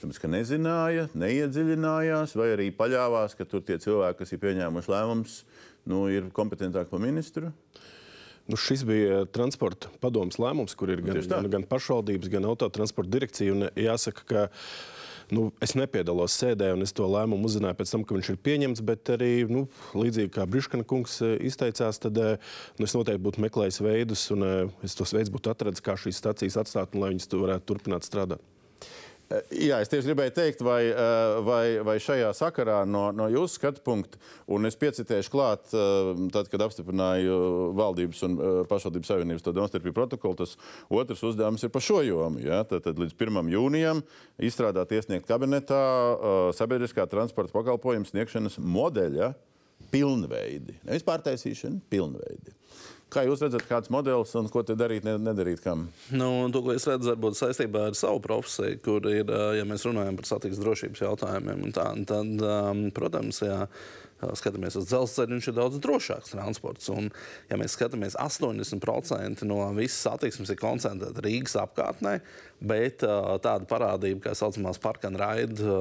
Tāpēc, 0.00 0.16
ka 0.16 0.28
nezināja, 0.32 1.02
neiedziļinājās, 1.12 2.32
vai 2.40 2.46
arī 2.54 2.70
paļāvās, 2.72 3.34
ka 3.36 3.44
tur 3.44 3.60
tie 3.60 3.76
cilvēki, 3.82 4.22
kas 4.22 4.30
ir 4.32 4.40
pieņēmuši 4.40 4.92
lēmumus, 4.94 5.34
nu, 5.92 6.06
ir 6.08 6.30
kompetentāki 6.32 6.88
par 6.88 7.02
ministru. 7.04 7.50
Nu, 8.50 8.58
šis 8.58 8.82
bija 8.86 9.24
transporta 9.30 9.90
padomus 10.02 10.40
lēmums, 10.42 10.74
kur 10.78 10.90
ir 10.90 11.04
gan, 11.04 11.20
Tieši 11.20 11.30
tā. 11.30 11.38
gan, 11.44 11.52
gan 11.52 11.66
pašvaldības, 11.70 12.30
gan 12.32 12.48
autotransporta 12.50 13.12
direkcija. 13.12 13.54
Un 13.54 13.68
jāsaka, 13.78 14.24
ka 14.26 14.46
nu, 15.30 15.46
es 15.62 15.76
nepiedalos 15.78 16.34
sēdē, 16.34 16.72
un 16.74 16.82
es 16.82 16.94
to 16.96 17.06
lēmumu 17.06 17.46
uzzināju 17.46 17.78
pēc 17.78 17.94
tam, 17.94 18.04
ka 18.06 18.16
viņš 18.16 18.32
ir 18.32 18.40
pieņemts. 18.48 18.82
Bet 18.86 19.12
arī 19.14 19.30
nu, 19.50 19.66
līdzīgi 19.94 20.32
kā 20.34 20.48
Briškana 20.50 20.86
kungs 20.88 21.20
eh, 21.22 21.36
izteicās, 21.46 22.02
tad 22.02 22.18
eh, 22.18 22.54
nu, 22.80 22.88
es 22.88 22.96
noteikti 22.96 23.22
būtu 23.28 23.44
meklējis 23.46 23.82
veidus, 23.86 24.26
un 24.34 24.46
eh, 24.46 24.62
es 24.86 24.98
tos 24.98 25.14
veidus 25.14 25.30
būtu 25.36 25.54
atradis, 25.54 25.84
kā 25.84 25.94
šīs 26.00 26.18
stacijas 26.18 26.58
atstāt, 26.64 26.96
un 26.96 27.04
lai 27.04 27.14
viņas 27.14 27.30
tu 27.30 27.44
varētu 27.44 27.70
turpināt 27.70 28.08
strādāt. 28.08 28.42
Jā, 29.30 29.76
es 29.78 29.86
tieši 29.86 30.08
gribēju 30.08 30.32
teikt, 30.34 30.62
vai, 30.66 30.80
eh, 30.90 31.36
vai, 31.46 31.64
vai 31.86 31.94
šajā 32.02 32.32
sakarā 32.34 32.80
no, 32.82 33.04
no 33.14 33.28
jūsu 33.30 33.60
skatu 33.60 33.82
punkta, 33.86 34.18
un 34.50 34.66
es 34.66 34.74
piecitēšu 34.80 35.30
klāt, 35.30 35.70
eh, 35.70 36.08
tad, 36.34 36.48
kad 36.50 36.64
apstiprināju 36.66 37.36
valdības 37.78 38.24
un 38.26 38.34
eh, 38.34 38.58
pašvaldības 38.70 39.12
savienības 39.12 39.46
demonstratīvu 39.46 39.94
protokolu, 39.94 40.40
tas 40.42 40.56
otrs 40.90 41.22
uzdevums 41.30 41.62
ir 41.62 41.70
par 41.70 41.86
šo 41.86 42.00
jomu. 42.02 42.42
Ja? 42.42 42.64
Tad, 42.66 42.82
tad 42.88 42.98
līdz 42.98 43.14
1. 43.14 43.52
jūnijam 43.54 44.02
izstrādāt, 44.42 44.96
iesniegt 44.98 45.30
kabinetā 45.30 45.78
sabiedriskā 46.58 47.06
transporta 47.10 47.54
pakalpojumu 47.54 48.10
sniegšanas 48.10 48.58
modeļa 48.58 49.36
pilnveidi. 49.94 50.80
Nevis 50.88 51.06
pārtaisīšana, 51.06 51.84
pilnveidi. 51.92 52.59
Kā 53.10 53.24
jūs 53.26 53.40
redzat, 53.42 53.64
kāds 53.66 53.90
modelis 53.90 54.34
un 54.38 54.48
ko 54.52 54.62
darīt, 54.62 55.06
ne- 55.06 55.18
nedarīt 55.18 55.62
kam? 55.64 55.88
Nu, 56.14 56.48
to, 56.54 56.62
ko 56.62 56.74
es 56.76 56.86
redzu, 56.86 57.10
varbūt 57.12 57.38
saistībā 57.38 57.88
ar 57.88 57.98
savu 57.98 58.20
profesiju, 58.22 58.78
kur 58.84 59.08
ir, 59.10 59.32
ja 59.58 59.64
mēs 59.66 59.86
runājam 59.88 60.18
par 60.20 60.28
satiksmes 60.30 60.62
drošības 60.62 61.02
jautājumiem, 61.02 61.66
tā, 61.74 61.88
tad, 62.06 62.36
um, 62.38 62.84
protams, 62.94 63.42
ja 63.42 63.64
skatāmies 64.36 64.76
uz 64.76 64.88
dzelzceļu, 64.90 65.36
viņš 65.36 65.48
ir 65.48 65.56
daudz 65.56 65.80
drošāks 65.82 66.34
transports. 66.34 66.90
Un, 66.92 67.08
ja 67.50 67.58
mēs 67.60 67.74
skatāmies, 67.76 68.18
80% 68.20 69.46
no 69.48 69.62
visas 69.76 70.02
satiksmes 70.04 70.52
ir 70.52 70.60
koncentrēta 70.60 71.24
Rīgas 71.24 71.56
apkārtnē, 71.62 72.18
bet 72.60 73.04
ā, 73.06 73.38
tāda 73.42 73.68
parādība, 73.70 74.28
kā 74.28 74.36
saucamās 74.38 74.80
parka 74.82 75.10
un 75.10 75.18
raida 75.20 75.80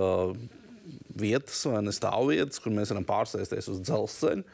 vietas 1.20 1.62
vai 1.68 1.84
stāvvietas, 1.94 2.62
kur 2.64 2.74
mēs 2.74 2.94
varam 2.94 3.08
pārsēsties 3.08 3.72
uz 3.74 3.82
dzelzceļu. 3.86 4.46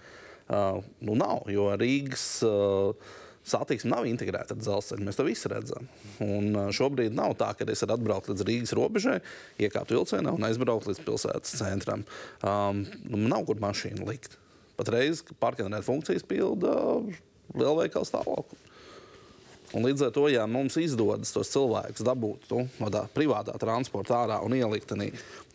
Uh, 0.46 0.84
nu, 1.02 1.16
nav, 1.18 1.48
jo 1.50 1.72
Rīgas 1.74 2.26
uh, 2.46 3.14
satiksme 3.46 3.90
nav 3.90 4.06
integrēta 4.06 4.54
ar 4.54 4.60
dzelzceļu. 4.62 5.06
Mēs 5.08 5.18
to 5.18 5.26
visi 5.26 5.50
redzam. 5.50 5.88
Un, 6.22 6.52
uh, 6.54 6.68
šobrīd 6.76 7.16
nav 7.18 7.34
tā, 7.40 7.52
ka 7.58 7.66
es 7.72 7.82
varu 7.82 7.98
atbraukt 7.98 8.30
līdz 8.30 8.46
Rīgas 8.46 8.76
robežai, 8.78 9.20
iekāpt 9.62 9.94
vilcienā 9.96 10.36
un 10.36 10.46
aizbraukt 10.46 10.90
līdz 10.92 11.02
pilsētas 11.08 11.58
centram. 11.62 12.06
Um, 12.46 12.84
nu, 13.10 13.24
nav 13.26 13.48
kur 13.50 13.62
mašīnu 13.64 14.06
likt. 14.06 14.38
Patreiz 14.78 15.24
parkēnēt 15.42 15.88
funkcijas 15.88 16.26
pilda 16.28 16.76
lielveikals 17.56 18.12
stāvokli. 18.12 18.62
Un 19.76 19.84
līdz 19.88 20.06
ar 20.08 20.14
to, 20.14 20.28
ja 20.30 20.46
mums 20.48 20.78
izdodas 20.80 21.34
tos 21.34 21.50
cilvēkus 21.52 22.06
dabūt 22.06 22.46
nu, 22.54 22.68
no 22.80 22.92
tā 22.94 23.02
privātā 23.16 23.56
transporta 23.60 24.22
ārā 24.22 24.38
un 24.46 24.54
ielikt 24.56 24.94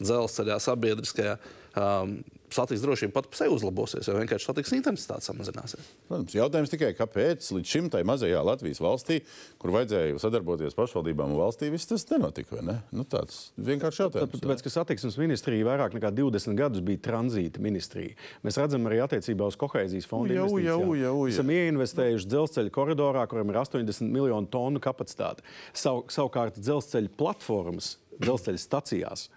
dzelzceļā, 0.01 0.59
sabiedriskajā 0.61 1.39
um, 1.79 2.19
satiksmes 2.55 2.85
drošība 2.85 3.15
pat 3.17 3.29
par 3.31 3.39
sevi 3.41 3.55
uzlabosies, 3.55 4.09
jo 4.09 4.17
vienkārši 4.17 4.49
satiksmes 4.49 4.81
intensitāte 4.81 5.27
samazināsies. 5.29 5.91
Protams, 6.09 6.35
jautājums 6.37 6.73
tikai, 6.73 6.91
kāpēc 6.99 7.51
līdz 7.57 7.73
šim 7.75 7.91
tai 7.93 8.03
mazajā 8.09 8.43
Latvijas 8.47 8.81
valstī, 8.83 9.21
kur 9.61 9.75
vajadzēja 9.77 10.19
sadarboties 10.23 10.77
pašvaldībām 10.79 11.35
un 11.35 11.41
valstī, 11.41 11.71
viss 11.73 11.89
tas 11.91 12.07
nenotika. 12.11 12.61
Ne? 12.67 12.81
Nu, 12.95 13.07
tāds 13.09 13.51
vienkārši 13.61 14.05
jautājums. 14.05 14.37
Tāpēc, 14.43 14.65
ka 14.67 14.75
satiksmes 14.75 15.19
ministrija 15.21 15.69
vairāk 15.69 15.97
nekā 15.97 16.13
20 16.17 16.59
gadus 16.59 16.85
bija 16.85 17.03
tranzīta 17.11 17.63
ministrija. 17.63 18.17
Mēs 18.47 18.61
redzam 18.61 18.87
arī 18.91 19.01
attiecībā 19.05 19.49
uz 19.51 19.59
kohēzijas 19.61 20.09
fondu. 20.11 20.37
Jau, 20.37 20.49
jau, 20.59 20.79
jau, 20.95 20.95
jau. 20.99 21.17
Esam 21.31 21.51
ieinvestējuši 21.55 22.31
dzelzceļa 22.31 22.75
koridorā, 22.75 23.27
kuram 23.31 23.53
ir 23.53 23.61
80 23.63 24.11
miljonu 24.11 24.51
tonu 24.51 24.83
kapacitāte. 24.83 25.47
Sav, 25.77 26.05
savukārt 26.13 26.59
dzelzceļa 26.61 27.15
platformas, 27.21 27.95
dzelzceļa 28.21 28.63
stacijās. 28.63 29.29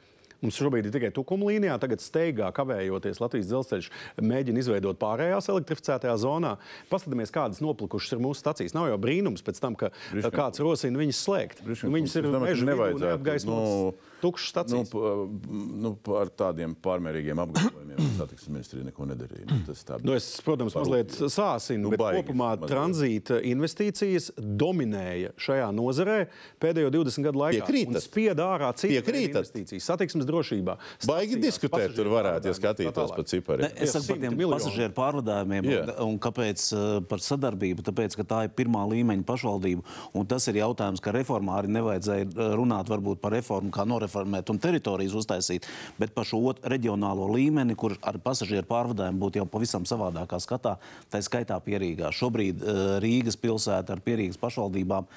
Mums 0.44 0.57
šobrīd 0.60 0.90
ir 0.90 0.91
tikai 0.91 1.10
tukuma 1.15 1.48
līnijā, 1.48 1.78
tagad 1.80 2.02
steigā 2.03 2.49
kavējoties 2.53 3.22
Latvijas 3.24 3.48
dzelzceļš 3.48 3.88
mēģina 4.28 4.60
izveidot 4.60 4.99
pārējās 4.99 5.48
elektrificētajā 5.53 6.15
zonā. 6.20 6.57
Paskatāmies, 6.91 7.32
kādas 7.32 7.61
noplikušas 7.64 8.18
ir 8.18 8.22
mūsu 8.26 8.44
stacijas. 8.44 8.76
Nav 8.76 8.90
jau 8.91 8.98
brīnums 8.99 9.41
pēc 9.48 9.61
tam, 9.64 9.78
ka 9.80 9.90
Briškā- 10.11 10.34
kāds 10.36 10.60
rosina 10.60 10.99
viņas 10.99 11.22
slēgt. 11.26 11.64
Briškā 11.64 11.88
Nu, 11.88 11.95
Viņas 11.95 12.15
ir 12.20 12.28
meža 12.44 12.65
neapgaismotas, 12.68 13.48
nu, 13.48 13.94
tukšas 14.24 14.44
Nu, 14.44 14.52
stacijas. 14.52 14.90
p- 14.91 15.78
nu, 15.84 15.94
par 16.03 16.28
tādiem 16.28 16.76
pārmērīgiem 16.76 17.40
apgalvojumiem 17.44 18.11
satiksmes 18.20 18.49
ministrija 18.57 18.86
neko 18.91 19.07
nedarīja. 19.14 19.48
Nu, 19.49 19.61
Tas 19.68 19.84
tā 19.88 19.98
Nu, 20.03 20.11
es, 20.20 20.28
protams, 20.44 20.76
mazliet 20.76 21.11
sāsinu, 21.32 21.88
Nu, 21.88 21.94
bet 21.95 21.99
baigi 22.03 22.20
kopumā 22.22 22.52
mazliet. 22.57 22.68
tranzīta 22.72 23.40
investīcijas 23.48 24.32
dominēja 24.38 25.32
šajā 25.40 25.70
nozarē 25.76 26.20
pēdējo 26.60 26.91
20 26.91 27.24
gadu 27.30 27.40
laikā. 27.45 27.64
Piekrītat? 27.64 27.95
Un 27.95 28.03
Spieda 28.03 28.48
ārā 28.57 28.74
citas 28.76 29.07
investīcijas, 29.07 29.88
satiksmes 29.88 30.26
drošībā. 30.34 30.77
Baigi 31.07 31.39
diskutēt, 31.41 31.93
tur 31.97 32.10
varētu, 32.14 32.49
ja 32.49 32.57
pārvadājumos, 32.93 33.14
pa 33.15 33.26
cipariem. 33.30 33.68
Ne, 33.68 33.72
es 33.84 33.93
saku 33.93 34.10
par 34.11 34.22
tiem 34.22 34.35
miljoni. 34.38 34.57
pasažieru 34.57 34.95
pārvadājumiem, 34.97 35.69
Jā. 35.69 35.84
un, 36.05 36.18
kāpēc 36.22 36.65
uh, 36.73 36.84
par 37.10 37.23
sadarbību? 37.23 37.85
Tāpēc, 37.88 38.18
ka 38.19 38.26
tā 38.27 38.39
ir 38.47 38.53
pirmā 38.57 38.84
līmeņa 38.91 39.26
pašvaldība, 39.27 39.84
un 40.18 40.27
tas 40.30 40.47
ir 40.51 40.60
jautājums, 40.61 41.01
ka 41.03 41.14
reformā 41.15 41.60
arī 41.61 41.73
nevajadzēja 41.77 42.30
uh, 42.30 42.53
runāt 42.60 42.91
varbūt 42.91 43.22
par 43.23 43.35
reformu, 43.35 43.72
kā 43.73 43.85
noreformēt 43.89 44.51
un 44.53 44.61
teritorijas 44.64 45.18
uztaisīt, 45.23 45.68
bet 45.99 46.15
par 46.15 46.27
šo 46.30 46.41
otru 46.51 46.72
reģionālo 46.73 47.30
līmeni, 47.34 47.77
kur 47.80 47.97
ar 48.01 48.19
pasažieru 48.23 48.68
pārvadājumu 48.69 49.22
būtu 49.26 49.41
jau 49.41 49.47
pavisam 49.49 49.88
savādākā 49.89 50.39
skatā, 50.43 50.77
tā 51.14 51.22
skaitā 51.23 51.60
pierīgā. 51.64 52.11
Šobrīd 52.15 52.64
uh, 52.64 52.84
Rīgas 53.03 53.39
pilsēta 53.39 53.95
ar 53.95 54.03
pierīgas 54.03 54.39
pašvaldībām 54.41 55.10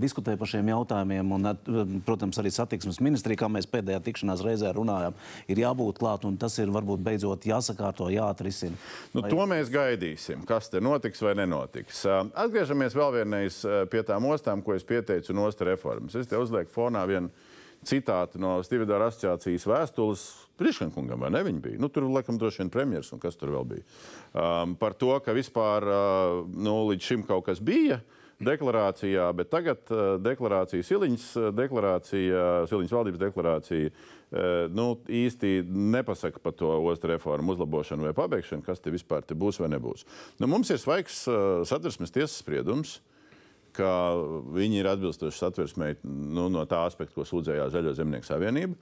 diskutē 0.00 0.36
par 0.38 0.48
šiem 0.48 0.68
jautājumiem, 0.70 1.32
un, 1.36 1.48
protams, 2.06 2.38
arī 2.40 2.50
satiksmes 2.54 2.98
ministrija, 3.04 3.42
kā 3.42 3.48
mēs 3.52 3.68
pēdējā 3.70 4.00
tikšanās 4.06 4.42
reizē 4.44 4.55
runājām, 4.62 5.16
ir 5.52 5.62
jābūt 5.62 6.00
klāt, 6.00 6.24
un 6.28 6.38
tas 6.40 6.56
ir 6.62 6.72
varbūt 6.74 7.02
beidzot 7.04 7.46
jāsakārto, 7.48 8.08
jāatrisina. 8.14 8.78
Nu, 9.14 9.24
to 9.26 9.48
mēs 9.48 9.72
gaidīsim, 9.72 10.46
kas 10.48 10.70
te 10.72 10.80
notiks 10.84 11.22
vai 11.24 11.34
nenotiks. 11.38 12.04
Atgriežamies 12.34 12.96
vēl 12.96 13.20
vienreiz 13.20 13.60
pie 13.92 14.02
tām 14.06 14.28
ostām, 14.30 14.64
ko 14.64 14.76
es 14.76 14.86
pieteicu 14.86 15.36
nosta 15.36 15.68
reformas. 15.68 16.16
Es 16.16 16.30
te 16.30 16.40
uzlieku 16.40 16.72
fonā 16.74 17.04
vienu 17.08 17.32
citātu 17.86 18.40
no 18.42 18.56
Stividāra 18.66 19.10
asociācijas 19.10 19.66
vēstules 19.68 20.26
Priekškungam, 20.56 21.20
vai 21.20 21.30
ne? 21.34 21.42
Viņa 21.44 21.60
bija. 21.60 21.78
Nu, 21.82 21.90
tur 21.92 22.06
laikam 22.08 22.38
droši 22.40 22.62
vien 22.62 22.70
premjeras 22.72 23.12
un 23.12 23.20
kas 23.20 23.36
tur 23.36 23.52
vēl 23.52 23.66
bija. 23.74 23.84
Um, 24.32 24.72
par 24.80 24.96
to, 24.96 25.12
ka 25.20 25.34
vispār 25.36 25.84
uh, 25.84 26.38
nu, 26.48 26.78
līdz 26.90 27.10
šim 27.10 27.26
kaut 27.28 27.44
kas 27.50 27.60
bija 27.60 28.00
deklarācijā, 28.42 29.30
bet 29.36 29.48
tagad 29.52 29.88
uh, 29.92 30.16
deklarācija, 30.20 30.84
Siliņas 30.84 31.26
uh, 31.40 31.48
deklarācija, 31.56 32.44
Siliņas 32.68 32.94
valdības 32.98 33.22
deklarācija 33.22 33.90
uh, 33.90 34.66
nu, 34.76 34.90
īsti 35.08 35.62
nepasaka 35.66 36.42
par 36.44 36.56
to 36.58 36.74
ostu 36.90 37.10
reformu 37.12 37.56
uzlabošanu 37.56 38.08
vai 38.08 38.14
pabeigšanu, 38.16 38.64
kas 38.66 38.84
te 38.84 38.92
vispār 38.92 39.24
te 39.24 39.38
būs 39.38 39.62
vai 39.62 39.70
nebūs. 39.72 40.04
Nu, 40.40 40.50
mums 40.52 40.70
ir 40.70 40.82
svaigs 40.82 41.24
satversmes 41.68 42.12
tiesas 42.12 42.40
spriedums 42.42 42.98
ka 43.76 43.90
viņi 44.56 44.80
ir 44.80 44.88
atbilstoši 44.90 45.36
satversmei 45.36 45.96
nu, 46.04 46.48
no 46.52 46.64
tā 46.68 46.82
aspekta, 46.86 47.16
ko 47.16 47.26
sūdzējās 47.28 47.74
Zaļo 47.74 47.92
zemnieku 47.98 48.28
savienība. 48.28 48.76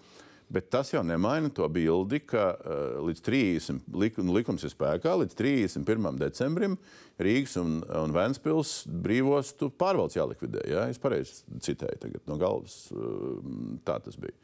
Bet 0.52 0.68
tas 0.70 0.90
jau 0.92 1.00
nemaina 1.06 1.48
to 1.54 1.66
bildi, 1.72 2.20
ka 2.28 2.50
uh, 2.52 3.00
līdz 3.06 3.22
30. 3.24 3.80
Lik, 3.96 4.18
nu, 4.20 4.34
likums 4.36 4.64
ir 4.66 4.72
spēkā, 4.74 5.14
līdz 5.22 5.36
31. 5.38 6.10
decembrim 6.20 6.76
Rīgas 7.20 7.56
un, 7.60 7.78
un 7.88 8.14
Vēncpils 8.14 8.74
brīvostu 9.04 9.70
pārvaldes 9.80 10.18
jālikvidē. 10.18 10.66
Ja? 10.68 10.86
Es 10.92 11.00
pareizi 11.00 11.42
citēju 11.64 12.02
tagad 12.04 12.28
no 12.30 12.38
galvas. 12.40 12.76
Uh, 12.92 13.40
tā 13.88 13.98
tas 14.04 14.20
bija. 14.20 14.36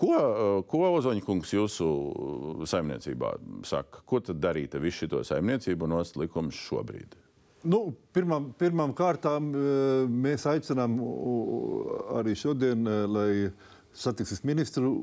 Ko, 0.00 0.12
uh, 0.16 0.52
ko 0.66 0.82
Ozoņa 0.96 1.24
kungs 1.24 1.54
jūsu 1.54 1.88
saimniecībā 2.68 3.34
saka? 3.68 4.02
Ko 4.08 4.22
tad 4.24 4.42
darīt 4.42 4.74
ar 4.74 4.82
visu 4.82 5.06
šo 5.06 5.24
saimniecību 5.30 5.86
un 5.86 5.98
nost 6.00 6.18
likumus 6.18 6.58
šobrīd? 6.58 7.18
Nu, 7.70 7.90
pirmām, 8.16 8.54
pirmām 8.56 8.94
kārtām 8.96 9.50
mēs 10.08 10.46
aicinām 10.48 10.94
arī 12.16 12.32
šodien, 12.32 12.88
lai 13.04 13.50
satiksmes 14.00 14.44
ministru 14.48 14.94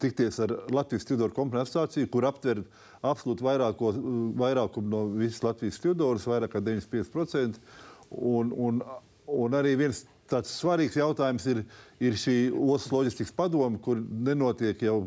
tikties 0.00 0.38
ar 0.42 0.52
Latvijas 0.74 1.04
Studiju 1.06 1.30
komponentu 1.34 1.70
asociāciju, 1.70 2.10
kur 2.10 2.26
aptver 2.26 2.62
absolūti 3.04 3.46
vairāko, 3.46 3.92
vairākumu 4.38 4.90
no 4.90 5.02
visas 5.14 5.42
Latvijas 5.44 5.78
studijas, 5.78 6.26
vairāk 6.30 6.54
kā 6.54 6.62
95%. 6.64 7.60
Un, 8.14 8.52
un, 8.54 8.82
un 9.26 9.56
arī 9.58 9.74
viens 9.78 10.04
tāds 10.30 10.52
svarīgs 10.58 10.98
jautājums 10.98 11.46
ir, 11.50 11.64
ir 12.02 12.18
šī 12.18 12.36
ostas 12.52 12.92
loģistikas 12.94 13.34
padome, 13.36 13.80
kur 13.82 14.00
nenotiek 14.00 14.82
jau 14.86 14.98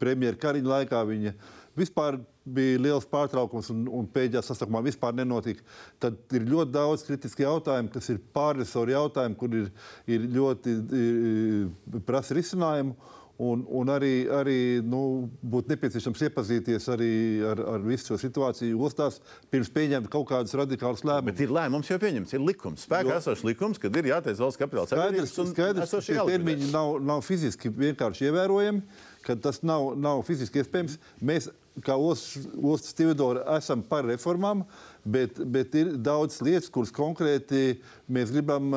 premjeras 0.00 0.40
Kariņa 0.40 0.74
laikā. 0.74 1.02
Viņa 1.08 1.34
vispār 1.78 2.20
bija 2.44 2.80
liels 2.80 3.06
pārtraukums 3.10 3.70
un, 3.74 3.84
un 4.00 4.08
pēdējā 4.10 4.42
sasaukumā 4.46 4.82
vispār 4.86 5.14
nenotika. 5.16 5.64
Tad 6.02 6.36
ir 6.36 6.48
ļoti 6.48 6.74
daudz 6.74 7.04
kritisku 7.06 7.44
jautājumu, 7.44 7.92
kas 7.94 8.10
ir 8.12 8.20
pārresoru 8.34 8.96
jautājumi, 8.96 9.38
kur 9.40 9.56
ir, 9.62 9.70
ir 10.10 10.28
ļoti 10.36 10.76
ir, 11.00 12.02
prasa 12.08 12.38
risinājumu. 12.38 12.96
Un, 13.40 13.62
un 13.72 13.88
arī, 13.88 14.26
arī 14.36 14.54
nu, 14.84 15.30
būtu 15.40 15.72
nepieciešams 15.72 16.26
iepazīties 16.26 16.86
arī 16.92 17.12
ar, 17.48 17.62
ar 17.72 17.84
visu 17.86 18.10
šo 18.10 18.18
situāciju 18.20 18.82
ostās, 18.84 19.16
pirms 19.48 19.70
pieņemt 19.72 20.10
kaut 20.12 20.26
kādus 20.28 20.52
radikālus 20.60 21.00
lēmumus. 21.08 21.30
Bet 21.30 21.40
ir 21.46 21.54
lēmums 21.56 21.88
jau 21.88 21.96
pieņemts, 22.02 22.34
ir 22.36 22.44
likums. 22.44 22.84
Spēkā 22.84 23.16
esošs 23.16 23.46
likums, 23.48 23.80
kad 23.80 23.96
ir 23.96 24.10
jāteic 24.10 24.36
valsts 24.42 24.60
kapitāla 24.60 24.90
Skaidrs, 24.90 25.06
sabiedrības 25.06 25.40
un 25.40 25.50
skaidrs 25.54 25.96
ka 25.96 26.02
šie 26.04 26.18
termiņi 26.28 26.68
nav, 26.74 26.98
nav 27.14 27.24
fiziski 27.24 27.72
vienkārši 27.80 28.28
ievērojami, 28.28 28.84
ka 29.24 29.38
tas 29.48 29.64
nav, 29.64 29.94
nav 29.96 30.20
fiziski 30.28 30.60
iespējams. 30.60 31.00
Mēs, 31.24 31.48
kā 31.84 31.96
ostas 31.96 32.46
ost 32.56 32.90
stevedori, 32.92 33.42
esam 33.56 33.82
par 33.86 34.06
reformām, 34.08 34.64
bet, 35.04 35.40
bet 35.50 35.74
ir 35.78 35.94
daudz 35.96 36.40
lietas, 36.44 36.70
kuras 36.72 36.92
konkrēti 36.94 37.80
mēs 38.12 38.32
gribam 38.34 38.74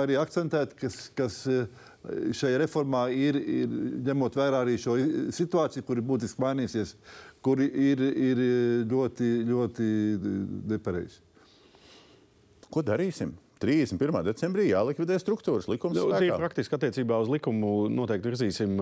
arī 0.00 0.18
akcentēt, 0.20 0.76
kas, 0.80 1.08
kas 1.16 1.42
šajā 2.36 2.58
reformā 2.64 3.06
ir, 3.14 3.38
ir 3.38 3.78
ņemot 4.08 4.36
vērā 4.36 4.64
arī 4.64 4.76
šo 4.80 4.96
situāciju, 5.34 5.86
kur 5.86 6.00
ir 6.00 6.08
būtiski 6.08 6.42
mainīsies, 6.44 6.96
kur 7.44 7.62
ir, 7.64 8.02
ir 8.02 8.42
ļoti, 8.90 9.30
ļoti 9.48 9.88
nepareizi. 10.74 11.22
Ko 12.72 12.82
darīsim? 12.84 13.32
31. 13.62 14.24
decembrī 14.26 14.66
jālikvidē 14.68 15.16
struktūras 15.20 15.68
likums. 15.70 15.96
Nu, 15.96 16.08
spēkā. 16.08 16.20
Tīri 16.24 16.38
praktiski 16.40 16.76
attiecībā 16.76 17.18
uz 17.22 17.30
likumu 17.30 17.86
noteikti 17.92 18.30
virzīsim 18.32 18.74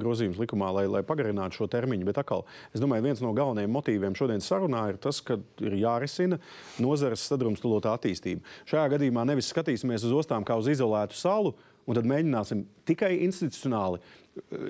grozījumus 0.00 0.40
likumā, 0.40 0.70
lai, 0.78 0.86
lai 0.90 1.02
pagarinātu 1.06 1.60
šo 1.60 1.68
termiņu. 1.72 2.06
Bet 2.08 2.22
atkal, 2.22 2.46
es 2.72 2.82
domāju, 2.82 3.08
viens 3.08 3.22
no 3.24 3.34
galvenajiem 3.36 3.74
motīviem 3.74 4.16
šodienas 4.18 4.48
sarunā 4.50 4.86
ir 4.92 5.00
tas, 5.02 5.20
ka 5.24 5.38
ir 5.64 5.78
jārisina 5.82 6.38
nozares 6.82 7.26
sadrumstalotā 7.30 7.96
attīstība. 7.98 8.44
Šajā 8.70 8.94
gadījumā 8.96 9.26
nevis 9.28 9.50
skatīsimies 9.52 10.06
uz 10.06 10.18
ostām 10.22 10.46
kā 10.46 10.56
uz 10.60 10.70
izolētu 10.72 11.18
salu, 11.18 11.56
un 11.84 11.98
tad 11.98 12.06
mēģināsim 12.08 12.64
tikai 12.88 13.16
institucionāli 13.26 14.00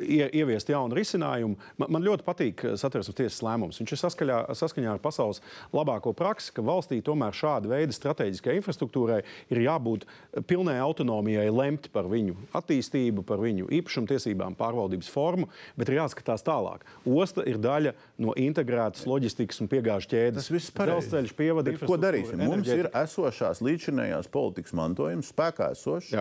ieviest 0.05 0.69
jaunu 0.69 0.97
risinājumu. 0.97 1.57
Man, 1.81 1.93
man 1.97 2.05
ļoti 2.05 2.27
patīk 2.27 2.65
eh, 2.65 2.75
satversmes 2.81 3.17
tiesas 3.19 3.41
lēmums. 3.45 3.81
Viņš 3.81 3.95
ir 3.95 4.01
saskaļā, 4.01 4.39
saskaņā 4.59 4.93
ar 4.95 5.03
pasaules 5.03 5.41
labāko 5.75 6.13
praksi, 6.17 6.53
ka 6.57 6.65
valstī 6.67 7.01
tomēr 7.05 7.37
šāda 7.37 7.71
veida 7.73 7.97
strateģiskai 7.97 8.59
infrastruktūrai 8.61 9.23
ir 9.55 9.63
jābūt 9.65 10.07
pilnai 10.51 10.77
autonomijai 10.85 11.47
lemt 11.53 11.91
par 11.95 12.09
viņu 12.13 12.37
attīstību, 12.57 13.25
par 13.27 13.43
viņu 13.43 13.71
īpašumtiesībām, 13.81 14.57
pārvaldības 14.59 15.11
formu, 15.13 15.49
bet 15.79 15.91
ir 15.91 16.01
jāskatās 16.03 16.45
tālāk. 16.47 16.85
Osta 17.09 17.45
ir 17.49 17.61
daļa 17.63 17.95
no 18.25 18.37
integrētas 18.39 19.07
loģistikas 19.09 19.63
un 19.65 19.71
piegāžu 19.73 20.13
ķēdes. 20.13 20.45
Tas 20.45 20.53
viss 20.53 20.75
pareizi. 20.75 21.11
Dzelzceļš 21.11 21.37
pievada 21.39 21.75
Bet 21.75 21.89
Ko 21.89 21.99
darīsim? 22.01 22.39
Mums 22.39 22.69
ir 22.69 22.85
enerģētika. 22.87 23.03
esošās 23.09 23.61
līdzinējās 23.65 24.31
politikas 24.33 24.75
mantojums, 24.77 25.33
spēkā 25.35 25.73
esošs. 25.75 26.15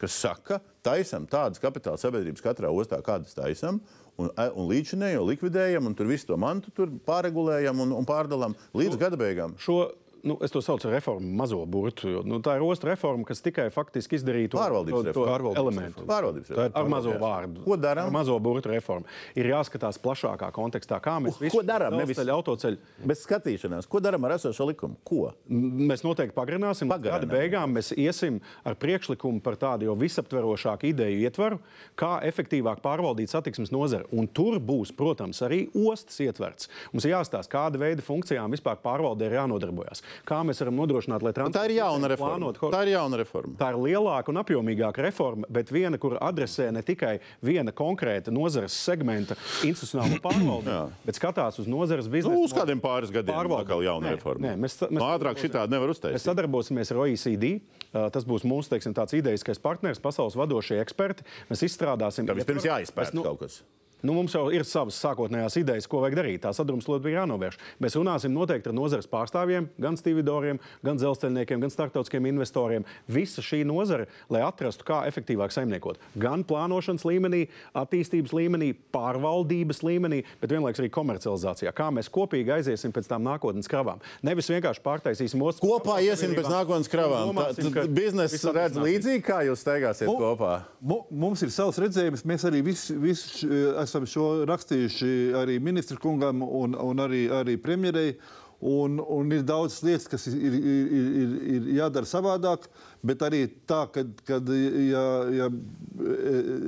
Kas 0.00 0.16
saka, 0.24 0.60
taisam 0.84 1.28
tādas 1.30 1.62
kapitāla 1.62 2.00
sabiedrības 2.00 2.44
katrā 2.44 2.70
ostā, 2.72 3.00
kādas 3.04 3.36
taisam. 3.36 3.80
Un, 4.20 4.28
e, 4.30 4.46
un 4.54 4.68
līdzinējo 4.70 5.24
likvidējam, 5.26 5.88
un 5.90 5.96
tur 5.98 6.06
visu 6.06 6.28
to 6.28 6.38
mantu 6.38 6.70
pārregulējam 7.06 7.80
un, 7.82 7.94
un 7.98 8.06
pārdalām 8.06 8.54
līdz 8.78 8.98
gada 9.00 9.18
beigām. 9.18 9.56
Šo, 9.58 9.88
nu, 10.24 10.38
es 10.42 10.50
to 10.54 10.60
saucu 10.64 10.88
par 10.88 10.94
reformu, 10.96 11.28
mazo 11.36 11.58
burtu. 11.66 12.08
Jo, 12.08 12.22
nu, 12.24 12.38
tā 12.44 12.54
ir 12.56 12.62
ostu 12.64 12.88
reforma, 12.88 13.24
kas 13.28 13.42
tikai 13.44 13.66
faktiski 13.74 14.16
izdarītu 14.18 14.56
Pārvaldības 14.58 15.04
to, 15.08 15.12
to 15.12 15.24
reforma. 15.28 15.52
elementu. 15.60 16.04
Pārvaldības 16.08 16.50
reforma. 16.54 16.70
ar 16.80 16.88
mazo 16.88 17.14
vārdu. 17.20 17.64
Ko 17.64 17.76
darām? 17.76 18.08
Ar 18.08 18.14
mazo 18.16 18.38
burtu 18.42 18.72
reformu. 18.72 19.04
Ir 19.36 19.50
jāskatās 19.52 19.98
plašākā 20.00 20.48
kontekstā, 20.56 20.98
kā 21.04 21.18
mēs 21.22 21.36
Ko 21.52 21.62
darām? 21.62 21.92
Nevis- 22.00 22.16
Nevis 22.18 22.32
autoceļu. 22.34 22.78
Bez 23.04 23.24
skatīšanās, 23.26 23.88
ko 23.88 24.00
darām 24.00 24.24
ar 24.24 24.36
esošo 24.38 24.66
likumu? 24.72 24.96
Ko? 25.04 25.32
Mēs 25.50 26.02
noteikti 26.06 26.34
pagarināsim. 26.34 26.88
Gada 27.04 27.26
beigām 27.28 27.74
mēs 27.76 27.92
iesim 27.96 28.40
ar 28.64 28.74
priekšlikumu 28.74 29.42
par 29.42 29.56
tādu 29.60 29.84
jau 29.90 29.94
visaptverošāku 30.00 30.88
ideju 30.92 31.20
ietvaru, 31.28 31.58
kā 32.00 32.22
efektīvāk 32.24 32.80
pārvaldīt 32.80 33.28
satiksmes 33.28 33.70
nozari. 33.74 34.04
Un 34.12 34.26
tur 34.26 34.58
būs, 34.58 34.92
protams, 34.96 35.42
arī 35.44 35.68
ostas 35.74 36.16
ietverts. 36.24 36.68
Mums 36.92 37.04
ir 37.04 37.12
jāstāsta, 37.12 37.50
kāda 37.52 37.78
veida 37.78 38.00
funkcijām 38.02 38.50
vispār 38.54 38.76
pārvaldē 38.82 39.26
ir 39.28 39.36
jānodarbojas. 39.38 40.02
Kā 40.26 40.40
mēs 40.46 40.60
varam 40.62 40.76
nodrošināt, 40.78 41.22
lai 41.22 41.32
Un 41.44 41.52
Tā 41.52 41.64
ir 41.68 41.76
jauna 41.80 42.08
reforma. 42.08 42.38
plānot- 42.38 42.58
Tā 42.72 42.82
ir 42.86 42.92
jauna 42.94 43.16
reforma. 43.20 43.54
Tā 43.58 43.70
ir 43.72 43.76
lielāka 43.82 44.28
un 44.28 44.36
apjomīgāka 44.42 45.02
reforma, 45.02 45.44
bet 45.50 45.68
viena, 45.70 45.98
kur 45.98 46.18
adresē 46.18 46.70
ne 46.72 46.82
tikai 46.82 47.18
viena 47.42 47.72
konkrēta 47.72 48.30
nozares 48.30 48.72
segmenta 48.72 49.34
institucionālo 49.62 50.20
pārvaldību, 50.26 50.90
bet 51.04 51.14
skatās 51.18 51.58
uz 51.58 51.66
nozares 51.66 52.06
biznesu. 52.08 52.32
Nu, 52.34 52.44
uz 52.44 52.52
kādiem 52.52 52.80
pāris 52.80 53.10
gadiem 53.10 53.34
Pārvaldību. 53.34 53.64
atkal 53.66 53.82
jauna 53.84 54.06
Nē, 54.06 54.14
reforma. 54.16 54.46
nē, 54.48 54.56
mēs- 54.58 54.78
mēs- 54.82 54.90
Nu, 54.90 55.00
ātrāk 55.00 55.36
šitādi 55.42 55.70
nevar 55.70 55.88
Mēs 55.88 55.98
uztaisīt. 55.98 56.24
sadarbosimies 56.24 56.90
ar 56.90 56.96
OECD. 57.04 57.60
Tas 57.92 58.24
būs 58.24 58.42
mūsu 58.42 58.68
teiksim, 58.74 58.92
tāds 58.94 59.14
idejiskais 59.14 59.60
partners, 59.62 60.00
pasaules 60.02 60.34
vadošie 60.34 60.80
eksperti. 60.82 61.22
Mēs 61.50 61.62
izstrādāsim. 61.62 62.26
Tā 62.26 62.34
vispirms 62.34 62.64
jāizpēta 62.66 63.10
Mēs, 63.12 63.14
nu, 63.14 63.22
kaut 63.22 63.38
kas. 63.40 63.62
Nu, 64.04 64.12
mums 64.12 64.34
jau 64.36 64.50
ir 64.52 64.66
savas 64.68 64.98
sākotnējās 65.00 65.54
idejas, 65.62 65.86
ko 65.88 66.02
vajag 66.04 66.18
darīt. 66.18 66.42
Tā 66.44 66.50
sadrumstalota 66.52 67.06
bija 67.06 67.22
jānovērš. 67.22 67.56
Mēs 67.80 67.94
runāsim 67.96 68.34
noteikti 68.36 68.68
ar 68.68 68.74
nozares 68.76 69.08
pārstāvjiem, 69.08 69.70
gan 69.80 69.96
stevedoriem, 69.96 70.58
gan 70.84 70.98
dzelzceļniekiem, 71.00 71.62
gan 71.64 71.72
starptautiskiem 71.72 72.28
investoriem. 72.28 72.84
Visa 73.08 73.40
šī 73.44 73.62
nozare, 73.64 74.06
lai 74.28 74.42
atrastu, 74.44 74.84
kā 74.84 75.02
efektīvāk 75.08 75.54
saimniekot. 75.56 75.96
Gan 76.20 76.44
plānošanas 76.44 77.06
līmenī, 77.08 77.46
attīstības 77.80 78.34
līmenī, 78.36 78.74
pārvaldības 78.94 79.80
līmenī, 79.88 80.20
bet 80.42 80.52
vienlaikus 80.52 80.82
arī 80.84 80.90
komercializācijā. 80.94 81.72
Kā 81.76 81.88
mēs 81.94 82.10
kopīgi 82.12 82.52
aiziesim 82.58 82.92
pēc 82.94 83.08
tām 83.10 83.24
nākotnes 83.24 83.68
kravām. 83.70 84.02
Nevis 84.26 84.50
vienkārši 84.52 84.84
pārtaisīsim 84.84 85.40
ostas. 85.48 85.64
Kopā 85.64 85.96
iesim 86.04 86.36
pēc 86.36 86.50
nākotnes 86.52 86.92
kravām. 86.92 87.32
Tā- 87.32 87.32
Domāsim, 87.32 87.72
tad 87.74 87.94
Biznesa 87.96 88.52
redz 88.52 88.76
līdzīgi, 88.84 89.24
kā 89.24 89.40
jūs 89.48 89.64
staigāsiet 89.64 90.08
Mu- 90.12 90.18
kopā. 90.20 90.52
Mu- 90.84 91.02
Mums 91.24 91.42
ir 91.42 91.48
savs 91.54 91.78
redzējums. 91.80 92.22
Mēs 92.28 92.44
arī 92.44 92.60
visu, 92.66 92.98
visu 93.00 93.28
š- 93.32 93.86
esam 93.94 94.06
šo 94.10 94.28
rakstījuši 94.50 95.12
arī 95.38 95.60
ministru 95.62 96.00
kungam 96.02 96.42
un, 96.42 96.74
un 96.74 97.02
arī, 97.04 97.28
arī 97.30 97.54
premjerei. 97.62 98.16
Un, 98.64 98.96
un 98.96 99.32
ir 99.34 99.42
daudz 99.44 99.82
lietas, 99.84 100.06
kas 100.08 100.22
ir, 100.30 100.36
ir, 100.40 100.54
ir, 100.64 101.32
ir, 101.52 101.66
jādara 101.76 102.08
savādāk, 102.08 102.64
bet 103.04 103.20
arī 103.26 103.42
tā, 103.68 103.82
kad, 103.92 104.14
kad 104.24 104.48
ja, 104.48 105.02
ja, 105.34 105.48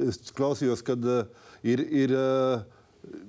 es 0.04 0.18
klausījos, 0.36 0.82
kad 0.84 1.06
eh, 1.08 1.46
ir. 1.72 1.86
ir 2.04 2.16
eh, 2.20 2.75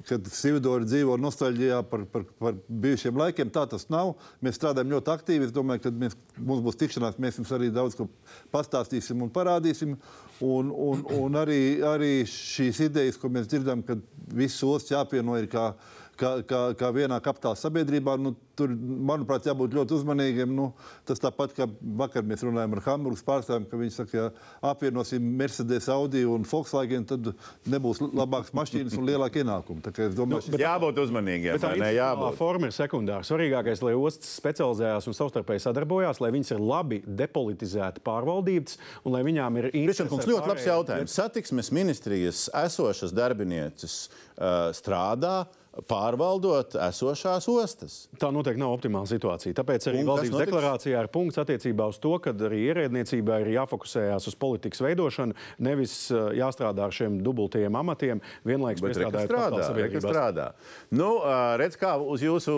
kad 0.07 0.27
Sīvidori 0.31 0.87
dzīvo 0.87 1.17
nostalģijā 1.21 1.81
par, 1.89 2.05
par, 2.11 2.23
par 2.39 2.55
bijušiem 2.67 3.17
laikiem. 3.19 3.51
Tā 3.53 3.65
tas 3.69 3.87
nav. 3.93 4.15
Mēs 4.43 4.59
strādājam 4.59 4.93
ļoti 4.95 5.13
aktīvi. 5.13 5.47
Es 5.47 5.53
domāju, 5.55 5.83
ka 5.85 5.91
mēs, 6.03 6.17
mums 6.37 6.63
būs 6.65 6.79
tikšanās, 6.79 7.19
mēs 7.21 7.39
jums 7.41 7.53
arī 7.57 7.69
daudz 7.73 7.97
ko 7.99 8.07
pastāstīsim 8.53 9.21
un 9.25 9.31
parādīsim. 9.33 9.97
Un, 10.45 10.71
un, 10.71 11.03
un 11.17 11.39
arī, 11.41 11.61
arī 11.85 12.11
šīs 12.29 12.83
idejas, 12.87 13.19
ko 13.19 13.31
mēs 13.33 13.49
dzirdam, 13.51 13.83
kad 13.85 14.03
viss 14.37 14.63
ostas 14.65 14.95
jāapvieno 14.95 15.37
ir 15.41 15.49
kā, 15.51 15.71
kā, 16.18 16.31
kā, 16.48 16.61
kā 16.77 16.89
vienā 16.95 17.18
kapitāla 17.23 17.57
sabiedrībā, 17.60 18.15
nu, 18.22 18.34
tur, 18.57 18.72
manuprāt, 19.07 19.45
jābūt 19.48 19.76
ļoti 19.77 19.95
uzmanīgiem. 19.99 20.53
Nu, 20.57 20.72
tas 21.07 21.22
tāpat 21.22 21.53
kā 21.57 21.68
vakar 21.99 22.26
mēs 22.27 22.44
runājām 22.45 22.73
ar 22.77 22.81
Hamburgas 22.88 23.23
pārstāvjiem, 23.27 23.68
ka 23.69 23.80
viņi 23.80 23.94
saka, 23.94 24.18
ja 24.18 24.72
apvienosim 24.72 25.27
Mercedes, 25.39 25.89
Audi 25.94 26.23
un 26.27 26.45
Volkswagen, 26.48 27.06
tad 27.10 27.31
nebūs 27.69 28.02
labākas 28.06 28.53
mašīnas 28.57 28.98
un 28.98 29.07
lielāka 29.10 29.44
ienākuma. 29.44 29.94
Domāju, 30.18 30.48
šis- 30.48 30.61
Jābūt 30.61 31.02
uzmanīgiem. 31.06 31.60
Tā 31.61 31.73
ne? 31.77 31.91
Jābūt. 31.98 32.38
forma 32.39 32.69
ir 32.72 32.76
sekundāra. 32.76 33.26
Svarīgākais, 33.27 33.84
lai 33.85 33.94
ostas 33.98 34.34
specializējās 34.41 35.07
un 35.07 35.18
savstarpēji 35.18 35.65
sadarbojās, 35.68 36.22
lai 36.23 36.31
viņas 36.35 36.53
ir 36.56 36.64
labi 36.64 37.02
depolitizēti, 37.06 38.03
pārvaldītas 38.06 38.77
un 39.06 39.14
lai 39.14 39.23
viņām 39.27 39.61
ir 39.61 39.69
Kristian, 39.72 40.10
kungs, 40.11 40.27
ļoti 40.30 40.52
labs 40.52 40.68
jautājums. 40.68 41.15
Satiksmes 41.18 41.72
ministrijas 41.76 42.48
esošas 42.65 43.14
darbinieces 43.15 44.07
uh, 44.38 44.69
strādā 44.76 45.45
pārvaldot 45.87 46.75
esošās 46.87 47.47
ostas. 47.51 47.97
Tā 48.19 48.29
noteikti 48.33 48.61
nav 48.61 48.73
optimāla 48.75 49.09
situācija. 49.09 49.55
Tāpēc 49.57 49.87
arī 49.91 50.01
Un 50.01 50.07
kas 50.07 50.11
valdības 50.13 50.41
deklarācijā 50.43 51.03
ir 51.03 51.09
punkts 51.13 51.41
attiecībā 51.41 51.87
uz 51.91 51.99
to, 52.03 52.15
ka 52.23 52.33
arī 52.47 52.63
ierēdniecībā 52.71 53.41
ir 53.43 53.51
jāfokusējas 53.57 54.29
uz 54.31 54.37
politikas 54.39 54.81
veidošanu, 54.85 55.37
nevis 55.67 55.95
uh, 56.13 56.31
jāstrādā 56.37 56.87
ar 56.87 56.95
šiem 56.95 57.19
dubultajiem 57.25 57.77
amatiem, 57.77 58.23
vienlaikus 58.47 58.83
Bet 58.85 58.97
reka 58.97 59.11
piestrādājot 59.13 59.29
strādā, 59.29 59.61
pasaules 59.61 59.77
reka 59.77 60.01
sabiedrībās. 60.01 60.11
strādā. 60.11 60.49
Nu, 60.97 61.11
uh, 61.21 61.53
redz, 61.61 61.77
kā 61.79 61.93
uz 62.01 62.25
jūsu 62.25 62.57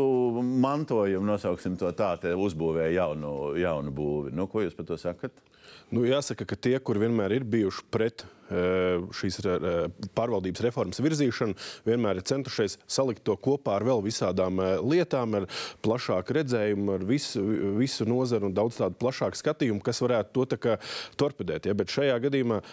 mantojumu 0.63 1.33
nosauksim 1.33 1.77
to 1.79 1.91
tā, 1.97 2.13
te 2.21 2.33
uzbūvēja 2.37 2.95
jaunu, 3.01 3.35
jaunu 3.59 3.95
būvi. 3.95 4.35
Nu, 4.35 4.47
ko 4.51 4.63
jūs 4.65 4.77
par 4.77 4.87
to 4.89 4.99
sakat? 5.01 5.35
Nu, 5.89 6.03
jāsaka, 6.05 6.45
ka 6.45 6.57
tie, 6.57 6.77
kur 6.79 6.99
vienmēr 7.01 7.39
ir 7.39 7.45
bijuši 7.49 7.87
pret 7.89 8.23
eh, 8.23 8.38
šīs 8.49 9.39
eh, 9.45 9.77
pārvaldības 10.17 10.63
reformas 10.65 11.01
virzīšanu, 11.03 11.55
vienmēr 11.87 12.19
ir 12.19 12.27
centušies 12.29 12.79
salikt 12.89 13.23
to 13.27 13.35
kopā 13.37 13.77
ar 13.77 13.85
vēl 13.87 14.03
visādām 14.05 14.61
eh, 14.63 14.75
lietām, 14.81 15.37
ar 15.41 15.47
plašāku 15.85 16.39
redzējumu, 16.39 16.97
ar 16.97 17.07
visu, 17.09 17.43
visu 17.77 18.07
nozaru 18.09 18.49
un 18.49 18.57
daudz 18.57 18.81
tādu 18.81 18.99
plašāku 19.01 19.39
skatījumu, 19.39 19.83
kas 19.85 20.01
varētu 20.05 20.45
to 20.45 20.77
torpedēt. 21.19 21.69
Ja? 21.69 21.77
Bet 21.77 21.93
šajā 21.93 22.17
gadījumā 22.25 22.63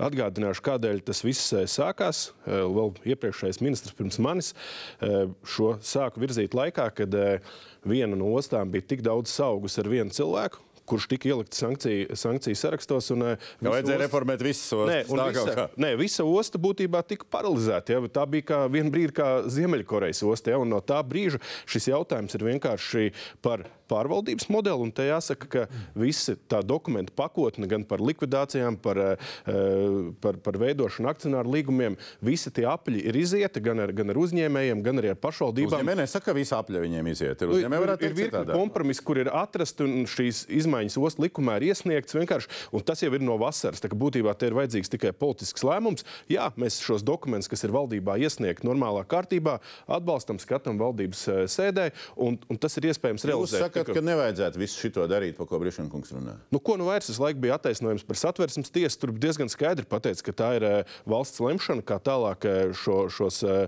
Atgādināšu, 0.00 0.62
kādēļ 0.64 1.02
tas 1.04 1.20
viss 1.24 1.52
eh, 1.52 1.66
sākās. 1.68 2.30
Eh, 2.46 2.62
Vēl 2.72 2.94
iepriekšējais 3.12 3.60
ministrs 3.60 3.96
pirms 3.96 4.16
manis 4.22 4.54
eh, 4.54 5.28
šo 5.44 5.74
sāku 5.84 6.22
virzīt 6.22 6.56
laikā, 6.56 6.88
kad 6.96 7.16
eh, 7.18 7.52
viena 7.84 8.16
no 8.16 8.32
ostām 8.38 8.72
bija 8.72 8.86
tik 8.94 9.04
daudz 9.04 9.32
saugus 9.34 9.76
ar 9.80 9.90
vienu 9.92 10.14
cilvēku, 10.14 10.62
kurš 10.90 11.06
tika 11.14 11.30
ielikts 11.30 11.62
sankciju, 11.62 12.16
sankciju 12.18 12.58
sarakstos. 12.58 13.10
Un, 13.14 13.22
uh, 13.28 13.48
Ka 13.62 13.70
vajadzēja 13.70 13.96
ostas- 13.96 14.04
reformēt 14.04 14.44
visas 14.44 14.72
ostas, 14.76 15.10
Nē, 15.10 15.30
visa, 15.30 15.56
kā. 15.56 15.66
nē, 15.86 15.92
visa 16.00 16.26
osta 16.26 16.58
būtībā 16.58 17.02
tika 17.06 17.28
paralizēta. 17.30 17.96
Ja? 17.96 18.00
Tā 18.20 18.26
bija 18.30 18.48
kā 18.52 18.60
viena 18.70 18.90
brīdi, 18.92 19.14
kā 19.16 19.30
Ziemeļkorejas 19.46 20.22
osta. 20.26 20.50
Ja? 20.54 20.58
No 20.64 20.80
tā 20.82 20.98
brīža 21.06 21.40
šis 21.70 21.88
jautājums 21.94 22.34
ir 22.34 22.46
vienkārši 22.50 23.12
par 23.42 23.64
pārvaldības 23.90 24.48
modeli. 24.52 24.86
Un 24.86 24.92
te 24.94 25.08
jāsaka, 25.08 25.50
ka 25.50 25.66
visa 25.98 26.36
tā 26.50 26.62
dokumentu 26.66 27.14
pakotne 27.18 27.68
gan 27.70 27.84
par 27.88 28.02
likvidācijām, 28.04 28.78
par, 28.80 28.98
eh, 28.98 30.12
par, 30.22 30.38
par 30.44 30.58
veidošanu 30.60 31.10
akcionāru 31.10 31.54
līgumiem, 31.56 31.98
visi 32.24 32.52
tie 32.54 32.66
apļi 32.70 33.04
ir 33.10 33.18
izieti 33.20 33.62
gan 33.64 33.82
ar, 33.84 33.92
gan 33.96 34.12
ar 34.12 34.20
uzņēmējiem, 34.20 34.82
gan 34.86 35.02
arī 35.02 35.12
ar 35.14 35.20
pašvaldībām. 35.20 35.80
Uzņēmēji 35.80 36.02
nesaka, 36.02 36.30
ka 36.30 36.36
visi 36.36 36.54
apļa 36.56 36.84
viņiem 36.86 37.10
iziet. 37.12 37.42
Ir 37.42 37.50
Nu, 37.50 37.58
ir, 37.58 37.92
ir 38.06 38.14
virkni 38.14 38.54
kompromisi, 38.54 39.02
kur 39.04 39.18
ir 39.18 39.30
atrasti 39.34 39.84
un 39.86 40.06
šīs 40.10 40.44
izmaiņas 40.60 40.96
ostas 41.00 41.24
likumā 41.24 41.56
ir 41.58 41.70
iesniegtas 41.70 42.14
vienkārši. 42.14 42.50
Un 42.76 42.84
tas 42.86 43.02
jau 43.02 43.10
ir 43.16 43.24
no 43.24 43.36
vasaras. 43.40 43.82
Tā 43.82 43.90
būtībā 43.90 44.34
te 44.38 44.48
ir 44.50 44.56
vajadzīgs 44.56 44.92
tikai 44.92 45.12
politisks 45.16 45.64
lēmums. 45.66 46.06
Jā, 46.30 46.50
mēs 46.60 46.78
šos 46.84 47.02
dokumentus, 47.06 47.50
kas 47.50 47.64
ir 47.66 47.74
valdībā 47.74 48.18
iesniegti 48.22 48.66
normālā 48.68 49.02
kārtībā, 49.08 49.58
atbalstam, 49.90 50.38
skatām 50.42 50.78
valdības 50.80 51.22
eh, 51.28 51.40
sēdē, 51.50 51.90
un, 52.20 52.38
un 52.50 52.60
tas 52.60 52.76
ir 52.78 52.90
iespējams 52.90 53.24
Jūs 53.24 53.30
realizēt. 53.32 53.64
sakat, 53.66 53.79
Tā 53.84 53.90
kā- 53.90 53.94
ka 53.94 54.04
nevajadzētu 54.04 54.60
visu 54.60 54.90
šo 54.90 55.06
darīt, 55.10 55.36
par 55.36 55.46
ko 55.46 55.58
Brišankungs 55.58 56.12
runā. 56.12 56.36
Nu, 56.50 56.58
ko 56.58 56.76
nu 56.76 56.84
vairs 56.84 57.08
visu 57.08 57.22
laiku 57.22 57.40
bija 57.40 57.58
attaisnojums 57.58 58.04
par 58.06 58.16
satversmes 58.16 58.70
tiesu? 58.70 58.98
Tur 59.00 59.12
diezgan 59.12 59.48
skaidri 59.48 59.86
pateica, 59.88 60.22
ka 60.22 60.32
tā 60.32 60.56
ir 60.56 60.64
eh, 60.64 60.84
valsts 61.06 61.40
lemšana, 61.40 61.82
kā 61.82 61.98
tālāk 62.00 62.44
eh, 62.44 62.72
šo, 62.76 63.08
šos, 63.08 63.42
eh, 63.44 63.66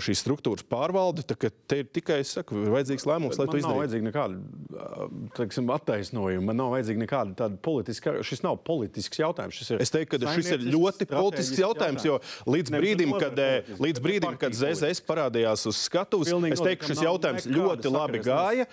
šīs 0.00 0.22
struktūras 0.24 0.64
pārvalde. 0.64 1.24
Te 1.24 1.78
ir 1.78 1.84
tikai 1.84 2.20
es 2.20 2.32
saku, 2.36 2.64
ir 2.64 2.72
vajadzīgs 2.74 3.06
lēmums, 3.08 3.38
lai 3.38 3.46
to 3.46 3.52
Man 3.52 3.60
nav 3.60 3.62
izdarītu. 3.62 3.80
vajadzīga 3.82 4.06
nekāda 4.10 5.30
teiksim, 5.36 5.68
attaisnojuma. 5.74 6.44
Man 6.50 6.56
nav 6.56 6.72
vajadzīga 6.74 7.02
nekāda 7.04 7.34
tāda 7.34 7.58
politiska. 7.58 8.16
Šis 8.24 8.42
nav 8.44 8.58
politisks 8.64 9.18
jautājums. 9.18 9.58
Šis 9.60 9.70
ir 9.74 9.82
Es 9.84 9.90
teiktu, 9.90 10.20
ka 10.20 10.34
šis 10.34 10.50
ir 10.56 10.60
ļoti 10.72 11.06
politisks 11.10 11.58
jautājums, 11.58 12.04
jo 12.04 12.18
līdz 12.46 12.70
brīdim, 12.74 13.14
kad, 13.20 13.36
līdz 13.78 14.00
brīdim, 14.00 14.38
kad 14.40 14.52
ZZS 14.56 15.02
parādījās 15.04 15.66
uz 15.68 15.76
skatuves, 15.76 16.28
es 16.28 16.60
teiktu, 16.60 16.86
ka 16.86 16.92
šis 16.94 17.02
jautājums 17.04 17.46
ļoti 17.50 17.92
labi 17.92 18.22
gāja. 18.24 18.66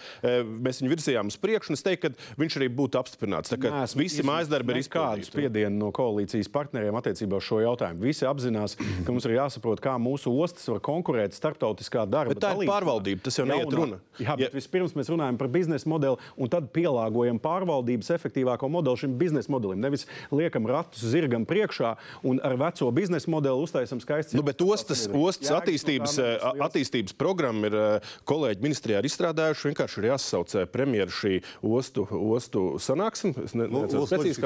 Mēs 0.61 0.81
viņu 0.81 0.91
virzījām 0.93 1.31
uz 1.31 1.37
priekšu, 1.41 1.71
un 1.71 1.77
es 1.79 1.83
teiktu, 1.85 2.11
ka 2.13 2.37
viņš 2.41 2.57
arī 2.59 2.67
būtu 2.77 2.99
apstiprināts. 2.99 3.51
Tā 3.51 3.57
kā 3.61 3.71
Neesmu 3.73 4.03
visi 4.03 4.25
mājas 4.27 4.49
darbi 4.51 4.75
ir 4.75 4.81
izpildīti. 4.83 5.29
spiedienu 5.31 5.77
no 5.81 5.91
koalīcijas 5.95 6.49
partneriem 6.53 6.95
attiecībā 6.99 7.39
uz 7.41 7.47
šo 7.47 7.61
jautājumu. 7.63 8.01
Visi 8.05 8.27
apzinās, 8.29 8.77
ka 8.77 9.09
mums 9.11 9.25
ir 9.25 9.35
jāsaprot, 9.39 9.81
kā 9.83 9.95
mūsu 10.01 10.33
ostas 10.43 10.67
var 10.71 10.79
konkurēt 10.85 11.33
starptautiskā 11.37 12.05
darba. 12.09 12.35
Bet 12.35 12.43
tā 12.43 12.53
ir 12.55 12.69
pārvaldība, 12.69 13.23
tas 13.25 13.39
jau 13.39 13.45
neiet 13.49 13.73
runa. 13.73 13.99
Jā, 14.19 14.31
Ja- 14.31 14.35
bet 14.37 14.53
vispirms 14.53 14.93
mēs 14.95 15.09
runājam 15.11 15.37
par 15.37 15.47
biznesa 15.47 15.87
modeli, 15.89 16.17
un 16.37 16.49
tad 16.49 16.69
pielāgojam 16.75 17.39
pārvaldības 17.41 18.11
efektīvāko 18.15 18.69
modeli 18.69 18.97
šim 19.01 19.17
biznesa 19.17 19.49
modelim. 19.51 19.79
Nevis 19.81 20.05
liekam 20.31 20.67
ratus 20.69 21.01
zirgam 21.03 21.45
priekšā 21.45 21.95
un 22.23 22.39
ar 22.43 22.55
veco 22.59 22.91
biznesa 22.91 23.29
modeli 23.31 23.61
uztaisam 23.65 23.99
skaistu. 23.99 24.35
Nu, 24.37 24.43
bet 24.43 24.61
ostas, 24.61 25.07
ostas 25.11 25.49
attīstības, 25.51 26.15
nebūs 26.17 26.55
eh, 26.55 26.63
attīstības 26.67 27.13
programma 27.17 27.67
ir 27.67 27.75
eh, 27.75 28.11
kolēģi 28.29 28.61
ministrijā 28.61 28.99
ir 29.01 29.07
izstrādājuši. 29.09 29.71
Vienkārši 29.71 30.01
ir 30.03 30.09
jāsasauc 30.11 30.50
eh, 30.55 30.65
premjeru 30.65 31.11
šī 31.11 31.33
ostu, 31.63 32.05
ostu 32.09 32.63
sanāksme. 32.81 33.33
Es 33.45 33.53
ne- 33.55 33.67
Lo- 33.67 33.81
neatceros 33.85 34.03
ostu 34.07 34.15
precīzi. 34.17 34.41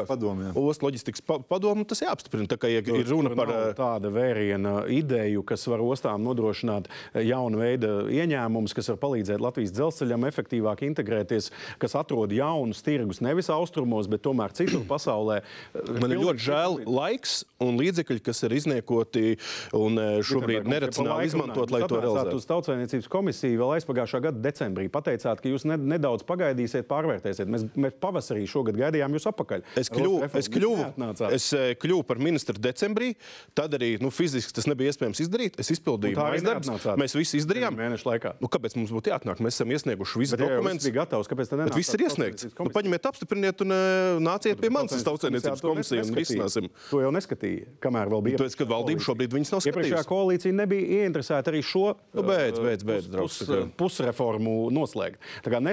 Ostu 0.56 0.86
loģistikas 0.88 1.22
pa- 1.26 1.40
padomu 1.40 1.86
tas 1.88 2.02
jāapstiprina. 2.02 2.48
Tā 2.48 2.57
kā 2.57 2.69
ja 2.72 2.80
ir 2.82 3.06
runa 3.10 3.34
par. 3.36 3.49
eh, 3.49 3.73
tāda 3.77 4.11
vēriena 4.11 4.86
ideju, 4.90 5.44
kas 5.45 5.65
var 5.68 5.80
ostām 5.80 6.23
nodrošināt 6.26 6.86
jaunu 7.15 7.57
veidu 7.57 8.07
ieņēmumus, 8.11 8.73
kas 8.76 8.90
var 8.90 8.98
palīdzēt 8.98 9.40
Latvijas 9.40 9.72
dzelzceļam 9.76 10.26
efektīvāk 10.30 10.84
integrēties, 10.90 11.52
kas 11.80 11.95
atrod 11.95 12.32
jaunus 12.32 12.82
tirgus 12.84 13.22
nevis 13.22 13.49
austrumos, 13.49 14.07
bet 14.07 14.22
tomēr 14.22 14.52
citur 14.53 14.84
pasaulē. 14.88 15.41
Man 16.02 16.11
ir 16.11 16.19
ļoti 16.19 16.40
žēl 16.45 16.86
laiks 16.86 17.44
un 17.60 17.77
līdzekļi, 17.80 18.22
kas 18.23 18.44
ir 18.44 18.52
izniekoti 18.57 19.38
un 19.73 19.98
eh, 19.99 20.19
šobrīd 20.26 20.65
neracionāli 20.69 21.26
izmantot, 21.30 21.72
lai 21.72 21.82
to 21.88 21.99
realizētu. 22.02 22.36
Uz 22.36 22.45
tautsveicības 22.49 23.07
komisiju 23.11 23.60
vēl 23.61 23.73
aizpagājušā 23.80 24.22
gada 24.22 24.40
decembrī 24.45 24.88
pateicāt, 24.90 25.41
ka 25.41 25.49
jūs 25.49 25.65
ne, 25.65 25.77
nedaudz 25.95 26.26
pagaidīsiet, 26.27 26.85
pārvērtēsiet. 26.91 27.49
Mēs, 27.51 27.65
mēs 27.80 27.95
pavasarī 28.03 28.45
šogad 28.49 28.77
gaidījām 28.80 29.15
jūs 29.17 29.27
apakaļ. 29.31 29.63
Es 29.80 29.89
kļuvu, 29.93 30.30
es 30.38 30.49
kļuvu, 30.51 30.88
es 31.35 31.47
eh, 31.55 31.72
kļuvu 31.81 32.05
par 32.07 32.22
ministru 32.22 32.55
decembrī. 32.61 33.13
Tad 33.57 33.73
arī 33.77 33.95
nu, 34.03 34.11
fiziski 34.13 34.53
tas 34.55 34.67
nebija 34.69 34.93
iespējams 34.93 35.22
izdarīt. 35.26 35.59
Es 35.61 35.72
izpildīju 35.76 36.17
arī 36.19 36.41
mājas 36.41 36.45
darbus. 36.45 36.88
Mēs 37.01 37.15
visi 37.17 37.39
izdarījām. 37.41 37.76
Mēnešu 37.80 38.09
laikā. 38.09 38.35
Nu, 38.43 38.49
kāpēc 38.51 38.76
mums 38.80 38.93
būtu 38.95 39.11
jāatnāk? 39.13 39.41
Mēs 39.43 39.57
esam 39.57 39.72
iesnieguši 39.76 40.22
visus 40.22 40.39
dokumentus. 40.39 40.85
bija 40.89 41.01
gatavs, 41.01 41.30
kāpēc 41.31 41.51
tad 41.51 41.61
nenācāt 41.63 41.80
viss 41.80 41.95
ir 41.95 42.05
iesniegts. 42.05 42.47
Nu, 42.59 42.69
paņemiet, 42.76 43.07
apstipriniet 43.09 43.61
un 43.65 43.73
uh, 43.76 44.19
nāciet 44.23 44.59
pie 44.61 44.72
manis 44.73 44.95
uz 44.97 45.03
tautsēmniecības 45.07 45.63
to 45.63 45.72
komisiju 45.72 46.05
un 46.05 46.17
risināsim. 46.19 46.69
To 46.91 47.01
jau 47.03 47.11
neskatīja, 47.15 47.69
kamēr 47.84 48.11
vēl 48.11 48.23
bija. 48.30 48.41
Tāpēc, 48.41 48.57
kad 48.61 48.72
valdība 48.72 49.05
šobrīd 49.05 49.35
viņas 49.38 49.53
nav 49.55 49.61
Iepriekšējā 49.65 50.01
skatījusi. 50.01 50.09
koalīcija 50.11 50.57
nebija 50.59 51.01
ieinteresēta 51.05 51.51
arī 51.53 51.61
šo 51.65 51.85
Nu, 52.15 52.23
beidz, 52.26 52.59
beidz, 52.63 52.84
beidz, 52.88 53.07
pus- 53.13 53.39
pus- 53.45 53.69
pusreformu 53.80 54.55
noslēgt. 54.73 55.19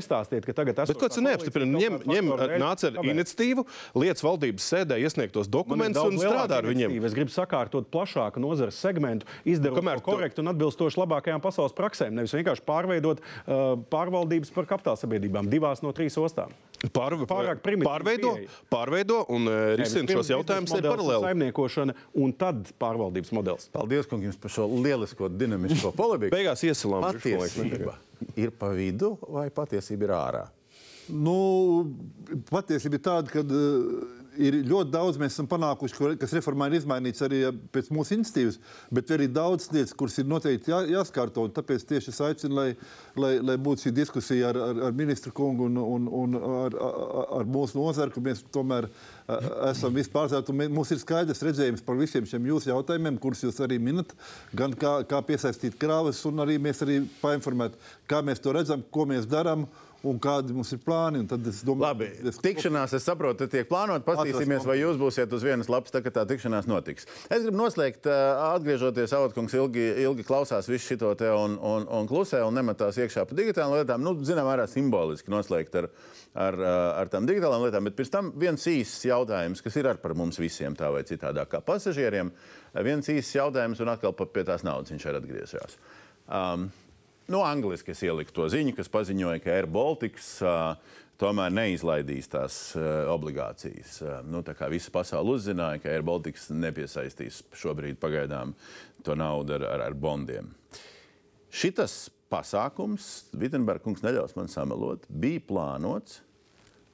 Nestāstiet, 0.02 0.42
ka 0.42 0.52
tagad 0.56 0.74
Bet 0.82 0.98
ko 0.98 1.06
tas 1.08 1.20
neapstiprina? 1.22 1.78
Ņem, 1.78 1.96
ņem, 2.10 2.30
nāc 2.58 2.82
ar 2.88 2.96
iniciatīvu, 3.06 3.62
liec 4.02 4.18
valdības 4.24 4.66
sēdē 4.72 4.98
iesniegtos 5.02 5.46
dokumentus 5.52 6.02
un 6.02 6.18
strādā 6.18 6.58
ar 6.58 6.66
viņiem. 6.66 6.96
Es 7.06 7.14
gribu 7.14 7.30
sakārtot 7.32 7.86
plašāku 7.92 8.42
nozares 8.42 8.78
segmentu, 8.82 9.28
izdarot 9.46 9.78
Kamēr 9.78 10.00
to 10.02 10.04
tu- 10.04 10.10
korektu 10.16 10.42
un 10.42 10.50
atbilstoši 10.52 10.98
labākajām 11.04 11.42
pasaules 11.44 11.74
praksēm. 11.78 12.12
Nevis 12.18 12.34
vienkārši 12.34 12.66
pārveidot 12.66 13.22
uh, 13.22 13.78
pārvaldības 13.92 14.50
par 14.54 14.66
kapitāla 14.66 14.98
sabiedrībām 14.98 15.46
divās 15.52 15.82
no 15.86 15.94
trīs 15.94 16.18
ostām. 16.18 16.50
Pār, 16.90 17.14
Pārāk 17.30 17.60
primitīva 17.62 17.92
pārveido, 17.94 18.30
pieeja. 18.34 18.50
pārveido 18.72 19.20
un 19.30 19.46
uh, 19.46 19.58
risina 19.78 20.10
šos 20.18 20.32
jautājumus 20.34 20.72
ir 20.74 20.82
paralēli. 20.82 21.22
Saimniekošana 21.28 21.94
un 22.18 22.32
tad 22.34 22.72
pārvaldības 22.82 23.30
modelis. 23.38 23.68
Paldies, 23.70 24.08
kungs, 24.10 24.34
par 24.42 24.50
šo 24.50 24.66
lielisko 24.82 25.30
dinamisko 25.30 25.92
polemiku. 26.00 26.34
Beigās 26.34 26.64
iesilām. 26.66 27.06
Patiesība 27.06 27.94
ir 28.38 28.52
pa 28.56 28.72
vidu 28.76 29.14
vai 29.28 29.48
patiesība 29.54 30.08
ir 30.08 30.14
ārā? 30.16 30.42
Nu, 31.12 31.36
patiesība 32.50 32.98
ir 32.98 33.04
tāda, 33.04 33.32
ka 33.32 33.42
uh, 33.42 34.21
ir 34.40 34.56
ļoti 34.68 34.92
daudz 34.92 35.18
mēs 35.20 35.34
esam 35.34 35.48
panākuši, 35.50 36.14
kas 36.20 36.32
reformā 36.36 36.68
ir 36.70 36.78
izmainīts 36.78 37.24
arī 37.24 37.42
pēc 37.74 37.90
mūsu 37.94 38.16
iniciatīvas, 38.16 38.58
bet 38.94 39.12
arī 39.14 39.28
daudz 39.32 39.68
lietas, 39.72 39.94
kuras 39.98 40.18
ir 40.20 40.28
noteikti 40.30 40.72
jā, 40.72 40.80
jāskārto. 40.94 41.44
Tāpēc 41.56 41.84
tieši 41.88 42.12
es 42.12 42.20
aicinu, 42.24 42.56
lai, 42.56 42.66
lai, 43.18 43.32
lai 43.44 43.58
būtu 43.60 43.86
šī 43.86 43.94
diskusija 43.96 44.52
ar, 44.52 44.60
ar, 44.70 44.82
ar 44.88 44.96
ministru 44.96 45.34
kungu 45.36 45.68
un, 45.68 45.78
un, 45.82 46.08
un 46.22 46.38
ar, 46.38 46.78
ar, 46.88 47.20
ar 47.40 47.52
mūsu 47.58 47.80
nozaru, 47.80 48.14
ka 48.14 48.24
mēs 48.24 48.44
tomēr 48.54 48.88
esam 49.70 49.94
vispārzēti. 49.96 50.56
Mums 50.62 50.94
ir 50.94 51.02
skaidrs 51.02 51.44
redzējums 51.44 51.84
par 51.86 52.00
visiem 52.00 52.26
šiem 52.28 52.50
jūsu 52.52 52.72
jautājumiem, 52.72 53.20
kurus 53.22 53.44
jūs 53.46 53.60
arī 53.64 53.78
minat, 53.82 54.16
gan 54.56 54.76
kā, 54.78 54.98
kā 55.08 55.22
piesaistīt 55.28 55.78
krāvas, 55.80 56.24
un 56.28 56.44
arī 56.44 56.58
mēs 56.62 56.82
arī 56.86 57.02
painformēt, 57.22 57.78
kā 58.10 58.22
mēs 58.24 58.42
to 58.42 58.54
redzam, 58.56 58.84
ko 58.92 59.06
mēs 59.08 59.28
darām 59.30 59.68
un 60.08 60.18
kādi 60.22 60.54
mums 60.56 60.72
ir 60.74 60.80
plāni. 60.82 61.22
es 61.48 61.62
domāju, 61.66 61.82
Labi, 61.82 62.08
es- 62.28 62.38
tikšanās, 62.42 62.94
es 62.94 63.04
saprotu, 63.06 63.48
tiek 63.50 63.68
plānota. 63.68 64.04
Paskatīsimies, 64.04 64.64
vai 64.66 64.78
jūs 64.78 64.98
būsiet 65.00 65.32
uz 65.32 65.42
vienas 65.42 65.68
lapas, 65.68 65.92
tā, 65.94 66.02
kad 66.02 66.14
tā 66.14 66.24
tikšanās 66.26 66.66
notiks. 66.66 67.06
Es 67.30 67.42
gribu 67.42 67.56
noslēgt, 67.60 68.06
atgriežoties, 68.06 69.12
Avotkungs 69.12 69.54
ilgi, 69.54 69.86
ilgi 70.02 70.24
klausās 70.26 70.68
visu 70.68 70.96
šo 70.96 71.14
te 71.18 71.30
un, 71.30 71.58
un, 71.58 71.86
un 71.88 72.08
klusē 72.08 72.42
un 72.46 72.54
nemetās 72.54 72.98
iekšā 72.98 73.26
pa 73.28 73.38
digitālām 73.38 73.78
lietām. 73.78 74.02
Nu, 74.02 74.16
zinām, 74.24 74.48
vērā 74.50 74.66
simboliski 74.70 75.30
noslēgt 75.32 75.78
ar, 75.78 75.88
ar, 76.34 76.60
ar 77.02 77.12
tām 77.12 77.26
digitālām 77.28 77.62
lietām, 77.66 77.84
bet 77.84 77.96
pirms 77.98 78.10
tam 78.12 78.32
viens 78.36 78.66
īsts 78.66 79.06
jautājums, 79.06 79.62
kas 79.62 79.76
ir 79.76 79.88
ar 79.88 80.02
par 80.02 80.14
mums 80.18 80.38
visiem 80.42 80.76
tā 80.78 80.90
vai 80.92 81.02
citādā 81.08 81.46
kā 81.46 81.62
pasažieriem. 81.64 82.32
Viens 82.82 83.08
īsts 83.12 83.36
jautājums 83.36 83.80
un 83.84 83.92
atkal 83.92 84.14
pie 84.16 84.44
tās 84.48 84.64
naudas 84.64 84.90
viņš 84.94 85.06
ir 85.06 85.18
atgriezies. 85.20 85.76
Um, 86.32 86.70
Nu, 87.30 87.42
angliski 87.46 87.92
es 87.94 88.02
ieliku 88.02 88.34
to 88.34 88.48
ziņu, 88.50 88.74
kas 88.74 88.90
paziņoja, 88.90 89.42
ka 89.44 89.52
Air 89.54 89.68
Baltics 89.70 90.34
uh, 90.42 90.74
tomēr 91.22 91.52
neizlaidīs 91.54 92.30
tās 92.32 92.56
uh, 92.74 93.04
obligācijas. 93.12 94.00
Uh, 94.02 94.16
nu, 94.26 94.40
tā 94.46 94.56
kā 94.58 94.66
visa 94.72 94.90
pasaule 94.94 95.36
uzzināja, 95.36 95.84
ka 95.84 95.92
Air 95.92 96.02
Baltics 96.06 96.48
nepiesaistīs 96.50 97.44
šobrīd 97.58 98.00
pagaidām 98.02 98.56
to 99.06 99.14
naudu 99.18 99.54
ar, 99.60 99.68
ar, 99.70 99.86
ar 99.86 99.94
bondiem. 99.98 100.50
Šitas 101.52 102.08
pasākums, 102.32 103.28
Vitsenberga 103.38 103.84
kungs 103.84 104.02
neļaus 104.02 104.34
man 104.38 104.50
samelot, 104.50 105.06
bija 105.06 105.44
plānots, 105.46 106.22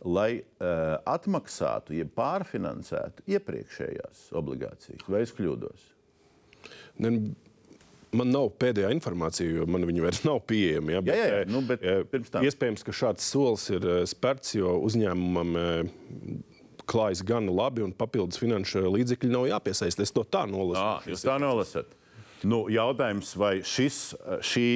lai 0.05 0.39
uh, 0.39 0.99
atmaksātu, 1.09 1.97
jeb 1.97 2.13
pārfinansētu 2.19 3.25
iepriekšējās 3.33 4.29
obligācijas. 4.39 5.09
Vai 5.09 5.25
es 5.25 5.33
kļūdos? 5.35 5.89
Ne, 7.03 7.17
Man 8.17 8.31
nav 8.33 8.49
pēdējā 8.61 8.89
informācija, 8.95 9.51
jo 9.61 9.67
man 9.69 9.85
viņa 9.89 10.05
vairs 10.05 10.23
nav 10.29 10.41
pieejama. 10.49 10.95
Ja, 10.97 11.03
Jā, 11.05 11.17
jā, 11.19 11.27
jā, 11.29 11.41
eh, 11.43 11.51
nu, 11.53 11.63
bet 11.69 11.85
eh, 11.85 12.03
pirms 12.09 12.33
tam. 12.33 12.47
Iespējams, 12.47 12.85
ka 12.87 12.95
šāds 12.97 13.27
solis 13.29 13.67
ir 13.75 13.85
eh, 13.85 14.01
spērts, 14.09 14.55
jo 14.57 14.79
uzņēmumam 14.89 15.59
eh, 15.61 15.93
klājas 16.89 17.21
gan 17.29 17.51
labi, 17.53 17.85
un 17.85 17.93
papildus 17.93 18.41
finanšu 18.41 18.87
līdzekļi 18.95 19.33
nav 19.35 19.49
jāpiesaista. 19.51 20.07
Es 20.07 20.15
to 20.17 20.25
tā 20.25 20.47
nolasu. 20.49 20.81
Ah, 20.81 21.09
jūs 21.09 21.27
tā 21.27 21.37
nolasat. 21.43 21.93
Nu, 22.49 22.63
jautājums, 22.71 23.33
vai 23.35 23.59
šis, 23.67 24.13
šī 24.47 24.67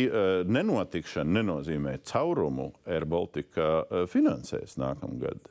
nenotikšana 0.51 1.39
nenozīmē 1.39 1.93
caurumu 2.11 2.73
Air 2.91 3.07
Baltica 3.07 3.69
uh, 3.85 4.01
finansēs 4.11 4.75
nākamgad? 4.83 5.47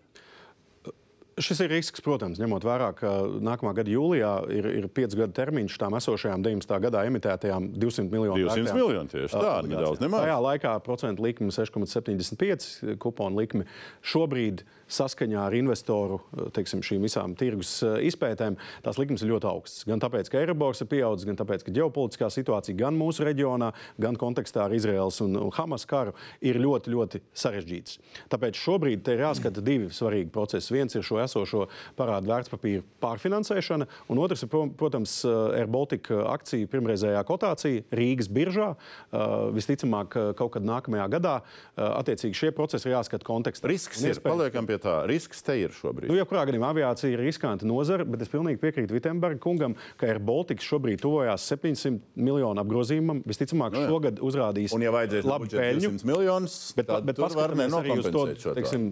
Šis 1.42 1.64
ir 1.66 1.72
risks, 1.74 2.04
protams, 2.06 2.40
ņemot 2.42 2.66
vērā, 2.66 2.92
ka 2.98 3.12
nākamā 3.42 3.74
gada 3.78 3.92
jūlijā 3.92 4.34
ir, 4.54 4.68
ir 4.82 4.88
pieci 4.94 5.18
gadu 5.20 5.34
termiņš 5.38 5.78
tām 5.82 5.96
esošajām 5.98 6.44
19. 6.46 6.76
gadā 6.86 7.06
emitētajām 7.10 7.72
200 7.82 8.08
miljonu 8.12 8.38
200 8.38 8.52
vērtajām 8.52 8.80
miljoni 8.82 9.14
tieši 9.16 9.42
tā, 9.42 9.56
nedaudz 9.70 10.04
nemaz. 10.04 10.26
Tajā 10.28 10.38
laikā 10.48 10.76
procentu 10.86 11.26
likme 11.26 11.54
6,75, 11.56 12.96
kuponu 13.02 13.42
likme 13.42 13.66
šobrīd 14.14 14.66
saskaņā 14.92 15.46
ar 15.48 15.56
investoru 15.56 16.20
teiksim, 16.56 16.84
šīm 16.86 17.06
visām 17.06 17.36
tirgus 17.40 17.78
eh, 17.86 17.98
izpētēm, 18.10 18.58
tās 18.86 19.00
likmes 19.00 19.24
ir 19.24 19.32
ļoti 19.32 19.50
augstas. 19.50 19.86
Gan 19.90 20.02
tāpēc, 20.04 20.30
ka 20.32 20.42
Eirobors 20.42 20.84
ir 20.84 20.90
pieaudzis, 20.92 21.28
gan 21.30 21.40
tāpēc, 21.40 21.66
ka 21.66 21.76
ģeopolitiskā 21.76 22.32
situācija 22.34 22.78
gan 22.80 22.98
mūsu 23.00 23.26
reģionā, 23.28 23.72
gan 24.02 24.20
kontekstā 24.20 24.66
ar 24.68 24.76
Izraels 24.76 25.22
un, 25.24 25.38
Hamas 25.56 25.88
karu 25.90 26.14
ir 26.44 26.60
ļoti, 26.62 26.94
ļoti 26.94 27.22
sarežģītas. 27.38 28.00
Tāpēc 28.32 28.60
šobrīd 28.60 29.06
te 29.06 29.16
ir 29.16 29.26
jāskata 29.26 29.64
divi 29.64 29.90
svarīgi 29.94 30.32
procesi. 30.34 30.74
Viens 30.76 30.96
ir 30.98 31.06
šo 31.06 31.20
esošo 31.32 31.66
parādu 31.98 32.28
vērtspapīru 32.32 32.84
pārfinansēšana, 33.02 33.88
un 34.12 34.20
otrs 34.22 34.44
ir, 34.46 34.52
pro- 34.52 34.68
protams, 34.78 35.18
Air 35.56 35.72
Baltica 35.72 36.22
akciju 36.36 36.68
pirmreizējā 36.72 37.24
kotācija 37.28 37.88
Rīgas 37.96 38.28
biržā. 38.32 38.74
Uh, 39.12 39.50
Visticamāk, 39.56 40.16
uh, 40.20 40.32
kaut 40.38 40.54
kad 40.58 40.66
nākamajā 40.68 41.08
gadā. 41.16 41.38
Attiecīgi 41.82 42.36
šie 42.38 42.50
procesi 42.56 42.90
ir 42.90 42.96
jāskata 42.98 43.26
kontekstā. 43.28 43.70
Risks 43.72 44.02
ir, 44.06 44.18
paliekam 44.24 44.68
pie 44.70 44.78
tā. 44.82 45.00
Risks 45.10 45.42
te 45.46 45.56
ir 45.62 45.74
šobrīd. 45.76 46.10
Nu, 46.12 46.18
jebkurā 46.20 46.44
gadījumā 46.50 46.72
aviācija 46.74 47.14
ir 47.16 47.24
riskanta 47.24 47.68
nozara, 47.68 48.06
bet 48.08 48.24
es 48.26 48.32
pilnīgi 48.32 48.60
piekrītu 48.62 48.96
Vitsenberga 48.98 49.40
kungam, 49.44 49.76
ka 50.00 50.10
Air 50.12 50.20
Baltica 50.24 50.64
šobrīd 50.66 51.02
tuvojās 51.04 51.46
700 51.54 51.96
miljonu 52.20 52.62
apgrozījumam. 52.64 53.24
Visticamāk, 53.28 53.76
Nu 53.78 53.86
jā. 53.86 53.90
šogad 53.94 54.20
uzrādīs 54.20 54.76
Un, 54.76 54.84
ja 54.86 54.92
labu 54.92 55.48
peļņu. 55.52 55.94
200 56.02 56.10
miljonus, 56.12 56.60
Bet, 56.78 56.92
bet 57.08 57.20
paskatāmies 57.22 57.76
arī 57.78 57.98
uz 58.02 58.10
to 58.12 58.26
teiksim, 58.58 58.92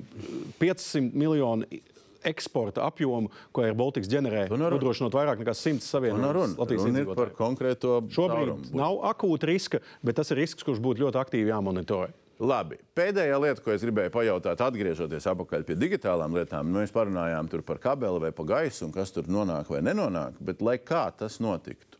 500 0.61 1.11
miljonu 1.13 1.67
eksporta 2.23 2.85
apjomu, 2.87 3.29
ko 3.51 3.63
Air 3.63 3.75
Baltica 3.79 4.07
ģenerē, 4.07 4.47
nav 4.49 4.57
runa. 4.57 4.71
nodrošinot 4.75 5.13
vairāk 5.13 5.41
nekā 5.41 5.53
100 5.55 5.77
Un 5.77 5.83
savienojumus 5.85 6.57
Latvijas 6.57 6.83
par 6.83 6.91
iedzīvotājiem. 6.91 7.35
konkrēto 7.37 7.99
Šobrīd 8.09 8.49
caurumu. 8.53 8.73
nav 8.73 8.99
akūta 9.13 9.49
riska, 9.49 9.79
bet 10.03 10.15
tas 10.19 10.31
ir 10.31 10.37
risks, 10.43 10.63
kurš 10.63 10.81
būtu 10.83 11.05
ļoti 11.05 11.21
aktīvi 11.21 11.53
jāmonitorē. 11.53 12.11
Labi. 12.39 12.77
Pēdējā 12.95 13.35
lieta, 13.43 13.59
ko 13.59 13.73
es 13.73 13.83
gribēju 13.83 14.13
pajautāt, 14.15 14.61
atgriežoties 14.63 15.25
atpakaļ 15.27 15.65
pie 15.67 15.75
digitālām 15.75 16.31
lietām, 16.37 16.69
nu, 16.71 16.79
mēs 16.79 16.93
parunājām 16.95 17.49
tur 17.51 17.65
par 17.67 17.81
kabeli 17.83 18.21
vai 18.23 18.31
pa 18.31 18.45
gaisu, 18.47 18.85
un 18.87 18.93
kas 18.95 19.11
tur 19.11 19.27
nonāk 19.27 19.67
vai 19.67 19.81
nenonāk. 19.83 20.37
Bet, 20.39 20.61
lai 20.63 20.77
kā 20.79 21.09
tas 21.11 21.41
notiktu, 21.43 21.99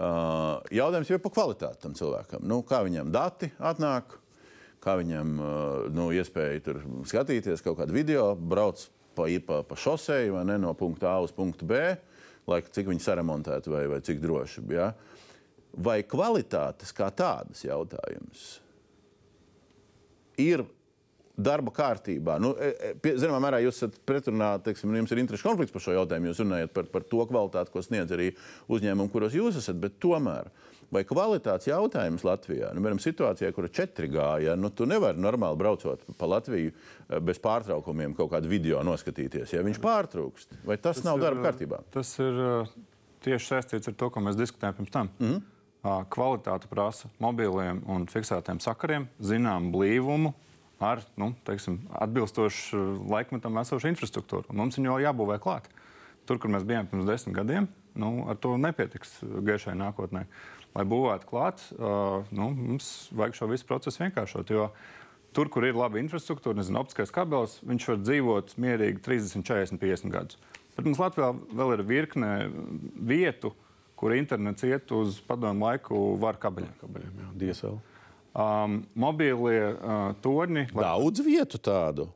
uh, 0.00 0.64
jautājums 0.72 1.10
jau 1.12 1.18
ir 1.18 1.24
par 1.26 1.34
kvalitāti 1.36 1.82
tam 1.84 1.92
cilvēkam. 1.98 2.40
Nu, 2.48 2.62
kā 2.64 2.80
viņam 2.88 3.12
dati 3.12 3.50
atnāk, 3.60 4.16
kā 4.80 4.96
viņam 4.96 5.36
uh, 5.36 5.86
nu, 5.92 6.08
iespēja 6.16 6.62
tur 6.64 6.80
skatīties 7.04 7.60
kaut 7.60 7.76
kādu 7.82 7.92
video, 7.92 8.30
brauc 8.34 8.80
pa, 9.16 9.30
pa, 9.46 9.62
pa 9.66 9.78
šoseju 9.80 10.36
vai 10.36 10.44
ne 10.52 10.58
no 10.60 10.74
punkta 10.76 11.14
A 11.14 11.24
uz 11.24 11.32
punktu 11.34 11.68
B, 11.68 11.80
lai 12.46 12.60
cik 12.62 12.92
viņi 12.92 13.02
saremontēti 13.02 13.72
vai, 13.72 13.86
vai 13.90 14.02
cik 14.04 14.20
droši. 14.22 14.68
Ja? 14.76 14.92
Vai 15.76 16.02
kvalitātes 16.06 16.92
kā 16.96 17.10
tādas 17.12 17.64
jautājums? 17.66 18.46
ir 20.36 20.64
darba 21.36 21.72
kārtībā. 21.74 22.38
Nu, 22.40 22.54
e, 22.56 22.94
e, 22.96 23.14
zināmā 23.20 23.40
mērā 23.44 23.60
jūs 23.64 23.82
esat 23.82 23.98
pretrunā, 24.08 24.54
teiksim, 24.64 24.94
jums 24.96 25.12
ir 25.12 25.20
interešu 25.20 25.48
konflikts 25.48 25.74
par 25.74 25.84
šo 25.84 25.96
jautājumu. 25.98 26.30
Jūs 26.30 26.40
runājat 26.44 26.72
par, 26.76 26.88
par 26.92 27.04
to 27.04 27.26
kvalitāti, 27.28 27.72
ko 27.74 27.82
sniedz 27.84 28.14
arī 28.16 28.30
uzņēmumi, 28.72 29.12
kuros 29.12 29.36
jūs 29.36 29.58
esat. 29.60 29.76
Bet 29.82 29.98
tomēr, 30.02 30.48
vai 30.92 31.02
kvalitātes 31.08 31.68
jautājums 31.68 32.24
Latvijā, 32.26 32.70
nu, 32.72 32.80
piemēram, 32.80 33.02
situācijā, 33.02 33.50
kur 33.56 33.68
ir 33.68 33.74
4G, 33.76 34.28
ja, 34.46 34.56
nu, 34.56 34.72
tu 34.72 34.88
nevari 34.88 35.20
normāli 35.20 35.60
braucot 35.60 36.06
pa 36.16 36.30
Latviju 36.30 36.72
e, 36.72 37.20
bez 37.20 37.42
pārtraukumiem 37.44 38.16
kaut 38.16 38.32
kādu 38.32 38.50
video 38.50 38.80
noskatīties, 38.86 39.52
ja 39.52 39.64
viņš 39.66 39.82
pārtrūkst? 39.84 40.62
Vai 40.64 40.78
tas, 40.80 41.02
tas 41.02 41.04
nav 41.08 41.20
ir, 41.20 41.26
darba 41.28 41.50
kārtībā? 41.50 41.82
Tas 41.92 42.14
ir 42.22 42.40
tieši 43.26 43.52
saistīts 43.52 43.90
ar 43.90 43.98
to, 43.98 44.08
ko 44.12 44.22
mēs 44.24 44.38
diskutējām 44.38 44.80
pirms 44.80 44.94
tam. 44.94 45.12
Mm 45.18 45.28
-hmm. 45.34 45.44
Kvalitāte 46.10 46.66
prasa 46.66 47.08
mobiliem 47.22 47.82
un 47.86 48.08
fiksētiem 48.10 48.58
sakariem, 48.60 49.06
zinām 49.20 49.70
blīvumu. 49.72 50.32
Ar 50.82 51.00
nu, 51.16 51.30
teiksim, 51.46 51.78
atbilstošu 51.96 52.76
uh, 52.76 52.98
laikmetam 53.14 53.56
esošu 53.62 53.88
infrastruktūru. 53.94 54.52
Mums 54.56 54.76
viņu 54.76 54.90
jau 54.90 54.98
jābūvē 55.06 55.38
klāt. 55.40 55.70
Tur, 56.28 56.40
kur 56.42 56.52
mēs 56.52 56.66
bijām 56.68 56.88
pirms 56.90 57.06
desmit 57.08 57.36
gadiem, 57.38 57.68
nu, 57.96 58.26
ar 58.28 58.36
to 58.42 58.56
nepietiks 58.60 59.20
gaišai 59.22 59.76
nākotnē. 59.78 60.26
Lai 60.76 60.84
būvētu 60.84 61.28
klāt, 61.30 61.62
uh, 61.78 62.26
nu, 62.34 62.50
mums 62.52 63.08
vajag 63.16 63.38
šo 63.38 63.48
visu 63.54 63.68
procesu 63.68 64.04
vienkāršot. 64.04 64.52
Jo 64.52 64.68
tur, 65.36 65.48
kur 65.52 65.64
ir 65.68 65.76
laba 65.76 66.00
infrastruktūra, 66.00 66.58
nezinu, 66.58 66.82
optiskais 66.82 67.12
kabelis, 67.12 67.58
viņš 67.64 67.88
var 67.92 68.02
dzīvot 68.02 68.54
mierīgi 68.60 69.02
30, 69.04 69.44
40, 69.48 69.80
50 69.80 70.12
gadus. 70.12 70.40
Mums 70.76 71.00
Latvijā 71.00 71.30
vēl 71.56 71.72
ir 71.76 71.82
virkne 71.88 72.30
vietu, 73.08 73.54
kur 73.96 74.12
internets 74.12 74.64
iet 74.68 74.92
uz 74.92 75.22
padomu 75.24 75.70
laiku 75.70 76.00
var 76.20 76.36
kabeļiem. 76.40 76.74
Kabeļiem, 76.82 77.20
jā, 77.22 77.30
DSL. 77.40 77.78
Um, 78.36 78.82
mobīlie 79.00 79.60
uh, 79.72 80.10
torņi, 80.20 80.66
lai- 80.76 80.84
Daudz 80.84 81.22
vietu 81.24 81.56
tādu. 81.62 82.08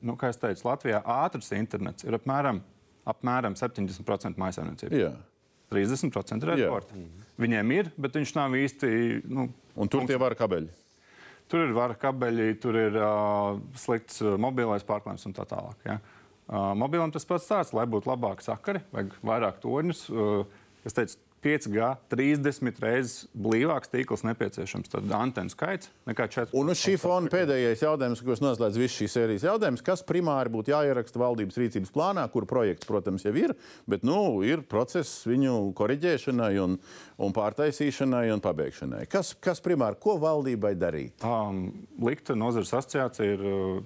nu, 0.00 0.14
kā 0.16 0.30
jau 0.32 0.38
teicu, 0.46 0.64
Latvijā 0.64 1.02
ātrs 1.04 1.50
internets 1.52 2.06
ir 2.06 2.16
apmēram, 2.16 2.62
apmēram 3.04 3.56
70% 3.58 4.38
maisaimniecību. 4.40 4.96
Jā. 4.96 5.10
30% 5.70 6.46
ir 6.46 6.54
eksporta. 6.54 6.96
Viņiem 7.38 7.72
ir, 7.76 7.90
bet 8.00 8.16
viņš 8.16 8.32
nav 8.38 8.54
īsti. 8.56 8.92
Nu, 9.28 9.50
Un 9.76 9.90
tur 9.92 10.06
tie 10.08 10.16
var 10.16 10.32
kabeļi. 10.38 10.70
Tur 11.48 11.66
ir 11.66 11.74
vara 11.76 11.94
kabeļi, 11.96 12.48
tur 12.60 12.76
ir 12.76 12.96
uh, 12.96 13.58
slikts 13.76 14.22
uh, 14.24 14.38
mobilais 14.40 14.84
pārklājums 14.88 15.26
un 15.28 15.36
tā 15.36 15.44
tālāk. 15.48 15.76
Ja? 15.84 15.98
Uh, 16.48 16.72
mobilam 16.76 17.12
tas 17.12 17.24
pats 17.28 17.46
tāds, 17.48 17.74
lai 17.76 17.84
būtu 17.88 18.08
labāki 18.08 18.44
sakari, 18.46 18.80
vajag 18.92 19.12
vairāk 19.24 19.60
torņus. 19.60 20.06
Uh, 20.08 20.46
es 20.88 20.96
teicu, 20.96 21.20
5G 21.44 21.88
30 22.10 22.80
reizes 22.82 23.28
blīvāks 23.38 23.90
tīkls 23.92 24.24
nepieciešams. 24.26 24.90
Tad 24.92 25.12
antenu 25.14 25.52
skaits 25.52 25.90
nekā 26.08 26.26
4. 26.34 26.50
Un 26.58 26.72
uz 26.72 26.80
šī 26.82 26.96
fona 27.00 27.30
pēdējais 27.32 27.84
jautājums, 27.84 28.22
ko 28.24 28.34
es 28.34 28.42
noslēdzu 28.42 28.82
visu 28.82 29.02
šīs 29.02 29.14
sērijas 29.18 29.46
jautājumus, 29.46 29.84
kas 29.86 30.02
primāri 30.06 30.52
būtu 30.52 30.72
jāieraksta 30.74 31.20
valdības 31.22 31.60
rīcības 31.62 31.92
plānā, 31.94 32.24
kur 32.32 32.46
projekts, 32.50 32.88
protams, 32.88 33.26
jau 33.26 33.34
ir, 33.38 33.54
bet 33.90 34.06
nu, 34.06 34.18
ir 34.46 34.64
process 34.66 35.22
viņu 35.28 35.54
koriģēšanai, 35.78 36.50
un, 36.64 36.78
un 37.22 37.36
pārtaisīšanai 37.36 38.26
un 38.34 38.42
pabeigšanai. 38.44 39.04
Kas, 39.10 39.34
kas 39.38 39.62
primāri, 39.64 39.98
ko 40.02 40.18
valdībai 40.22 40.74
darīt? 40.78 41.22
Um, 41.26 41.68
Likta 42.02 42.36
nozares 42.38 42.70
asociācija 42.72 43.36
ir 43.36 43.40
uh, 43.42 43.78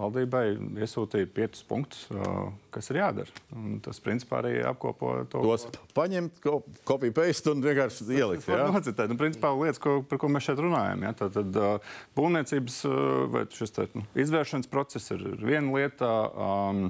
valdībai 0.00 0.44
iesūtīja 0.80 1.28
piecus 1.36 1.64
punktus, 1.68 2.06
uh, 2.14 2.48
kas 2.72 2.88
ir 2.92 3.00
jādara. 3.02 3.40
Un 3.56 3.80
tas 3.84 4.00
principā 4.02 4.40
arī 4.40 4.54
apkopo 4.66 5.12
to. 5.30 5.42
Tos 5.44 5.66
paņemt, 5.96 6.40
ko- 6.44 6.62
kopiju 6.90 7.14
paste 7.16 7.52
un 7.54 7.62
vienkārši 7.64 8.06
ielikt. 8.18 8.48
Jā, 8.50 8.66
nocitēt. 8.74 9.12
Nu, 9.12 9.18
principā 9.20 9.52
lietas, 9.56 9.80
ko, 9.82 10.00
par 10.06 10.20
ko 10.22 10.30
mēs 10.32 10.48
šeit 10.48 10.62
runājam. 10.62 11.06
Ja? 11.06 11.12
Tad, 11.16 11.36
tad 11.36 11.60
uh, 11.60 11.92
būvniecības 12.18 12.80
uh, 12.88 12.96
vai 13.32 13.44
šis 13.54 13.76
te, 13.76 13.86
nu, 13.96 14.04
izvēršanas 14.18 14.70
process 14.72 15.14
ir 15.14 15.24
viena 15.38 15.70
lieta. 15.76 16.10
Um, 16.34 16.82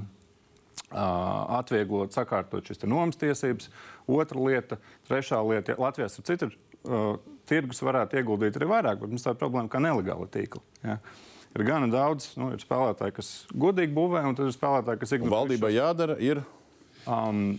uh, 0.91 1.59
Atvieglot, 1.61 2.15
sakārtot 2.17 2.67
šīs 2.67 2.87
nomas 2.89 3.21
tiesības. 3.21 3.71
Otra 4.11 4.43
lieta, 4.43 4.81
trešā 5.09 5.41
lieta, 5.47 5.75
ja 5.75 5.85
Latvijas 5.85 6.19
ir 6.19 6.29
citur. 6.31 6.57
Uh, 6.81 7.19
tirgus 7.51 7.83
varētu 7.85 8.21
ieguldīt 8.21 8.57
arī 8.57 8.71
vairāk, 8.71 9.03
bet 9.03 9.13
mums 9.13 9.25
tā 9.25 9.35
ir 9.35 9.41
problēma, 9.41 9.71
kā 9.71 9.83
nelegāla 9.83 10.29
tīkla. 10.33 10.63
Ja? 10.87 10.97
Ir 11.59 11.67
gana 11.67 11.89
daudz, 11.91 12.31
nu, 12.39 12.53
ir 12.55 12.63
spēlētāji, 12.63 13.17
kas 13.17 13.31
godīgi 13.51 13.95
būvē, 13.97 14.23
un 14.29 14.37
tad 14.39 14.47
ir 14.47 14.55
spēlētāji, 14.55 15.01
kas 15.03 15.15
ignorē. 15.17 15.33
Valdībai 15.35 15.73
jādara 15.75 16.15
ir. 16.23 16.45
Um, 17.11 17.57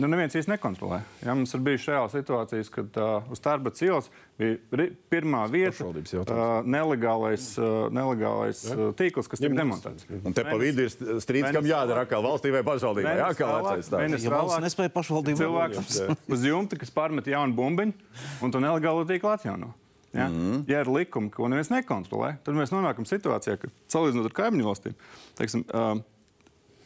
nu, 0.00 0.08
neviens 0.10 0.34
īsti 0.38 0.52
nekontrolē. 0.54 1.00
Ja, 1.24 1.34
mums 1.36 1.54
ir 1.56 1.62
bijušas 1.64 1.90
reālas 1.92 2.14
situācijas, 2.16 2.70
kad 2.74 2.98
uh, 3.00 3.28
uz 3.32 3.42
Tarbats 3.44 3.84
ielas 3.84 4.10
bija 4.40 4.88
pirmā 5.12 5.44
vieta, 5.52 5.86
uh, 5.86 6.54
nelegālais, 6.66 7.46
uh, 7.60 7.86
nelegālais 7.94 8.64
uh, 8.72 8.88
tīkls, 8.98 9.30
kas 9.30 9.42
tika 9.42 9.58
demontēts. 9.60 10.08
Un 10.22 10.36
te 10.36 10.46
pa 10.46 10.56
vidu 10.60 10.86
ir 10.86 10.92
strīds, 11.22 11.52
kam 11.54 11.68
jādara 11.68 12.04
atkal 12.08 12.24
valstī 12.26 12.52
vai 12.54 12.64
pašvaldībai. 12.66 13.14
Jā, 13.20 13.30
kā 13.38 13.52
vecais 13.54 13.88
stāsts. 13.88 14.00
Mēnesis 14.00 14.28
Ja 14.28 14.34
valsts 14.34 14.54
vēlāk 14.54 14.66
nespēja 14.66 14.94
pašvaldību 14.98 15.42
cilvēks 15.44 15.96
uz 16.36 16.50
jumta, 16.50 16.80
kas 16.80 16.94
pārmet 16.94 17.30
jaunu 17.30 17.56
bumbiņu 17.58 18.44
un 18.44 18.54
to 18.54 18.62
nelegālo 18.62 19.06
tīklu 19.08 19.34
atjauno. 19.36 19.74
Ja? 20.14 20.28
Mm 20.28 20.34
-hmm. 20.34 20.64
ja 20.70 20.80
ir 20.80 20.88
likumi, 20.88 21.30
ko 21.30 21.48
neviens 21.48 21.70
nekontrolē, 21.70 22.36
tad 22.44 22.54
mēs 22.54 22.70
nonākam 22.70 23.02
situācijā, 23.02 23.56
ka 23.58 23.68
salīdzinot 23.90 24.28
ar 24.30 24.32
kaimiņu 24.32 24.64
valstīm, 24.64 24.94
teiksim, 25.34 25.64
uh, 25.74 25.98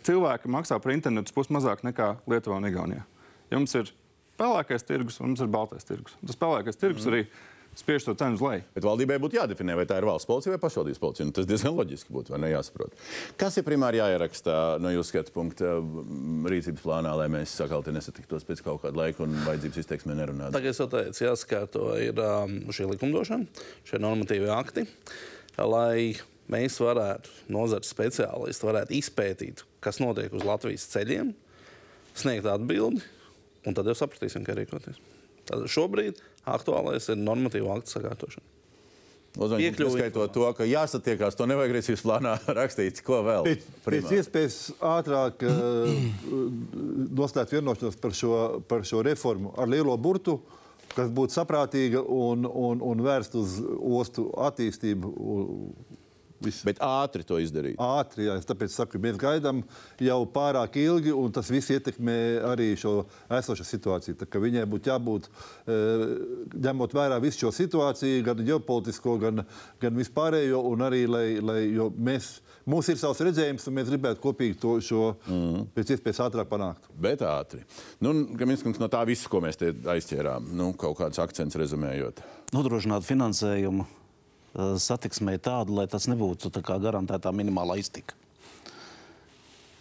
cilvēki 0.07 0.51
maksā 0.53 0.79
par 0.83 0.95
internetu 0.95 1.35
pusi 1.37 1.55
mazāk 1.55 1.85
nekā 1.87 2.15
Lietuvā 2.31 2.61
un 2.61 2.69
Igaunijā. 2.71 3.05
Ja 3.49 3.61
mums 3.61 3.75
ir 3.79 3.93
pelēkais 4.39 4.87
tirgus 4.87 5.21
un 5.21 5.33
mums 5.33 5.45
ir 5.45 5.51
baltais 5.53 5.87
tirgus, 5.89 6.19
tas 6.25 6.39
pelēkais 6.39 6.79
tirgus 6.79 7.07
mm. 7.07 7.15
arī 7.15 7.25
spiež 7.79 8.05
to 8.05 8.15
cenu 8.19 8.35
uz 8.35 8.43
leju. 8.43 8.65
Bet 8.75 8.87
valdībai 8.87 9.19
būtu 9.23 9.39
jādefinē, 9.39 9.77
vai 9.79 9.85
tā 9.89 10.01
ir 10.01 10.07
valsts 10.09 10.27
policija 10.29 10.55
vai 10.55 10.61
pašvaldības 10.63 11.01
policija. 11.03 11.27
Nu, 11.29 11.35
tas 11.37 11.47
diezgan 11.47 11.77
loģiski 11.77 12.15
būtu, 12.15 12.33
vai 12.35 12.41
ne? 12.43 12.51
Jāsaprot. 12.51 12.97
Kas 13.39 13.59
ir 13.61 13.67
primāri 13.67 14.01
jāieraksta 14.01 14.57
no 14.83 14.91
jūsu 14.91 15.13
skatu 15.13 15.35
punkta 15.37 15.77
rīcības 16.51 16.83
plānā, 16.83 17.15
lai 17.21 17.29
mēs 17.33 17.55
sakalti 17.61 17.95
nesatiktos 17.95 18.47
pēc 18.49 18.65
kaut 18.67 18.83
kāda 18.83 18.99
laika 18.99 19.23
un 19.27 19.37
vajadzības 19.47 19.83
izteiksmē 19.85 20.19
nerunātu? 20.19 20.57
Tā 20.57 20.65
kā 20.65 20.73
es 20.73 20.83
teicu, 20.83 21.25
jāskārto 21.29 21.93
ir 22.03 22.19
um, 22.25 22.59
šī 22.75 22.89
likumdošana, 22.95 23.65
šie 23.87 24.03
normatīvie 24.03 24.51
akti, 24.57 24.89
lai 25.63 26.17
mēs 26.51 26.81
varētu, 26.83 27.35
nozares 27.53 27.95
speciālisti, 27.95 28.67
varētu 28.67 28.97
izpētīt, 28.99 29.65
kas 29.85 30.01
notiek 30.03 30.35
uz 30.35 30.47
Latvijas 30.47 30.89
ceļiem, 30.93 31.33
sniegt 32.19 32.49
atbildi, 32.51 33.03
un 33.67 33.77
tad 33.77 33.89
jau 33.89 33.97
sapratīsim, 33.99 34.47
kā 34.47 34.57
rīkoties. 34.59 35.01
Tad 35.49 35.65
šobrīd 35.71 36.21
aktuālais 36.49 37.09
ir 37.13 37.21
normatīva 37.21 37.79
aktu 37.79 37.97
sakārtošana. 37.97 38.55
Ieskaitot 39.39 40.33
to, 40.35 40.47
ka 40.57 40.67
jāsatiekās, 40.67 41.37
to 41.39 41.47
nevajag 41.47 41.77
rīcības 41.77 42.03
plānā 42.03 42.35
rakstīt, 42.59 43.03
ko 43.07 43.21
vēl. 43.27 43.47
Pēc, 43.47 43.67
pēc 43.69 43.85
primāri. 43.87 44.19
iespējas 44.19 44.57
ātrāk 44.83 45.45
uh, 45.47 45.93
noslēgt 47.21 47.55
vienošanos 47.55 48.01
par 48.03 48.17
šo, 48.19 48.33
par 48.67 48.87
šo 48.89 49.05
reformu 49.07 49.53
ar 49.61 49.71
lielo 49.71 49.95
burtu, 50.01 50.41
kas 50.97 51.13
būtu 51.15 51.37
saprātīga 51.37 52.03
un, 52.03 52.49
un, 52.49 52.83
un 52.83 53.05
vērsta 53.05 53.39
uz 53.39 53.61
ostu 54.01 54.27
attīstību. 54.49 55.13
Visu. 56.45 56.65
Bet 56.69 56.81
ātri 56.85 57.25
to 57.27 57.39
izdarīt. 57.43 57.79
Ātri, 57.83 58.27
jā, 58.29 58.37
es 58.39 58.49
tāpēc 58.49 58.75
saku, 58.75 59.01
mēs 59.03 59.19
gaidām 59.21 59.63
jau 60.03 60.19
pārāk 60.33 60.79
ilgi, 60.81 61.13
un 61.15 61.33
tas 61.35 61.51
viss 61.53 61.73
ietekmē 61.75 62.17
arī 62.49 62.71
šo 62.79 63.03
esošo 63.39 63.67
situāciju. 63.67 64.29
Viņai 64.49 64.65
būtu 64.71 64.93
jābūt, 64.93 65.29
eh, 65.67 66.05
ņemot 66.69 66.95
vērā 66.97 67.21
visu 67.23 67.47
šo 67.47 67.53
situāciju, 67.55 68.25
gan 68.27 68.45
ģeopolitisko, 68.47 69.19
gan, 69.21 69.45
gan 69.81 69.99
vispārējo, 69.99 70.63
un 70.73 70.87
arī, 70.87 71.05
lai, 71.09 71.27
lai 71.41 71.61
jo 71.75 71.91
mēs, 71.91 72.39
mums 72.67 72.89
ir 72.89 73.01
savs 73.01 73.21
redzējums, 73.27 73.67
un 73.69 73.79
mēs 73.81 73.91
gribētu 73.93 74.23
kopīgi 74.23 74.59
to 74.63 74.79
šo 74.85 75.05
mm. 75.27 75.69
pēc 75.75 75.95
iespējas 75.97 76.25
ātrāk 76.29 76.51
panākt. 76.51 76.91
Bet 76.95 77.23
ātri. 77.27 77.65
Nu, 78.01 78.15
Kaminskis, 78.39 78.81
no 78.81 78.89
tā 78.93 79.05
visa, 79.09 79.29
ko 79.29 79.43
mēs 79.45 79.59
te 79.61 79.73
aizķērām, 79.73 80.53
nu, 80.59 80.73
kaut 80.79 81.01
kāds 81.03 81.21
akcents 81.23 81.59
rezumējot. 81.59 82.23
Nodrošināt 82.55 83.05
finansējumu 83.05 83.98
satiksmē 84.59 85.39
tādu, 85.43 85.77
lai 85.79 85.87
tas 85.91 86.09
nebūtu 86.11 86.51
tā 86.55 86.63
garantētā 86.63 87.33
minimālā 87.35 87.79
iztika. 87.81 88.17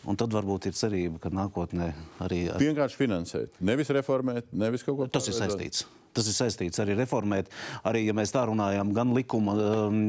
Un 0.07 0.15
tad 0.15 0.31
varbūt 0.31 0.69
ir 0.69 0.75
cerība, 0.77 1.19
ka 1.19 1.29
nākotnē 1.35 1.89
arī 2.23 2.45
ar 2.47 2.61
Vienkārši 2.61 2.99
finansēt, 2.99 3.57
nevis 3.59 3.91
reformēt, 3.91 4.53
nevis 4.55 4.85
kaut 4.87 5.01
ko 5.01 5.07
Tas 5.11 5.27
ir 5.27 5.35
saistīts. 5.35 5.83
Tas 6.15 6.29
ir 6.31 6.33
saistīts 6.37 6.79
arī 6.81 6.95
reformēt. 6.97 7.51
Arī, 7.85 8.05
ja 8.07 8.15
mēs 8.15 8.31
tā 8.33 8.45
runājam, 8.47 8.93
gan 8.95 9.11
likuma 9.13 9.53
um, 9.59 9.99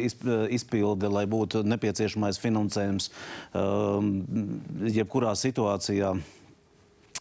izp- 0.00 0.24
izpilde, 0.54 1.10
lai 1.12 1.26
būtu 1.28 1.64
nepieciešamais 1.66 2.38
finansējums 2.40 3.10
um, 3.58 4.12
jebkurā 4.94 5.34
situācijā. 5.36 6.14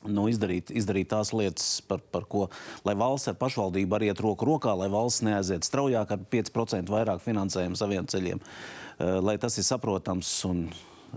Nu, 0.05 0.27
izdarīt, 0.29 0.69
izdarīt 0.77 1.09
tās 1.09 1.31
lietas, 1.33 1.79
par, 1.89 2.03
par 2.13 2.27
ko 2.29 2.43
lai 2.85 2.93
valsts 2.99 3.31
ar 3.31 3.37
pašvaldību 3.39 3.97
arī 3.97 4.11
iet 4.11 4.21
roku 4.21 4.45
rokā, 4.45 4.75
lai 4.77 4.91
valsts 4.93 5.23
neaiziet 5.25 5.65
straujāk 5.65 6.13
ar 6.13 6.21
5% 6.35 6.93
vairāk 6.93 7.23
finansējumu 7.23 7.79
saviem 7.79 8.05
ceļiem. 8.05 8.43
Uh, 8.43 9.17
lai 9.25 9.37
tas 9.41 9.57
ir 9.57 9.65
saprotams, 9.65 10.29
un 10.49 10.67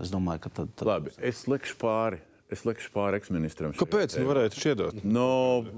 es 0.01 0.13
domāju, 0.13 0.47
ka 0.47 0.55
tad, 0.61 0.73
tad 0.81 0.89
Labi, 0.89 1.13
es 1.21 1.45
likšu 1.51 1.77
pāri. 1.83 2.23
Es 2.51 2.65
likšu 2.67 2.91
pāri 2.91 3.21
eksministram. 3.21 3.71
Kāpēc? 3.79 4.17
Nu, 4.19 4.27
varētu 4.27 4.59
iedot. 4.67 4.97
No 5.07 5.27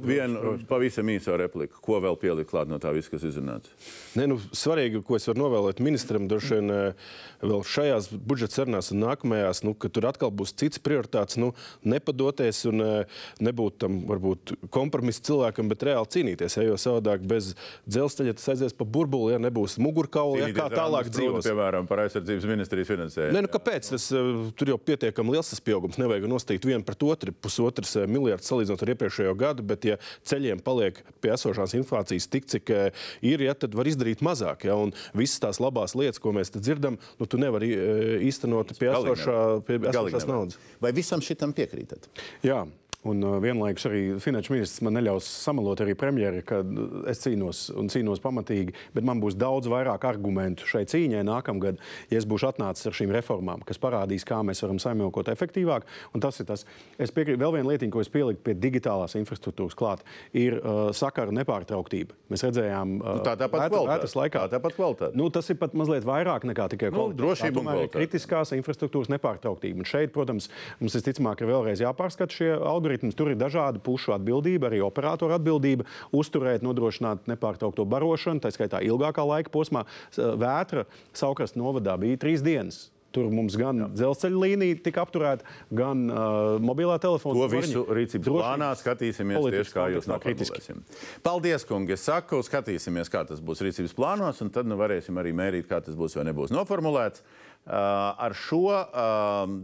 viena 0.01 0.55
pavisam 0.69 1.11
īsa 1.13 1.37
replika. 1.37 1.77
Ko 1.85 1.99
vēl 2.01 2.17
pielikt 2.21 2.49
klāt 2.49 2.71
no 2.71 2.79
tā 2.81 2.95
visa, 2.97 3.11
kas 3.13 3.27
izrunāts? 3.29 3.69
Nē, 4.17 4.25
nu, 4.31 4.39
svarīgi, 4.57 5.03
ko 5.05 5.19
es 5.19 5.29
varu 5.29 5.43
novēlēt 5.45 5.83
ministram, 5.85 6.25
droši 6.31 6.57
vien 6.57 6.73
eh, 6.73 7.11
vēl 7.45 7.61
šajās 7.69 8.09
budžeta 8.15 8.57
sarunās 8.57 8.89
un 8.95 9.03
nākamajās, 9.05 9.61
nu, 9.67 9.75
ka 9.77 9.91
tur 9.93 10.09
atkal 10.09 10.33
būs 10.33 10.55
cits 10.57 10.81
prioritāts, 10.81 11.37
nu, 11.41 11.51
nepadoties 11.85 12.63
un 12.71 12.85
eh, 12.87 13.21
nebūt 13.45 13.77
tam 13.85 14.01
varbūt 14.09 14.55
kompromisu 14.73 15.27
cilvēkam, 15.29 15.69
bet 15.73 15.85
reāli 15.91 16.13
cīnīties. 16.17 16.57
Ja, 16.57 16.67
jo 16.71 16.81
savādāk 16.81 17.29
bez 17.29 17.53
dzelzceļa 17.85 18.37
tas 18.41 18.49
aizies 18.55 18.77
pa 18.79 18.89
burbuli, 18.89 19.35
ja 19.35 19.43
nebūs 19.43 19.77
mugurkaula, 19.83 20.41
ja 20.47 20.51
kā 20.57 20.71
tālāk 20.73 21.13
dzīvos. 21.13 21.45
Piemēram, 21.51 21.91
par 21.91 22.07
aizsardzības 22.07 22.49
ministrijas 22.49 22.93
finansējumu. 22.95 23.37
Nē, 23.37 23.45
nu 23.45 23.53
kāpēc? 23.53 23.93
Tas, 23.93 24.09
eh, 24.17 24.33
tur 24.57 24.73
jau 24.73 24.81
pietiekami 24.81 25.37
liels 25.37 25.53
tas 25.53 25.61
pieaugums. 25.61 26.01
Nevajag 26.01 26.29
nostīt 26.31 26.62
vienu 26.69 26.85
pret 26.87 27.03
otru, 27.07 27.35
pusotrs 27.45 27.95
eh, 28.01 28.09
miljards 28.11 28.51
salīdzinot 28.51 28.85
ar 28.85 28.93
iepriekšējo 28.95 29.35
gadu, 29.39 29.65
bet 29.67 29.87
ja 29.89 29.99
ceļiem 30.29 30.63
paliek 30.65 31.01
pie 31.25 31.33
esošās 31.37 31.77
inflācijas 31.79 32.29
tik, 32.33 32.49
cik 32.53 32.75
eh, 32.75 33.07
ir, 33.25 33.45
ja, 33.47 33.57
tad 33.59 33.77
var 33.79 33.91
izdarīt 33.91 34.25
mazāk. 34.25 34.67
Ja, 34.69 34.77
un 34.79 34.95
visas 35.19 35.43
tās 35.43 35.63
labās 35.63 35.97
lietas, 35.99 36.21
ko 36.23 36.35
mēs 36.37 36.55
dzirdam, 36.57 36.99
nu, 37.19 37.29
tu 37.29 37.41
nevari 37.41 37.73
eh, 37.75 38.15
īstenot 38.29 38.77
pie 38.79 38.93
esošā, 38.93 39.41
pie 39.69 39.81
esošās 39.83 40.29
naudas. 40.31 40.61
Vai 40.83 40.95
visam 40.97 41.25
šitam 41.25 41.55
piekrītat? 41.57 42.11
Jā. 42.47 42.65
Un 43.03 43.19
uh, 43.27 43.41
vienlaikus 43.43 43.83
arī 43.89 44.01
finanšu 44.23 44.53
ministrs 44.55 44.79
man 44.87 44.95
neļaus 44.95 45.27
samalot 45.43 45.81
arī 45.83 45.97
premjeri, 45.99 46.39
ka 46.47 46.61
uh, 46.63 47.01
es 47.11 47.19
cīnos 47.25 47.65
un 47.75 47.89
cīnos 47.91 48.21
pamatīgi, 48.23 48.77
bet 48.95 49.03
man 49.03 49.19
būs 49.19 49.35
daudz 49.35 49.67
vairāk 49.67 50.05
argumentu 50.07 50.69
šai 50.71 50.85
cīņai 50.87 51.25
nākamgad, 51.27 51.81
ja 52.13 52.21
es 52.21 52.27
būšu 52.31 52.53
atnācis 52.53 52.87
ar 52.87 52.95
šīm 52.95 53.11
reformām, 53.17 53.65
kas 53.67 53.81
parādīs, 53.83 54.23
kā 54.29 54.39
mēs 54.47 54.63
varam 54.63 54.79
saimniekot 54.79 55.33
efektīvāk. 55.35 55.89
Un 56.15 56.23
tas 56.23 56.39
ir 56.39 56.47
tas. 56.47 56.63
Es 56.95 57.11
piekrītu, 57.11 57.41
vēl 57.43 57.57
viena 57.57 57.73
lietiņa, 57.73 57.91
ko 57.97 58.05
es 58.05 58.13
pieliku 58.15 58.45
pie 58.47 58.55
digitālās 58.55 59.19
infrastruktūras 59.19 59.75
klāt, 59.75 60.07
ir 60.31 60.61
uh, 60.63 60.93
sakaru 60.95 61.35
nepārtrauktība. 61.41 62.15
Mēs 62.31 62.47
redzējām, 62.47 62.95
uh, 63.03 63.19
Nu, 63.19 63.27
tā 63.27 63.35
tāpat 63.35 63.65
vētra- 63.67 63.75
kvalitāte. 63.81 64.13
laikā. 64.23 64.45
Tā 64.47 64.55
tāpat 64.61 64.79
kvalitāte. 64.79 65.13
Nu, 65.19 65.27
tas 65.35 65.51
ir 65.51 65.59
pat 65.59 65.75
mazliet 65.75 66.07
vairāk 66.07 66.47
nekā 66.53 66.69
tikai 66.77 66.93
Nu, 66.95 67.01
kvalitāte. 67.01 67.19
drošība 67.25 67.67
Tā 67.67 67.77
un 67.83 67.93
kritiskās 67.99 68.55
infrastruktūras 68.61 69.11
nepārtrauktība. 69.17 69.83
Un 69.83 69.91
šeit, 69.91 70.15
protams, 70.15 70.47
mums 70.79 70.95
visticamāk 71.01 71.43
ir 71.43 71.51
vēlreiz 71.51 71.83
jāpārskata 71.83 72.31
šie 72.39 72.53
algoritmi. 72.55 72.92
Tur 73.17 73.31
ir 73.33 73.37
dažādu 73.41 73.81
pušu 73.81 74.13
atbildība, 74.17 74.69
arī 74.69 74.81
operatoru 74.85 75.33
atbildība 75.39 75.85
uzturēt, 76.13 76.61
nodrošināt 76.67 77.25
nepārtraukto 77.31 77.85
barošanu, 77.89 78.41
tā 78.45 78.53
skaitā 78.53 78.83
ilgākā 78.85 79.25
laika 79.27 79.51
posmā. 79.51 79.87
S- 80.11 80.19
Vētra 80.43 80.85
Saukrasta 81.13 81.59
novadā 81.61 81.97
bija 81.99 82.17
trīs 82.17 82.43
dienas. 82.43 82.91
Tur 83.13 83.27
mums 83.29 83.53
gan 83.61 83.91
dzelzceļa 83.93 84.39
līnija 84.41 84.79
tika 84.87 85.03
apturēta, 85.05 85.45
gan 85.69 86.07
uh, 86.09 86.57
mobilā 86.65 86.95
telefona. 86.97 87.43
To 87.45 87.49
visu 87.53 87.83
rīcības 87.85 88.25
Drošības 88.25 88.41
plānā 88.41 88.71
skatīsimies 88.81 89.37
tieši 89.53 89.75
kā 89.77 89.85
jūs 89.93 90.09
noformulēsim. 90.09 90.81
Paldies, 91.23 91.67
kungi. 91.69 91.93
Es 91.93 92.07
saku, 92.09 92.41
skatīsimies, 92.41 93.13
kā 93.13 93.27
tas 93.29 93.45
būs 93.45 93.61
rīcības 93.67 93.93
plānos, 93.99 94.41
un 94.41 94.49
tad 94.49 94.65
nu, 94.65 94.79
varēsim 94.81 95.21
arī 95.21 95.35
mērīt, 95.37 95.69
kā 95.69 95.83
tas 95.85 95.93
būs 95.95 96.17
vai 96.17 96.25
nebūs 96.31 96.55
noformulēts. 96.57 97.21
Ar 97.63 98.35
šo 98.35 98.73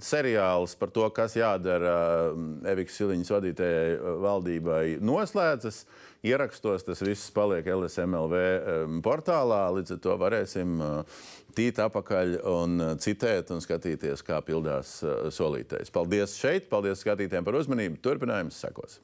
seriāls 0.06 0.76
par 0.78 0.92
to, 0.94 1.08
kas 1.10 1.34
jādara 1.34 2.30
Evikas 2.70 2.94
Siliņas 3.00 3.32
vadītajai 3.34 4.12
valdībai, 4.22 4.84
noslēdzas. 5.02 5.82
Ierakstos 6.26 6.86
tas 6.86 7.02
viss 7.02 7.32
paliek 7.34 7.66
LSMLV 7.66 8.38
portālā. 9.02 9.64
Līdz 9.74 9.96
ar 9.96 10.00
to 10.06 10.14
varēsim 10.18 10.78
tīt 11.58 11.82
apakaļ 11.82 12.38
un 12.46 12.86
citēt 13.02 13.50
un 13.54 13.62
skatīties, 13.62 14.22
kā 14.26 14.38
pildās 14.46 15.00
solītais. 15.34 15.90
Paldies 15.94 16.38
šeit, 16.38 16.70
paldies 16.70 17.02
skatītājiem 17.02 17.46
par 17.46 17.58
uzmanību. 17.58 18.02
Turpinājums 18.02 18.62
sekos. 18.62 19.00